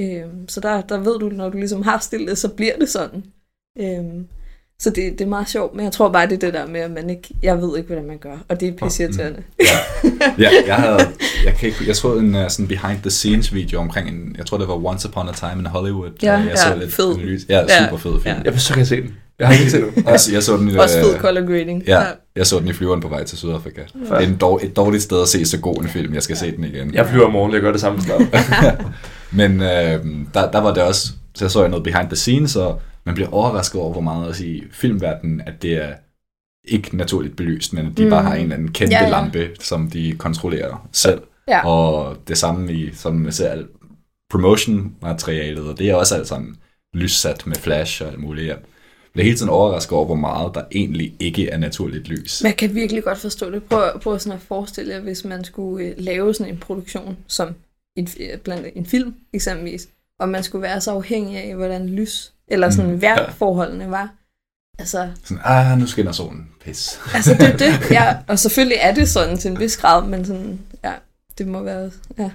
Øhm, 0.00 0.48
så 0.48 0.60
der, 0.60 0.80
der 0.80 0.98
ved 0.98 1.18
du, 1.18 1.28
når 1.28 1.48
du 1.48 1.56
ligesom 1.58 1.82
har 1.82 1.98
stillet, 1.98 2.38
så 2.38 2.48
bliver 2.48 2.76
det 2.80 2.88
sådan. 2.88 3.24
Øhm, 3.78 4.26
så 4.78 4.90
det, 4.90 5.12
det 5.12 5.20
er 5.20 5.28
meget 5.28 5.48
sjovt, 5.48 5.74
men 5.74 5.84
jeg 5.84 5.92
tror 5.92 6.08
bare, 6.08 6.26
det 6.26 6.32
er 6.32 6.38
det 6.38 6.54
der 6.54 6.66
med, 6.66 6.80
at 6.80 6.90
man 6.90 7.10
ikke, 7.10 7.28
jeg 7.42 7.58
ved 7.62 7.76
ikke, 7.76 7.86
hvordan 7.86 8.06
man 8.06 8.18
gør, 8.18 8.36
og 8.48 8.60
det 8.60 8.68
er 8.68 8.72
pisseirriterende. 8.72 9.42
Ja, 10.38 10.50
jeg 10.66 10.76
havde, 10.76 10.98
jeg, 11.46 11.54
kan 11.58 11.68
ikke, 11.68 11.78
jeg 11.86 11.96
så 11.96 12.14
en 12.16 12.34
uh, 12.34 12.40
sådan 12.48 12.68
behind 12.68 12.98
the 13.00 13.10
scenes 13.10 13.54
video 13.54 13.80
omkring 13.80 14.08
en, 14.08 14.34
jeg 14.38 14.46
tror 14.46 14.58
det 14.58 14.68
var 14.68 14.86
Once 14.86 15.08
Upon 15.08 15.28
a 15.28 15.32
Time 15.32 15.58
in 15.58 15.66
Hollywood. 15.66 16.10
Ja, 16.22 16.32
jeg 16.32 16.46
ja, 16.46 16.56
så 16.56 16.74
lidt 16.74 16.92
fed. 16.94 17.14
analyse. 17.14 17.46
Ja, 17.48 17.58
Ja, 17.68 17.84
super 17.84 17.96
fed 17.96 18.12
film. 18.12 18.34
ja. 18.36 18.40
Jeg 18.44 18.52
vil 18.52 18.60
så 18.60 18.74
gerne 18.74 18.86
se 18.86 18.96
den. 19.02 19.14
Jeg 19.42 19.50
har 19.50 19.58
ikke 19.58 19.70
set 19.70 19.94
den. 19.94 20.04
Jeg, 20.06 20.18
jeg, 20.32 20.42
så 20.42 20.56
den, 20.56 20.68
i, 20.68 20.76
Også 20.84 21.00
fed 21.00 21.14
øh, 21.14 21.20
color 21.20 21.46
grading. 21.46 21.82
Ja, 21.86 22.02
jeg 22.36 22.46
så 22.46 22.58
den 22.58 22.68
i 22.68 22.72
flyveren 22.72 23.00
på 23.00 23.08
vej 23.08 23.24
til 23.24 23.38
Sydafrika. 23.38 23.80
Det 23.94 24.10
er 24.10 24.18
en 24.18 24.36
dår, 24.36 24.60
et 24.62 24.76
dårligt 24.76 25.02
sted 25.02 25.22
at 25.22 25.28
se 25.28 25.44
så 25.46 25.58
god 25.58 25.76
en 25.82 25.88
film. 25.88 26.14
Jeg 26.14 26.22
skal 26.22 26.36
se 26.36 26.56
den 26.56 26.64
igen. 26.64 26.94
Jeg 26.94 27.06
flyver 27.06 27.28
i 27.28 27.32
morgen, 27.32 27.52
jeg 27.52 27.60
gør 27.60 27.72
det 27.72 27.80
samme 27.80 28.00
snart. 28.00 28.22
Men 29.32 29.60
øh, 29.60 30.04
der, 30.34 30.50
der 30.50 30.58
var 30.58 30.74
det 30.74 30.82
også, 30.82 31.12
så 31.34 31.48
så 31.48 31.60
jeg 31.60 31.68
noget 31.68 31.84
behind 31.84 32.06
the 32.06 32.16
scenes, 32.16 32.56
og 32.56 32.80
man 33.04 33.14
bliver 33.14 33.30
overrasket 33.30 33.80
over, 33.80 33.92
hvor 33.92 34.00
meget 34.00 34.28
også 34.28 34.44
i 34.44 34.62
filmverdenen, 34.72 35.42
at 35.46 35.62
det 35.62 35.72
er 35.72 35.92
ikke 36.64 36.96
naturligt 36.96 37.36
belyst, 37.36 37.72
men 37.72 37.86
at 37.86 37.96
de 37.96 38.04
mm. 38.04 38.10
bare 38.10 38.22
har 38.22 38.34
en 38.34 38.42
eller 38.42 38.56
anden 38.56 38.72
kæmpe 38.72 38.94
Ja, 38.94 39.02
ja, 39.02 39.08
ja. 39.08 39.16
ja. 39.16 39.22
lampe, 39.22 39.50
som 39.60 39.90
de 39.90 40.14
kontrollerer 40.18 40.88
selv. 40.92 41.20
Ja. 41.48 41.66
Og 41.66 42.16
det 42.28 42.38
samme 42.38 42.72
i, 42.72 42.90
som 42.94 43.14
man 43.14 43.32
ser 43.32 43.48
alt 43.48 43.66
promotion-materialet, 44.30 45.68
og 45.68 45.78
det 45.78 45.90
er 45.90 45.94
også 45.94 46.14
alt 46.14 46.28
sammen 46.28 46.56
lyssat 46.94 47.46
med 47.46 47.56
flash 47.56 48.02
og 48.02 48.08
alt 48.08 48.20
muligt. 48.20 48.54
Jeg 49.14 49.20
bliver 49.20 49.24
hele 49.24 49.36
tiden 49.38 49.50
overrasket 49.50 49.92
over, 49.92 50.06
hvor 50.06 50.14
meget 50.14 50.54
der 50.54 50.62
egentlig 50.72 51.14
ikke 51.20 51.48
er 51.48 51.58
naturligt 51.58 52.08
lys. 52.08 52.42
Jeg 52.44 52.56
kan 52.56 52.74
virkelig 52.74 53.04
godt 53.04 53.18
forstå 53.18 53.50
det. 53.50 53.62
Prøv, 53.64 54.00
prøv 54.00 54.18
sådan 54.18 54.38
at 54.38 54.42
forestille 54.48 54.94
jer, 54.94 55.00
hvis 55.00 55.24
man 55.24 55.44
skulle 55.44 55.86
øh, 55.86 55.94
lave 55.98 56.34
sådan 56.34 56.52
en 56.52 56.58
produktion, 56.58 57.16
som 57.26 57.48
en, 57.96 58.08
øh, 58.20 58.38
blandt 58.38 58.66
en 58.76 58.86
film 58.86 59.14
eksempelvis, 59.32 59.88
og 60.20 60.28
man 60.28 60.42
skulle 60.42 60.62
være 60.62 60.80
så 60.80 60.90
afhængig 60.90 61.36
af, 61.38 61.54
hvordan 61.54 61.88
lys, 61.88 62.32
eller 62.48 62.70
sådan 62.70 62.90
Mm, 62.90 63.02
vejrforholdene 63.02 63.90
var. 63.90 64.08
Altså, 64.78 65.08
Sådan, 65.24 65.40
ah, 65.44 65.78
nu 65.78 65.86
skinner 65.86 66.12
solen. 66.12 66.48
Pis. 66.64 66.98
altså 67.14 67.34
det 67.34 67.48
er 67.48 67.56
det. 67.56 67.90
Ja, 67.90 68.16
og 68.28 68.38
selvfølgelig 68.38 68.78
er 68.80 68.94
det 68.94 69.08
sådan 69.08 69.38
til 69.38 69.50
en 69.50 69.58
vis 69.60 69.76
grad, 69.76 70.06
men 70.06 70.24
sådan, 70.24 70.60
ja, 70.84 70.92
det 71.38 71.46
må 71.46 71.62
være, 71.62 71.90
ja. 72.18 72.30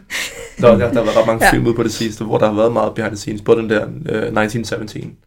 Der, 0.61 0.67
der, 0.69 0.77
der 0.77 0.85
har 0.93 0.93
været 1.03 1.17
ret 1.17 1.27
mange 1.27 1.45
Ja. 1.45 1.51
film 1.51 1.67
ude 1.67 1.73
på 1.75 1.83
det 1.83 1.91
sidste, 1.93 2.23
hvor 2.23 2.37
der 2.37 2.47
har 2.47 2.53
været 2.53 2.71
meget 2.71 2.93
behind 2.95 3.11
the 3.11 3.17
scenes. 3.17 3.41
Både 3.41 3.61
den 3.61 3.69
der 3.69 3.85
uh, 3.85 3.91
1917, 3.91 5.17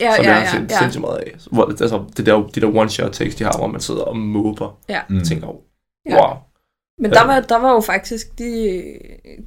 Ja, 0.00 0.16
som 0.16 0.24
ja, 0.24 0.30
jeg 0.30 0.38
har 0.48 0.56
ja, 0.58 0.62
set 0.62 0.70
ja. 0.70 0.78
sindssygt 0.78 1.00
meget 1.00 1.16
af. 1.18 1.34
Hvor, 1.52 1.64
altså, 1.66 2.04
det 2.16 2.26
der, 2.26 2.46
de 2.54 2.60
der 2.60 2.66
one-shot 2.84 3.10
takes, 3.12 3.34
de 3.34 3.44
har, 3.44 3.58
hvor 3.58 3.66
man 3.66 3.80
sidder 3.80 4.00
og 4.02 4.16
måber. 4.16 4.78
Ja. 4.88 5.00
Mm. 5.08 5.16
Og 5.18 5.24
tænker, 5.26 5.48
Ja. 6.10 6.14
wow. 6.28 6.36
Men 7.00 7.10
der 7.10 7.24
var, 7.26 7.40
der 7.40 7.58
var 7.58 7.72
jo 7.72 7.80
faktisk, 7.80 8.38
de, 8.38 8.82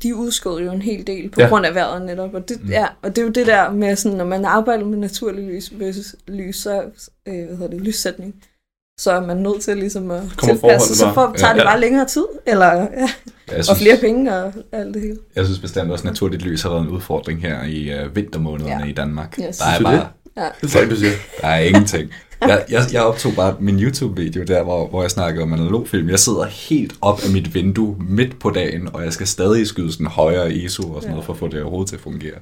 de 0.03 0.15
udskød 0.15 0.60
jo 0.60 0.71
en 0.71 0.81
hel 0.81 1.07
del 1.07 1.29
på 1.29 1.39
Ja. 1.39 1.45
ja. 1.45 1.49
grund 1.49 1.65
af 1.65 1.75
vejret 1.75 2.05
netop. 2.05 2.33
Og 2.33 2.49
det, 2.49 2.63
Mm. 2.63 2.69
ja, 2.69 2.86
og 3.03 3.15
det 3.15 3.21
er 3.21 3.25
jo 3.25 3.31
det 3.31 3.47
der 3.47 3.71
med, 3.71 3.95
sådan, 3.95 4.17
når 4.17 4.25
man 4.25 4.45
arbejder 4.45 4.86
med 4.86 4.97
naturlig 4.97 5.43
lys 5.47 5.71
versus 5.79 6.15
lys, 6.27 6.55
så, 6.57 6.81
øh, 7.27 7.45
hvad 7.45 7.57
hedder 7.57 7.67
det, 7.67 7.81
lyssætning, 7.81 8.36
så 8.99 9.12
er 9.12 9.19
man 9.25 9.38
nødt 9.38 9.62
til 9.62 9.77
ligesom 9.77 10.12
at 10.12 10.23
Kommer 10.38 10.55
tilpasse, 10.55 10.95
så 10.95 11.05
forholdet 11.13 11.33
for, 11.33 11.38
tager 11.38 11.53
Ja. 11.53 11.60
det 11.60 11.65
bare 11.65 11.79
længere 11.79 12.05
tid, 12.05 12.25
eller, 12.45 12.67
ja, 12.73 13.10
og 13.57 13.63
synes, 13.63 13.79
flere 13.79 13.97
penge 14.01 14.36
og 14.36 14.53
alt 14.71 14.93
det 14.93 15.01
hele. 15.01 15.17
Jeg 15.36 15.45
synes 15.45 15.60
bestemt 15.60 15.91
også, 15.91 16.01
at 16.01 16.05
naturligt 16.12 16.41
lys 16.43 16.62
har 16.62 16.69
været 16.69 16.81
en 16.81 16.88
udfordring 16.89 17.41
her 17.41 17.63
i 17.63 17.91
øh, 17.91 18.15
vintermånederne 18.15 18.83
Ja. 18.83 18.89
i 18.89 18.91
Danmark. 18.93 19.39
Yes. 19.47 19.57
Der 19.57 19.65
er 19.65 19.83
bare 19.83 20.07
Ja. 20.38 20.47
Det 20.62 20.76
er 20.76 20.80
ikke, 20.82 20.93
du 20.95 21.00
siger. 21.00 21.12
der 21.41 21.47
er 21.47 21.60
ingenting. 21.60 22.12
Jeg, 22.41 22.65
jeg, 22.69 22.82
jeg 22.93 23.02
optog 23.02 23.34
bare 23.36 23.56
min 23.60 23.80
YouTube-video 23.80 24.43
der, 24.43 24.63
hvor, 24.63 24.88
hvor 24.88 25.02
jeg 25.02 25.12
snakkede 25.12 25.43
om 25.43 25.54
analogfilm. 25.54 26.10
Jeg 26.10 26.19
sidder 26.19 26.45
helt 26.45 26.94
op 27.02 27.19
af 27.25 27.31
mit 27.33 27.54
vindue 27.54 27.96
midt 28.10 28.40
på 28.40 28.50
dagen, 28.50 28.90
og 28.94 29.04
jeg 29.04 29.13
skal 29.13 29.27
stadig 29.27 29.67
skyde 29.67 29.92
sådan 29.92 30.08
højere 30.08 30.54
ISO 30.54 30.83
og 30.83 30.96
sådan 31.02 31.04
Ja. 31.04 31.10
noget, 31.10 31.25
for 31.25 31.33
at 31.33 31.40
få 31.40 31.48
det 31.48 31.62
overhovedet 31.62 31.90
til 31.90 31.96
at 31.96 32.02
fungere. 32.02 32.35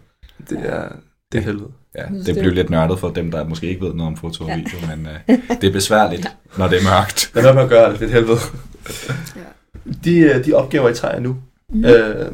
Det 0.50 0.58
er, 0.64 0.88
det 1.32 1.38
er 1.38 1.41
helvede. 1.43 1.68
Ja, 1.98 2.04
det 2.18 2.26
det- 2.26 2.36
bliver 2.39 2.54
lidt 2.54 2.70
nørdet 2.70 3.00
for 3.00 3.10
dem, 3.10 3.32
der 3.32 3.43
måske 3.48 3.68
ikke 3.68 3.86
ved 3.86 3.93
noget 3.93 4.12
om 4.12 4.18
foto 4.18 4.43
og 4.43 4.50
video, 4.58 4.78
men 4.96 5.08
øh, 5.08 5.38
det 5.62 5.68
er 5.68 5.72
besværligt, 5.72 6.28
når 6.58 6.68
det 6.68 6.80
er 6.80 6.84
mørkt. 6.84 7.32
Lad 7.36 7.43
være 7.43 7.54
med 7.54 7.62
at 7.64 7.70
gøre 7.70 7.91
det, 7.91 8.00
det 8.00 8.08
er 8.10 8.14
helvede. 8.14 8.38
Ja. 9.36 9.41
De, 10.04 10.18
øh, 10.20 10.46
de 10.46 10.54
opgaver, 10.54 10.89
I 10.89 10.93
tager 10.93 11.20
nu, 11.20 11.36
Mhm. 11.70 11.86
øh, 11.86 12.32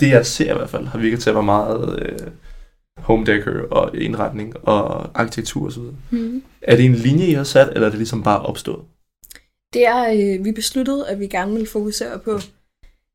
det 0.00 0.08
jeg 0.08 0.26
ser 0.26 0.54
i 0.54 0.56
hvert 0.56 0.70
fald, 0.70 0.86
har 0.86 0.98
virket 0.98 1.20
til 1.20 1.30
at 1.30 1.34
være 1.36 1.44
meget 1.44 1.98
øh, 2.02 2.18
home 2.98 3.26
decor 3.26 3.68
og 3.70 3.96
indretning 3.96 4.56
og 4.68 5.10
arkitektur 5.20 5.66
osv. 5.66 5.82
Mm. 6.10 6.42
Er 6.62 6.76
det 6.76 6.84
en 6.84 6.94
linje, 6.94 7.26
I 7.26 7.32
har 7.32 7.44
sat, 7.44 7.68
eller 7.68 7.86
er 7.86 7.90
det 7.90 7.98
ligesom 7.98 8.22
bare 8.22 8.42
opstået? 8.42 8.84
Det 9.72 9.86
er, 9.86 10.10
øh, 10.12 10.44
vi 10.44 10.52
besluttede, 10.52 11.08
at 11.08 11.20
vi 11.20 11.26
gerne 11.26 11.54
vil 11.54 11.66
fokusere 11.66 12.18
på 12.18 12.32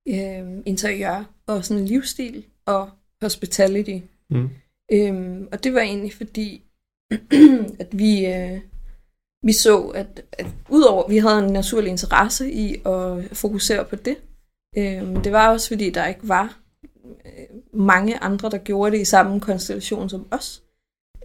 øh, 0.07 0.61
interiør 0.65 1.23
og 1.47 1.65
sådan 1.65 1.85
livsstil 1.85 2.45
og 2.65 2.89
hospitality. 3.21 4.05
Mm. 4.29 4.49
Øhm, 4.91 5.47
og 5.51 5.63
det 5.63 5.73
var 5.73 5.81
egentlig 5.81 6.13
fordi, 6.13 6.63
at 7.83 7.87
vi, 7.91 8.25
øh, 8.25 8.59
vi 9.43 9.53
så, 9.53 9.79
at, 9.81 10.25
at 10.31 10.47
udover 10.69 11.03
at 11.03 11.09
vi 11.09 11.17
havde 11.17 11.39
en 11.39 11.53
naturlig 11.53 11.89
interesse 11.89 12.51
i 12.51 12.75
at 12.85 13.37
fokusere 13.37 13.85
på 13.85 13.95
det, 13.95 14.17
øh, 14.77 15.07
men 15.07 15.23
det 15.23 15.31
var 15.31 15.49
også 15.49 15.67
fordi, 15.67 15.89
der 15.89 16.07
ikke 16.07 16.27
var 16.27 16.59
mange 17.73 18.23
andre, 18.23 18.49
der 18.49 18.57
gjorde 18.57 18.91
det 18.91 19.01
i 19.01 19.05
samme 19.05 19.39
konstellation 19.39 20.09
som 20.09 20.27
os. 20.31 20.63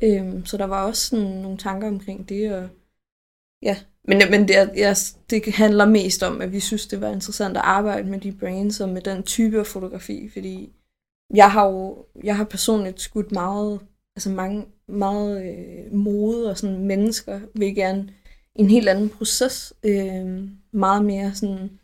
Øhm, 0.02 0.46
så 0.46 0.56
der 0.56 0.64
var 0.64 0.84
også 0.84 1.08
sådan 1.08 1.26
nogle 1.26 1.58
tanker 1.58 1.88
omkring 1.88 2.28
det, 2.28 2.54
og 2.54 2.68
ja, 3.62 3.76
men, 4.04 4.22
men 4.30 4.48
det, 4.48 4.54
jeg, 4.54 4.70
ja, 4.76 4.94
det 5.30 5.54
handler 5.54 5.84
mest 5.84 6.22
om, 6.22 6.40
at 6.40 6.52
vi 6.52 6.60
synes, 6.60 6.86
det 6.86 7.00
var 7.00 7.08
interessant 7.08 7.56
at 7.56 7.62
arbejde 7.64 8.10
med 8.10 8.20
de 8.20 8.32
brains 8.32 8.80
og 8.80 8.88
med 8.88 9.02
den 9.02 9.22
type 9.22 9.58
af 9.58 9.66
fotografi, 9.66 10.28
fordi 10.32 10.72
jeg 11.34 11.52
har 11.52 11.66
jo 11.66 12.06
jeg 12.24 12.36
har 12.36 12.44
personligt 12.44 13.00
skudt 13.00 13.32
meget, 13.32 13.80
altså 14.16 14.30
mange, 14.30 14.66
meget 14.88 15.44
øh, 15.44 15.94
mode 15.94 16.50
og 16.50 16.58
sådan 16.58 16.86
mennesker 16.86 17.40
vil 17.54 17.74
gerne 17.74 18.08
en 18.54 18.70
helt 18.70 18.88
anden 18.88 19.08
proces, 19.08 19.72
øh, 19.84 20.48
meget 20.72 21.04
mere 21.04 21.34
sådan 21.34 21.78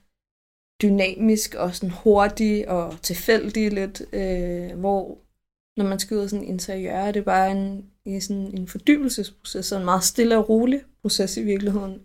dynamisk 0.83 1.55
og 1.55 1.74
sådan 1.74 1.95
hurtig 2.05 2.68
og 2.68 2.95
tilfældig 3.03 3.72
lidt, 3.72 4.03
øh, 4.12 4.79
hvor 4.79 5.18
når 5.76 5.85
man 5.85 5.99
skyder 5.99 6.26
sådan 6.26 6.45
interiør, 6.45 7.07
det 7.07 7.16
er 7.16 7.24
bare 7.24 7.51
en, 7.51 7.85
en, 8.05 8.20
sådan 8.20 8.51
en 8.55 8.68
fordybelsesproces, 8.68 9.66
så 9.66 9.79
en 9.79 9.85
meget 9.85 10.05
stille 10.05 10.39
og 10.39 10.49
rolig 10.49 10.81
proces 11.03 11.37
i 11.37 11.43
virkeligheden. 11.43 11.99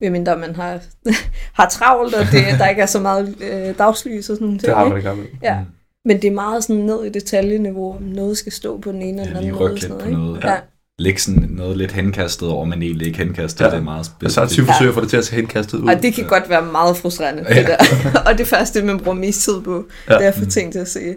Medmindre 0.00 0.36
man 0.36 0.54
har, 0.54 0.82
har 1.58 1.68
travlt, 1.68 2.14
og 2.14 2.24
det, 2.24 2.58
der 2.58 2.68
ikke 2.68 2.82
er 2.82 2.86
så 2.86 3.00
meget 3.00 3.36
øh, 3.40 3.78
dagslys 3.78 4.30
og 4.30 4.36
sådan 4.36 4.46
noget. 4.46 4.62
Det 4.62 4.74
har 4.74 4.88
man 4.88 4.96
ikke 4.96 5.08
gammel. 5.08 5.26
Ja. 5.42 5.64
Men 6.04 6.22
det 6.22 6.28
er 6.28 6.34
meget 6.34 6.64
sådan 6.64 6.82
ned 6.82 7.04
i 7.04 7.08
detaljeniveau, 7.08 7.96
om 7.96 8.02
noget 8.02 8.38
skal 8.38 8.52
stå 8.52 8.78
på 8.78 8.92
den 8.92 9.02
ene 9.02 9.22
eller 9.22 9.24
den 9.24 9.36
anden 9.36 9.58
måde. 9.58 9.72
og 9.72 9.78
sådan 9.78 9.96
noget, 9.96 10.12
noget. 10.12 10.36
ikke? 10.36 10.48
Ja. 10.48 10.60
Lægge 10.98 11.20
sådan 11.20 11.48
noget 11.50 11.76
lidt 11.76 11.92
henkastet 11.92 12.48
over, 12.48 12.64
men 12.64 12.82
egentlig 12.82 13.06
ikke 13.06 13.18
henkastet. 13.18 13.60
Ja. 13.60 13.64
Ja. 13.64 13.70
Det 13.70 13.78
er 13.78 13.82
meget 13.84 13.98
Og 13.98 14.04
så 14.04 14.10
specifikt. 14.10 14.48
20 14.50 14.66
forsøg 14.66 14.88
at 14.88 14.94
få 14.94 15.00
det 15.00 15.10
til 15.10 15.16
at 15.16 15.24
se 15.24 15.34
henkastet 15.34 15.78
ud. 15.78 15.88
Og 15.88 16.02
det 16.02 16.14
kan 16.14 16.26
godt 16.26 16.48
være 16.48 16.62
meget 16.72 16.96
frustrerende, 16.96 17.44
det 17.44 17.66
der. 17.66 17.76
og 18.30 18.38
det 18.38 18.46
første, 18.46 18.82
man 18.82 18.98
bruger 18.98 19.14
mest 19.18 19.40
tid 19.42 19.60
på, 19.60 19.84
Ja. 20.08 20.14
det 20.14 20.24
er 20.24 20.28
at 20.28 20.34
få 20.34 20.44
ting 20.44 20.72
til 20.72 20.78
at 20.78 20.88
se 20.88 21.16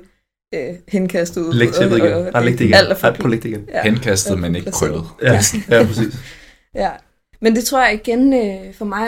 øh, 0.55 0.73
henkastet 0.87 1.41
ud. 1.41 1.53
Læg 1.53 1.73
til 1.73 1.89
det 1.91 1.97
igen. 1.97 2.13
Og- 2.13 2.19
og- 2.21 2.31
Nej, 2.33 2.43
læg 2.43 2.53
det 2.53 2.61
igen. 2.61 2.73
Alt 2.73 2.91
er 2.91 2.95
for 2.95 3.09
det 3.09 3.45
igen. 3.45 3.65
Ja. 3.73 3.83
Henkastet, 3.83 4.39
men 4.39 4.55
ikke 4.55 4.71
krøllet. 4.71 5.03
Ja, 5.21 5.39
ja 5.69 5.85
præcis. 5.85 6.15
Ja, 6.75 6.89
men 7.41 7.55
det 7.55 7.65
tror 7.65 7.85
jeg 7.85 7.93
igen, 7.93 8.33
øh, 8.33 8.73
for 8.73 8.85
mig 8.85 9.07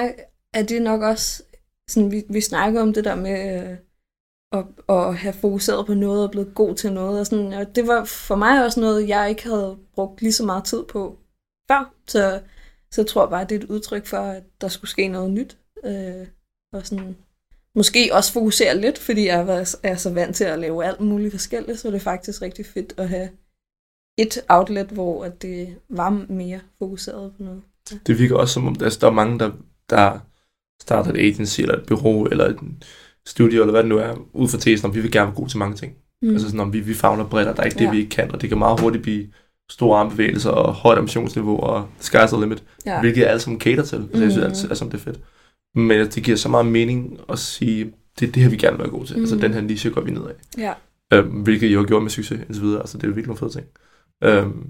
er 0.53 0.61
det 0.63 0.82
nok 0.82 1.01
også, 1.01 1.43
sådan, 1.89 2.11
vi, 2.11 2.24
vi 2.30 2.41
snakker 2.41 2.82
om 2.82 2.93
det 2.93 3.03
der 3.03 3.15
med 3.15 3.55
øh, 3.61 3.70
at, 4.51 4.65
at 4.89 5.15
have 5.15 5.33
fokuseret 5.33 5.85
på 5.85 5.93
noget 5.93 6.23
og 6.23 6.31
blevet 6.31 6.55
god 6.55 6.75
til 6.75 6.93
noget. 6.93 7.19
Og, 7.19 7.25
sådan, 7.25 7.53
og 7.53 7.75
det 7.75 7.87
var 7.87 8.05
for 8.05 8.35
mig 8.35 8.65
også 8.65 8.79
noget, 8.79 9.07
jeg 9.07 9.29
ikke 9.29 9.43
havde 9.43 9.77
brugt 9.95 10.21
lige 10.21 10.33
så 10.33 10.45
meget 10.45 10.63
tid 10.63 10.83
på 10.83 11.17
før. 11.71 11.93
Så, 12.07 12.41
så 12.91 13.01
jeg 13.01 13.07
tror 13.07 13.25
bare, 13.25 13.43
det 13.43 13.51
er 13.51 13.59
et 13.59 13.69
udtryk 13.69 14.05
for, 14.05 14.17
at 14.17 14.43
der 14.61 14.67
skulle 14.67 14.91
ske 14.91 15.07
noget 15.07 15.31
nyt. 15.31 15.57
Øh, 15.85 16.27
og 16.73 16.87
sådan, 16.87 17.17
måske 17.75 18.09
også 18.13 18.33
fokusere 18.33 18.77
lidt, 18.77 18.97
fordi 18.97 19.25
jeg 19.25 19.47
var, 19.47 19.75
er 19.83 19.95
så 19.95 20.13
vant 20.13 20.35
til 20.35 20.43
at 20.43 20.59
lave 20.59 20.85
alt 20.85 21.01
muligt 21.01 21.31
forskelligt, 21.31 21.79
så 21.79 21.87
det 21.87 21.95
er 21.95 21.99
faktisk 21.99 22.41
rigtig 22.41 22.65
fedt 22.65 22.93
at 22.97 23.09
have 23.09 23.29
et 24.17 24.39
outlet, 24.49 24.87
hvor 24.87 25.23
at 25.23 25.41
det 25.41 25.75
var 25.89 26.09
mere 26.29 26.59
fokuseret 26.79 27.33
på 27.37 27.43
noget. 27.43 27.61
Det 28.07 28.19
virker 28.19 28.35
også 28.35 28.53
som 28.53 28.67
om, 28.67 28.75
altså, 28.81 28.99
der 29.01 29.07
er 29.07 29.11
mange, 29.11 29.39
der, 29.39 29.51
der 29.89 30.19
starter 30.81 31.11
et 31.11 31.17
agency, 31.17 31.61
eller 31.61 31.77
et 31.77 31.85
bureau, 31.87 32.25
eller 32.25 32.45
et 32.45 32.59
studio, 33.28 33.61
eller 33.61 33.71
hvad 33.71 33.84
det 33.84 33.89
nu 33.89 33.97
er, 33.97 34.13
ud 34.34 34.47
fra 34.47 34.57
tesen, 34.57 34.86
om 34.86 34.95
vi 34.95 34.99
vil 35.01 35.11
gerne 35.11 35.25
være 35.28 35.36
gode 35.36 35.49
til 35.49 35.57
mange 35.59 35.75
ting. 35.75 35.93
Mm. 36.21 36.30
Altså 36.30 36.47
sådan, 36.47 36.59
om 36.59 36.73
vi, 36.73 36.80
vi 36.80 36.93
fagner 36.93 37.23
bredt, 37.25 37.47
og 37.47 37.55
der 37.55 37.61
er 37.61 37.65
ikke 37.65 37.80
det, 37.80 37.86
Ja. 37.86 37.91
vi 37.91 37.97
ikke 37.97 38.09
kan, 38.09 38.32
og 38.32 38.41
det 38.41 38.49
kan 38.49 38.57
meget 38.57 38.80
hurtigt 38.80 39.01
blive 39.03 39.28
store 39.69 39.99
armbevægelser, 39.99 40.49
og 40.49 40.73
højt 40.73 40.97
ambitionsniveau, 40.97 41.59
og 41.59 41.88
sky's 42.01 42.28
the 42.28 42.39
limit, 42.41 42.63
ja. 42.86 42.99
hvilket 42.99 43.21
jeg 43.21 43.30
alle 43.30 43.39
sammen 43.39 43.61
cater 43.61 43.84
til. 43.84 43.95
Altså, 43.97 44.21
jeg 44.23 44.32
synes 44.32 44.45
altid, 44.45 44.69
altså, 44.69 44.86
det 44.86 44.93
er 44.93 44.97
fedt. 44.97 45.19
Men 45.75 46.07
det 46.07 46.23
giver 46.23 46.38
så 46.38 46.49
meget 46.49 46.65
mening 46.65 47.19
at 47.30 47.39
sige, 47.39 47.93
det 48.19 48.28
er 48.28 48.32
det 48.32 48.43
her, 48.43 48.49
vi 48.49 48.57
gerne 48.57 48.78
vil 48.78 48.84
være 48.84 48.91
gode 48.91 49.05
til. 49.07 49.15
Mm. 49.15 49.21
Altså, 49.21 49.36
den 49.36 49.53
her 49.53 49.61
niche 49.61 49.89
går 49.89 50.01
vi 50.01 50.11
ned 50.11 50.21
af. 50.21 50.34
Ja, 50.61 50.73
Øhm, 51.13 51.28
hvilket 51.30 51.73
jo 51.73 51.80
har 51.80 51.86
gjort 51.86 52.03
med 52.03 52.09
succes, 52.11 52.39
indtil 52.47 52.63
videre. 52.63 52.80
Altså, 52.80 52.97
det 52.97 53.03
er 53.03 53.07
virkelig 53.07 53.28
nogle 53.28 53.38
fede 53.39 53.49
ting. 53.51 53.65
Øhm. 54.23 54.69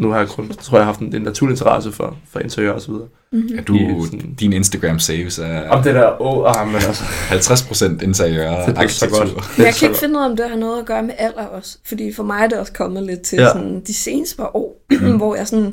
Nu 0.00 0.10
har 0.10 0.18
jeg 0.18 0.28
kun, 0.28 0.48
tror 0.48 0.78
jeg, 0.78 0.84
haft 0.86 1.00
en, 1.00 1.14
en 1.16 1.22
naturlig 1.22 1.52
interesse 1.52 1.92
for, 1.92 2.16
for 2.30 2.40
interiør 2.40 2.72
og 2.72 2.80
så 2.80 2.90
videre. 2.92 3.06
Mm-hmm. 3.32 3.48
Ja, 3.54 3.60
du, 3.60 3.74
I 3.76 4.04
sådan- 4.04 4.34
din 4.40 4.52
Instagram 4.52 4.98
saves 4.98 5.38
er 5.38 5.68
Om 5.68 5.82
det 5.82 5.94
der, 5.94 6.22
åh, 6.22 6.38
oh, 6.38 6.60
ah, 6.60 6.66
men 6.66 6.76
altså. 6.76 7.04
50% 7.04 8.04
interiør 8.04 8.50
Det 8.66 8.78
er 8.78 8.88
så 8.88 9.04
arkitektur. 9.06 9.18
godt. 9.34 9.58
Men 9.58 9.66
jeg 9.66 9.74
kan 9.74 9.88
ikke 9.88 10.00
finde 10.00 10.18
ud 10.18 10.24
af, 10.24 10.28
om 10.30 10.36
det 10.36 10.48
har 10.50 10.56
noget 10.56 10.78
at 10.80 10.86
gøre 10.86 11.02
med 11.02 11.14
alder 11.18 11.44
også. 11.46 11.78
Fordi 11.88 12.12
for 12.12 12.22
mig 12.22 12.42
er 12.42 12.46
det 12.46 12.58
også 12.58 12.72
kommet 12.72 13.02
lidt 13.02 13.20
til 13.20 13.38
Ja. 13.38 13.48
sådan, 13.48 13.80
de 13.86 13.94
seneste 13.94 14.36
par 14.36 14.56
år, 14.56 14.82
hvor 15.16 15.34
jeg 15.36 15.48
sådan 15.48 15.72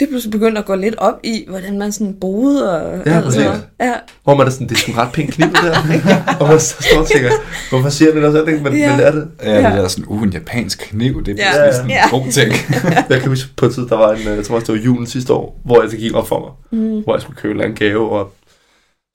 lige 0.00 0.08
pludselig 0.10 0.32
begyndte 0.32 0.58
at 0.58 0.64
gå 0.64 0.74
lidt 0.74 0.94
op 0.98 1.14
i, 1.22 1.44
hvordan 1.48 1.78
man 1.78 1.92
sådan 1.92 2.14
boede 2.20 2.80
og 2.80 3.02
Ja, 3.06 3.16
alt 3.16 3.32
sådan 3.32 3.46
noget. 3.46 3.66
Ja, 3.80 3.92
Hvor 4.24 4.34
man 4.34 4.46
er 4.46 4.50
sådan, 4.50 4.68
det 4.68 4.82
er 4.86 4.88
en 4.92 4.98
ret 4.98 5.12
pæn 5.12 5.26
kniv, 5.26 5.46
det 5.46 5.56
der. 5.62 6.34
og 6.40 6.48
man 6.48 6.60
så 6.60 6.74
står 6.82 7.00
og 7.00 7.06
tænker, 7.06 7.30
hvorfor 7.70 7.88
siger 7.88 8.12
den 8.14 8.24
også 8.24 8.38
det? 8.44 8.62
Men, 8.62 8.76
Ja. 8.76 8.90
men 8.90 8.98
det 8.98 9.06
er 9.06 9.12
det. 9.12 9.28
Ja, 9.42 9.56
det 9.56 9.62
Ja. 9.62 9.68
der 9.82 9.88
sådan, 9.88 10.04
uh, 10.08 10.22
en 10.22 10.30
japansk 10.30 10.78
kniv, 10.90 11.24
det 11.24 11.40
er 11.40 11.64
Ja. 11.64 11.72
sådan 11.72 11.84
en 11.86 11.90
Ja. 11.90 12.08
god 12.10 12.30
ting. 12.32 12.52
Jeg 13.10 13.20
kan 13.20 13.28
huske 13.28 13.48
på 13.56 13.66
et 13.66 13.74
tid, 13.74 13.86
der 13.86 13.96
var 13.96 14.12
en, 14.12 14.28
øh, 14.28 14.36
jeg 14.36 14.44
tror 14.44 14.54
også, 14.54 14.72
det 14.72 14.78
var 14.80 14.84
julen 14.84 15.06
sidste 15.06 15.32
år, 15.32 15.60
hvor 15.64 15.82
jeg 15.82 15.90
det 15.90 15.98
gik 15.98 16.14
op 16.14 16.28
for 16.28 16.40
mig. 16.72 16.80
mm. 16.80 17.02
Hvor 17.02 17.14
jeg 17.14 17.22
skulle 17.22 17.36
købe 17.36 17.50
en 17.52 17.56
eller 17.60 17.64
anden 17.64 17.88
gave 17.88 18.10
og 18.10 18.32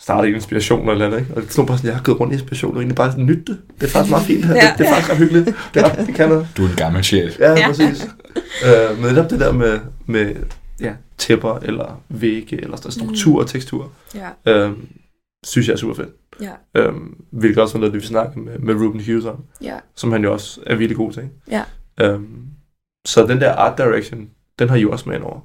starte 0.01 0.27
en 0.27 0.35
inspiration 0.35 0.89
eller 0.89 1.05
andet. 1.05 1.19
Ikke? 1.19 1.33
Og 1.35 1.41
det 1.41 1.51
stod 1.53 1.65
bare 1.67 1.77
sådan, 1.77 1.87
jeg 1.87 1.95
har 1.97 2.03
gået 2.03 2.19
rundt 2.19 2.33
i 2.33 2.35
inspiration 2.35 2.71
og 2.71 2.77
egentlig 2.77 2.95
bare 2.95 3.11
sådan, 3.11 3.25
nyt 3.25 3.47
det. 3.47 3.57
Det 3.79 3.87
er 3.87 3.91
faktisk 3.91 4.11
meget 4.11 4.25
fint 4.25 4.45
her. 4.45 4.55
Ja, 4.55 4.61
det, 4.61 4.73
det, 4.77 4.85
er 4.85 4.89
ja. 4.89 4.95
faktisk 4.95 5.11
ret 5.11 5.17
hyggeligt. 5.17 5.45
Det, 5.73 5.83
er, 5.85 6.05
det 6.05 6.15
kan 6.15 6.29
noget. 6.29 6.47
Du 6.57 6.65
er 6.65 6.69
en 6.69 6.75
gammel 6.75 7.03
sjæl. 7.03 7.35
Ja, 7.39 7.51
Ja. 7.51 7.67
præcis. 7.67 8.07
øh, 8.65 8.97
men 9.01 9.13
netop 9.13 9.29
det 9.29 9.39
der 9.39 9.51
med, 9.53 9.79
med 10.05 10.35
ja, 10.81 10.95
tæpper 11.17 11.55
eller 11.55 12.01
vægge 12.09 12.61
eller 12.61 12.77
sådan 12.77 12.91
struktur 12.91 13.39
og 13.41 13.47
tekstur, 13.47 13.91
ja, 14.15 14.29
øh, 14.67 14.77
synes 15.45 15.67
jeg 15.67 15.73
er 15.73 15.77
super 15.77 15.93
fedt. 15.95 16.09
ja, 16.41 16.51
Øh, 16.75 16.93
hvilket 17.31 17.57
også 17.61 17.73
var 17.73 17.79
noget, 17.79 17.93
vi 17.93 17.99
snakkede 18.01 18.39
med, 18.39 18.59
med 18.59 18.73
Ruben 18.75 19.05
Hughes 19.05 19.25
om, 19.25 19.43
ja, 19.61 19.79
som 19.95 20.11
han 20.11 20.23
jo 20.23 20.33
også 20.33 20.61
er 20.65 20.75
virkelig 20.75 20.97
god 20.97 21.11
til. 21.11 21.23
ikke? 21.23 21.35
Ja. 21.51 21.63
Øh, 22.01 22.21
så 23.07 23.25
den 23.27 23.41
der 23.41 23.51
art 23.53 23.77
direction, 23.77 24.29
den 24.59 24.69
har 24.69 24.75
I 24.75 24.81
jo 24.81 24.91
også 24.91 25.09
med 25.09 25.15
ind 25.15 25.23
over. 25.23 25.39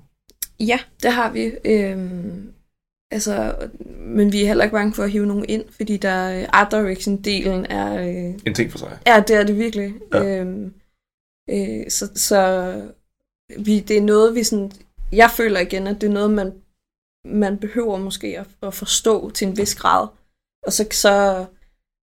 ja, 0.61 0.79
det 1.03 1.13
har 1.13 1.33
vi. 1.33 1.53
Øhm, 1.65 2.53
altså, 3.11 3.55
men 4.07 4.33
vi 4.33 4.43
er 4.43 4.47
heller 4.47 4.65
ikke 4.65 4.75
bange 4.75 4.95
for 4.95 5.03
at 5.03 5.11
hive 5.11 5.27
nogen 5.27 5.45
ind, 5.49 5.65
fordi 5.77 5.97
der 5.97 6.47
art 6.53 6.73
direction-delen 6.75 7.67
er... 7.73 7.95
Øh, 8.03 8.35
En 8.47 8.55
ting 8.55 8.71
for 8.71 8.79
sig. 8.79 8.99
Ja, 9.07 9.25
det 9.29 9.37
er 9.37 9.45
det 9.45 9.59
virkelig. 9.59 9.95
Ja. 10.15 10.41
Øhm, 10.41 10.73
øh, 11.51 11.91
så 11.91 12.11
så 12.15 12.73
vi, 13.59 13.81
det 13.81 13.97
er 13.97 14.03
noget, 14.03 14.35
vi 14.35 14.43
sådan... 14.43 14.73
Jeg 15.13 15.31
føler 15.31 15.61
igen, 15.61 15.87
at 15.87 16.01
det 16.01 16.07
er 16.09 16.13
noget, 16.13 16.31
man, 16.31 16.53
man 17.25 17.59
behøver 17.59 17.99
måske 17.99 18.39
at, 18.39 18.47
at 18.63 18.75
forstå 18.75 19.31
til 19.31 19.49
en 19.49 19.57
vis 19.57 19.75
grad. 19.75 20.09
Og 20.67 20.73
så, 20.73 20.87
så 20.93 21.47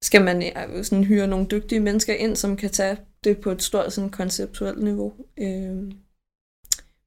skal 0.04 0.24
man 0.24 0.44
sådan 0.84 1.04
hyre 1.04 1.28
nogle 1.28 1.48
dygtige 1.52 1.80
mennesker 1.80 2.14
ind, 2.14 2.36
som 2.36 2.58
kan 2.58 2.70
tage 2.70 2.98
det 3.24 3.42
på 3.42 3.52
et 3.52 3.64
stort 3.64 3.94
sådan 3.94 4.10
konceptuelt 4.10 4.84
niveau. 4.84 5.14
Øhm, 5.40 5.92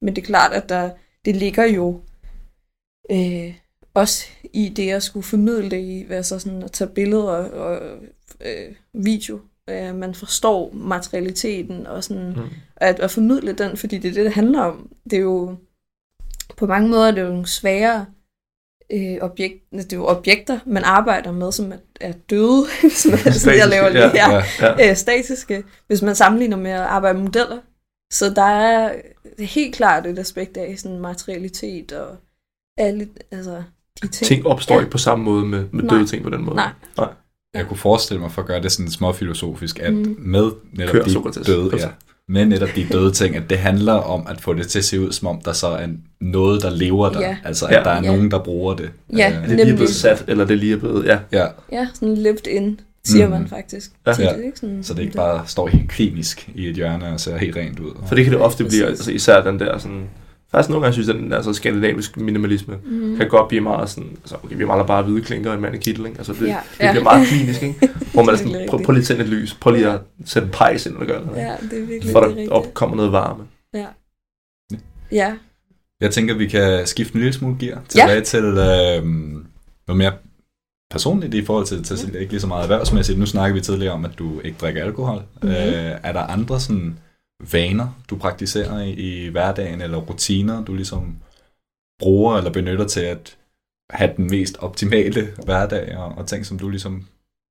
men 0.01 0.17
det 0.17 0.23
er 0.23 0.27
klart, 0.27 0.53
at 0.53 0.69
der, 0.69 0.91
det 1.25 1.37
ligger 1.37 1.65
jo 1.65 2.01
øh, 3.11 3.55
også 3.95 4.27
i 4.53 4.69
det 4.69 4.91
at 4.91 5.03
skulle 5.03 5.25
formidle 5.25 5.71
det 5.71 5.81
i, 5.81 6.07
altså 6.11 6.39
sådan 6.39 6.63
at 6.63 6.73
tage 6.73 6.91
billeder 6.91 7.23
og, 7.23 7.51
og 7.51 7.99
øh, 8.41 8.75
video. 8.93 9.41
Øh, 9.71 9.95
man 9.95 10.15
forstår 10.15 10.73
materialiteten 10.73 11.87
og 11.87 12.05
sådan 12.05 12.33
Mm. 12.37 12.43
at, 12.77 13.01
at 13.01 13.11
formidle 13.11 13.53
den, 13.53 13.77
fordi 13.77 13.99
det 13.99 14.09
er 14.09 14.15
det, 14.15 14.25
det 14.25 14.33
handler 14.33 14.61
om. 14.61 14.93
Det 15.11 15.17
er 15.17 15.21
jo 15.21 15.57
på 16.57 16.67
mange 16.67 16.89
måder 16.89 17.11
det 17.11 17.19
er 17.19 17.23
jo 17.25 17.29
nogle 17.31 17.47
svære 17.47 18.07
øh, 18.93 19.17
objekt, 19.21 19.55
det 19.73 19.93
er 19.93 19.97
jo 19.97 20.07
objekter, 20.07 20.59
man 20.67 20.85
arbejder 20.85 21.33
med, 21.33 21.53
som 21.53 21.73
er, 21.73 21.77
er 22.01 22.13
døde, 22.31 22.65
hvis 22.81 23.07
man 23.11 23.33
sådan, 23.33 23.59
jeg 23.59 23.69
laver 23.69 23.89
lige 23.89 24.03
ja, 24.05 24.31
her, 24.31 24.43
Ja. 24.61 24.75
Ja. 24.79 24.91
øh, 24.91 24.97
statiske, 24.97 25.65
hvis 25.87 26.03
man 26.03 26.15
sammenligner 26.15 26.57
med 26.57 26.71
at 26.71 26.81
arbejde 26.81 27.15
med 27.19 27.25
modeller. 27.25 27.59
Så 28.13 28.31
der 28.31 28.43
er 28.43 28.95
helt 29.39 29.75
klart 29.75 30.07
et 30.07 30.19
aspekt 30.19 30.57
af 30.57 30.79
sådan 30.79 30.99
materialitet 30.99 31.93
og 31.93 32.17
alle, 32.79 33.09
altså 33.31 33.63
de 34.03 34.09
ting. 34.09 34.27
Ting 34.27 34.47
opstår 34.47 34.75
Ja. 34.75 34.81
ikke 34.81 34.91
på 34.91 34.99
samme 34.99 35.25
måde 35.25 35.47
med, 35.47 35.65
med 35.73 35.83
Nej. 35.85 35.95
døde 35.97 36.07
ting 36.07 36.23
på 36.23 36.31
den 36.31 36.45
måde. 36.45 36.57
Nej. 36.57 36.71
Jeg 37.55 37.67
kunne 37.69 37.77
forestille 37.77 38.21
mig, 38.21 38.33
for 38.33 38.43
at 38.43 38.49
gøre 38.49 38.63
det 38.63 38.73
sådan 38.73 38.91
småfilosofisk, 38.91 39.79
at 39.79 39.95
Mm. 39.95 40.17
med 40.19 40.51
netop 40.73 40.93
Kør 40.93 41.03
de 41.03 41.13
Sokrates. 41.13 41.47
døde, 41.47 41.71
ja. 41.77 41.89
Med 42.29 42.47
netop 42.47 42.69
de 42.77 42.87
døde 42.93 43.13
ting, 43.13 43.37
at 43.37 43.51
det 43.51 43.59
handler 43.59 43.93
om 43.93 44.27
at 44.31 44.41
få 44.41 44.55
det 44.55 44.69
til 44.69 44.79
at 44.79 44.85
se 44.85 45.01
ud, 45.01 45.13
som 45.13 45.29
om 45.29 45.41
der 45.45 45.53
så 45.53 45.67
er 45.67 45.87
noget, 46.21 46.63
der 46.63 46.71
lever 46.71 47.11
der. 47.11 47.21
Ja. 47.21 47.37
Altså, 47.45 47.67
at 47.67 47.73
Ja. 47.75 47.83
der 47.83 47.91
er 47.91 48.03
Ja. 48.03 48.11
nogen, 48.13 48.31
der 48.31 48.39
bruger 48.39 48.75
det. 48.75 48.91
Ja. 49.17 49.33
Øh, 49.43 49.49
det 49.49 49.57
lige 49.57 49.71
er 49.73 49.75
blevet 49.77 49.91
sat, 49.95 50.25
eller 50.29 50.45
det 50.45 50.59
lige 50.59 50.73
er 50.73 50.77
blevet... 50.79 51.07
Ja, 51.07 51.19
ja. 51.33 51.47
Ja, 51.73 51.87
sådan 51.95 52.15
lived 52.15 52.47
in, 52.47 52.81
siger 53.05 53.27
Mhm. 53.29 53.39
man 53.39 53.49
faktisk. 53.49 53.91
Ja. 54.07 54.13
tit, 54.13 54.25
Ja. 54.25 54.31
ikke? 54.33 54.59
Sådan, 54.59 54.83
Så 54.83 54.95
det 54.95 55.03
ikke 55.03 55.15
bare 55.15 55.43
står 55.47 55.67
helt 55.69 55.89
klinisk 55.91 56.49
i 56.55 56.69
et 56.69 56.75
hjørne 56.75 57.07
og 57.13 57.21
ser 57.21 57.37
helt 57.37 57.57
rent 57.57 57.81
ud. 57.81 57.91
for 58.07 58.15
det 58.15 58.25
kan 58.25 58.33
det 58.33 58.41
ofte 58.43 58.65
blive, 58.65 58.83
Præcis. 58.85 58.99
altså 58.99 59.11
især 59.13 59.43
den 59.43 59.59
der 59.61 59.79
sådan... 59.79 60.03
Faktisk 60.55 60.71
nogle 60.71 60.83
gange 60.83 60.93
synes 60.93 61.09
jeg, 61.09 61.15
den 61.17 61.31
der 61.31 61.43
så 61.43 61.53
skandinavisk 61.53 62.17
minimalisme 62.17 62.77
Mm. 62.85 63.17
kan 63.17 63.29
godt 63.29 63.49
blive 63.49 63.61
meget 63.61 63.91
sådan... 63.91 64.11
Altså, 64.11 64.37
okay, 64.45 64.57
vi 64.57 64.65
maler 64.65 64.85
bare 64.87 65.03
hvide 65.03 65.23
klinker 65.23 65.51
og 65.51 65.57
en 65.57 65.63
mand 65.63 65.75
i 65.75 65.79
kittel, 65.79 66.07
ikke? 66.07 66.19
Altså, 66.19 66.33
det, 66.33 66.41
Ja. 66.47 66.47
det 66.47 66.81
Ja. 66.81 66.91
bliver 66.93 67.03
meget 67.05 67.29
klinisk, 67.29 67.63
ikke? 67.63 67.89
Hvor 68.13 68.23
man 68.23 68.35
er 68.35 68.39
sådan, 68.39 68.67
prøv, 68.69 68.83
prøv 68.85 68.93
lige 68.93 69.01
at 69.03 69.07
tænde 69.07 69.23
et 69.23 69.29
lys, 69.29 69.55
prøv 69.55 69.73
lige 69.75 69.91
at 69.91 70.01
sætte 70.25 70.47
en 70.47 70.53
pejs 70.53 70.87
ind 70.87 70.97
og 70.97 71.07
gøre 71.07 71.27
noget. 71.27 71.39
Ja, 71.41 71.55
det 71.71 71.79
er 71.83 71.87
virkelig 71.87 72.13
For 72.13 72.19
er 72.21 72.23
der 72.25 72.31
rigtigt. 72.31 72.51
op, 72.51 72.75
kommer 72.75 72.97
noget 72.97 73.13
varme. 73.13 73.45
Ja. 73.75 73.79
Ja, 73.81 73.87
Jeg 75.13 75.37
Jeg 76.01 76.11
tænker, 76.11 76.35
vi 76.35 76.47
kan 76.49 76.87
skifte 76.87 77.15
en 77.15 77.21
lille 77.21 77.33
smule 77.33 77.57
gear 77.61 77.83
tilbage 77.89 78.15
ja. 78.15 78.21
til 78.21 78.45
øh, 78.45 79.05
noget 79.87 79.99
mere 79.99 80.13
personligt 80.91 81.35
i 81.35 81.45
forhold 81.45 81.67
til, 81.67 81.83
til 81.85 82.11
ja. 82.15 82.19
ikke 82.19 82.33
lige 82.33 82.41
så 82.41 82.47
meget 82.47 82.63
erhvervsmæssigt. 82.63 83.19
Nu 83.19 83.27
snakker 83.27 83.55
vi 83.55 83.61
tidligere 83.61 83.93
om, 83.93 84.05
at 84.05 84.11
du 84.19 84.41
ikke 84.41 84.57
drikker 84.61 84.85
alkohol. 84.85 85.23
Mm-hmm. 85.43 85.51
Øh, 85.57 85.93
er 86.03 86.13
der 86.13 86.21
andre 86.21 86.61
sådan 86.61 86.99
vaner, 87.53 87.89
du 88.11 88.17
praktiserer 88.17 88.81
i, 88.81 88.93
i 88.93 89.29
hverdagen, 89.29 89.81
eller 89.81 89.99
rutiner, 89.99 90.65
du 90.65 90.75
ligesom 90.75 91.17
bruger 91.99 92.37
eller 92.37 92.53
benytter 92.53 92.87
til 92.87 93.01
at 93.01 93.37
have 93.91 94.13
den 94.17 94.31
mest 94.31 94.57
optimale 94.59 95.29
hverdag, 95.45 95.97
og, 95.97 96.13
og 96.19 96.27
ting, 96.27 96.47
som 96.47 96.59
du 96.59 96.69
ligesom 96.69 97.07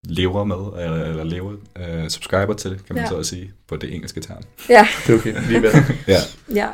lever 0.05 0.43
med, 0.43 0.83
eller, 0.83 1.05
eller 1.05 1.23
lever, 1.23 1.53
uh, 1.53 2.07
subscriber 2.07 2.53
til, 2.53 2.79
kan 2.87 2.95
man 2.95 3.03
ja. 3.03 3.09
så 3.09 3.17
at 3.17 3.25
sige, 3.25 3.53
på 3.67 3.75
det 3.75 3.93
engelske 3.93 4.21
term. 4.21 4.43
Ja. 4.69 4.87
Det 5.07 5.13
er 5.13 5.19
okay, 5.19 5.35
lige 5.49 5.61
ved. 5.61 5.71
ja. 6.07 6.19
Ja. 6.53 6.69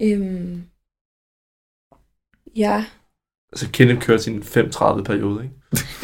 øhm. 0.14 0.64
Ja. 2.56 2.84
Altså, 3.52 3.68
Kenneth 3.72 4.00
kører 4.00 4.18
sin 4.18 4.42
5.30 4.42 5.02
periode, 5.02 5.44
ikke? 5.44 5.54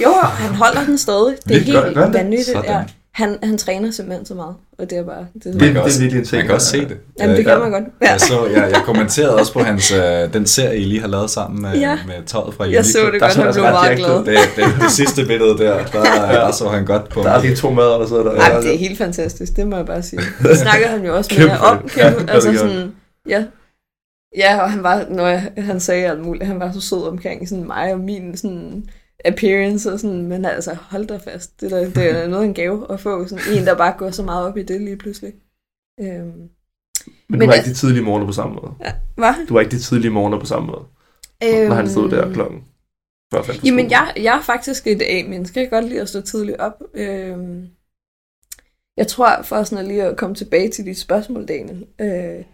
Jo, 0.02 0.12
han 0.12 0.54
holder 0.54 0.84
den 0.84 0.98
stadig. 0.98 1.36
Det 1.48 1.56
er 1.56 1.60
helt 1.60 1.96
vanvittigt. 1.96 2.46
Sådan. 2.46 2.70
Ja. 2.70 2.84
Han, 3.16 3.38
han 3.42 3.58
træner 3.58 3.90
simpelthen 3.90 4.26
så 4.26 4.34
meget, 4.34 4.54
og 4.78 4.90
det 4.90 4.98
er 4.98 5.04
bare... 5.04 5.26
Det 5.34 5.46
er 5.46 5.50
Det, 5.52 5.60
det 5.60 5.68
kan 5.68 5.76
er 5.76 5.80
også- 5.80 6.00
virkelig 6.00 6.20
en 6.20 6.26
ting. 6.26 6.36
Man 6.38 6.46
kan 6.46 6.54
også 6.54 6.66
se 6.66 6.80
det. 6.80 6.96
Jamen, 7.20 7.32
det 7.36 7.38
Øh, 7.40 7.44
gør 7.44 7.58
man 7.58 7.70
godt. 7.70 7.84
Ja. 8.02 8.10
Jeg, 8.10 8.20
så, 8.20 8.46
jeg, 8.46 8.70
jeg 8.72 8.82
kommenterede 8.84 9.34
også 9.36 9.52
på 9.52 9.60
hans, 9.60 9.92
øh, 9.92 10.32
den 10.32 10.46
serie, 10.46 10.76
I 10.78 10.84
lige 10.84 11.00
har 11.00 11.08
lavet 11.08 11.30
sammen 11.30 11.62
med, 11.62 11.74
Ja. 11.78 11.98
med 12.06 12.26
tøjet 12.26 12.54
fra 12.54 12.70
Jeg 12.70 12.84
så 12.84 12.98
det 12.98 13.12
Der 13.12 13.18
godt, 13.18 13.34
han 13.34 13.52
blev 13.52 13.64
ret 13.64 13.72
meget 13.72 13.98
glad. 13.98 14.18
Det, 14.18 14.38
det, 14.56 14.64
det 14.82 14.90
sidste 14.90 15.24
billede 15.26 15.58
der, 15.58 15.84
der, 15.92 16.02
der 16.32 16.52
så 16.52 16.68
han 16.68 16.84
godt 16.86 17.08
på 17.08 17.20
Der 17.22 17.30
er 17.30 17.42
lige 17.42 17.56
to 17.56 17.70
mader, 17.70 17.98
der 17.98 18.06
sidder 18.06 18.22
der. 18.22 18.32
Ej, 18.32 18.60
det 18.60 18.74
er 18.74 18.78
helt 18.78 18.98
fantastisk, 18.98 19.56
det 19.56 19.66
må 19.66 19.76
jeg 19.76 19.86
bare 19.86 20.02
sige. 20.02 20.20
Det 20.42 20.58
snakker 20.58 20.86
han 20.88 21.04
jo 21.04 21.16
også 21.16 21.30
med 21.32 21.38
Kæmpe 21.38 21.54
jer 21.54 21.60
om. 21.60 21.88
Kan 21.88 22.02
Ja, 22.02 22.10
det 22.18 22.30
Altså 22.30 22.54
sådan, 22.58 22.92
ja. 23.28 23.44
Ja, 24.36 24.62
og 24.62 24.70
han 24.70 24.82
var, 24.82 25.04
når 25.10 25.26
jeg, 25.26 25.48
han 25.58 25.80
sagde 25.80 26.06
alt 26.06 26.20
muligt, 26.24 26.46
han 26.46 26.60
var 26.60 26.72
så 26.72 26.80
sød 26.80 27.08
omkring 27.08 27.48
sådan 27.48 27.66
mig 27.66 27.92
og 27.92 28.00
min 28.00 28.36
sådan 28.36 28.84
appearance 29.24 29.92
og 29.92 30.00
sådan, 30.00 30.22
men 30.26 30.44
altså 30.44 30.74
hold 30.74 31.06
da 31.06 31.16
fast, 31.16 31.60
det, 31.60 31.70
der, 31.70 31.78
det 31.90 32.10
er 32.10 32.28
noget 32.28 32.44
en 32.44 32.54
gave 32.54 32.92
at 32.92 33.00
få 33.00 33.26
sådan 33.28 33.44
en, 33.58 33.66
der 33.66 33.76
bare 33.76 33.94
går 33.98 34.10
så 34.10 34.22
meget 34.22 34.46
op 34.46 34.56
i 34.56 34.62
det 34.62 34.80
lige 34.80 34.96
pludselig. 34.96 35.32
Øhm, 36.00 36.26
Men 36.26 36.48
du 37.06 37.10
Men 37.28 37.40
har 37.40 37.46
altså- 37.54 37.60
ikke 37.70 37.74
de 37.74 37.78
tidlige 37.80 38.04
morgener 38.04 38.26
på 38.26 38.32
samme 38.32 38.54
måde. 38.54 38.74
hvad? 39.14 39.46
Du 39.48 39.54
har 39.54 39.60
ikke 39.60 39.70
de 39.76 39.78
tidlige 39.82 40.10
morgener 40.10 40.38
på 40.40 40.46
samme 40.46 40.66
måde. 40.66 40.84
Øhm, 41.44 41.68
Når 41.68 41.74
han 41.74 41.88
stod 41.88 42.10
der 42.10 42.32
klokken. 42.32 42.64
Fem 43.34 43.42
på 43.44 43.66
Jamen, 43.66 43.90
jeg, 43.90 44.12
jeg 44.16 44.38
er 44.38 44.42
faktisk 44.42 44.86
et 44.86 45.02
A-menneske. 45.02 45.60
Jeg 45.60 45.70
kan 45.70 45.80
godt 45.80 45.88
lide 45.90 46.00
at 46.00 46.08
stå 46.08 46.20
tidligt 46.20 46.56
op. 46.58 46.82
Øhm, 46.94 47.66
jeg 48.96 49.06
tror, 49.06 49.42
for 49.42 49.62
sådan 49.62 49.78
at 49.84 49.88
lige 49.88 50.02
at 50.04 50.16
komme 50.16 50.34
tilbage 50.34 50.70
til 50.70 50.84
dit 50.86 50.98
spørgsmål, 50.98 51.46
Daniel. 51.46 51.86
Øh, 52.00 52.44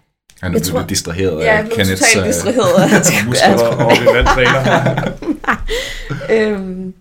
Han 0.43 0.51
er 0.53 0.57
Jeg 0.59 0.63
blevet 0.63 0.67
tror- 0.67 0.87
distraheret 0.89 1.41
ja, 1.41 1.45
jeg 1.53 1.59
af 1.59 1.65
blev 1.65 1.77
Kenneths 1.77 2.01
totalt 2.01 2.21
øh, 2.21 2.27
distraheret 2.27 2.83
af 2.83 2.89
hans 2.91 3.11
muskler. 3.27 3.67
Og, 3.85 3.93
øhm, 6.37 6.95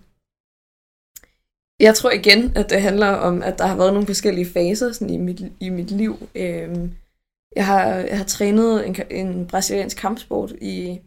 jeg 1.80 1.94
tror 1.94 2.10
igen, 2.10 2.52
at 2.56 2.70
det 2.70 2.82
handler 2.82 3.06
om, 3.08 3.42
at 3.42 3.58
der 3.58 3.66
har 3.66 3.76
været 3.76 3.92
nogle 3.92 4.06
forskellige 4.06 4.46
faser 4.52 4.92
sådan 4.92 5.10
i, 5.10 5.16
mit, 5.16 5.40
i 5.60 5.68
mit 5.68 5.90
liv. 5.90 6.28
Øhm, 6.34 6.92
jeg, 7.56 7.66
har, 7.66 7.84
jeg 7.86 8.16
har 8.18 8.24
trænet 8.24 8.86
en, 8.86 8.96
en 9.10 9.46
brasiliansk 9.46 9.96
kampsport 9.96 10.50
i 10.60 11.00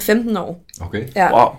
15 0.00 0.36
år. 0.36 0.64
Okay. 0.80 1.08
Ja. 1.16 1.40
Wow. 1.44 1.54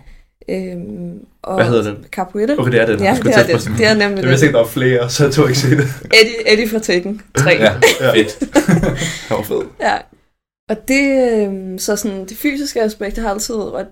Øhm, 0.50 1.26
og 1.42 1.56
Hvad 1.56 1.66
hedder 1.66 1.84
den? 1.94 2.06
Capoeira. 2.12 2.54
Okay, 2.60 2.72
det 2.72 2.82
er 2.82 2.86
det. 2.86 3.02
Ja, 3.02 3.18
det 3.24 3.36
er 3.38 3.44
det. 3.58 3.72
Det 3.78 3.86
er 3.86 3.94
nemlig 3.94 4.22
Jeg 4.22 4.30
vidste 4.30 4.46
ikke, 4.46 4.54
der 4.58 4.62
var 4.64 4.68
flere, 4.70 5.10
så 5.10 5.24
jeg 5.24 5.34
tog 5.34 5.48
ikke 5.48 5.60
se 5.60 5.70
det. 5.70 5.78
Eddie, 6.22 6.54
Eddie 6.54 6.70
fra 6.70 6.80
Tekken 6.80 7.22
3. 7.38 7.50
Ja, 7.52 7.74
fedt. 8.16 8.40
Det 8.40 9.30
var 9.30 9.42
fedt. 9.44 9.68
Ja. 9.80 9.98
Og 10.70 10.88
det, 10.88 11.32
øhm, 11.48 11.78
så 11.80 11.96
sådan, 11.96 12.26
det 12.26 12.38
fysiske 12.38 12.82
aspekt 12.82 13.18
har 13.18 13.30
altid 13.30 13.56
været- 13.56 13.88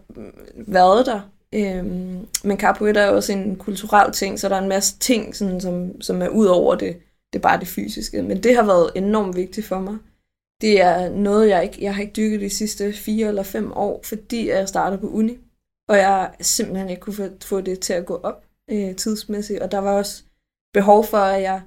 været 0.68 1.06
der. 1.06 1.20
Øhm, 1.56 2.18
men 2.44 2.58
capoeira 2.60 3.00
er 3.00 3.08
også 3.10 3.34
en 3.34 3.56
kulturel 3.56 4.12
ting, 4.14 4.40
så 4.40 4.50
der 4.50 4.56
er 4.56 4.62
en 4.62 4.70
masse 4.70 4.98
ting, 5.00 5.36
sådan, 5.36 5.62
som, 5.62 6.02
som 6.02 6.22
er 6.22 6.28
ud 6.28 6.46
over 6.46 6.76
det. 6.76 6.96
Det 7.34 7.40
er 7.40 7.44
bare 7.44 7.60
det 7.60 7.68
fysiske. 7.68 8.22
Men 8.22 8.44
det 8.44 8.56
har 8.56 8.64
været 8.64 8.90
enormt 8.96 9.36
vigtigt 9.36 9.68
for 9.68 9.80
mig. 9.80 9.96
Det 10.62 10.82
er 10.82 11.10
noget, 11.10 11.50
jeg 11.50 11.64
ikke 11.64 11.78
jeg 11.82 11.96
har 11.96 12.02
ikke 12.02 12.14
dykket 12.16 12.42
de 12.42 12.50
sidste 12.50 12.94
fire 12.94 13.28
eller 13.28 13.44
fem 13.44 13.72
år, 13.72 14.02
fordi 14.06 14.50
jeg 14.50 14.68
startede 14.68 15.02
på 15.02 15.08
uni. 15.08 15.38
Og 15.92 15.98
jeg 15.98 16.34
simpelthen 16.42 16.90
ikke 16.90 17.02
kunne 17.02 17.38
få, 17.44 17.62
det 17.62 17.80
til 17.80 17.94
at 17.94 18.06
gå 18.06 18.16
op 18.16 18.46
øh, 18.72 18.96
tidsmæssigt. 18.96 19.60
Og 19.60 19.72
der 19.72 19.78
var 19.78 19.98
også 19.98 20.24
behov 20.74 21.06
for, 21.06 21.18
at 21.18 21.42
jeg 21.42 21.62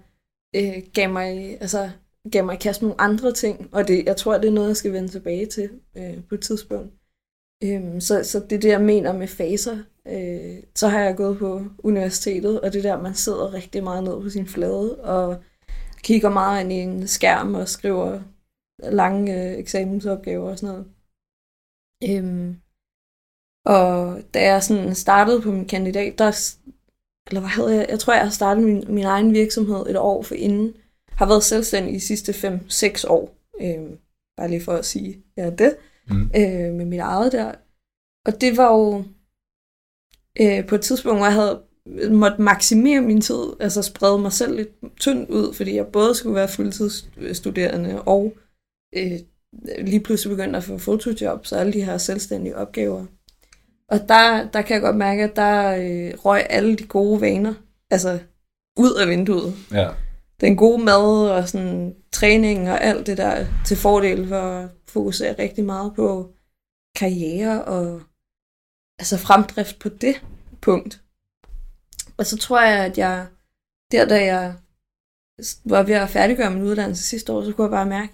øh, 0.57 0.83
gav 0.95 1.11
mig, 1.11 1.59
altså, 1.61 1.91
gav 2.33 2.45
mig 2.45 2.59
kast 2.61 2.83
med 2.83 2.89
nogle 2.89 3.01
andre 3.01 3.33
ting, 3.33 3.68
og 3.72 3.89
det, 3.89 4.05
jeg 4.07 4.16
tror, 4.16 4.39
det 4.39 4.49
er 4.49 4.53
noget, 4.53 4.68
jeg 4.68 4.77
skal 4.77 4.93
vende 4.93 5.09
tilbage 5.09 5.47
til 5.47 5.70
øh, 5.97 6.25
på 6.29 6.35
et 6.35 6.41
tidspunkt. 6.41 6.93
Øhm, 7.64 8.01
så, 8.01 8.25
så 8.25 8.41
det 8.41 8.57
er 8.57 8.61
det, 8.61 8.68
jeg 8.68 8.81
mener 8.81 9.12
med 9.12 9.29
faser. 9.29 9.79
Øh, 10.07 10.62
så 10.75 10.89
har 10.89 11.01
jeg 11.01 11.16
gået 11.16 11.39
på 11.39 11.62
universitetet, 11.79 12.61
og 12.61 12.72
det 12.72 12.85
der, 12.85 13.03
man 13.03 13.14
sidder 13.14 13.55
rigtig 13.55 13.85
meget 13.85 14.05
ned 14.05 14.22
på 14.22 14.29
sin 14.29 14.47
flade, 14.47 15.05
og 15.05 15.43
kigger 16.03 16.31
meget 16.31 16.64
ind 16.64 16.72
i 16.72 16.77
en 16.77 17.07
skærm 17.07 17.55
og 17.55 17.68
skriver 17.68 18.20
lange 18.79 19.51
øh, 19.51 19.59
eksamensopgaver 19.59 20.51
og 20.51 20.59
sådan 20.59 20.75
noget. 20.75 20.87
Øhm, 22.11 22.57
og 23.65 24.21
da 24.35 24.43
jeg 24.43 24.62
sådan 24.62 24.95
startede 24.95 25.41
på 25.41 25.51
min 25.51 25.67
kandidat, 25.67 26.19
der, 26.19 26.55
eller 27.27 27.41
hvad 27.41 27.51
havde 27.51 27.75
jeg, 27.77 27.87
jeg 27.89 28.01
tror, 28.01 28.12
jeg 28.12 28.23
har 28.23 28.31
startet 28.31 28.65
min, 28.65 28.85
min 28.89 29.05
egen 29.05 29.33
virksomhed 29.33 29.87
et 29.87 29.97
år 29.97 30.23
for 30.23 30.35
inden, 30.35 30.75
har 31.09 31.27
været 31.27 31.45
selvstændig 31.45 31.95
de 31.95 32.01
sidste 32.01 32.33
5-6 32.33 33.05
år. 33.09 33.37
Øhm, 33.61 33.99
bare 34.37 34.49
lige 34.49 34.65
for 34.65 34.73
at 34.73 34.85
sige, 34.85 35.23
ja, 35.37 35.51
det. 35.51 35.77
Mm. 36.09 36.31
Øh, 36.37 36.75
med 36.75 36.85
mit 36.85 37.01
eget 37.01 37.33
der. 37.33 37.53
Og 38.27 38.41
det 38.41 38.57
var 38.57 38.73
jo 38.73 39.05
øh, 40.41 40.67
på 40.67 40.75
et 40.75 40.81
tidspunkt, 40.81 41.19
hvor 41.19 41.27
jeg 41.27 41.35
havde 41.35 41.62
måtte 42.11 42.43
maksimere 42.43 43.01
min 43.01 43.21
tid, 43.21 43.45
altså 43.61 43.83
sprede 43.83 44.19
mig 44.19 44.33
selv 44.33 44.57
lidt 44.57 44.97
tyndt 45.01 45.31
ud, 45.31 45.55
fordi 45.55 45.77
jeg 45.77 45.87
både 45.87 46.15
skulle 46.15 46.35
være 46.35 46.49
fuldtidsstuderende 46.49 48.03
og 48.03 48.37
øh, 48.97 49.12
lige 49.79 50.01
pludselig 50.01 50.37
begyndte 50.37 50.57
at 50.57 50.65
få 50.65 50.79
fotojobs 50.79 51.53
og 51.53 51.61
alle 51.61 51.73
de 51.73 51.85
her 51.85 51.99
selvstændige 51.99 52.57
opgaver. 52.57 53.07
Og 53.89 53.99
der, 54.09 54.51
der 54.51 54.62
kan 54.62 54.74
jeg 54.74 54.82
godt 54.82 54.97
mærke, 54.97 55.22
at 55.24 55.37
der 55.37 55.76
øh, 55.76 56.14
røg 56.24 56.47
alle 56.51 56.76
de 56.76 56.87
gode 56.87 57.20
vaner, 57.20 57.55
altså 57.91 58.18
ud 58.76 58.95
af 58.95 59.09
vinduet 59.09 59.55
Ja. 59.72 59.91
den 60.41 60.57
gode 60.57 60.85
mad 60.85 61.30
og 61.30 61.49
sådan 61.49 61.95
træning 62.12 62.70
og 62.70 62.80
alt 62.85 63.07
det 63.07 63.16
der 63.16 63.47
til 63.66 63.76
fordel 63.76 64.28
for 64.28 64.41
at 64.41 64.68
fokusere 64.89 65.39
rigtig 65.39 65.64
meget 65.64 65.95
på 65.95 66.32
karriere 66.97 67.64
og 67.64 68.03
altså 68.99 69.18
fremdrift 69.18 69.78
på 69.78 69.89
det 69.89 70.22
punkt. 70.62 71.01
Og 72.16 72.26
så 72.26 72.37
tror 72.39 72.61
jeg, 72.61 72.85
at 72.85 72.99
jeg 72.99 73.26
der 73.93 74.05
da 74.09 74.24
jeg 74.24 74.55
var 75.64 75.82
ved 75.82 75.95
at 75.95 76.09
færdiggøre 76.11 76.51
min 76.51 76.62
uddannelse 76.62 77.05
sidste 77.05 77.32
år, 77.32 77.45
så 77.45 77.53
kunne 77.53 77.64
jeg 77.64 77.70
bare 77.70 77.87
mærke, 77.87 78.12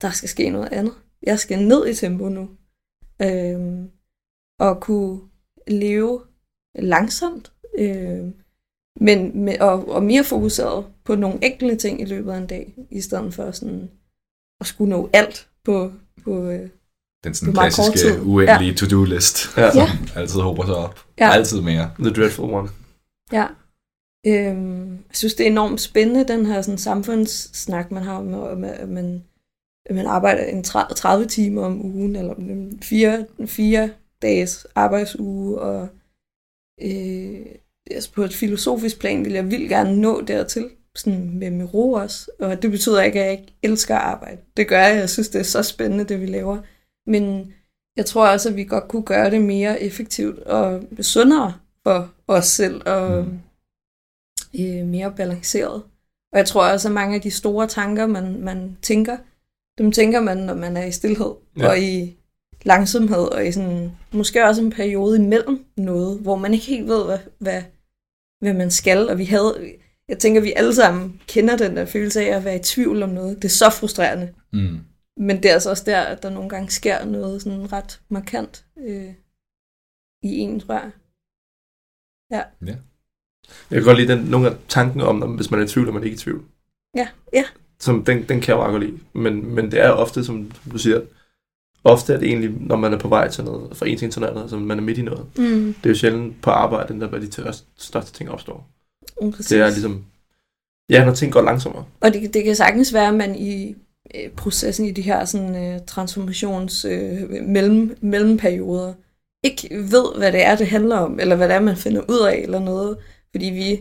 der 0.00 0.10
skal 0.10 0.28
ske 0.28 0.50
noget 0.50 0.72
andet. 0.72 0.94
Jeg 1.22 1.38
skal 1.38 1.58
ned 1.62 1.86
i 1.88 1.94
tempo 1.94 2.28
nu. 2.28 2.50
Øhm, 3.22 3.90
og 4.58 4.80
kunne 4.80 5.20
leve 5.66 6.20
langsomt. 6.78 7.52
Øhm, 7.78 8.34
men 9.00 9.44
med, 9.44 9.58
og, 9.60 9.88
og 9.88 10.02
mere 10.02 10.24
fokuseret 10.24 10.86
på 11.04 11.14
nogle 11.14 11.38
enkelte 11.42 11.76
ting 11.76 12.00
i 12.00 12.04
løbet 12.04 12.32
af 12.32 12.36
en 12.38 12.46
dag, 12.46 12.74
i 12.90 13.00
stedet 13.00 13.34
for 13.34 13.50
sådan 13.50 13.90
at 14.60 14.66
skulle 14.66 14.90
nå 14.90 15.10
alt 15.12 15.48
på, 15.64 15.92
på 16.24 16.44
øh, 16.48 16.68
Den 17.24 17.34
sådan 17.34 17.54
klassiske, 17.54 18.22
uendelige 18.22 18.74
to-do-list, 18.74 19.56
Ja. 19.56 19.64
Ja. 19.64 19.70
som 19.72 19.86
altid 20.16 20.40
håber 20.40 20.66
sig 20.66 20.74
op. 20.74 21.04
Ja. 21.18 21.30
Altid 21.30 21.60
mere. 21.60 21.90
The 21.98 22.10
Dreadful 22.10 22.50
One. 22.52 22.68
Ja. 23.32 23.46
Øhm, 24.26 24.90
jeg 24.92 25.16
synes, 25.16 25.34
det 25.34 25.46
er 25.46 25.50
enormt 25.50 25.80
spændende, 25.80 26.28
den 26.28 26.46
her 26.46 26.62
sådan, 26.62 26.78
samfundssnak, 26.78 27.90
man 27.90 28.02
har 28.02 28.20
med, 28.20 28.56
med 28.56 28.68
at 28.68 28.88
man, 28.88 29.24
at 29.86 29.94
man 29.96 30.06
arbejder 30.06 30.44
en 30.44 30.64
30, 30.64 30.94
30 30.94 31.26
timer 31.26 31.64
om 31.64 31.84
ugen, 31.84 32.16
eller 32.16 32.34
en 32.34 32.78
fire, 32.82 33.26
fire 33.46 33.90
dages 34.22 34.66
arbejdsuge, 34.74 35.58
og 35.58 35.88
øh, 36.82 37.46
altså 37.90 38.12
på 38.12 38.22
et 38.22 38.34
filosofisk 38.34 38.98
plan 38.98 39.24
vil 39.24 39.32
jeg 39.32 39.50
vildt 39.50 39.68
gerne 39.68 40.00
nå 40.00 40.20
dertil, 40.20 40.70
sådan 40.94 41.38
med, 41.38 41.50
med 41.50 41.74
ro 41.74 41.92
også. 41.92 42.30
Og 42.38 42.62
det 42.62 42.70
betyder 42.70 43.02
ikke, 43.02 43.20
at 43.20 43.24
jeg 43.24 43.32
ikke 43.32 43.54
elsker 43.62 43.94
at 43.94 44.02
arbejde. 44.02 44.40
Det 44.56 44.68
gør 44.68 44.80
jeg. 44.80 44.96
Jeg 44.96 45.10
synes, 45.10 45.28
det 45.28 45.38
er 45.38 45.42
så 45.42 45.62
spændende, 45.62 46.04
det 46.04 46.20
vi 46.20 46.26
laver. 46.26 46.58
Men 47.06 47.52
jeg 47.96 48.06
tror 48.06 48.28
også, 48.28 48.48
at 48.48 48.56
vi 48.56 48.64
godt 48.64 48.88
kunne 48.88 49.02
gøre 49.02 49.30
det 49.30 49.42
mere 49.42 49.82
effektivt 49.82 50.38
og 50.38 50.82
sundere 51.00 51.54
for 51.82 52.14
os 52.26 52.46
selv, 52.46 52.82
og 52.86 53.24
Mm. 53.24 53.38
øh, 54.60 54.86
mere 54.86 55.12
balanceret. 55.16 55.82
Og 56.32 56.38
jeg 56.38 56.46
tror 56.46 56.72
også, 56.72 56.88
at 56.88 56.94
mange 56.94 57.14
af 57.14 57.20
de 57.20 57.30
store 57.30 57.66
tanker, 57.66 58.06
man, 58.06 58.40
man 58.40 58.76
tænker, 58.82 59.16
dem 59.78 59.92
tænker 59.92 60.20
man, 60.20 60.36
når 60.36 60.54
man 60.54 60.76
er 60.76 60.84
i 60.84 60.92
stillhed 60.92 61.34
ja. 61.58 61.68
og 61.68 61.78
i 61.80 62.16
langsomhed, 62.64 63.32
og 63.32 63.46
i 63.46 63.52
sådan, 63.52 63.92
måske 64.12 64.44
også 64.44 64.62
en 64.62 64.70
periode 64.70 65.18
imellem 65.18 65.64
noget, 65.76 66.18
hvor 66.20 66.36
man 66.36 66.54
ikke 66.54 66.66
helt 66.66 66.88
ved, 66.88 67.04
hvad, 67.04 67.18
hvad, 67.38 67.62
hvad 68.40 68.54
man 68.54 68.70
skal. 68.70 69.08
Og 69.08 69.18
vi 69.18 69.24
havde, 69.24 69.74
jeg 70.08 70.18
tænker, 70.18 70.40
vi 70.40 70.52
alle 70.56 70.74
sammen 70.74 71.20
kender 71.26 71.56
den 71.56 71.76
der 71.76 71.86
følelse 71.86 72.20
af 72.20 72.36
at 72.36 72.44
være 72.44 72.56
i 72.56 72.62
tvivl 72.62 73.02
om 73.02 73.08
noget. 73.08 73.36
Det 73.36 73.44
er 73.44 73.48
så 73.48 73.70
frustrerende. 73.70 74.34
Mm. 74.52 74.78
men 75.16 75.36
det 75.36 75.44
er 75.44 75.52
altså 75.52 75.70
også 75.70 75.82
der, 75.86 76.00
at 76.00 76.22
der 76.22 76.30
nogle 76.30 76.48
gange 76.48 76.70
sker 76.70 77.04
noget 77.04 77.42
sådan 77.42 77.72
ret 77.72 78.00
markant 78.08 78.66
øh, 78.78 79.14
i 80.22 80.38
en, 80.38 80.60
tror 80.60 80.74
jeg. 80.74 80.90
Jeg 83.70 83.76
kan 83.76 83.84
godt 83.84 83.98
lide 83.98 84.12
den, 84.12 84.24
nogle 84.24 84.50
af 84.50 84.56
tanken 84.68 85.00
om, 85.00 85.22
at 85.22 85.36
hvis 85.36 85.50
man 85.50 85.60
er 85.60 85.64
i 85.64 85.68
tvivl, 85.68 85.88
er 85.88 85.92
man 85.92 86.04
ikke 86.04 86.14
i 86.14 86.18
tvivl. 86.18 86.44
Ja, 86.96 87.08
ja. 87.32 87.44
Som, 87.80 88.04
den, 88.04 88.18
den 88.18 88.40
kan 88.40 88.56
jeg 88.56 88.66
jo 88.66 88.70
godt 88.70 88.82
lide. 88.82 88.98
Men, 89.12 89.54
men 89.54 89.70
det 89.70 89.80
er 89.80 89.90
ofte, 89.90 90.24
som 90.24 90.52
du 90.72 90.78
siger, 90.78 91.00
ofte 91.84 92.12
er 92.14 92.18
det 92.18 92.28
egentlig, 92.28 92.50
når 92.60 92.76
man 92.76 92.92
er 92.92 92.98
på 92.98 93.08
vej 93.08 93.28
til 93.30 93.44
noget, 93.44 93.76
fra 93.76 93.86
en 93.88 93.98
ting 93.98 94.12
til 94.12 94.20
noget 94.20 94.30
andet, 94.30 94.42
altså 94.42 94.56
man 94.56 94.78
er 94.78 94.82
midt 94.82 94.98
i 94.98 95.02
noget. 95.02 95.26
Mm, 95.38 95.74
Det 95.74 95.86
er 95.86 95.90
jo 95.90 95.94
sjældent 95.94 96.42
på 96.42 96.50
arbejde, 96.50 96.92
den 96.92 97.00
der, 97.00 97.06
hvor 97.08 97.18
de 97.18 97.26
tørste- 97.26 97.66
største 97.78 98.12
ting 98.12 98.30
opstår. 98.30 98.66
mm, 99.22 99.32
præcis. 99.32 99.46
Det 99.46 99.60
er 99.60 99.66
ligesom, 99.68 100.04
ja, 100.90 101.04
når 101.04 101.14
ting 101.14 101.32
går 101.32 101.42
langsommere. 101.42 101.84
Og 102.00 102.12
det, 102.14 102.34
det 102.34 102.44
kan 102.44 102.56
sagtens 102.56 102.94
være, 102.94 103.08
at 103.08 103.14
man 103.14 103.36
i 103.36 103.74
øh, 104.14 104.30
processen 104.30 104.86
i 104.86 104.90
de 104.90 105.02
her 105.02 105.24
sådan, 105.24 105.56
øh, 105.74 105.80
transformations 105.86 106.84
øh, 106.84 107.30
mellem, 107.42 107.96
mellemperioder 108.00 108.92
ikke 109.44 109.68
ved, 109.72 110.18
hvad 110.18 110.32
det 110.32 110.44
er, 110.44 110.56
det 110.56 110.66
handler 110.66 110.96
om, 110.96 111.20
eller 111.20 111.36
hvad 111.36 111.48
det 111.48 111.54
er, 111.56 111.60
man 111.60 111.76
finder 111.76 112.02
ud 112.10 112.26
af, 112.30 112.36
eller 112.36 112.58
noget. 112.58 112.96
Fordi 113.30 113.46
vi 113.46 113.80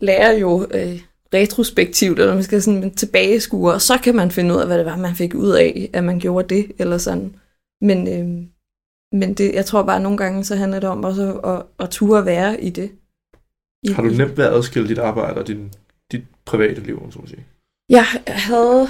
lærer 0.00 0.32
jo 0.32 0.66
øh, 0.74 1.00
retrospektivt, 1.34 2.18
eller 2.18 2.34
man 2.34 2.42
skal 2.42 2.62
sådan 2.62 2.94
tilbageskue, 2.94 3.72
og 3.72 3.82
så 3.82 3.98
kan 3.98 4.16
man 4.16 4.30
finde 4.30 4.54
ud 4.54 4.60
af, 4.60 4.66
hvad 4.66 4.78
det 4.78 4.86
var, 4.86 4.96
man 4.96 5.14
fik 5.14 5.34
ud 5.34 5.50
af, 5.50 5.90
at 5.92 6.04
man 6.04 6.18
gjorde 6.18 6.54
det, 6.54 6.72
eller 6.78 6.98
sådan. 6.98 7.36
Men, 7.80 8.08
øh, 8.08 8.46
men 9.12 9.34
det, 9.34 9.54
jeg 9.54 9.66
tror 9.66 9.82
bare, 9.82 9.96
at 9.96 10.02
nogle 10.02 10.18
gange, 10.18 10.44
så 10.44 10.56
handler 10.56 10.80
det 10.80 10.88
om 10.88 11.04
også 11.04 11.40
at, 11.40 11.50
at, 11.50 11.62
at 11.78 11.90
ture 11.90 12.24
være 12.24 12.60
i 12.60 12.70
det. 12.70 12.90
I, 13.82 13.92
Har 13.92 14.02
du 14.02 14.08
nemt 14.08 14.36
ved 14.36 14.44
at 14.44 14.52
adskille 14.52 14.88
dit 14.88 14.98
arbejde 14.98 15.40
og 15.40 15.46
din, 15.46 15.72
dit 16.12 16.24
private 16.44 16.80
liv, 16.80 17.08
så 17.10 17.18
må 17.18 17.26
sige? 17.26 17.46
Jeg 17.88 18.04
havde... 18.26 18.88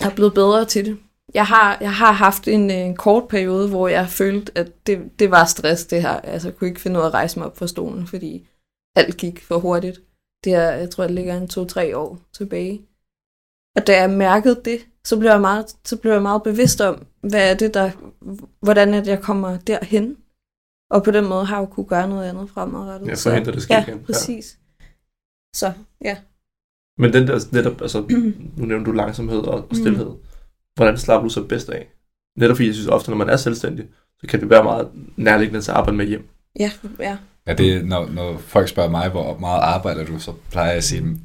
Jeg 0.00 0.10
er 0.10 0.14
blevet 0.14 0.34
bedre 0.34 0.64
til 0.64 0.86
det. 0.86 0.98
Jeg 1.34 1.46
har, 1.46 1.78
jeg 1.80 1.94
har 1.94 2.12
haft 2.12 2.48
en, 2.48 2.70
øh, 2.70 2.76
en 2.76 2.96
kort 2.96 3.28
periode, 3.28 3.68
hvor 3.68 3.88
jeg 3.88 4.08
følte, 4.08 4.58
at 4.58 4.86
det, 4.86 5.18
det 5.18 5.30
var 5.30 5.44
stress, 5.44 5.86
det 5.86 6.02
her. 6.02 6.20
Altså, 6.20 6.48
jeg 6.48 6.56
kunne 6.56 6.68
ikke 6.68 6.80
finde 6.80 6.98
ud 6.98 7.04
af 7.04 7.06
at 7.06 7.14
rejse 7.14 7.38
mig 7.38 7.46
op 7.46 7.58
fra 7.58 7.66
stolen, 7.66 8.06
fordi 8.06 8.48
alt 8.96 9.16
gik 9.16 9.44
for 9.44 9.58
hurtigt. 9.58 10.00
Det 10.44 10.54
er, 10.54 10.70
jeg 10.70 10.90
tror, 10.90 11.04
det 11.04 11.14
ligger 11.14 11.36
en 11.36 11.48
to-tre 11.48 11.96
år 11.96 12.18
tilbage. 12.32 12.82
Og 13.76 13.86
da 13.86 14.00
jeg 14.00 14.10
mærkede 14.10 14.60
det, 14.64 14.78
så 15.04 15.18
blev 15.18 15.30
jeg 15.30 15.40
meget, 15.40 15.66
så 15.84 15.96
blev 15.96 16.12
jeg 16.12 16.22
meget 16.22 16.42
bevidst 16.42 16.80
om, 16.80 17.06
hvad 17.20 17.50
er 17.50 17.54
det, 17.54 17.74
der, 17.74 17.90
hvordan 18.64 18.94
er 18.94 18.98
det, 19.00 19.06
jeg 19.06 19.22
kommer 19.22 19.58
derhen. 19.58 20.16
Og 20.90 21.04
på 21.04 21.10
den 21.10 21.26
måde 21.28 21.44
har 21.44 21.56
jeg 21.56 21.60
jo 21.60 21.66
kunne 21.66 21.86
gøre 21.86 22.08
noget 22.08 22.28
andet 22.28 22.50
fremadrettet. 22.50 23.08
Ja, 23.08 23.14
Så- 23.14 23.30
forhindre 23.30 23.52
det 23.52 23.62
sker 23.62 23.74
ja, 23.74 23.84
igen. 23.86 24.02
præcis. 24.04 24.58
Så, 25.56 25.72
ja. 26.04 26.16
Men 26.98 27.12
den 27.12 27.26
der 27.28 27.40
netop, 27.52 27.82
altså, 27.82 28.00
nu 28.56 28.66
nævner 28.66 28.84
du 28.84 28.92
langsomhed 28.92 29.38
og 29.38 29.66
og 29.70 29.76
stillhed. 29.76 30.06
Mm. 30.06 30.16
Hvordan 30.74 30.98
slapper 30.98 31.28
du 31.28 31.32
så 31.32 31.44
bedst 31.44 31.68
af? 31.70 31.88
Netop 32.36 32.56
fordi 32.56 32.66
jeg 32.66 32.74
synes 32.74 32.88
ofte, 32.88 33.10
når 33.10 33.16
man 33.16 33.28
er 33.28 33.36
selvstændig, 33.36 33.88
så 34.20 34.26
kan 34.26 34.40
det 34.40 34.50
være 34.50 34.64
meget 34.64 34.90
nærliggende 35.16 35.60
til 35.60 35.70
at 35.70 35.76
arbejde 35.76 35.96
med 35.96 36.06
hjem. 36.06 36.28
Ja, 36.60 36.70
ja. 36.98 37.18
Ja, 37.46 37.54
det, 37.54 37.84
når, 37.84 38.08
når 38.10 38.38
folk 38.38 38.68
spørger 38.68 38.90
mig, 38.90 39.08
hvor 39.08 39.38
meget 39.38 39.60
arbejder 39.60 40.04
du, 40.04 40.18
så 40.18 40.32
plejer 40.50 40.68
jeg 40.68 40.76
at 40.76 40.84
sige, 40.84 41.00
"Mm, 41.00 41.20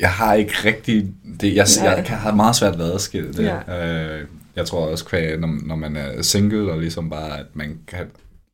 jeg 0.00 0.10
har 0.10 0.34
ikke 0.34 0.52
rigtig, 0.64 1.14
det, 1.40 1.54
jeg, 1.54 1.66
jeg 1.84 2.04
kan 2.06 2.16
have 2.16 2.36
meget 2.36 2.56
svært 2.56 2.78
ved 2.78 2.86
at 2.88 2.92
adskille 2.94 3.32
det. 3.32 3.44
Ja. 3.68 3.86
Øh, 4.20 4.26
jeg 4.56 4.66
tror 4.66 4.86
også, 4.90 5.04
kvæg, 5.04 5.38
når, 5.38 5.48
når 5.66 5.76
man 5.76 5.96
er 5.96 6.22
single, 6.22 6.72
og 6.72 6.78
ligesom 6.80 7.10
bare, 7.10 7.38
at 7.38 7.46
man 7.54 7.78
kan, 7.86 8.06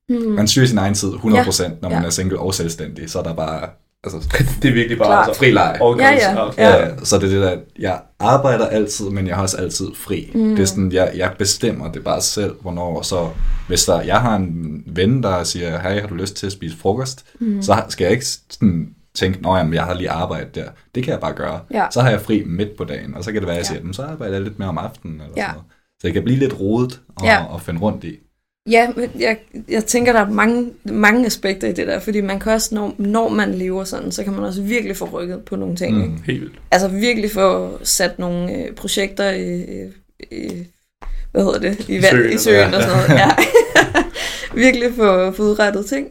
Mm. 0.09 0.17
man 0.17 0.49
styrer 0.49 0.67
sin 0.67 0.79
egen 0.79 0.95
tid 0.95 1.09
100%, 1.15 1.83
når 1.83 1.89
man 1.89 2.01
Ja. 2.01 2.07
er 2.07 2.11
single 2.11 2.39
og 2.39 2.55
selvstændig, 2.55 3.11
så 3.11 3.19
er 3.19 3.23
der 3.23 3.35
bare, 3.35 3.69
altså, 4.15 4.29
Det 4.63 4.69
er 4.69 4.73
virkelig 4.75 4.99
bare 4.99 5.09
Klart. 5.09 5.29
altså, 5.29 5.39
fri 5.39 5.51
leg. 5.51 5.79
organs- 5.81 6.23
Ja, 6.23 6.33
ja. 6.33 6.39
og- 6.41 6.55
Ja. 6.59 6.77
Ja. 6.87 6.91
Så 7.05 7.19
det 7.19 7.25
er 7.25 7.29
det 7.29 7.43
der, 7.43 7.57
jeg 7.79 8.01
arbejder 8.19 8.67
altid, 8.67 9.11
men 9.11 9.27
jeg 9.27 9.35
har 9.37 9.43
også 9.43 9.57
altid 9.57 9.87
fri. 9.97 10.31
Mm. 10.35 10.51
Det 10.57 10.63
er 10.63 10.67
sådan, 10.67 10.93
jeg, 10.93 11.13
jeg 11.17 11.33
bestemmer 11.39 11.93
det 11.93 12.05
bare 12.05 12.21
selv, 12.21 12.55
hvornår. 12.61 13.03
Så 13.03 13.29
hvis 13.69 13.85
der, 13.85 14.01
jeg 14.01 14.21
har 14.21 14.37
en 14.37 14.83
ven, 14.87 15.23
der 15.23 15.43
siger, 15.45 15.79
hey, 15.79 16.01
har 16.01 16.09
du 16.09 16.15
lyst 16.15 16.37
til 16.37 16.47
at 16.47 16.53
spise 16.53 16.77
frokost? 16.77 17.25
Mm. 17.41 17.63
Så 17.63 17.83
skal 17.89 18.05
jeg 18.05 18.13
ikke 18.13 18.27
sådan 18.51 18.89
tænke, 19.15 19.43
nå 19.43 19.57
jamen, 19.57 19.75
jeg 19.75 19.83
har 19.83 19.95
lige 19.95 20.11
arbejdet 20.11 20.55
der. 20.55 20.65
Det 20.95 21.03
kan 21.05 21.13
jeg 21.13 21.21
bare 21.21 21.33
gøre. 21.35 21.61
Ja. 21.75 21.87
Så 21.91 22.01
har 22.01 22.11
jeg 22.11 22.21
fri 22.21 22.43
midt 22.47 22.77
på 22.79 22.85
dagen, 22.85 23.15
og 23.15 23.25
så 23.25 23.33
kan 23.33 23.41
det 23.41 23.47
være, 23.49 23.57
at 23.57 23.63
jeg 23.65 23.71
Ja. 23.71 23.75
siger, 23.77 23.85
"Men 23.85 23.95
så 23.95 24.03
arbejder 24.03 24.35
jeg 24.35 24.43
lidt 24.43 24.59
mere 24.59 24.69
om 24.69 24.79
aftenen. 24.79 25.15
Eller 25.21 25.33
Ja. 25.37 25.43
sådan 25.43 25.55
noget. 25.55 25.67
Så 26.01 26.07
det 26.07 26.13
kan 26.15 26.23
blive 26.23 26.39
lidt 26.39 26.61
rodet 26.61 27.01
at, 27.23 27.27
Ja. 27.29 27.55
at 27.55 27.61
finde 27.63 27.81
rundt 27.81 28.05
i. 28.05 28.17
Ja, 28.71 28.89
jeg, 29.19 29.39
jeg 29.69 29.85
tænker, 29.85 30.13
der 30.13 30.21
er 30.21 30.31
mange, 30.31 30.71
mange 30.85 31.27
aspekter 31.27 31.69
i 31.69 31.73
det 31.73 31.87
der, 31.87 31.99
fordi 31.99 32.21
man 32.21 32.41
kan 32.41 32.53
også, 32.53 32.75
når, 32.75 32.95
når 32.99 33.29
man 33.29 33.55
lever 33.55 33.85
sådan, 33.85 34.13
så 34.13 34.25
kan 34.25 34.33
man 34.33 34.45
også 34.45 34.63
virkelig 34.63 34.97
få 34.97 35.05
rykket 35.05 35.43
på 35.45 35.57
nogle 35.57 35.77
ting. 35.77 35.97
Mm. 35.97 36.03
Ikke? 36.03 36.15
Helt 36.27 36.41
vildt. 36.41 36.59
Altså 36.71 36.89
virkelig 36.89 37.31
få 37.31 37.79
sat 37.83 38.19
nogle 38.19 38.53
øh, 38.57 38.73
projekter 38.75 39.31
i, 39.31 39.63
i, 40.31 40.67
hvad 41.33 41.45
hedder 41.45 41.59
det, 41.59 41.89
i, 41.89 41.95
vand, 42.03 42.11
søen, 42.11 42.33
i 42.33 42.39
søen 42.39 42.65
eller- 42.65 42.77
og 42.77 42.83
sådan 42.83 42.97
noget. 42.97 43.11
Ja. 43.21 43.31
virkelig 44.65 44.95
få, 44.95 45.31
få 45.31 45.43
udrettet 45.43 45.87
ting. 45.87 46.09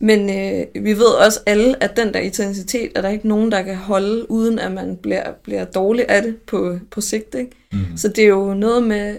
Men 0.00 0.30
øh, 0.30 0.84
vi 0.84 0.92
ved 0.92 1.26
også 1.26 1.40
alle, 1.46 1.82
at 1.82 1.96
den 1.96 2.14
der 2.14 2.20
intensitet, 2.20 2.90
er 2.94 3.00
der 3.02 3.08
ikke 3.08 3.28
nogen, 3.28 3.52
der 3.52 3.62
kan 3.62 3.76
holde, 3.76 4.30
uden 4.30 4.58
at 4.58 4.72
man 4.72 4.96
bliver, 4.96 5.22
bliver 5.44 5.64
dårlig 5.64 6.04
af 6.08 6.22
det 6.22 6.36
på, 6.46 6.78
på 6.90 7.00
sigt. 7.00 7.34
Ikke? 7.34 7.50
Mm. 7.72 7.78
Så 7.96 8.08
det 8.08 8.24
er 8.24 8.28
jo 8.28 8.54
noget 8.54 8.82
med, 8.82 9.16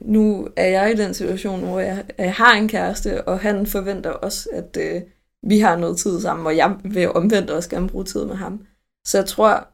nu 0.00 0.48
er 0.56 0.66
jeg 0.66 0.92
i 0.92 0.96
den 0.96 1.14
situation, 1.14 1.60
hvor 1.60 1.80
jeg, 1.80 2.04
jeg 2.18 2.34
har 2.34 2.54
en 2.54 2.68
kæreste, 2.68 3.28
og 3.28 3.40
han 3.40 3.66
forventer 3.66 4.10
også, 4.10 4.48
at 4.52 4.76
øh, 4.80 5.02
vi 5.42 5.58
har 5.58 5.76
noget 5.76 5.98
tid 5.98 6.20
sammen, 6.20 6.46
og 6.46 6.56
jeg 6.56 6.76
vil 6.84 7.12
omvendt 7.12 7.50
også 7.50 7.70
gerne 7.70 7.88
bruge 7.88 8.04
tid 8.04 8.24
med 8.24 8.36
ham. 8.36 8.66
Så 9.04 9.18
jeg 9.18 9.26
tror, 9.26 9.68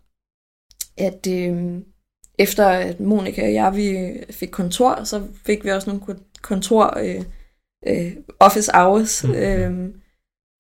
at 0.99 1.27
øh, 1.27 1.83
efter 2.39 2.69
at 2.69 3.01
Monika 3.01 3.43
og 3.43 3.53
jeg 3.53 3.77
vi 3.77 4.13
fik 4.31 4.49
kontor, 4.49 5.05
så 5.05 5.23
fik 5.47 5.65
vi 5.65 5.71
også 5.71 5.91
nogle 5.91 6.03
kon- 6.03 6.41
kontor 6.43 6.99
øh, 6.99 7.25
øh, 7.87 8.17
office 8.41 8.71
hours. 8.75 9.25
Mhm. 9.25 9.35
Øh, 9.35 9.95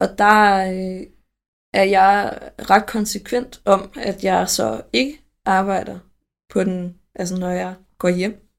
og 0.00 0.08
der 0.18 0.66
øh, 0.72 1.06
er 1.74 1.84
jeg 1.84 2.38
ret 2.70 2.86
konsekvent 2.86 3.62
om, 3.64 3.92
at 3.96 4.24
jeg 4.24 4.48
så 4.48 4.82
ikke 4.92 5.20
arbejder 5.44 5.98
på 6.50 6.64
den, 6.64 6.94
altså 7.14 7.36
når 7.36 7.50
jeg 7.50 7.74
går 7.98 8.08
hjem. 8.08 8.51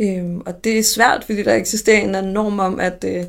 Øhm, 0.00 0.40
og 0.46 0.64
det 0.64 0.78
er 0.78 0.82
svært, 0.82 1.24
fordi 1.24 1.42
der 1.42 1.54
eksisterer 1.54 1.98
en 1.98 2.04
eller 2.06 2.18
anden 2.18 2.32
norm 2.32 2.58
om, 2.58 2.80
at, 2.80 3.04
øh, 3.04 3.24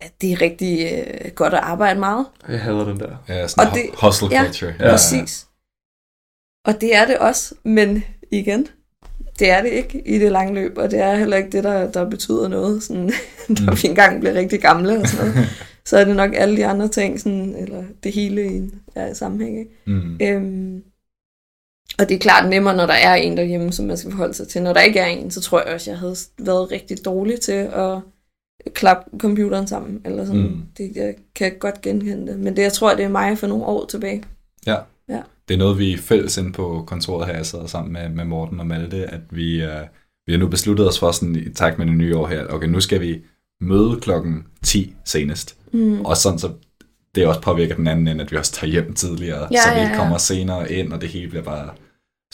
at 0.00 0.12
det 0.20 0.32
er 0.32 0.40
rigtig 0.40 0.92
øh, 0.92 1.30
godt 1.34 1.54
at 1.54 1.60
arbejde 1.62 2.00
meget. 2.00 2.26
Jeg 2.48 2.60
hader 2.60 2.84
den 2.84 3.00
der. 3.00 3.16
Ja, 3.28 3.48
sådan 3.48 3.68
Og 3.68 3.74
det- 3.74 3.90
hu- 3.90 4.06
hustle 4.06 4.28
ja, 4.30 4.44
culture. 4.44 4.74
Ja. 4.80 4.90
Præcis. 4.90 5.46
Og 6.66 6.80
det 6.80 6.94
er 6.96 7.06
det 7.06 7.18
også, 7.18 7.54
men 7.64 8.04
igen, 8.30 8.66
det 9.38 9.50
er 9.50 9.62
det 9.62 9.70
ikke 9.70 10.02
i 10.08 10.18
det 10.18 10.32
lange 10.32 10.54
løb, 10.54 10.78
og 10.78 10.90
det 10.90 10.98
er 11.00 11.14
heller 11.16 11.36
ikke 11.36 11.50
det, 11.50 11.64
der, 11.64 11.92
der 11.92 12.10
betyder 12.10 12.48
noget, 12.48 12.82
sådan, 12.82 13.04
når 13.48 13.70
Mm. 13.72 13.78
vi 13.82 13.88
engang 13.88 14.20
bliver 14.20 14.34
rigtig 14.34 14.60
gamle 14.60 15.00
og 15.00 15.06
sådan 15.08 15.26
noget. 15.30 15.48
Så 15.86 15.98
er 15.98 16.04
det 16.04 16.16
nok 16.16 16.30
alle 16.34 16.56
de 16.56 16.66
andre 16.66 16.88
ting, 16.88 17.20
sådan, 17.20 17.54
eller 17.56 17.84
det 18.02 18.12
hele 18.12 18.44
i 18.44 18.56
en 18.56 18.82
ja, 18.96 19.14
sammenhæng. 19.14 19.58
Ikke? 19.58 19.70
Mm. 19.86 20.18
Øhm, 20.22 20.82
og 21.98 22.08
det 22.08 22.14
er 22.14 22.18
klart 22.18 22.48
nemmere, 22.48 22.76
når 22.76 22.86
der 22.86 22.94
er 22.94 23.14
en 23.14 23.36
derhjemme, 23.36 23.72
som 23.72 23.86
man 23.86 23.96
skal 23.96 24.10
forholde 24.10 24.34
sig 24.34 24.48
til. 24.48 24.62
Når 24.62 24.72
der 24.72 24.80
ikke 24.80 25.00
er 25.00 25.06
en, 25.06 25.30
så 25.30 25.40
tror 25.40 25.62
jeg 25.64 25.74
også, 25.74 25.90
jeg 25.90 25.98
havde 25.98 26.16
været 26.38 26.70
rigtig 26.70 27.04
dårlig 27.04 27.40
til 27.40 27.52
at 27.52 27.98
klappe 28.72 29.18
computeren 29.18 29.66
sammen. 29.66 30.00
Eller 30.04 30.24
sådan. 30.24 30.42
Mm. 30.42 30.62
Det, 30.78 30.92
jeg 30.96 31.14
kan 31.34 31.52
godt 31.58 31.80
genkende 31.80 32.32
det. 32.32 32.40
Men 32.40 32.56
det, 32.56 32.62
jeg 32.62 32.72
tror, 32.72 32.94
det 32.94 33.04
er 33.04 33.08
mig 33.08 33.38
for 33.38 33.46
nogle 33.46 33.64
år 33.64 33.86
tilbage. 33.86 34.24
Det 35.48 35.54
er 35.54 35.58
noget, 35.58 35.78
vi 35.78 35.92
er 35.92 35.98
fælles 35.98 36.36
inde 36.36 36.52
på 36.52 36.84
kontoret 36.86 37.26
her, 37.26 37.36
jeg 37.36 37.46
sidder 37.46 37.66
sammen 37.66 37.92
med, 37.92 38.08
med 38.08 38.24
Morten 38.24 38.60
og 38.60 38.66
Malte, 38.66 39.06
at 39.06 39.20
vi, 39.30 39.64
uh, 39.64 39.70
vi 40.26 40.32
har 40.32 40.38
nu 40.38 40.48
besluttet 40.48 40.88
os 40.88 40.98
for 40.98 41.12
sådan 41.12 41.36
i 41.36 41.52
takt 41.52 41.78
med 41.78 41.86
det 41.86 41.94
nye 41.94 42.16
år 42.16 42.26
her, 42.26 42.46
okay, 42.46 42.68
nu 42.68 42.80
skal 42.80 43.00
vi 43.00 43.20
møde 43.60 44.00
klokken 44.00 44.44
10 44.62 44.94
senest. 45.04 45.56
Mm. 45.72 46.00
Og 46.00 46.16
sådan 46.16 46.38
så 46.38 46.50
det 47.14 47.26
også 47.26 47.40
påvirker 47.40 47.74
den 47.74 47.86
anden 47.86 48.08
end, 48.08 48.20
at 48.20 48.32
vi 48.32 48.36
også 48.36 48.52
tager 48.52 48.70
hjem 48.70 48.94
tidligere, 48.94 49.48
Ja, 49.50 49.62
så 49.62 49.74
vi 49.74 49.80
ja, 49.80 49.88
ja. 49.88 49.96
kommer 49.96 50.18
senere 50.18 50.72
ind, 50.72 50.92
og 50.92 51.00
det 51.00 51.08
hele 51.08 51.28
bliver 51.28 51.44
bare 51.44 51.70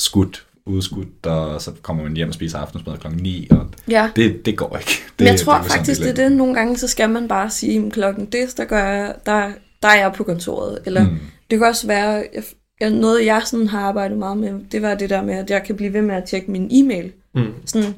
skudt, 0.00 0.46
udskudt, 0.66 1.26
og 1.26 1.62
så 1.62 1.72
kommer 1.82 2.02
man 2.02 2.16
hjem 2.16 2.28
og 2.28 2.34
spiser 2.34 2.58
aftensmad 2.58 2.98
klokken 2.98 3.22
9, 3.22 3.48
og 3.50 3.66
Ja, 3.88 4.10
det, 4.16 4.46
det 4.46 4.56
går 4.56 4.76
ikke. 4.76 4.90
Det, 4.90 5.12
men 5.18 5.26
jeg 5.26 5.40
tror 5.40 5.58
det 5.58 5.64
er 5.64 5.68
faktisk, 5.68 6.00
det 6.00 6.10
er 6.10 6.14
det. 6.14 6.32
Nogle 6.32 6.54
gange, 6.54 6.76
så 6.76 6.88
skal 6.88 7.10
man 7.10 7.28
bare 7.28 7.50
sige, 7.50 7.86
at 7.86 7.92
klokken 7.92 8.26
det, 8.26 8.56
der, 8.56 8.64
gør 8.64 8.84
jeg, 8.84 9.14
der, 9.26 9.52
der 9.82 9.88
er 9.88 10.00
jeg 10.00 10.12
på 10.12 10.24
kontoret. 10.24 10.78
Eller 10.86 11.04
Mm. 11.04 11.18
Det 11.50 11.58
kan 11.58 11.68
også 11.68 11.86
være, 11.86 12.24
jeg, 12.80 12.90
noget 12.90 13.26
jeg 13.26 13.42
sådan 13.44 13.66
har 13.66 13.80
arbejdet 13.80 14.18
meget 14.18 14.36
med, 14.36 14.60
det 14.72 14.82
var 14.82 14.94
det 14.94 15.10
der 15.10 15.22
med, 15.22 15.34
at 15.34 15.50
jeg 15.50 15.62
kan 15.62 15.76
blive 15.76 15.92
ved 15.92 16.02
med 16.02 16.14
at 16.14 16.24
tjekke 16.24 16.50
min 16.50 16.68
e-mail. 16.70 17.12
Mm. 17.34 17.52
Sådan, 17.66 17.94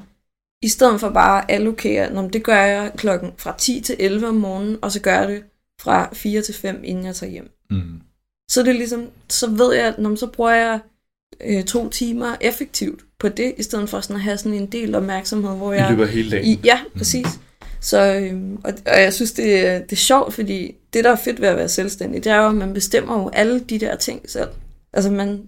I 0.61 0.67
stedet 0.67 0.99
for 0.99 1.09
bare 1.09 1.51
at 1.51 1.55
allokere, 1.55 2.13
Nå, 2.13 2.27
det 2.27 2.43
gør 2.43 2.63
jeg 2.63 2.91
klokken 2.97 3.31
fra 3.37 3.55
10 3.57 3.81
til 3.81 3.95
11 3.99 4.27
om 4.27 4.35
morgenen, 4.35 4.77
og 4.81 4.91
så 4.91 5.01
gør 5.01 5.19
jeg 5.19 5.27
det 5.27 5.43
fra 5.81 6.09
4 6.13 6.41
til 6.41 6.53
5, 6.53 6.81
inden 6.83 7.05
jeg 7.05 7.15
tager 7.15 7.31
hjem. 7.31 7.51
Mm. 7.69 8.01
Så 8.49 8.59
er 8.59 8.65
det 8.65 8.75
ligesom, 8.75 9.07
så 9.29 9.49
ved 9.49 9.73
jeg, 9.73 9.85
at 9.85 10.19
så 10.19 10.27
bruger 10.27 10.51
jeg 10.51 10.79
øh, 11.41 11.63
to 11.63 11.89
timer 11.89 12.35
effektivt 12.41 13.05
på 13.19 13.29
det, 13.29 13.53
i 13.57 13.63
stedet 13.63 13.89
for 13.89 14.01
sådan 14.01 14.15
at 14.15 14.21
have 14.21 14.37
sådan 14.37 14.57
en 14.57 14.65
del 14.65 14.95
opmærksomhed, 14.95 15.57
hvor 15.57 15.73
I 15.73 15.75
jeg... 15.75 15.89
løbet 15.89 16.03
af 16.03 16.09
hele 16.09 16.31
dagen. 16.31 16.45
I, 16.45 16.59
ja, 16.63 16.79
præcis. 16.95 17.27
Så, 17.81 18.15
øhm, 18.15 18.55
og, 18.55 18.73
og 18.85 19.01
jeg 19.01 19.13
synes, 19.13 19.31
det, 19.31 19.45
det 19.83 19.91
er 19.91 19.95
sjovt, 19.95 20.33
fordi 20.33 20.75
det, 20.93 21.03
der 21.03 21.11
er 21.11 21.15
fedt 21.15 21.41
ved 21.41 21.47
at 21.47 21.57
være 21.57 21.69
selvstændig, 21.69 22.23
det 22.23 22.31
er 22.31 22.37
jo, 22.37 22.49
at 22.49 22.55
man 22.55 22.73
bestemmer 22.73 23.21
jo 23.21 23.29
alle 23.29 23.59
de 23.59 23.79
der 23.79 23.95
ting 23.95 24.29
selv. 24.29 24.49
Altså, 24.93 25.11
man, 25.11 25.43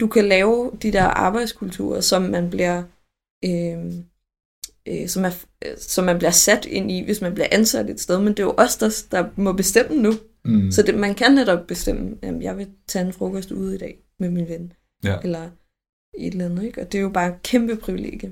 du 0.00 0.06
kan 0.06 0.24
lave 0.24 0.70
de 0.82 0.92
der 0.92 1.02
arbejdskulturer, 1.02 2.00
som 2.00 2.22
man 2.22 2.50
bliver 2.50 2.82
øh, 3.44 3.78
øh, 4.88 5.08
som, 5.08 5.24
er, 5.24 5.44
øh, 5.64 5.72
som 5.78 6.04
man 6.04 6.18
bliver 6.18 6.30
sat 6.30 6.64
ind 6.64 6.90
i, 6.90 7.04
hvis 7.04 7.20
man 7.20 7.34
bliver 7.34 7.48
ansat 7.52 7.90
et 7.90 8.00
sted, 8.00 8.18
men 8.20 8.28
det 8.28 8.38
er 8.38 8.44
jo 8.44 8.54
os, 8.56 8.76
der, 8.76 9.04
der 9.10 9.24
må 9.36 9.52
bestemme 9.52 10.02
nu. 10.02 10.12
Mm. 10.44 10.70
Så 10.70 10.82
det, 10.82 10.94
man 10.94 11.14
kan 11.14 11.32
netop 11.32 11.66
bestemme, 11.66 12.16
at 12.22 12.34
jeg 12.40 12.58
vil 12.58 12.68
tage 12.88 13.06
en 13.06 13.12
frokost 13.12 13.50
ude 13.52 13.74
i 13.74 13.78
dag 13.78 13.98
med 14.20 14.30
min 14.30 14.48
ven, 14.48 14.72
Ja. 15.04 15.16
eller 15.24 15.42
et 16.18 16.32
eller 16.32 16.44
andet, 16.44 16.64
ikke? 16.64 16.80
Og 16.80 16.92
det 16.92 16.98
er 16.98 17.02
jo 17.02 17.08
bare 17.08 17.28
et 17.28 17.42
kæmpe 17.42 17.76
privilegie, 17.76 18.30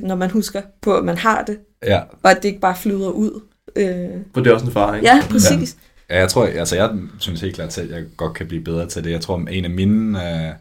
når 0.00 0.14
man 0.14 0.30
husker 0.30 0.62
på, 0.82 0.96
at 0.96 1.04
man 1.04 1.16
har 1.16 1.44
det, 1.44 1.58
ja. 1.82 2.00
og 2.22 2.30
at 2.30 2.36
det 2.36 2.44
ikke 2.48 2.60
bare 2.60 2.76
flyder 2.76 3.08
ud. 3.10 3.40
Øh, 3.76 4.20
For 4.34 4.40
det 4.40 4.50
er 4.50 4.54
også 4.54 4.66
en 4.66 4.72
far, 4.72 4.94
ikke? 4.94 5.06
ja, 5.06 5.22
præcis. 5.30 5.76
Ja, 6.10 6.18
jeg 6.18 6.28
tror, 6.28 6.46
altså 6.46 6.76
jeg 6.76 6.98
synes 7.18 7.40
helt 7.40 7.54
klart, 7.54 7.78
at 7.78 7.90
jeg 7.90 8.04
godt 8.16 8.34
kan 8.34 8.46
blive 8.48 8.64
bedre 8.64 8.86
til 8.88 9.04
det. 9.04 9.10
Jeg 9.10 9.20
tror, 9.20 9.38
en 9.50 9.64
af 9.64 9.70
mine 9.70 10.18
øh, 10.48 10.54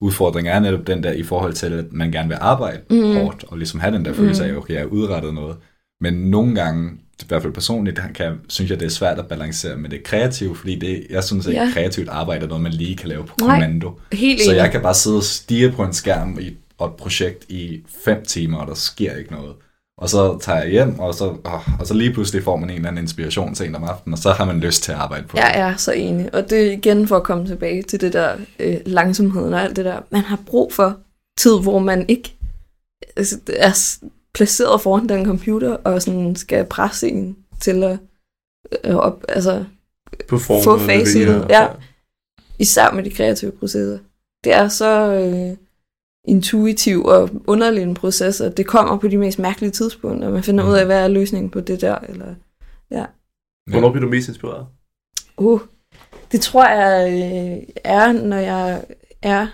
udfordringer 0.00 0.52
er 0.52 0.60
netop 0.60 0.86
den 0.86 1.02
der 1.02 1.12
i 1.12 1.22
forhold 1.22 1.52
til, 1.52 1.72
at 1.72 1.92
man 1.92 2.12
gerne 2.12 2.28
vil 2.28 2.38
arbejde 2.40 2.80
mm. 2.90 3.14
hårdt, 3.14 3.44
og 3.44 3.58
ligesom 3.58 3.80
have 3.80 3.94
den 3.94 4.04
der 4.04 4.12
følelse 4.12 4.44
af, 4.44 4.48
Mhm. 4.48 4.58
okay, 4.58 4.74
jeg 4.74 4.80
har 4.80 4.86
udrettet 4.88 5.34
noget. 5.34 5.56
Men 6.00 6.14
nogle 6.14 6.54
gange, 6.54 6.90
i 7.22 7.28
hvert 7.28 7.42
fald 7.42 7.52
personligt, 7.52 8.00
kan, 8.14 8.40
synes 8.48 8.70
jeg, 8.70 8.80
det 8.80 8.86
er 8.86 8.90
svært 8.90 9.18
at 9.18 9.26
balancere 9.26 9.76
med 9.76 9.90
det 9.90 10.02
kreative, 10.02 10.56
fordi 10.56 10.78
det, 10.78 11.06
jeg 11.10 11.24
synes 11.24 11.46
ikke, 11.46 11.60
Ja. 11.60 11.66
at 11.66 11.72
kreativt 11.74 12.08
arbejde 12.08 12.44
er 12.44 12.48
noget, 12.48 12.62
man 12.62 12.72
lige 12.72 12.96
kan 12.96 13.08
lave 13.08 13.24
på 13.24 13.34
Nej. 13.40 13.48
kommando. 13.50 13.98
Helt 14.12 14.40
Så 14.44 14.52
jeg 14.54 14.70
kan 14.70 14.82
bare 14.82 14.94
sidde 14.94 15.16
og 15.16 15.22
stige 15.24 15.72
på 15.72 15.84
en 15.84 15.92
skærm 15.92 16.38
i 16.40 16.56
og 16.78 16.88
et 16.88 16.94
projekt 16.94 17.44
i 17.48 17.82
fem 18.04 18.24
timer, 18.24 18.58
og 18.58 18.66
der 18.66 18.74
sker 18.74 19.16
ikke 19.16 19.32
noget. 19.32 19.52
Og 19.98 20.08
så 20.08 20.38
tager 20.38 20.58
jeg 20.62 20.70
hjem, 20.70 20.98
og 20.98 21.14
så, 21.14 21.24
åh, 21.24 21.80
og 21.80 21.86
så 21.86 21.94
lige 21.94 22.12
pludselig 22.12 22.42
får 22.44 22.56
man 22.56 22.70
en 22.70 22.76
eller 22.76 22.88
anden 22.88 23.04
inspiration 23.04 23.54
sent 23.54 23.76
om 23.76 23.84
aftenen, 23.84 24.12
og 24.12 24.18
så 24.18 24.30
har 24.32 24.44
man 24.44 24.60
lyst 24.60 24.82
til 24.82 24.92
at 24.92 24.98
arbejde 24.98 25.26
på 25.28 25.36
det. 25.36 25.42
Jeg 25.42 25.58
er 25.60 25.76
så 25.76 25.92
enig. 25.92 26.34
Og 26.34 26.50
det 26.50 26.66
er 26.68 26.72
igen 26.72 27.08
for 27.08 27.16
at 27.16 27.22
komme 27.22 27.46
tilbage 27.46 27.82
til 27.82 28.00
det 28.00 28.12
der 28.12 28.36
øh, 28.60 28.76
langsomheden 28.86 29.54
og 29.54 29.62
alt 29.62 29.76
det 29.76 29.84
der. 29.84 29.98
Man 30.10 30.20
har 30.22 30.38
brug 30.46 30.72
for 30.72 30.96
tid, 31.38 31.60
hvor 31.62 31.78
man 31.78 32.04
ikke 32.08 32.34
altså, 33.16 33.38
er 33.56 33.72
placeret 34.34 34.80
foran 34.80 35.08
den 35.08 35.24
computer 35.24 35.76
og 35.76 36.02
sådan 36.02 36.36
skal 36.36 36.64
presse 36.64 37.08
en 37.08 37.36
til 37.60 37.82
at 37.84 37.98
øh, 38.84 38.96
op, 38.96 39.24
altså, 39.28 39.64
På 40.28 40.38
formen, 40.38 40.64
Få 40.64 40.78
facittet, 40.78 41.34
levere, 41.34 41.62
ja. 41.62 41.68
især 42.58 42.90
med 42.90 43.04
de 43.04 43.10
kreative 43.10 43.52
processer. 43.52 43.98
Det 44.44 44.52
er 44.52 44.68
så 44.68 45.12
øh, 45.12 45.56
intuitiv 46.24 47.04
og 47.04 47.30
underlig 47.46 47.82
en 47.82 47.94
proces, 47.94 48.40
og 48.40 48.56
det 48.56 48.66
kommer 48.66 48.96
på 48.96 49.08
de 49.08 49.16
mest 49.16 49.38
mærkelige 49.38 49.70
tidspunkter, 49.70 50.26
og 50.26 50.32
man 50.32 50.42
finder 50.42 50.64
Mm. 50.64 50.70
ud 50.70 50.74
af, 50.74 50.86
hvad 50.86 51.04
er 51.04 51.08
løsningen 51.08 51.50
på 51.50 51.60
det 51.60 51.80
der, 51.80 51.98
eller 51.98 52.34
Hvornår 53.70 53.90
bliver 53.90 54.04
du 54.04 54.10
mest 54.10 54.28
inspireret? 54.28 54.66
Uh, 55.36 55.60
det 56.32 56.40
tror 56.40 56.68
jeg 56.68 57.12
øh, 57.12 57.68
er, 57.84 58.12
når 58.12 58.36
jeg 58.36 58.84
er 59.22 59.46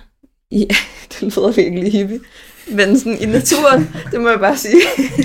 i... 0.51 0.69
det 1.11 1.23
lyder 1.23 1.53
virkelig 1.53 1.93
hippie. 1.93 2.21
Men 2.71 2.99
sådan 2.99 3.19
i 3.21 3.27
naturen, 3.27 3.89
det 4.13 4.21
må 4.21 4.29
jeg 4.29 4.41
bare 4.41 4.57
sige. 4.57 4.75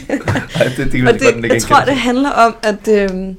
Nej, 0.10 0.42
det, 0.78 0.78
det 0.78 0.92
kan 0.92 1.08
Og 1.08 1.14
jeg 1.14 1.34
godt 1.34 1.44
det, 1.44 1.50
jeg 1.54 1.62
tror, 1.62 1.86
det 1.86 1.96
handler 1.96 2.30
om, 2.30 2.56
at 2.64 2.88
øh, 2.88 3.36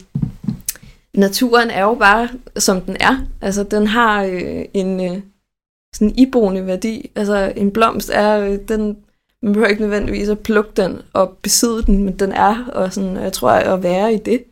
naturen 1.14 1.70
er 1.70 1.82
jo 1.82 1.94
bare, 1.94 2.28
som 2.56 2.80
den 2.80 2.96
er. 3.00 3.26
Altså, 3.40 3.62
den 3.62 3.86
har 3.86 4.22
øh, 4.24 4.64
en 4.74 5.04
øh, 5.04 5.20
sådan 5.94 6.14
iboende 6.18 6.66
værdi. 6.66 7.10
Altså, 7.16 7.52
en 7.56 7.70
blomst 7.70 8.10
er, 8.14 8.40
øh, 8.40 8.58
den, 8.68 8.96
man 9.42 9.52
behøver 9.52 9.68
ikke 9.68 9.82
nødvendigvis 9.82 10.28
at 10.28 10.38
plukke 10.38 10.70
den 10.76 11.02
og 11.12 11.38
besidde 11.42 11.82
den, 11.82 12.04
men 12.04 12.18
den 12.18 12.32
er, 12.32 12.64
og 12.72 12.92
sådan, 12.92 13.16
jeg 13.16 13.32
tror, 13.32 13.50
at 13.50 13.82
være 13.82 14.14
i 14.14 14.18
det 14.18 14.44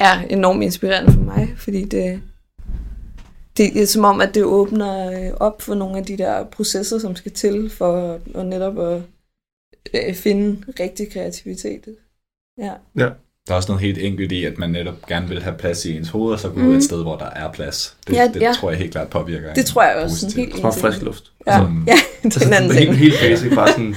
er 0.00 0.20
enormt 0.20 0.62
inspirerende 0.62 1.12
for 1.12 1.20
mig, 1.20 1.54
fordi 1.56 1.84
det, 1.84 2.22
det 3.56 3.82
er 3.82 3.86
som 3.86 4.04
om, 4.04 4.20
at 4.20 4.34
det 4.34 4.44
åbner 4.44 5.10
øh, 5.26 5.32
op 5.40 5.62
for 5.62 5.74
nogle 5.74 5.98
af 5.98 6.04
de 6.04 6.18
der 6.18 6.44
processer, 6.44 6.98
som 6.98 7.16
skal 7.16 7.32
til 7.32 7.70
for 7.70 8.18
at 8.34 8.46
netop 8.46 8.78
at 8.78 9.02
øh, 9.94 10.14
finde 10.14 10.62
rigtig 10.80 11.12
kreativitet. 11.12 11.82
Ja. 12.58 12.72
Der 13.48 13.52
er 13.52 13.56
også 13.56 13.72
noget 13.72 13.82
helt 13.82 13.98
enkelt 13.98 14.32
i, 14.32 14.44
at 14.44 14.58
man 14.58 14.70
netop 14.70 15.06
gerne 15.06 15.28
vil 15.28 15.42
have 15.42 15.56
plads 15.58 15.84
i 15.84 15.96
ens 15.96 16.08
hoved, 16.08 16.32
og 16.32 16.40
så 16.40 16.48
gå 16.48 16.60
ud 16.60 16.62
Mhm. 16.62 16.76
et 16.76 16.84
sted, 16.84 17.02
hvor 17.02 17.16
der 17.16 17.30
er 17.30 17.52
plads. 17.52 17.96
Det, 18.06 18.12
Ja, 18.14 18.30
det 18.34 18.40
ja. 18.42 18.52
tror 18.52 18.70
jeg 18.70 18.78
helt 18.78 18.92
klart 18.92 19.08
påvirker 19.10 19.54
Det 19.54 19.66
tror 19.66 19.82
jeg 19.82 19.96
også. 19.96 20.18
Sådan 20.18 20.36
helt 20.36 20.56
Så 20.56 20.62
meget 20.62 20.74
enig. 20.74 20.82
frisk 20.92 21.02
luft. 21.02 21.32
Ja, 21.46 21.58
Sådan- 21.58 21.84
ja 21.92 21.96
det 22.22 22.36
er 22.36 22.46
en 22.46 22.52
anden 22.52 22.70
det 22.70 22.76
er 22.76 22.80
ting. 22.80 22.94
helt, 22.96 23.16
helt 23.18 23.32
basic, 23.32 23.54
bare 23.54 23.68
sådan... 23.68 23.94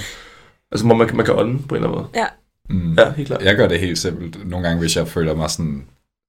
Altså, 0.72 0.86
hvor 0.86 0.96
man, 0.96 1.08
kan- 1.08 1.18
man 1.18 1.26
kan 1.26 1.36
ånde 1.40 1.60
på 1.68 1.76
en 1.76 1.84
eller 1.84 1.98
anden 1.98 2.08
måde. 2.12 2.26
Mm. 2.70 2.94
Ja, 2.98 3.12
helt 3.12 3.28
klart. 3.28 3.44
Jeg 3.44 3.56
gør 3.56 3.68
det 3.68 3.80
helt 3.80 3.98
simpelt. 3.98 4.50
Nogle 4.50 4.68
gange, 4.68 4.80
hvis 4.80 4.96
jeg 4.96 5.08
føler 5.08 5.36
mig 5.36 5.50
sådan 5.50 5.84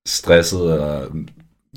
stresset, 0.09 0.61
eller 0.72 1.07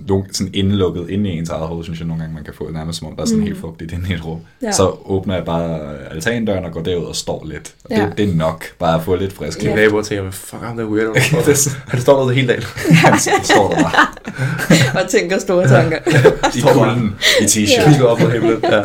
nogle- 0.01 0.25
sådan 0.33 0.51
indelukket 0.53 1.09
inde 1.09 1.29
i 1.29 1.37
ens 1.37 1.49
eget 1.49 1.67
hoved, 1.67 1.83
synes 1.83 1.99
jeg 1.99 2.07
nogle 2.07 2.21
gange, 2.23 2.35
man 2.35 2.43
kan 2.43 2.53
få 2.53 2.65
det 2.65 2.73
nærmest 2.73 2.99
som 2.99 3.07
om, 3.07 3.15
der 3.15 3.21
er 3.21 3.25
sådan 3.25 3.37
Mhm. 3.39 3.47
helt 3.47 3.59
fugtigt 3.59 3.91
inde 3.91 4.09
i 4.09 4.13
et 4.13 4.25
rum. 4.25 4.39
Ja. 4.61 4.71
Så 4.71 4.95
åbner 5.05 5.35
jeg 5.35 5.45
bare 5.45 5.97
altandøren 6.11 6.65
og 6.65 6.71
går 6.71 6.81
derud 6.81 7.05
og 7.05 7.15
står 7.15 7.45
lidt. 7.45 7.75
Og 7.85 7.91
Ja. 7.91 8.05
det, 8.05 8.17
det 8.17 8.29
er 8.29 8.35
nok, 8.35 8.65
bare 8.79 8.95
at 8.95 9.03
få 9.03 9.15
lidt 9.15 9.33
frisk 9.33 9.61
Dine 9.61 9.71
luft. 9.71 9.81
naboer 9.83 10.01
tænker, 10.01 10.31
fuck 10.31 10.61
ham 10.63 10.77
der 10.77 10.85
weirdo. 10.85 11.13
Det 11.13 11.21
er 11.47 11.89
Han 11.91 12.01
står 12.01 12.23
der 12.23 12.29
hele 12.33 12.47
dagen. 12.47 12.63
Han 13.05 13.19
står 13.43 13.69
der 13.69 13.81
bare 13.83 14.07
og 15.03 15.09
tænker 15.09 15.37
store 15.39 15.67
tanker. 15.67 15.97
i 16.57 16.61
kulden, 16.73 17.15
i 17.41 17.43
t-shirt. 17.43 17.89
Kigger 17.89 18.05
op 18.05 18.17
på 18.17 18.29
himlen. 18.29 18.59
Ja. 18.63 18.81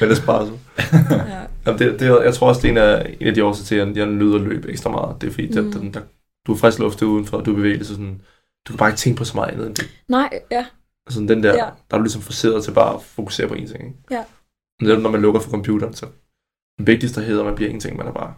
Men 0.00 0.10
espresso. 0.10 0.52
ja. 0.92 1.20
Jamen, 1.66 1.78
det, 1.78 2.00
det, 2.00 2.06
jeg 2.24 2.34
tror 2.34 2.48
også, 2.48 2.60
det 2.60 2.68
er 2.68 2.72
en 2.72 2.78
af, 2.78 3.16
en 3.20 3.26
af 3.26 3.34
de 3.34 3.44
årsager 3.44 3.64
til, 3.66 3.74
at 3.90 3.96
jeg 3.96 4.06
nyder 4.06 4.34
at 4.34 4.40
løbe 4.40 4.70
ekstra 4.70 4.90
meget. 4.90 5.16
Det 5.20 5.26
er 5.28 5.30
fordi, 5.32 5.46
mm. 5.46 5.64
Mm. 5.64 5.70
der, 5.72 5.80
der, 5.80 5.90
der, 5.90 6.00
du 6.46 6.52
er 6.54 6.56
frisk 6.58 6.78
luft 6.78 7.02
udenfor, 7.02 7.40
du 7.40 7.50
er 7.52 7.56
bevægelse, 7.56 7.90
sådan, 7.94 8.20
du 8.68 8.72
kan 8.72 8.78
bare 8.78 8.88
ikke 8.88 8.98
tænke 8.98 9.18
på 9.18 9.24
så 9.24 9.32
meget 9.36 9.50
andet 9.52 9.66
end 9.66 9.74
det. 9.76 9.88
Nej, 10.08 10.28
ja. 10.50 10.66
Altså 11.06 11.20
den 11.20 11.42
der, 11.42 11.52
Ja. 11.54 11.56
der 11.90 11.94
er 11.94 11.96
du 11.96 12.02
ligesom 12.02 12.22
forseret 12.22 12.64
til 12.64 12.70
bare 12.72 12.94
at 12.94 13.02
fokusere 13.02 13.48
på 13.48 13.54
én 13.54 13.58
ting. 13.72 13.84
Ikke? 13.84 13.94
Ja. 14.10 14.22
Men 14.80 14.90
det 14.90 15.00
når 15.02 15.10
man 15.10 15.20
lukker 15.20 15.40
for 15.40 15.50
computeren, 15.50 15.94
så 15.94 16.06
det 16.78 16.86
vigtigste 16.86 17.20
hedder, 17.20 17.44
man 17.44 17.54
bliver 17.54 17.68
ingenting, 17.68 17.96
man 17.96 18.06
er 18.06 18.12
bare... 18.12 18.34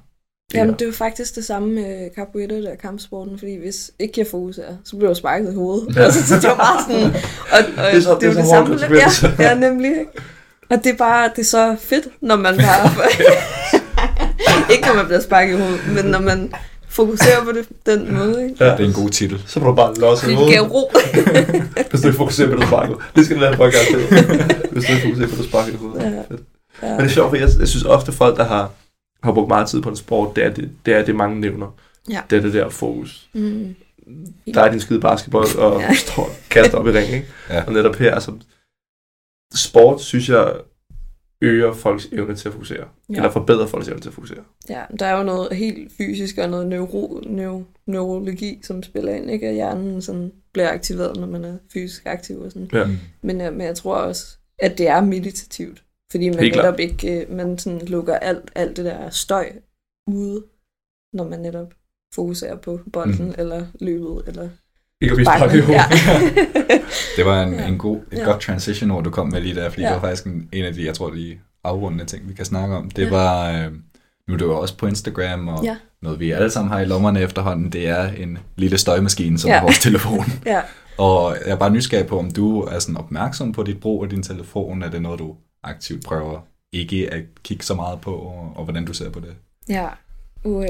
det 0.51 0.59
Jamen, 0.59 0.70
her. 0.70 0.77
det 0.77 0.89
er 0.89 0.93
faktisk 0.93 1.35
det 1.35 1.45
samme 1.45 1.68
med 1.75 2.11
der 2.62 2.70
er 2.70 2.77
kampsporten, 2.77 3.39
fordi 3.39 3.57
hvis 3.57 3.91
ikke 3.99 4.14
jeg 4.16 4.27
fokuserer, 4.27 4.77
så 4.85 4.97
bliver 4.97 5.11
jeg 5.11 5.16
sparket 5.16 5.53
i 5.53 5.55
hovedet. 5.55 5.97
Ja. 5.97 6.03
Altså, 6.03 6.27
så 6.27 6.35
det 6.35 6.45
var 6.45 6.57
bare 6.57 6.83
sådan, 6.83 7.05
og, 7.53 7.59
og 7.85 7.91
Det 7.93 7.97
er 7.97 8.01
så- 8.01 8.12
det, 8.14 8.20
det 8.20 8.29
er 8.29 8.35
det 8.35 8.47
så 8.47 8.55
hård 8.57 8.79
samme. 8.79 9.37
Ja, 9.39 9.49
ja, 9.49 9.55
nemlig. 9.59 9.91
Ikke? 9.91 10.11
Og 10.70 10.85
det 10.85 10.93
er 10.93 10.97
bare, 10.97 11.29
det 11.37 11.39
er 11.39 11.45
så 11.45 11.77
fedt, 11.81 12.09
når 12.20 12.37
man 12.37 12.57
bare... 12.68 12.91
ikke 14.72 14.87
når 14.87 14.95
man 14.95 15.05
bliver 15.07 15.20
sparket 15.20 15.55
i 15.55 15.57
hovedet, 15.61 15.81
men 15.95 16.05
når 16.05 16.20
man 16.20 16.53
fokuserer 16.95 17.45
på 17.45 17.53
det 17.53 17.69
den 17.87 18.15
måde, 18.15 18.45
ikke? 18.45 18.65
Ja. 18.65 18.71
Det 18.73 18.81
er 18.81 18.85
en 18.85 18.93
god 18.93 19.11
titel. 19.11 19.43
Så 19.47 19.61
må 19.61 19.67
du 19.69 19.75
bare 19.75 19.95
losse 19.95 20.27
i 20.27 20.31
Det 20.31 20.39
giver 20.39 20.63
hovedet, 20.63 20.73
ro. 20.75 21.83
hvis 21.91 22.01
du 22.01 22.07
ikke 22.09 22.17
fokuserer 22.17 22.49
på 22.51 22.57
det 22.57 22.67
sparket. 22.69 22.97
Det 23.17 23.25
skal 23.25 23.37
du 23.37 23.41
lade 23.41 23.57
podcast 23.57 23.87
til. 23.91 23.99
hvis 24.73 24.85
du 24.85 24.93
ikke 24.93 25.03
fokuserer 25.03 25.29
på 25.29 25.37
det 25.37 25.45
sparket 25.45 25.73
i 25.73 25.77
hovedet. 25.77 26.03
Ja. 26.03 26.09
Ja. 26.83 26.91
Men 26.91 26.99
det 27.01 27.05
er 27.05 27.09
sjovt, 27.09 27.29
for 27.31 27.37
jeg, 27.37 27.49
jeg 27.59 27.69
synes 27.69 27.85
ofte 27.85 28.13
folk, 28.13 28.37
der 28.37 28.45
har, 28.45 28.71
har 29.23 29.33
brugt 29.33 29.49
meget 29.49 29.69
tid 29.69 29.83
på 29.83 29.89
en 29.89 29.97
sport, 29.97 30.37
det 30.37 30.45
er 30.45 30.51
det, 30.51 30.71
det, 30.87 30.95
er 30.95 31.05
det 31.05 31.15
mange 31.17 31.41
nævner. 31.41 31.75
Ja. 32.11 32.21
Det 32.31 32.37
er 32.39 32.43
det 32.43 32.53
der 32.53 32.69
fokus. 32.69 33.29
Mm. 33.33 33.75
Der 34.55 34.61
er 34.61 34.71
din 34.71 34.81
skide 34.81 35.01
basketball, 35.01 35.47
og 35.59 35.81
Ja. 35.81 35.95
står 36.07 36.31
kaster 36.51 36.79
op 36.79 36.87
i 36.87 36.91
ring, 36.91 37.13
ikke? 37.15 37.27
Ja. 37.51 37.63
Og 37.67 37.73
netop 37.73 37.97
her, 37.97 38.15
altså, 38.15 38.33
sport, 39.55 40.03
synes 40.03 40.29
jeg, 40.29 40.53
øger 41.41 41.72
folks 41.72 42.09
evne 42.12 42.35
til 42.35 42.49
at 42.49 42.53
fokusere. 42.53 42.89
Ja. 43.09 43.14
Eller 43.14 43.30
forbedrer 43.30 43.66
folks 43.66 43.89
evne 43.89 44.01
til 44.01 44.09
at 44.09 44.14
fokusere. 44.14 44.45
Ja, 44.68 44.82
der 44.99 45.07
er 45.07 45.18
jo 45.18 45.24
noget 45.24 45.57
helt 45.57 45.93
fysisk 45.93 46.39
og 46.39 46.49
noget 46.49 46.66
neuro, 46.66 47.20
neuro, 47.26 47.64
neurologi, 47.87 48.61
som 48.62 48.82
spiller 48.82 49.14
ind, 49.14 49.30
ikke? 49.30 49.49
At 49.49 49.55
hjernen 49.55 50.03
sådan 50.03 50.32
bliver 50.53 50.72
aktiveret, 50.72 51.16
når 51.16 51.26
man 51.26 51.45
er 51.45 51.59
fysisk 51.72 52.07
aktiv 52.07 52.41
og 52.41 52.53
sådan. 52.53 52.70
Ja. 52.72 52.85
Mm. 52.85 52.97
Men, 53.22 53.41
øh, 53.41 53.53
men 53.53 53.66
jeg 53.66 53.76
tror 53.76 53.97
også, 53.97 54.37
at 54.59 54.78
det 54.78 54.89
er 54.89 55.01
meditativt. 55.01 55.85
Fordi 56.11 56.28
man 56.28 56.39
Helt 56.39 56.57
netop 56.57 56.78
ikke, 56.78 57.20
øh, 57.20 57.30
man 57.37 57.59
sådan 57.59 57.80
lukker 57.80 58.14
alt, 58.14 58.53
alt 58.55 58.76
det 58.76 58.85
der 58.85 59.11
støj 59.11 59.53
ude, 60.07 60.45
når 61.12 61.28
man 61.28 61.41
netop 61.41 61.74
fokuserer 62.14 62.57
på 62.57 62.80
bolden, 62.93 63.26
mm. 63.26 63.35
eller 63.39 63.66
løbet, 63.80 64.22
eller 64.26 64.49
Ikke 65.11 65.21
at 65.21 65.27
sparket. 65.39 65.63
hovedet. 65.65 65.81
Ja. 65.81 66.21
Det 67.17 67.27
var 67.27 67.43
en, 67.43 67.55
Ja. 67.55 67.67
en 67.67 67.79
god, 67.79 67.97
et 68.13 68.19
Ja. 68.19 68.25
godt 68.25 68.41
transition 68.41 68.91
ord, 68.91 69.05
du 69.05 69.11
kom 69.11 69.29
med 69.29 69.41
lige 69.41 69.55
der, 69.55 69.69
fordi 69.71 69.83
Ja. 69.83 69.89
det 69.89 69.95
var 69.95 70.01
faktisk 70.01 70.25
en, 70.27 70.49
en 70.53 70.65
af 70.65 70.75
de, 70.75 70.85
jeg 70.87 70.95
tror, 70.95 71.11
de 71.11 71.39
afrundende 71.65 72.05
ting, 72.05 72.29
vi 72.29 72.35
kan 72.35 72.45
snakke 72.45 72.77
om. 72.77 72.91
Det 72.91 73.03
Ja. 73.05 73.11
var, 73.11 73.51
øh, 73.51 73.73
nu 74.29 74.35
er 74.35 74.39
det 74.39 74.45
jo 74.45 74.59
også 74.61 74.77
på 74.77 74.87
Instagram, 74.87 75.49
og 75.49 75.65
Ja. 75.65 75.77
noget 76.03 76.21
vi 76.21 76.31
alle 76.31 76.51
sammen 76.51 76.73
har 76.73 76.81
i 76.81 76.85
lommerne 76.85 77.21
efterhånden, 77.21 77.73
det 77.73 77.89
er 77.89 78.09
en 78.09 78.39
lille 78.57 78.79
støjmaskine, 78.79 79.39
som 79.39 79.49
Ja. 79.51 79.57
er 79.57 79.61
vores 79.63 79.79
telefon. 79.79 80.25
ja. 80.47 80.61
Og 80.99 81.37
jeg 81.47 81.53
er 81.53 81.57
bare 81.57 81.71
nysgerrig 81.71 82.07
på, 82.07 82.19
om 82.19 82.31
du 82.31 82.61
er 82.63 82.79
sådan 82.79 82.97
opmærksom 82.97 83.53
på 83.53 83.63
dit 83.63 83.81
brug 83.81 84.05
af 84.05 84.11
din 84.11 84.23
telefon. 84.23 84.83
Er 84.83 84.91
det 84.91 85.03
noget, 85.03 85.19
du 85.19 85.35
aktivt 85.65 86.05
prøver 86.05 86.41
ikke 86.73 87.13
at 87.13 87.23
kigge 87.45 87.65
så 87.65 87.75
meget 87.75 88.01
på, 88.01 88.11
og, 88.15 88.53
og 88.57 88.65
hvordan 88.65 88.85
du 88.85 88.93
ser 88.95 89.11
på 89.11 89.21
det? 89.21 89.35
Ja. 89.69 89.87
Uh, 90.45 90.65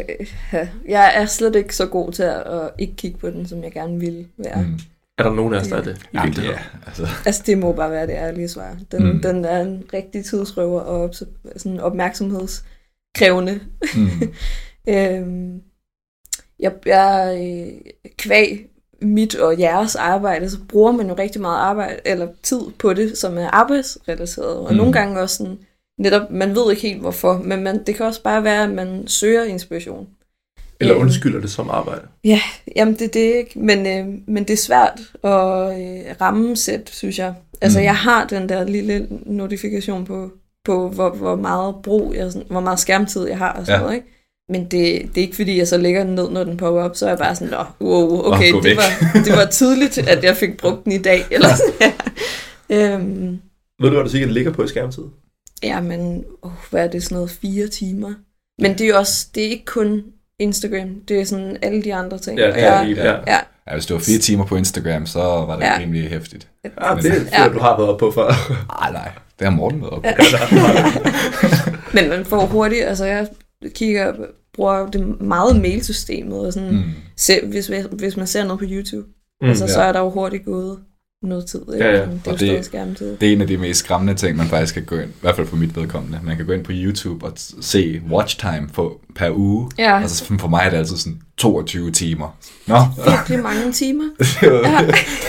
ja. 0.53 0.69
Jeg 0.89 1.13
er 1.15 1.27
slet 1.27 1.57
ikke 1.57 1.77
så 1.77 1.87
god 1.87 2.13
til 2.13 2.23
at, 2.23 2.43
at 2.43 2.71
ikke 2.79 2.97
kigge 2.97 3.19
på 3.19 3.31
den, 3.31 3.47
som 3.49 3.65
jeg 3.65 3.73
gerne 3.73 4.01
ville 4.01 4.27
være. 4.39 4.63
Mm. 4.63 4.79
Er 5.19 5.23
der 5.23 5.33
nogen 5.35 5.55
af 5.55 5.61
os, 5.61 5.69
der 5.69 5.77
er 5.77 5.83
det? 5.83 5.97
I 6.03 6.07
Jamen, 6.15 6.27
virkeligheden? 6.27 6.61
ja, 6.83 6.87
altså, 6.87 7.07
Altså, 7.27 7.43
det 7.47 7.59
må 7.59 7.73
bare 7.73 7.91
være 7.91 8.07
det 8.07 8.13
ærlige 8.13 8.49
svar. 8.49 8.77
Den, 8.93 9.13
Mm. 9.13 9.23
den 9.23 9.45
er 9.45 9.61
en 9.61 9.83
rigtig 9.93 10.25
tidsrøver 10.25 10.81
og 10.81 11.05
ops- 11.11 11.23
sådan 11.57 11.81
opmærksomhedskrævende. 11.81 13.61
mm. 13.97 14.09
Øhm, 14.89 15.61
jeg, 16.61 16.73
jeg 16.87 17.39
øh, 17.43 17.81
kvæg 18.19 18.67
mit 19.03 19.35
og 19.35 19.59
jeres 19.61 19.97
arbejde, 19.97 20.51
så 20.51 20.59
bruger 20.69 20.93
man 20.93 21.09
jo 21.09 21.15
rigtig 21.15 21.41
meget 21.41 21.59
arbejde, 21.59 21.97
eller 22.05 22.29
tid 22.43 22.61
på 22.79 22.93
det, 22.93 23.19
som 23.19 23.39
er 23.39 23.49
arbejdsrelateret. 23.51 24.57
Og 24.57 24.71
mm. 24.73 24.77
nogle 24.77 24.93
gange 24.93 25.21
også 25.21 25.37
sådan, 25.37 25.59
netop, 25.99 26.31
man 26.31 26.55
ved 26.57 26.71
ikke 26.71 26.83
helt 26.83 27.01
hvorfor, 27.01 27.43
men 27.45 27.63
man, 27.63 27.85
det 27.85 27.95
kan 27.95 28.07
også 28.07 28.23
bare 28.23 28.45
være, 28.45 28.63
at 28.63 28.71
man 28.71 29.03
søger 29.09 29.45
inspiration. 29.45 30.07
Eller 30.81 30.95
Øhm. 30.95 31.03
undskylder 31.05 31.41
det 31.41 31.51
som 31.51 31.71
arbejde. 31.71 32.01
Ja, 32.25 32.41
jamen 32.77 32.95
det 32.95 33.03
er 33.03 33.09
det 33.09 33.21
ikke, 33.35 33.59
men, 33.59 33.87
øh, 33.87 34.19
men 34.27 34.45
det 34.45 34.51
er 34.51 34.57
svært 34.57 35.01
at 35.25 35.81
øh, 35.81 36.15
rammesætte, 36.21 36.93
synes 36.93 37.19
jeg. 37.19 37.35
Altså 37.61 37.79
Mm. 37.79 37.85
jeg 37.85 37.97
har 37.97 38.27
den 38.27 38.49
der 38.49 38.65
lille 38.65 39.07
notifikation 39.27 40.05
på, 40.05 40.31
på 40.65 40.89
hvor, 40.89 41.11
hvor 41.11 41.37
meget 41.37 41.75
brug, 41.83 42.15
jeg, 42.15 42.33
sådan- 42.33 42.47
hvor 42.51 42.61
meget 42.61 42.81
skærmtid 42.81 43.27
jeg 43.29 43.39
har 43.39 43.53
og 43.53 43.67
sådan 43.67 43.79
Ja. 43.81 43.83
noget, 43.83 43.95
ikke? 43.97 44.07
Men 44.49 44.63
det, 44.63 44.71
det 45.15 45.17
er 45.17 45.21
ikke 45.21 45.37
fordi, 45.37 45.59
jeg 45.59 45.69
så 45.69 45.77
lægger 45.79 46.05
den 46.05 46.15
ned, 46.15 46.31
når 46.31 46.45
den 46.45 46.57
popper 46.57 46.83
op, 46.83 46.97
så 46.97 47.05
er 47.07 47.11
jeg 47.11 47.19
bare 47.19 47.35
sådan, 47.37 47.53
Nå, 47.81 47.87
wow, 47.87 48.23
okay, 48.33 48.53
gå 48.53 48.57
det, 48.61 48.65
væk." 48.65 48.77
var, 48.77 49.23
det 49.25 49.33
var 49.33 49.45
tidligt, 49.45 49.99
at 49.99 50.25
jeg 50.25 50.37
fik 50.37 50.57
brugt 50.57 50.85
den 50.85 50.93
i 50.93 50.99
dag. 50.99 51.23
Eller 51.31 51.49
sådan, 51.49 51.93
ja. 52.71 52.95
øhm, 52.95 53.39
Ved 53.81 53.89
du, 53.91 53.95
hvad 53.95 54.05
du 54.05 54.11
sikkert 54.11 54.33
ligger 54.33 54.53
på 54.53 54.65
i 54.65 54.69
skærmtid? 54.69 55.03
Ja, 55.63 55.81
men 55.81 56.25
oh, 56.43 56.51
hvad 56.71 56.85
er 56.85 56.89
det, 56.91 57.03
sådan 57.03 57.15
noget, 57.17 57.31
fire 57.31 57.69
timer? 57.69 58.15
Men 58.63 58.73
det 58.73 58.81
er 58.81 58.89
jo 58.89 58.97
også, 58.99 59.29
det 59.35 59.45
er 59.45 59.49
ikke 59.51 59.65
kun 59.65 60.03
Instagram, 60.39 60.89
det 61.09 61.21
er 61.21 61.25
sådan 61.25 61.57
alle 61.63 61.83
de 61.83 61.95
andre 61.95 62.19
ting. 62.19 62.41
Og 62.41 62.47
jeg, 62.49 62.55
ja. 62.97 63.05
ja. 63.05 63.21
ja, 63.27 63.39
Ja, 63.69 63.73
hvis 63.73 63.87
det 63.87 63.95
var 63.95 64.01
fire 64.01 64.19
timer 64.19 64.45
på 64.45 64.57
Instagram, 64.57 65.07
så 65.07 65.21
var 65.23 65.57
det 65.57 65.63
Ja. 65.65 65.79
rimelig 65.79 66.09
hæftigt. 66.11 66.49
Ah, 66.77 67.03
det 67.03 67.11
er 67.13 67.19
det, 67.19 67.29
Ja. 67.33 67.49
du 67.49 67.59
har 67.59 67.77
været 67.77 67.89
oppe 67.91 68.07
på 68.07 68.11
før. 68.11 68.27
Ej, 68.83 68.93
nej. 68.93 69.11
Det 69.39 69.45
har 69.47 69.51
Morten 69.57 69.81
været 69.81 69.93
op. 69.93 70.03
på. 70.03 70.09
Ja. 70.09 70.15
Men 72.01 72.09
man 72.09 72.25
får 72.25 72.47
hurtigt, 72.47 72.85
altså 72.85 73.05
jeg 73.05 73.29
kigger, 73.75 74.13
bruger 74.55 74.87
det 74.91 75.21
meget 75.21 75.61
mailsystemet, 75.61 76.47
og 76.47 76.53
sådan, 76.53 76.71
mm. 76.71 76.83
Se, 77.17 77.41
hvis, 77.47 77.71
hvis 77.93 78.17
man 78.17 78.27
ser 78.27 78.45
noget 78.45 78.59
på 78.59 78.65
YouTube, 78.69 79.07
mm, 79.41 79.49
altså, 79.49 79.65
ja. 79.65 79.73
så 79.73 79.81
er 79.81 79.93
der 79.93 80.01
jo 80.01 80.11
hurtigt 80.11 80.45
gået 80.45 80.79
noget 81.29 81.47
tid. 81.47 81.61
Ikke? 81.75 81.85
Ja, 81.87 81.91
ja. 81.93 82.01
Det 82.01 82.03
er 82.07 82.09
jo 82.27 82.33
Og 82.33 82.41
det- 82.41 82.65
skærmtid. 82.65 83.17
Det 83.21 83.29
er 83.29 83.33
en 83.33 83.41
af 83.41 83.47
de 83.47 83.57
mest 83.57 83.81
skræmmende 83.81 84.15
ting, 84.15 84.37
man 84.37 84.47
faktisk 84.47 84.75
kan 84.75 84.85
gå 84.85 84.95
ind, 84.97 85.11
i 85.11 85.15
hvert 85.21 85.37
fald 85.37 85.47
for 85.47 85.57
mit 85.57 85.77
vedkommende. 85.77 86.19
Man 86.23 86.37
kan 86.37 86.47
gå 86.47 86.53
ind 86.53 86.65
på 86.65 86.73
YouTube 86.75 87.27
og 87.27 87.33
se 87.61 88.01
watch 88.11 88.39
time 88.41 88.69
for, 88.73 88.93
per 89.17 89.31
uge. 89.31 89.71
Ja, 89.79 90.01
Altså 90.01 90.25
for 90.39 90.49
mig 90.49 90.63
er 90.67 90.71
det 90.71 90.77
altid 90.77 90.97
sådan 90.97 91.19
22 91.37 91.91
timer. 91.91 92.37
Nå, 92.67 92.77
virkelig 93.11 93.39
mange 93.43 93.73
timer. 93.73 94.05
det 94.19 94.27
er 94.43 94.53
Ja. 94.53 94.61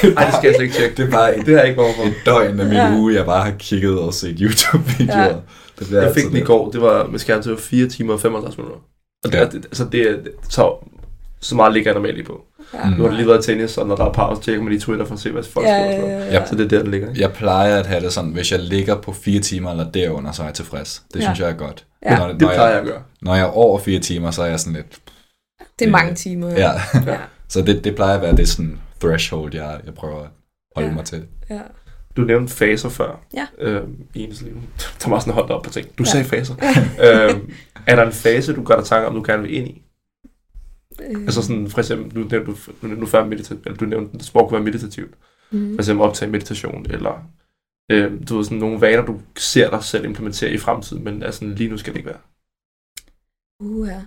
Ej, 0.10 0.26
det 0.26 0.34
skal 0.36 0.48
jeg 0.48 0.54
slet 0.56 0.62
ikke 0.62 0.76
tjekke. 0.76 0.98
det 0.98 1.06
er 1.08 1.12
bare 1.12 1.38
et, 1.40 1.46
Det 1.46 1.52
jeg 1.52 1.64
ikke 1.68 1.76
behov 1.76 1.94
for. 1.96 2.04
et 2.04 2.14
døgn 2.26 2.60
af 2.60 2.66
min 2.66 2.74
Ja. 2.76 2.96
uge, 2.98 3.14
jeg 3.16 3.26
bare 3.26 3.44
har 3.44 3.54
kigget 3.60 4.00
og 4.00 4.14
set 4.14 4.38
YouTube-videoer. 4.40 5.24
Ja. 5.24 5.34
Det 5.80 5.92
Jeg 5.92 6.12
fik 6.16 6.24
den 6.24 6.36
i 6.36 6.40
det. 6.40 6.46
går, 6.46 6.72
det 6.72 6.82
var 6.82 7.08
med 7.08 7.20
skærmtid 7.20 7.56
på 7.56 7.62
4 7.62 7.88
timer 7.88 8.14
og 8.14 8.20
55 8.22 8.58
minutter. 8.58 8.78
Og 9.26 9.32
det, 9.32 9.38
Ja. 9.38 9.44
altså 9.44 9.86
det, 9.92 10.02
er- 10.02 10.12
det 10.24 10.32
så, 10.50 10.90
så 11.42 11.56
meget 11.56 11.74
ligger 11.74 11.90
jeg 11.92 11.96
normalt 11.96 12.16
lige 12.16 12.26
på. 12.26 12.42
Ja. 12.74 12.84
Mm. 12.90 12.92
Nu 12.96 13.02
har 13.04 13.10
det 13.10 13.18
lige 13.18 13.28
været 13.28 13.44
tennis, 13.46 13.78
og 13.78 13.88
når 13.88 13.96
der 13.96 14.06
er 14.06 14.14
pause, 14.14 14.42
tjekker 14.42 14.64
man 14.64 14.72
lige 14.72 14.82
Twitter 14.82 15.06
for 15.06 15.14
at 15.14 15.20
se, 15.20 15.32
hvad 15.32 15.44
folk 15.44 15.66
Ja, 15.68 15.92
skriver. 15.94 16.10
ja, 16.10 16.26
ja. 16.34 16.46
Så 16.46 16.56
det 16.56 16.64
er 16.66 16.68
der, 16.68 16.82
den 16.82 16.92
ligger. 16.92 17.10
Ikke? 17.10 17.22
Jeg 17.22 17.34
plejer 17.34 17.80
at 17.80 17.86
have 17.86 18.02
det 18.04 18.14
sådan, 18.14 18.30
hvis 18.32 18.52
jeg 18.52 18.60
ligger 18.60 19.02
på 19.02 19.12
fire 19.14 19.40
timer 19.40 19.72
eller 19.72 19.92
derunder, 19.92 20.32
så 20.32 20.42
er 20.42 20.46
jeg 20.46 20.54
tilfreds. 20.56 21.04
Det 21.14 21.20
Ja. 21.20 21.26
synes 21.26 21.40
jeg 21.40 21.50
er 21.50 21.54
godt. 21.54 21.86
Ja. 22.06 22.18
Når, 22.18 22.28
Det 22.28 22.42
når, 22.42 22.48
plejer 22.48 22.62
jeg 22.68 22.72
jeg, 22.72 22.82
at 22.82 22.88
gøre. 22.88 23.02
når 23.22 23.36
jeg 23.36 23.42
er 23.44 23.52
over 23.52 23.80
fire 23.80 24.00
timer, 24.00 24.32
så 24.32 24.42
er 24.42 24.46
jeg 24.48 24.60
sådan 24.60 24.74
lidt... 24.74 24.98
Det 25.80 25.88
er 25.88 25.92
mange 25.92 26.16
timer. 26.16 26.50
Ja. 26.52 26.72
ja. 27.08 27.18
Så 27.50 27.62
det, 27.62 27.84
det 27.84 27.96
plejer 27.96 28.16
at 28.16 28.22
være 28.22 28.36
det 28.36 28.50
sådan 28.50 28.80
threshold, 29.02 29.56
jeg, 29.56 29.80
jeg 29.86 29.94
prøver 29.94 30.20
at 30.22 30.28
holde 30.76 30.90
Ja. 30.90 30.96
mig 30.96 31.06
til. 31.06 31.24
ja. 31.50 31.60
Du 32.18 32.22
nævnte 32.22 32.54
faser 32.54 32.90
før. 32.90 33.20
Ja. 33.34 33.46
Øhm, 33.60 33.96
I 34.14 34.24
ens 34.24 34.42
liv. 34.42 34.54
Sådan 35.00 35.34
holdt 35.34 35.52
op 35.52 35.64
på 35.64 35.70
ting. 35.70 35.88
Du 35.98 36.04
Ja. 36.04 36.10
sagde 36.10 36.26
faser. 36.26 36.54
øhm, 37.04 37.52
er 37.88 37.96
der 37.96 38.04
en 38.06 38.12
fase, 38.12 38.54
du 38.54 38.64
gør 38.64 38.76
dig 38.76 38.86
tanker 38.86 39.08
om, 39.08 39.16
du 39.16 39.24
gerne 39.26 39.42
vil 39.42 39.54
ind 39.54 39.68
i? 39.68 39.82
Øh, 41.02 41.22
Altså 41.22 41.42
sådan, 41.42 41.68
for 41.70 41.80
eksempel, 41.80 42.20
nu 42.20 42.28
nævnte 42.28 42.52
du, 42.52 42.88
nu 42.88 43.02
du 43.02 43.06
før 43.06 43.26
meditativt, 43.26 43.66
eller 43.66 43.78
du 43.78 43.86
nævnte, 43.86 44.16
at 44.16 44.24
sport 44.24 44.50
kunne 44.50 44.58
være 44.58 44.66
meditativt. 44.66 45.14
mm. 45.52 45.76
For 45.76 45.82
eksempel 45.82 46.06
optage 46.06 46.32
meditation, 46.32 46.86
eller 46.90 47.30
øhm, 47.92 48.26
du 48.26 48.36
ved, 48.36 48.44
sådan 48.44 48.58
nogle 48.58 48.82
vaner, 48.82 49.06
du 49.06 49.22
ser 49.38 49.70
dig 49.70 49.84
selv 49.84 50.06
implementere 50.06 50.52
i 50.52 50.58
fremtiden, 50.58 51.04
men 51.04 51.24
altså, 51.24 51.46
lige 51.46 51.70
nu 51.70 51.78
skal 51.78 51.94
det 51.94 52.00
ikke 52.00 52.10
være. 52.10 52.20
Uh, 53.60 53.88
ja. 53.88 54.02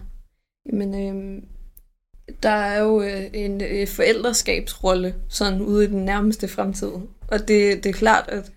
Jamen, 0.66 1.08
øhm, 1.08 1.44
der 2.42 2.50
er 2.50 2.80
jo 2.80 3.02
øh, 3.02 3.24
en 3.32 3.62
øh, 3.62 3.88
forældreskabsrolle 3.88 5.14
sådan 5.28 5.60
ude 5.60 5.84
i 5.84 5.88
den 5.88 6.04
nærmeste 6.04 6.48
fremtid. 6.48 6.88
Og 7.28 7.38
det, 7.48 7.84
det 7.84 7.86
er 7.86 7.92
klart, 7.92 8.28
at 8.28 8.52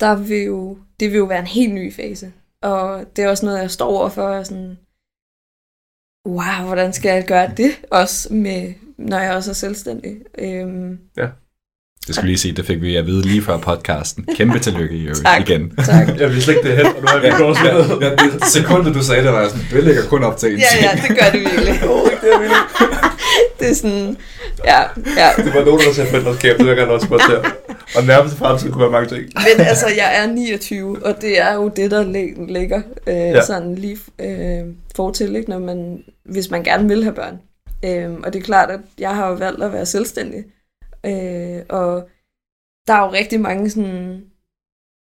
der 0.00 0.16
vil 0.16 0.42
jo, 0.42 0.78
det 1.00 1.10
vil 1.10 1.18
jo 1.18 1.24
være 1.24 1.38
en 1.38 1.46
helt 1.46 1.74
ny 1.74 1.92
fase. 1.92 2.32
Og 2.62 3.16
det 3.16 3.24
er 3.24 3.28
også 3.28 3.46
noget, 3.46 3.60
jeg 3.60 3.70
står 3.70 3.88
overfor, 3.88 4.22
og 4.22 4.46
sådan, 4.46 4.78
wow, 6.28 6.66
hvordan 6.66 6.92
skal 6.92 7.08
jeg 7.08 7.24
gøre 7.26 7.50
det 7.56 7.70
også, 7.90 8.28
med, 8.34 8.72
når 8.98 9.18
jeg 9.18 9.32
også 9.34 9.50
er 9.50 9.54
selvstændig? 9.54 10.12
Øhm, 10.38 10.98
Det 12.06 12.14
skulle 12.14 12.26
lige 12.28 12.38
sige, 12.38 12.52
det 12.56 12.66
fik 12.66 12.82
vi 12.82 12.96
at 12.96 13.06
vide 13.06 13.22
lige 13.22 13.42
før 13.42 13.56
podcasten. 13.58 14.26
Kæmpe 14.36 14.58
tillykke 14.58 15.14
Tak. 15.24 15.40
igen. 15.48 15.72
tak. 15.84 16.08
Jeg 16.20 16.30
vidste 16.30 16.56
ikke 16.56 16.68
det 16.68 16.76
hen, 16.76 16.86
og 16.86 17.00
nu 17.00 17.06
har 17.06 17.18
vi 17.18 17.26
gjort 17.36 17.56
sådan 17.56 17.74
noget. 17.74 18.00
ja, 18.02 18.10
det 18.10 18.44
sekundet 18.44 18.94
du 18.94 19.02
sagde 19.04 19.24
det, 19.24 19.32
var 19.32 19.40
jeg 19.40 19.50
sådan, 19.50 19.66
det 19.72 19.84
ligger 19.84 20.02
kun 20.08 20.24
op 20.24 20.36
til 20.36 20.52
en 20.52 20.58
Ja, 20.58 20.64
ja, 20.82 20.90
det 21.08 21.18
gør 21.18 21.30
det 21.32 21.40
virkelig. 21.40 21.80
det 23.60 23.70
er 23.70 23.74
sådan, 23.74 24.16
ja, 24.64 24.80
ja. 25.16 25.28
Det 25.44 25.54
var 25.54 25.64
nogen, 25.64 25.80
der 25.80 25.92
sagde 25.94 26.10
forældreskab, 26.10 26.50
det 26.58 26.64
vil 26.64 26.66
jeg 26.68 26.76
gerne 26.76 26.92
også 26.92 27.06
spørge 27.06 27.22
til. 27.30 27.50
Og 27.96 28.04
nærmest 28.04 28.36
fremtid 28.36 28.70
kunne 28.72 28.82
være 28.82 28.90
mange 28.90 29.08
ting. 29.08 29.24
Men 29.34 29.66
altså, 29.66 29.86
jeg 29.96 30.22
er 30.22 30.26
29, 30.26 31.04
og 31.06 31.20
det 31.20 31.40
er 31.40 31.54
jo 31.54 31.68
det, 31.68 31.90
der 31.90 32.02
lig- 32.04 32.46
ligger 32.52 32.82
øh, 33.06 33.14
Ja. 33.14 33.42
sådan 33.42 33.74
lige 33.74 33.98
øh, 34.18 34.66
fortil, 34.96 35.36
ikke, 35.36 35.50
når 35.50 35.58
man, 35.58 36.04
hvis 36.24 36.50
man 36.50 36.62
gerne 36.64 36.88
vil 36.88 37.02
have 37.02 37.14
børn. 37.14 37.38
Øh, 37.84 38.12
og 38.24 38.32
det 38.32 38.38
er 38.38 38.44
klart, 38.44 38.70
at 38.70 38.80
jeg 38.98 39.16
har 39.16 39.28
jo 39.28 39.34
valgt 39.34 39.62
at 39.62 39.72
være 39.72 39.86
selvstændig. 39.86 40.44
Øh, 41.06 41.62
og 41.68 42.08
der 42.86 42.94
er 42.94 43.04
jo 43.06 43.12
rigtig 43.12 43.40
mange 43.40 43.70
sådan, 43.70 44.20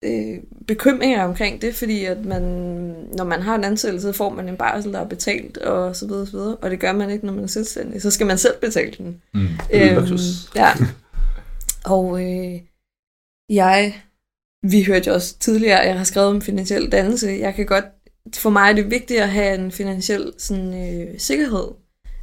øh, 0.04 0.38
bekymringer 0.66 1.24
omkring 1.24 1.62
det, 1.62 1.74
fordi 1.74 2.04
at 2.04 2.24
man, 2.24 2.42
når 3.16 3.24
man 3.24 3.42
har 3.42 3.54
en 3.54 3.64
ansættelse, 3.64 4.12
får 4.12 4.30
man 4.30 4.48
en 4.48 4.56
barsel, 4.56 4.92
der 4.92 5.00
er 5.00 5.08
betalt, 5.08 5.58
og 5.58 5.96
så 5.96 6.06
videre, 6.06 6.22
og 6.22 6.26
så 6.28 6.36
videre. 6.36 6.56
Og 6.56 6.70
det 6.70 6.80
gør 6.80 6.92
man 6.92 7.10
ikke, 7.10 7.26
når 7.26 7.32
man 7.32 7.44
er 7.44 7.48
selvstændig. 7.48 8.02
Så 8.02 8.10
skal 8.10 8.26
man 8.26 8.38
selv 8.38 8.54
betale 8.60 8.92
den. 8.98 9.22
Mm. 9.34 9.48
Luksus. 9.94 10.50
ja. 10.56 10.68
Og 11.84 12.20
øh, 12.24 12.60
jeg, 13.48 14.02
vi 14.62 14.82
hørte 14.82 15.08
jo 15.08 15.14
også 15.14 15.38
tidligere, 15.38 15.80
at 15.80 15.88
jeg 15.88 15.96
har 15.96 16.04
skrevet 16.04 16.28
om 16.28 16.42
finansiel 16.42 16.92
dannelse. 16.92 17.28
Jeg 17.28 17.54
kan 17.54 17.66
godt, 17.66 17.84
for 18.34 18.50
mig 18.50 18.70
er 18.70 18.74
det 18.74 18.90
vigtigt 18.90 19.20
at 19.20 19.28
have 19.28 19.54
en 19.54 19.72
finansiel 19.72 20.32
sådan, 20.38 21.00
øh, 21.00 21.18
sikkerhed 21.18 21.68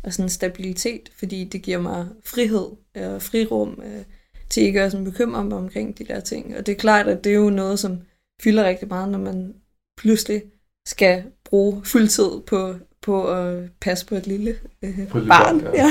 og 0.04 0.14
sådan 0.14 0.30
stabilitet, 0.30 1.10
fordi 1.18 1.44
det 1.44 1.62
giver 1.62 1.80
mig 1.80 2.08
frihed 2.26 2.68
og 2.96 3.22
frirum 3.22 3.82
øh, 3.86 4.04
til 4.50 4.64
ikke 4.64 4.82
at 4.82 4.92
sådan 4.92 5.06
bekymre 5.06 5.44
mig 5.44 5.58
omkring 5.58 5.98
de 5.98 6.06
der 6.06 6.20
ting. 6.20 6.58
Og 6.58 6.66
det 6.66 6.72
er 6.72 6.76
klart, 6.80 7.08
at 7.08 7.24
det 7.24 7.30
er 7.32 7.36
jo 7.36 7.50
noget, 7.50 7.80
som 7.80 8.02
fylder 8.42 8.64
rigtig 8.64 8.88
meget, 8.88 9.10
når 9.10 9.20
man 9.20 9.54
pludselig 9.98 10.44
skal 10.88 11.24
bruge 11.46 11.82
fuld 11.86 12.08
tid 12.08 12.42
på, 12.48 12.76
på 13.02 13.28
at 13.28 13.70
passe 13.82 14.06
på 14.06 14.16
et 14.16 14.28
lille 14.28 14.56
øh, 14.82 15.08
På 15.08 15.20
barn. 15.20 15.62
barn, 15.62 15.76
ja. 15.76 15.90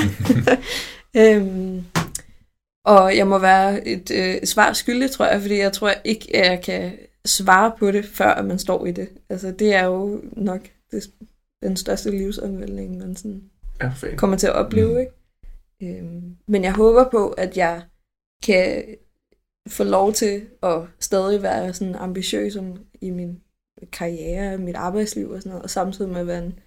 øhm, 1.35 1.83
og 2.85 3.17
jeg 3.17 3.27
må 3.27 3.37
være 3.37 3.87
et 3.87 4.11
øh, 4.11 4.43
svar 4.43 4.73
skyldig, 4.73 5.11
tror 5.11 5.25
jeg, 5.25 5.41
fordi 5.41 5.57
jeg 5.57 5.73
tror 5.73 5.91
ikke, 6.03 6.35
at 6.35 6.51
jeg 6.51 6.61
kan 6.61 6.91
svare 7.25 7.71
på 7.79 7.91
det, 7.91 8.05
før 8.05 8.41
man 8.41 8.59
står 8.59 8.85
i 8.85 8.91
det. 8.91 9.09
Altså, 9.29 9.51
det 9.51 9.73
er 9.73 9.83
jo 9.85 10.21
nok 10.31 10.61
det, 10.91 11.03
den 11.63 11.77
største 11.77 12.11
livsomvæltning, 12.11 12.97
man 12.97 13.15
sådan 13.15 13.43
Ja, 13.81 13.87
fan. 13.95 14.17
kommer 14.17 14.37
til 14.37 14.47
at 14.47 14.53
opleve, 14.53 14.93
Mm. 14.93 14.97
ikke? 14.99 15.11
Øhm, 15.99 16.35
men 16.47 16.63
jeg 16.63 16.73
håber 16.73 17.09
på, 17.09 17.29
at 17.29 17.57
jeg 17.57 17.81
kan 18.45 18.83
få 19.67 19.83
lov 19.83 20.13
til 20.13 20.41
at 20.63 20.81
stadig 20.99 21.41
være 21.41 21.73
sådan 21.73 21.95
ambitiøs 21.95 22.55
om, 22.55 22.77
i 23.01 23.09
min 23.09 23.39
karriere, 23.91 24.57
mit 24.57 24.75
arbejdsliv 24.75 25.29
og 25.29 25.39
sådan 25.41 25.49
noget, 25.49 25.63
og 25.63 25.69
samtidig 25.69 26.11
med 26.11 26.19
at 26.21 26.27
være 26.27 26.43
en 26.45 26.59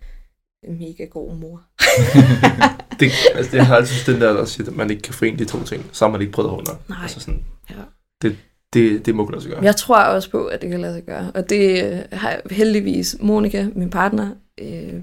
mega 0.78 1.04
god 1.04 1.34
mor. 1.34 1.62
Det, 3.00 3.10
altså, 3.34 3.56
jeg 3.56 3.66
har 3.66 3.76
altid 3.76 3.94
synes, 3.94 4.04
den 4.04 4.20
der, 4.20 4.32
der 4.32 4.44
siger, 4.44 4.70
at 4.70 4.76
man 4.76 4.90
ikke 4.90 5.02
kan 5.02 5.14
forene 5.14 5.38
de 5.38 5.44
to 5.44 5.64
ting. 5.64 5.86
Så 5.92 6.04
har 6.04 6.12
man 6.12 6.20
ikke 6.20 6.32
prøvet 6.32 6.50
under. 6.50 6.72
Nej. 6.88 6.98
Altså 7.02 7.20
sådan, 7.20 7.44
Ja. 7.70 7.74
det, 8.22 8.36
det, 8.72 9.06
det 9.06 9.14
må 9.14 9.24
kunne 9.24 9.32
lade 9.32 9.42
sig 9.42 9.52
gøre. 9.52 9.62
Jeg 9.62 9.76
tror 9.76 9.96
også 10.02 10.30
på, 10.30 10.44
at 10.46 10.62
det 10.62 10.70
kan 10.70 10.80
lade 10.80 10.94
sig 10.94 11.04
gøre. 11.04 11.32
Og 11.34 11.50
det 11.50 11.84
øh, 11.92 11.98
har 12.12 12.40
heldigvis 12.50 13.16
Monika, 13.20 13.66
min 13.74 13.90
partner, 13.90 14.30
øh, 14.60 14.94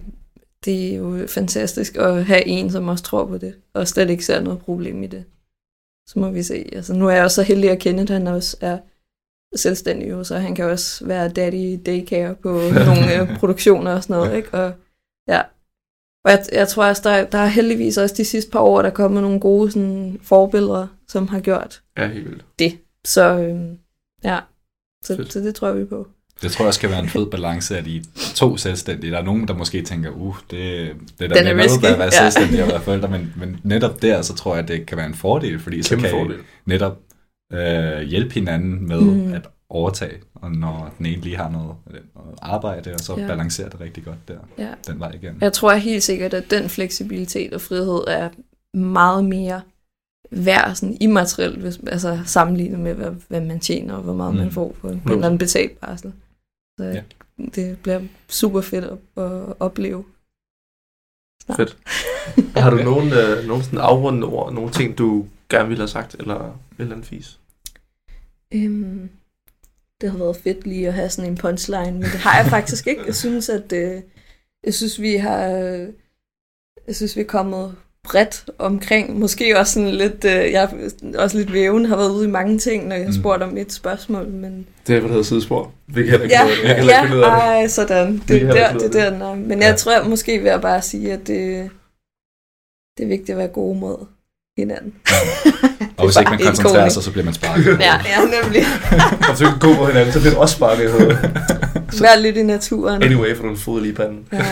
det 0.65 0.91
er 0.93 0.95
jo 0.97 1.27
fantastisk 1.27 1.95
at 1.95 2.25
have 2.25 2.47
en, 2.47 2.71
som 2.71 2.87
også 2.87 3.03
tror 3.03 3.25
på 3.25 3.37
det, 3.37 3.53
og 3.73 3.87
slet 3.87 4.09
ikke 4.09 4.25
ser 4.25 4.41
noget 4.41 4.59
problem 4.59 5.03
i 5.03 5.07
det. 5.07 5.23
Så 6.07 6.19
må 6.19 6.29
vi 6.29 6.43
se. 6.43 6.69
Altså, 6.73 6.93
nu 6.93 7.07
er 7.07 7.11
jeg 7.11 7.23
også 7.23 7.35
så 7.35 7.43
heldig 7.43 7.69
at 7.71 7.79
kende, 7.79 8.01
at 8.01 8.09
han 8.09 8.27
også 8.27 8.57
er 8.61 8.77
selvstændig, 9.55 10.09
jo, 10.09 10.23
så 10.23 10.37
han 10.37 10.55
kan 10.55 10.65
også 10.65 11.05
være 11.05 11.29
daddy 11.29 11.79
daycare 11.85 12.35
på 12.35 12.49
nogle 12.87 13.21
øh, 13.21 13.37
produktioner 13.39 13.95
og 13.95 14.03
sådan 14.03 14.15
noget. 14.15 14.37
Ikke? 14.37 14.53
Og, 14.53 14.73
ja. 15.27 15.41
Og 16.26 16.32
jeg, 16.32 16.45
jeg 16.51 16.67
tror 16.67 16.86
også, 16.86 17.01
der, 17.05 17.26
der 17.26 17.38
er 17.38 17.47
heldigvis 17.47 17.97
også 17.97 18.15
de 18.17 18.26
sidste 18.26 18.51
par 18.51 18.59
år, 18.59 18.82
der 18.82 18.89
er 18.89 18.93
kommet 18.93 19.21
nogle 19.21 19.39
gode 19.39 19.71
sådan, 19.71 20.19
forbilleder, 20.23 20.88
som 21.07 21.28
har 21.28 21.39
gjort 21.39 21.82
Ja, 21.97 22.07
helt 22.07 22.30
vildt. 22.59 22.80
så 23.05 23.38
øh, 23.39 23.61
ja, 24.23 24.39
så, 25.03 25.15
Fedt. 25.15 25.34
så 25.34 25.39
det 25.39 25.55
tror 25.55 25.71
vi 25.71 25.86
på. 25.86 26.07
Det 26.41 26.51
tror 26.51 26.63
jeg 26.65 26.67
også 26.67 26.80
kan 26.80 26.89
være 26.89 26.99
en 26.99 27.09
fed 27.09 27.26
balance, 27.26 27.78
at 27.78 27.88
I 27.88 28.03
to 28.36 28.57
selvstændige. 28.57 29.11
Der 29.11 29.17
er 29.17 29.23
nogen, 29.23 29.47
der 29.47 29.53
måske 29.53 29.82
tænker, 29.82 30.09
uh, 30.11 30.36
det, 30.51 30.59
det 30.59 30.89
er 30.89 30.93
Den 31.17 31.30
da 31.30 31.39
er 31.39 31.43
nemmere 31.43 31.65
risky, 31.65 31.86
at 31.86 31.99
være 31.99 32.09
ja. 32.13 32.30
selvstændig 32.30 32.63
og 32.63 32.69
være 32.69 32.82
forældre, 32.82 33.09
men, 33.09 33.34
men 33.38 33.59
netop 33.63 34.01
der, 34.01 34.21
så 34.21 34.36
tror 34.36 34.55
jeg, 34.55 34.63
at 34.63 34.67
det 34.67 34.86
kan 34.86 34.97
være 34.97 35.05
en 35.05 35.13
fordel, 35.13 35.59
fordi 35.59 35.84
så 35.84 35.89
Kæmpe 35.89 36.01
kan 36.01 36.11
fordel. 36.11 36.36
I 36.39 36.41
netop 36.65 36.97
øh, 37.53 38.01
hjælpe 38.01 38.33
hinanden 38.33 38.87
med 38.87 39.01
Mm. 39.01 39.27
mm. 39.27 39.33
at 39.33 39.49
overtage, 39.69 40.21
og 40.35 40.51
når 40.51 40.93
den 40.97 41.05
ene 41.05 41.21
lige 41.21 41.37
har 41.37 41.49
noget, 41.49 41.75
noget 42.15 42.39
arbejde, 42.41 42.93
og 42.93 42.99
så 42.99 43.15
Ja. 43.17 43.27
balancerer 43.27 43.69
det 43.69 43.79
rigtig 43.81 44.03
godt 44.05 44.27
der, 44.27 44.37
Ja. 44.57 44.69
den 44.87 44.99
vej 44.99 45.11
igennem. 45.11 45.41
Jeg 45.41 45.53
tror 45.53 45.73
helt 45.73 46.03
sikkert, 46.03 46.33
at 46.33 46.51
den 46.51 46.69
fleksibilitet 46.69 47.53
og 47.53 47.61
frihed 47.61 48.03
er 48.07 48.29
meget 48.77 49.25
mere 49.25 49.61
værd 50.31 50.75
sådan 50.75 50.97
immaterielt, 51.01 51.57
hvis, 51.59 51.79
altså 51.87 52.19
sammenlignet 52.25 52.79
med, 52.79 52.93
hvad, 52.93 53.11
hvad 53.27 53.41
man 53.41 53.59
tjener 53.59 53.93
og 53.93 54.01
hvor 54.03 54.13
meget 54.13 54.33
mm. 54.33 54.37
man 54.39 54.45
Mm. 54.47 54.51
får 54.53 54.75
på 54.81 54.87
en, 54.89 54.99
på 55.01 55.09
en 55.09 55.13
eller 55.13 55.25
anden 55.25 55.37
betalt 55.37 55.79
barsel. 55.79 56.13
Så 56.79 56.83
ja. 56.85 57.01
Det 57.55 57.77
bliver 57.83 58.01
super 58.29 58.61
fedt 58.61 58.85
at, 58.85 58.97
at 59.23 59.53
opleve. 59.59 60.03
Snart. 61.45 61.57
Fedt. 61.57 61.77
Har 62.57 62.69
du 62.69 62.77
nogen, 62.77 63.07
øh, 63.13 63.47
nogen 63.47 63.63
sådan 63.63 63.79
afrundende 63.79 64.27
ord, 64.27 64.53
nogle 64.53 64.71
ting, 64.71 64.97
du 64.97 65.25
gerne 65.49 65.67
ville 65.67 65.81
have 65.81 65.87
sagt, 65.87 66.15
eller 66.19 66.59
eller 66.80 66.95
andet 66.95 67.07
fis? 67.07 67.39
Øhm, 68.53 69.09
det 70.01 70.11
har 70.11 70.17
været 70.17 70.38
fedt 70.38 70.67
lige 70.67 70.88
at 70.88 70.93
have 70.93 71.09
sådan 71.09 71.32
en 71.32 71.38
punchline, 71.38 71.91
men 71.91 72.01
det 72.01 72.09
har 72.09 72.38
jeg 72.41 72.49
faktisk 72.49 72.88
ikke. 72.88 73.01
Jeg 73.05 73.15
synes, 73.15 73.49
at 73.49 73.73
øh, 73.73 74.01
jeg 74.63 74.73
synes, 74.73 75.01
vi 75.01 75.15
har 75.15 75.39
jeg 76.88 76.95
synes, 76.95 77.15
vi 77.15 77.21
er 77.21 77.26
kommet 77.26 77.76
bredt 78.03 78.49
omkring. 78.57 79.19
Måske 79.19 79.59
også 79.59 79.73
sådan 79.73 79.89
lidt, 79.91 80.26
øh, 80.26 80.32
jeg 80.51 80.63
er 80.63 81.19
også 81.19 81.38
lidt 81.38 81.53
væven, 81.53 81.86
har 81.86 81.95
været 81.95 82.11
ude 82.11 82.28
i 82.28 82.32
mange 82.32 82.57
ting, 82.59 82.88
når 82.88 82.95
jeg 82.95 83.05
har 83.05 83.11
Mm. 83.11 83.19
spurgt 83.19 83.43
om 83.43 83.57
et 83.57 83.71
spørgsmål, 83.71 84.28
men 84.28 84.67
Det 84.88 84.95
er, 84.95 84.99
hvad 84.99 85.01
der 85.09 85.13
hedder 85.13 85.23
sidespor. 85.23 85.73
Vi 85.88 85.93
kan 86.03 86.09
heller 86.11 86.23
ikke, 86.23 86.36
ja, 86.36 86.45
vi 86.45 86.51
kan 86.67 86.86
ja, 86.86 87.03
ikke 87.03 87.15
det. 87.15 87.23
ej, 87.26 87.67
sådan. 87.67 88.13
Det, 88.17 88.28
det, 88.30 88.41
der, 88.41 88.73
det 88.73 88.86
ud 88.86 88.89
der, 88.89 89.17
nej. 89.17 89.36
Men 89.36 89.51
jeg 89.61 89.69
Ja. 89.69 89.76
tror 89.76 90.03
måske 90.09 90.38
vil 90.39 90.47
jeg 90.49 90.61
bare 90.61 90.82
sige, 90.82 91.13
at 91.13 91.19
det, 91.28 91.69
det 92.97 93.03
er 93.03 93.07
vigtigt 93.07 93.30
at 93.30 93.38
være 93.38 93.47
gode 93.47 93.80
mod 93.80 94.05
hinanden. 94.57 94.95
Og 96.05 96.11
hvis 96.11 96.19
ikke 96.19 96.31
man 96.31 96.39
koncentrerer 96.39 96.89
sig, 96.89 97.03
så 97.03 97.11
bliver 97.11 97.25
man 97.25 97.33
sparket. 97.33 97.77
Ja, 97.87 97.93
ja, 98.05 98.41
nemlig. 98.43 98.63
Og 99.29 99.37
så 99.37 99.43
kan 99.45 99.59
gå 99.59 99.75
på 99.75 99.85
hinanden, 99.85 100.13
så 100.13 100.19
bliver 100.19 100.31
det 100.31 100.39
også 100.39 100.55
sparket. 100.55 100.89
Vær 102.01 102.19
lidt 102.19 102.37
i 102.37 102.43
naturen. 102.43 103.03
Anyway, 103.03 103.35
for 103.35 103.43
du 103.43 103.49
en 103.49 103.57
fod 103.57 103.81
lige 103.81 103.91
i 103.91 103.95
panden. 103.95 104.19
Ja. 104.33 104.45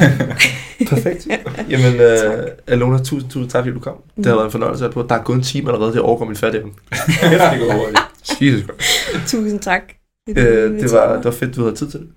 Perfekt. 0.89 1.27
Jamen, 1.69 1.93
øh, 2.01 2.47
Alona, 2.67 2.97
tusind, 2.97 3.31
tusind 3.31 3.49
tak, 3.49 3.63
fordi 3.63 3.73
du 3.73 3.79
kom. 3.79 3.95
Det 4.17 4.25
har 4.25 4.33
været 4.33 4.45
en 4.45 4.51
fornøjelse 4.51 4.85
at 4.85 4.91
på. 4.91 5.05
Der 5.09 5.15
er 5.15 5.23
gået 5.23 5.37
en 5.37 5.43
time 5.43 5.71
allerede, 5.71 5.93
det 5.93 6.01
overgår 6.01 6.25
min 6.25 6.35
fattigevne. 6.35 6.71
det 6.95 7.59
går 7.59 7.73
hurtigt. 7.73 7.99
Jesus 8.41 8.63
Christ. 8.63 9.27
Tusind 9.27 9.59
tak. 9.59 9.81
Øh, 10.29 10.35
det, 10.81 10.91
var, 10.91 11.15
det 11.15 11.25
var 11.25 11.31
fedt, 11.31 11.55
du 11.55 11.63
havde 11.63 11.75
tid 11.75 11.91
til 11.91 11.99
det. 11.99 12.07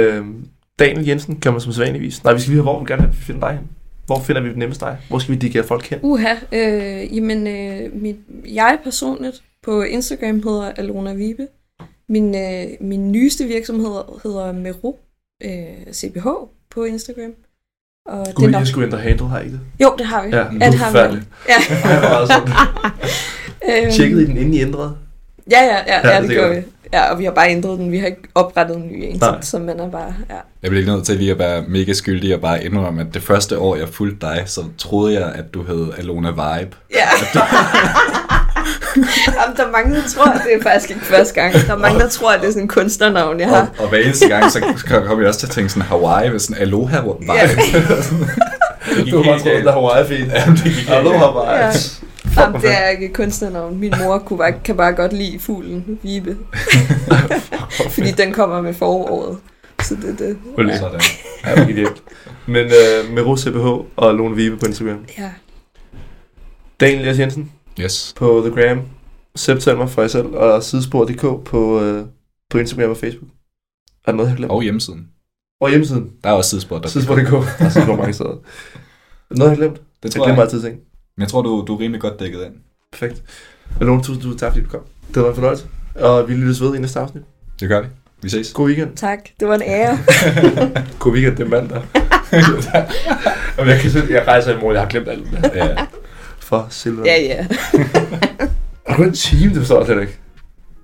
Øh, 0.00 0.24
Daniel 0.78 1.06
Jensen 1.06 1.36
kan 1.40 1.52
man 1.52 1.60
som 1.60 1.72
sædvanligvis. 1.72 2.24
Nej, 2.24 2.32
vi 2.32 2.40
skal 2.40 2.50
lige 2.50 2.62
have, 2.62 2.72
hvor 2.72 2.84
vi 2.84 2.92
gerne 2.92 3.02
vil 3.02 3.16
finde 3.20 3.40
dig 3.40 3.50
hen. 3.50 3.77
Hvor 4.08 4.20
finder 4.20 4.42
vi 4.42 4.48
nemmest 4.56 4.80
dig? 4.80 4.96
Hvor 5.08 5.18
skal 5.18 5.34
vi 5.34 5.38
dirigere 5.38 5.64
folk 5.64 5.86
hen? 5.86 5.98
Uha, 6.02 6.34
øh, 6.52 7.16
jamen, 7.16 7.46
øh, 7.46 8.02
mit, 8.02 8.16
jeg 8.46 8.78
personligt 8.84 9.42
på 9.62 9.82
Instagram 9.82 10.42
hedder 10.42 10.72
Alona 10.76 11.12
Vibe. 11.12 11.46
Min, 12.08 12.34
øh, 12.34 12.66
min 12.80 13.12
nyeste 13.12 13.44
virksomhed 13.44 14.02
hedder 14.22 14.52
Mero 14.52 14.98
øh, 15.42 15.92
CBH 15.92 16.26
på 16.70 16.84
Instagram. 16.84 17.32
Og 18.06 18.26
Gud, 18.26 18.42
det 18.42 18.48
er 18.48 18.50
nok... 18.50 18.60
jeg 18.60 18.66
skulle 18.66 18.86
ændre 18.86 18.98
handle, 18.98 19.26
har 19.26 19.40
I 19.40 19.44
ikke 19.44 19.56
det? 19.56 19.82
Jo, 19.82 19.94
det 19.98 20.06
har 20.06 20.24
vi. 20.26 20.28
Ja, 20.28 20.46
ja 20.60 20.66
det 20.70 20.74
har 20.74 21.08
vi. 21.08 21.18
Ja. 21.48 21.58
Øhm, 23.82 23.90
Tjekkede 23.92 24.22
I 24.22 24.26
den, 24.26 24.36
inden 24.36 24.54
I 24.54 24.60
ændrede? 24.60 24.96
Ja, 25.50 25.60
ja, 25.60 25.76
ja, 25.86 26.08
Ja, 26.08 26.14
ja, 26.14 26.20
det 26.20 26.28
det 26.28 26.36
gør 26.36 26.54
vi. 26.54 26.62
Ja, 26.92 27.10
og 27.12 27.18
vi 27.18 27.24
har 27.24 27.30
bare 27.32 27.50
ændret 27.50 27.78
den. 27.78 27.92
Vi 27.92 27.98
har 27.98 28.06
ikke 28.06 28.22
oprettet 28.34 28.76
en 28.76 28.86
ny 28.86 29.04
en, 29.04 29.18
Nej. 29.20 29.40
så, 29.40 29.58
man 29.58 29.80
er 29.80 29.90
bare... 29.90 30.14
Ja. 30.30 30.34
Jeg 30.62 30.70
bliver 30.70 30.86
nødt 30.86 31.06
til 31.06 31.16
lige 31.16 31.30
at 31.30 31.38
være 31.38 31.64
mega 31.68 31.92
skyldig 31.92 32.34
og 32.34 32.40
bare 32.40 32.64
indrømme, 32.64 33.00
at 33.00 33.06
det 33.14 33.22
første 33.22 33.58
år, 33.58 33.76
jeg 33.76 33.88
fulgte 33.88 34.26
dig, 34.26 34.42
så 34.46 34.60
troede 34.78 35.14
jeg, 35.20 35.32
at 35.34 35.54
du 35.54 35.62
hed 35.62 35.86
Alona 35.98 36.30
Vibe. 36.30 36.76
Ja. 36.94 37.08
Jamen, 38.96 39.56
der 39.56 39.66
er 39.66 39.70
mange, 39.72 39.96
der 39.96 40.02
tror, 40.08 40.24
at 40.24 40.40
det 40.44 40.54
er 40.58 40.62
faktisk 40.62 40.90
ikke 40.90 41.04
første 41.04 41.34
gang. 41.34 41.52
Der 41.54 41.72
er 41.72 41.76
mange, 41.76 42.00
der 42.00 42.08
tror, 42.08 42.32
at 42.32 42.40
det 42.40 42.46
er 42.46 42.50
sådan 42.50 42.62
en 42.62 42.68
kunstnernavn, 42.68 43.40
jeg 43.40 43.48
har. 43.48 43.60
Og, 43.60 43.82
og 43.84 43.88
hver 43.88 43.98
eneste 43.98 44.28
gang, 44.28 44.52
så 44.52 44.60
kom 44.86 45.20
jeg 45.20 45.28
også 45.28 45.40
til 45.40 45.46
at 45.46 45.52
tænke 45.52 45.70
sådan 45.70 45.82
Hawaii 45.82 46.30
med 46.30 46.38
sådan 46.38 46.62
Aloha 46.62 47.00
Vibe. 47.00 47.32
Ja. 48.96 49.10
Du 49.10 49.22
har 49.22 49.30
bare 49.30 49.40
troet, 49.40 49.66
er 49.66 49.72
Hawaii-fint. 49.72 50.32
Ja, 50.32 50.44
det 50.46 50.64
gik 50.64 50.88
Aloha 50.90 51.18
bare. 51.32 51.56
Ja. 51.56 51.70
Jamen, 52.38 52.60
det 52.60 52.70
er 52.82 52.88
ikke 52.88 53.12
kunstnernavn. 53.12 53.78
Min 53.78 53.94
mor 54.02 54.18
kunne 54.18 54.38
bare, 54.38 54.52
kan 54.64 54.76
bare 54.76 54.92
godt 54.92 55.12
lide 55.12 55.38
fuglen 55.38 55.98
Vibe. 56.02 56.36
Fordi 57.94 58.10
den 58.10 58.32
kommer 58.32 58.60
med 58.62 58.74
foråret. 58.74 59.38
Så 59.82 59.94
det 59.94 60.04
er 60.10 60.16
det. 60.26 60.38
Ja. 60.68 60.78
Sådan. 60.78 61.00
Ja, 61.46 61.54
det 61.54 61.70
ideelt. 61.70 62.02
Men 62.46 62.64
øh, 62.66 63.12
med 63.14 63.22
Ros 63.22 63.40
CBH 63.40 63.66
og 63.96 64.14
Lone 64.14 64.36
Vibe 64.36 64.56
på 64.56 64.66
Instagram. 64.66 65.04
Ja. 65.18 65.30
Daniel 66.80 67.06
Jes 67.06 67.18
Jensen 67.18 67.52
Yes. 67.80 68.14
på 68.16 68.42
The 68.46 68.62
Gram. 68.62 68.80
September 69.36 69.86
for 69.86 70.02
jer 70.02 70.08
selv. 70.08 70.26
Og 70.26 70.62
sidespor.dk 70.62 71.44
på, 71.44 71.80
øh, 71.82 72.04
på 72.50 72.58
Instagram 72.58 72.90
og 72.90 72.96
Facebook. 72.96 73.30
Er 74.06 74.10
der 74.10 74.16
noget, 74.16 74.26
jeg 74.26 74.32
har 74.32 74.36
glemt? 74.36 74.52
Og 74.52 74.62
hjemmesiden. 74.62 75.08
Og 75.60 75.68
hjemmesiden. 75.70 76.10
Der 76.24 76.30
er 76.30 76.34
også 76.34 76.50
sidespor. 76.50 76.78
Der 76.78 76.88
Sidespor.dk. 76.88 77.30
Der 77.58 77.64
er 77.64 77.68
sidespor 77.68 77.96
mange 77.96 78.12
steder. 78.12 78.30
Er 78.30 78.34
der 79.30 79.36
Noget, 79.38 79.50
jeg 79.50 79.56
har 79.58 79.64
glemt? 79.64 79.76
Det 79.76 79.84
Jeg 80.04 80.10
tror 80.10 80.24
glemmer 80.24 80.42
jeg. 80.42 80.52
altid 80.52 80.62
ting. 80.62 80.80
Men 81.18 81.22
jeg 81.22 81.28
tror, 81.28 81.42
du, 81.42 81.64
du 81.66 81.74
er 81.74 81.80
rimelig 81.80 82.00
godt 82.00 82.20
dækket 82.20 82.44
ind. 82.44 82.54
Perfekt. 82.92 83.22
Men 83.78 83.86
Lone, 83.86 84.02
tusind, 84.02 84.22
tusind 84.22 84.38
tak, 84.38 84.52
fordi 84.52 84.64
du 84.64 84.70
kom. 84.70 84.80
Det 85.14 85.22
var 85.22 85.28
en 85.28 85.34
fornøjelse. 85.34 85.66
Og 85.94 86.28
vi 86.28 86.34
lyttes 86.34 86.60
ved 86.60 86.74
i 86.74 86.78
næste 86.78 87.00
afsnit. 87.00 87.22
Det 87.60 87.68
gør 87.68 87.80
vi. 87.80 87.86
Vi 88.22 88.28
ses. 88.28 88.52
God 88.52 88.66
weekend. 88.66 88.96
Tak. 88.96 89.18
Det 89.40 89.48
var 89.48 89.54
en 89.54 89.62
ære. 89.62 89.98
God 90.98 91.12
weekend, 91.12 91.36
det 91.36 91.44
er 91.44 91.48
mandag. 91.48 91.82
Jamen, 93.58 93.70
jeg, 93.72 93.80
kan 93.80 93.90
se, 93.90 94.02
jeg 94.10 94.26
rejser 94.26 94.56
i 94.56 94.60
morgen, 94.60 94.74
jeg 94.74 94.82
har 94.82 94.88
glemt 94.88 95.08
alt. 95.08 95.54
Ja. 95.54 95.76
For 96.38 96.66
silver. 96.70 97.04
Ja, 97.04 97.20
ja. 97.20 97.46
Er 98.86 98.96
du 98.96 99.02
en 99.02 99.12
time, 99.12 99.48
det 99.48 99.58
forstår 99.58 99.78
jeg 99.78 99.86
slet 99.86 100.00
ikke. 100.00 100.18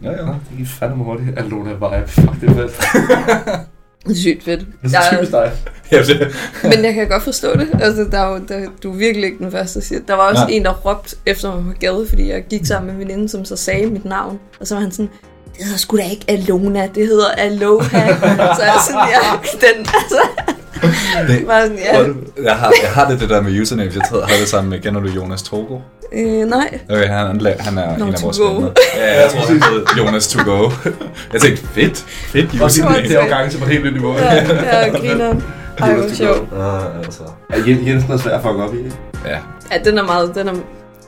Ja, 0.03 0.11
ja. 0.11 0.17
Ja, 0.17 0.33
det 0.33 0.59
gik 0.59 0.67
fandme 0.67 1.05
hurtigt. 1.05 1.39
Alona 1.39 1.73
vibe. 1.73 2.09
Fuck, 2.09 2.41
det 2.41 2.51
er 2.51 2.55
fedt. 2.55 2.81
Det 4.07 4.11
er 4.13 4.17
sygt 4.17 4.45
fedt. 4.45 4.61
Det 4.61 4.67
er 4.85 4.89
så 4.89 4.97
Jeg- 4.97 5.09
typisk 5.19 5.33
dig. 5.33 5.53
ja. 5.93 6.03
Men 6.69 6.85
jeg 6.85 6.95
kan 6.95 7.09
godt 7.09 7.23
forstå 7.23 7.57
det. 7.57 7.69
Altså, 7.81 8.05
der 8.11 8.19
er 8.19 8.29
jo, 8.33 8.41
der, 8.49 8.67
du 8.83 8.93
er 8.93 8.97
virkelig 8.97 9.25
ikke 9.25 9.39
den 9.39 9.53
første, 9.53 9.79
der 9.81 9.85
siger. 9.85 10.01
Der 10.09 10.15
var 10.15 10.23
også 10.31 10.43
Nej. 10.43 10.51
en, 10.53 10.65
der 10.65 10.73
råbte 10.73 11.17
efter 11.27 11.55
mig 11.55 11.65
på 11.65 11.81
gaden, 11.81 12.09
fordi 12.09 12.31
jeg 12.31 12.45
gik 12.51 12.67
sammen 12.67 12.87
med 12.87 12.95
en 13.03 13.09
veninde, 13.09 13.29
som 13.29 13.45
så 13.45 13.57
sagde 13.57 13.87
mit 13.87 14.05
navn. 14.05 14.39
Og 14.61 14.67
så 14.67 14.75
var 14.75 14.83
han 14.83 14.91
sådan, 14.93 15.11
det 15.57 15.65
hedder 15.65 15.79
sgu 15.79 15.97
da 15.97 16.03
ikke 16.11 16.25
Alona, 16.29 16.89
det 16.95 17.07
hedder 17.07 17.29
Aloha. 17.29 17.89
så 18.57 18.63
jeg 18.63 18.75
sådan, 18.87 19.01
ja, 19.11 19.39
den, 19.67 19.87
altså, 19.95 20.21
Det- 21.29 21.47
var 21.49 21.61
sådan, 21.63 21.79
ja, 21.79 22.03
Jeg 22.45 22.57
har, 22.57 22.73
jeg 22.83 22.91
har 22.91 23.11
det, 23.11 23.21
det 23.21 23.29
der 23.31 23.41
med 23.41 23.61
usernames. 23.61 23.95
Jeg 23.95 24.03
tror, 24.11 24.21
har 24.21 24.37
det 24.41 24.49
sammen 24.49 24.71
med, 24.71 24.81
kender 24.81 25.01
du 25.01 25.09
Jonas 25.09 25.43
Togo? 25.43 25.79
Øh, 26.17 26.49
nej. 26.49 26.79
Okay, 26.91 27.07
han, 27.09 27.27
han, 27.27 27.41
han 27.61 27.79
er 27.79 27.99
Nå, 27.99 28.07
en 28.07 28.13
af 28.13 28.19
to 28.21 28.27
vores 28.27 28.39
go. 28.39 28.55
venner. 28.55 28.71
Ja, 28.97 29.23
jeg 29.23 29.31
tror, 29.31 29.41
han 29.47 29.63
hed 29.63 29.85
Jonas 29.99 30.29
To 30.29 30.43
Go. 30.45 30.71
Jeg 31.33 31.41
tænkte, 31.41 31.67
fedt, 31.67 31.97
fedt 32.09 32.61
Og 32.63 32.71
det, 32.71 33.17
er 33.17 33.23
jo 33.25 33.29
gange 33.29 33.51
til 33.51 33.59
på 33.59 33.65
et 33.65 33.71
helt 33.71 33.85
nyt 33.85 33.93
niveau. 33.93 34.15
Ja, 34.19 34.35
ja, 34.35 34.89
griner. 34.89 35.35
Ej, 35.79 35.95
hvor 35.95 36.09
sjovt. 36.15 36.53
Uh, 36.53 36.97
altså. 36.99 37.23
Ja, 37.51 37.57
Jen- 37.57 37.89
Jensen 37.89 38.13
er 38.13 38.17
svær 38.17 38.33
at 38.37 38.43
fuck 38.43 38.55
op 38.59 38.75
i, 38.75 38.79
ikke? 38.79 38.91
Ja, 39.27 39.39
Ja, 39.73 39.79
den 39.91 39.99
er 39.99 40.03
meget, 40.05 40.35
den 40.35 40.49
er, 40.49 40.53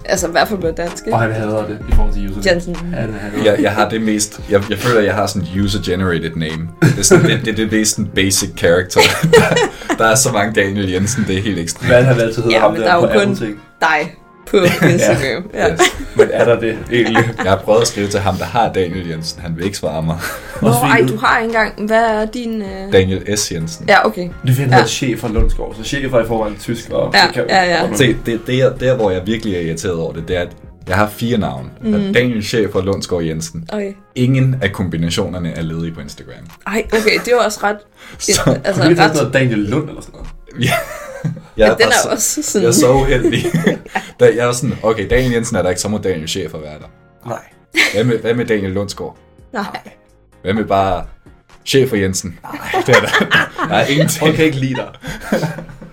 altså 0.05 0.29
i 0.29 0.31
hvert 0.31 0.49
fald 0.49 0.61
på 0.61 0.67
dansk, 0.77 1.03
Og 1.03 1.07
ikke? 1.07 1.17
han 1.19 1.33
hader 1.33 1.67
det 1.67 1.79
i 1.89 1.93
forhold 1.95 2.13
til 2.15 2.31
user. 2.39 2.51
Jensen. 2.53 2.77
Han 2.77 3.15
hader 3.21 3.45
jeg, 3.53 3.63
jeg 3.63 3.73
har 3.73 3.89
det 3.89 4.03
mest, 4.03 4.41
jeg, 4.51 4.63
jeg 4.71 4.79
føler, 4.79 4.99
at 5.01 5.07
jeg 5.07 5.15
har 5.15 5.27
sådan 5.27 5.43
et 5.43 5.63
user-generated 5.65 6.31
name. 6.37 6.69
Det 6.83 6.99
er 6.99 7.03
sådan, 7.03 7.25
det, 7.31 7.41
det, 7.45 7.57
det, 7.57 7.71
det 7.71 7.81
er 7.81 7.85
sådan 7.87 8.07
basic 8.15 8.51
character. 8.57 9.01
der, 9.33 9.95
der 9.99 10.05
er 10.07 10.15
så 10.15 10.33
mange 10.33 10.61
Daniel 10.63 10.91
Jensen, 10.91 11.25
det 11.29 11.39
er 11.39 11.43
helt 11.43 11.59
ekstremt. 11.59 11.87
Hvad 11.93 12.03
han 12.05 12.21
altid 12.21 12.43
hedder 12.43 12.57
Ja, 12.57 12.61
ham 12.63 12.75
der, 12.75 12.83
der 12.85 12.95
er 12.95 13.01
på 13.01 13.13
jo 13.21 13.21
kun-. 13.25 13.37
Dig 13.81 14.15
på 14.51 14.57
Instagram. 14.93 15.51
ja. 15.55 15.73
Yes. 15.73 15.81
Men 16.17 16.29
er 16.33 16.45
der 16.45 16.61
det 16.61 16.79
egentlig? 16.93 17.25
Jeg 17.45 17.51
har 17.51 17.57
prøvet 17.65 17.81
at 17.81 17.87
skrive 17.89 18.09
til 18.09 18.21
ham, 18.21 18.37
der 18.37 18.45
har 18.45 18.73
Daniel 18.73 19.09
Jensen. 19.09 19.43
Han 19.43 19.57
vil 19.57 19.65
ikke 19.65 19.77
svare 19.77 20.03
mig. 20.03 20.19
Nå, 20.63 20.69
fordi 20.73 20.91
ej, 20.93 21.05
du- 21.09 21.17
har 21.17 21.39
ikke 21.39 21.47
engang, 21.47 21.87
hvad 21.87 22.03
er 22.05 22.27
din... 22.27 22.63
Øh... 22.63 22.93
Daniel 22.93 23.39
S. 23.39 23.53
Jensen. 23.53 23.89
Ja, 23.89 24.07
okay. 24.07 24.29
Det 24.47 24.59
Ja. 24.59 24.77
ja. 24.77 24.87
chef 24.87 25.19
fra 25.21 25.29
Lundsgaard, 25.29 25.75
så 25.79 25.85
chef 25.85 26.13
er 26.13 26.21
i 26.25 26.27
forvejen 26.27 26.57
tysk. 26.61 26.91
Og 26.91 27.11
Ja, 27.15 27.33
kan, 27.33 27.45
ja, 27.49 27.65
ja. 27.65 27.95
Se, 27.97 28.17
det, 28.27 28.41
det 28.47 28.61
er 28.63 28.73
der, 28.77 28.97
hvor 28.97 29.11
jeg 29.11 29.23
virkelig 29.27 29.57
er 29.57 29.61
irriteret 29.61 29.95
over 29.95 30.13
det, 30.13 30.29
det 30.29 30.37
er, 30.37 30.41
at 30.41 30.49
jeg 30.89 30.97
har 30.97 31.09
fire 31.09 31.39
navne. 31.39 31.69
Mm. 31.81 32.13
Daniel 32.15 32.43
Chef 32.45 32.75
og 32.75 32.83
Lundsgaard 32.83 33.23
Jensen. 33.23 33.69
Okay. 33.73 33.93
Ingen 34.15 34.57
af 34.63 34.73
kombinationerne 34.73 35.53
er 35.57 35.63
ledige 35.63 35.93
på 35.95 36.01
Instagram. 36.01 36.35
Ej, 36.67 36.83
okay, 36.93 37.19
det 37.25 37.29
er 37.29 37.33
jo 37.33 37.39
også 37.45 37.61
ret... 37.63 37.77
Så, 38.19 38.59
altså, 38.65 38.81
Kunne 38.83 38.89
vi 38.91 38.95
tage 38.97 39.09
ret 39.09 39.15
noget 39.17 39.35
Daniel 39.35 39.59
Lund 39.59 39.89
eller 39.89 40.03
sådan 40.03 40.15
noget? 40.15 40.65
ja, 40.65 40.73
ja, 41.59 41.67
jeg, 41.69 41.79
den 41.79 41.85
bare 41.87 41.93
er 41.93 42.03
så- 42.03 42.09
også 42.09 42.43
sådan... 42.43 42.63
jeg 42.63 42.69
er 42.69 42.73
så 42.73 42.93
uheldig. 42.93 43.45
da 44.21 44.25
jeg 44.25 44.49
er 44.49 44.53
sådan, 44.53 44.77
okay, 44.83 45.11
Daniel 45.11 45.33
Jensen 45.33 45.57
er 45.57 45.63
der 45.63 45.69
ikke, 45.69 45.81
så 45.81 45.89
må 45.89 45.99
Daniel 45.99 46.29
Chef 46.29 46.53
være 46.55 46.79
der. 46.79 46.89
Nej. 47.27 47.43
Hvad 47.95 48.05
med, 48.05 48.19
hvad 48.19 48.35
med 48.35 48.45
Daniel 48.47 48.71
Lundsgaard? 48.73 49.17
Nej. 49.53 49.81
Hvad 50.43 50.53
med 50.55 50.65
bare 50.65 51.07
Chef 51.65 51.93
og 51.93 52.01
Jensen? 52.01 52.39
Nej, 52.43 52.53
det 52.87 52.97
er 52.97 53.01
der. 53.01 53.27
Der 53.69 53.75
er 53.75 53.87
ingenting. 53.87 54.21
Folk 54.21 54.35
kan 54.37 54.45
ikke 54.45 54.57
lide 54.57 54.75
dig. 54.75 54.91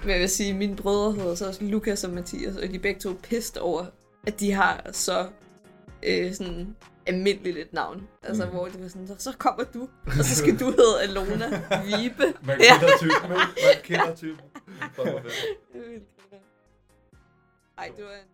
Men 0.03 0.11
jeg 0.11 0.19
vil 0.19 0.29
sige, 0.29 0.49
at 0.49 0.55
mine 0.55 0.75
brødre 0.75 1.11
hedder 1.11 1.35
så 1.35 1.47
også 1.47 1.59
Lukas 1.63 2.03
og 2.03 2.09
Mathias, 2.09 2.55
og 2.55 2.69
de 2.69 2.75
er 2.75 2.79
begge 2.79 2.99
to 2.99 3.09
pist 3.29 3.57
over, 3.57 3.85
at 4.27 4.39
de 4.39 4.51
har 4.51 4.81
så 4.91 5.25
øh, 6.03 6.33
sådan 6.33 6.67
almindeligt 7.07 7.57
et 7.57 7.73
navn. 7.73 8.07
Altså, 8.23 8.45
Mm. 8.45 8.51
hvor 8.51 8.65
det 8.67 8.81
var 8.81 8.87
sådan, 8.87 9.07
så, 9.07 9.15
så 9.17 9.33
kommer 9.37 9.63
du, 9.63 9.87
og 10.05 10.11
så 10.25 10.35
skal 10.35 10.59
du 10.59 10.65
hedde 10.65 11.01
Alona 11.01 11.47
Vibe. 11.85 12.33
Man 12.47 12.57
kender 12.59 12.97
typen, 12.99 13.31
ikke? 13.31 13.65
Man 13.65 13.75
kender 13.83 14.15
typen. 14.15 14.45
Er. 14.97 16.39
Ej, 17.77 17.91
det 17.97 18.03
var 18.05 18.11
en 18.11 18.32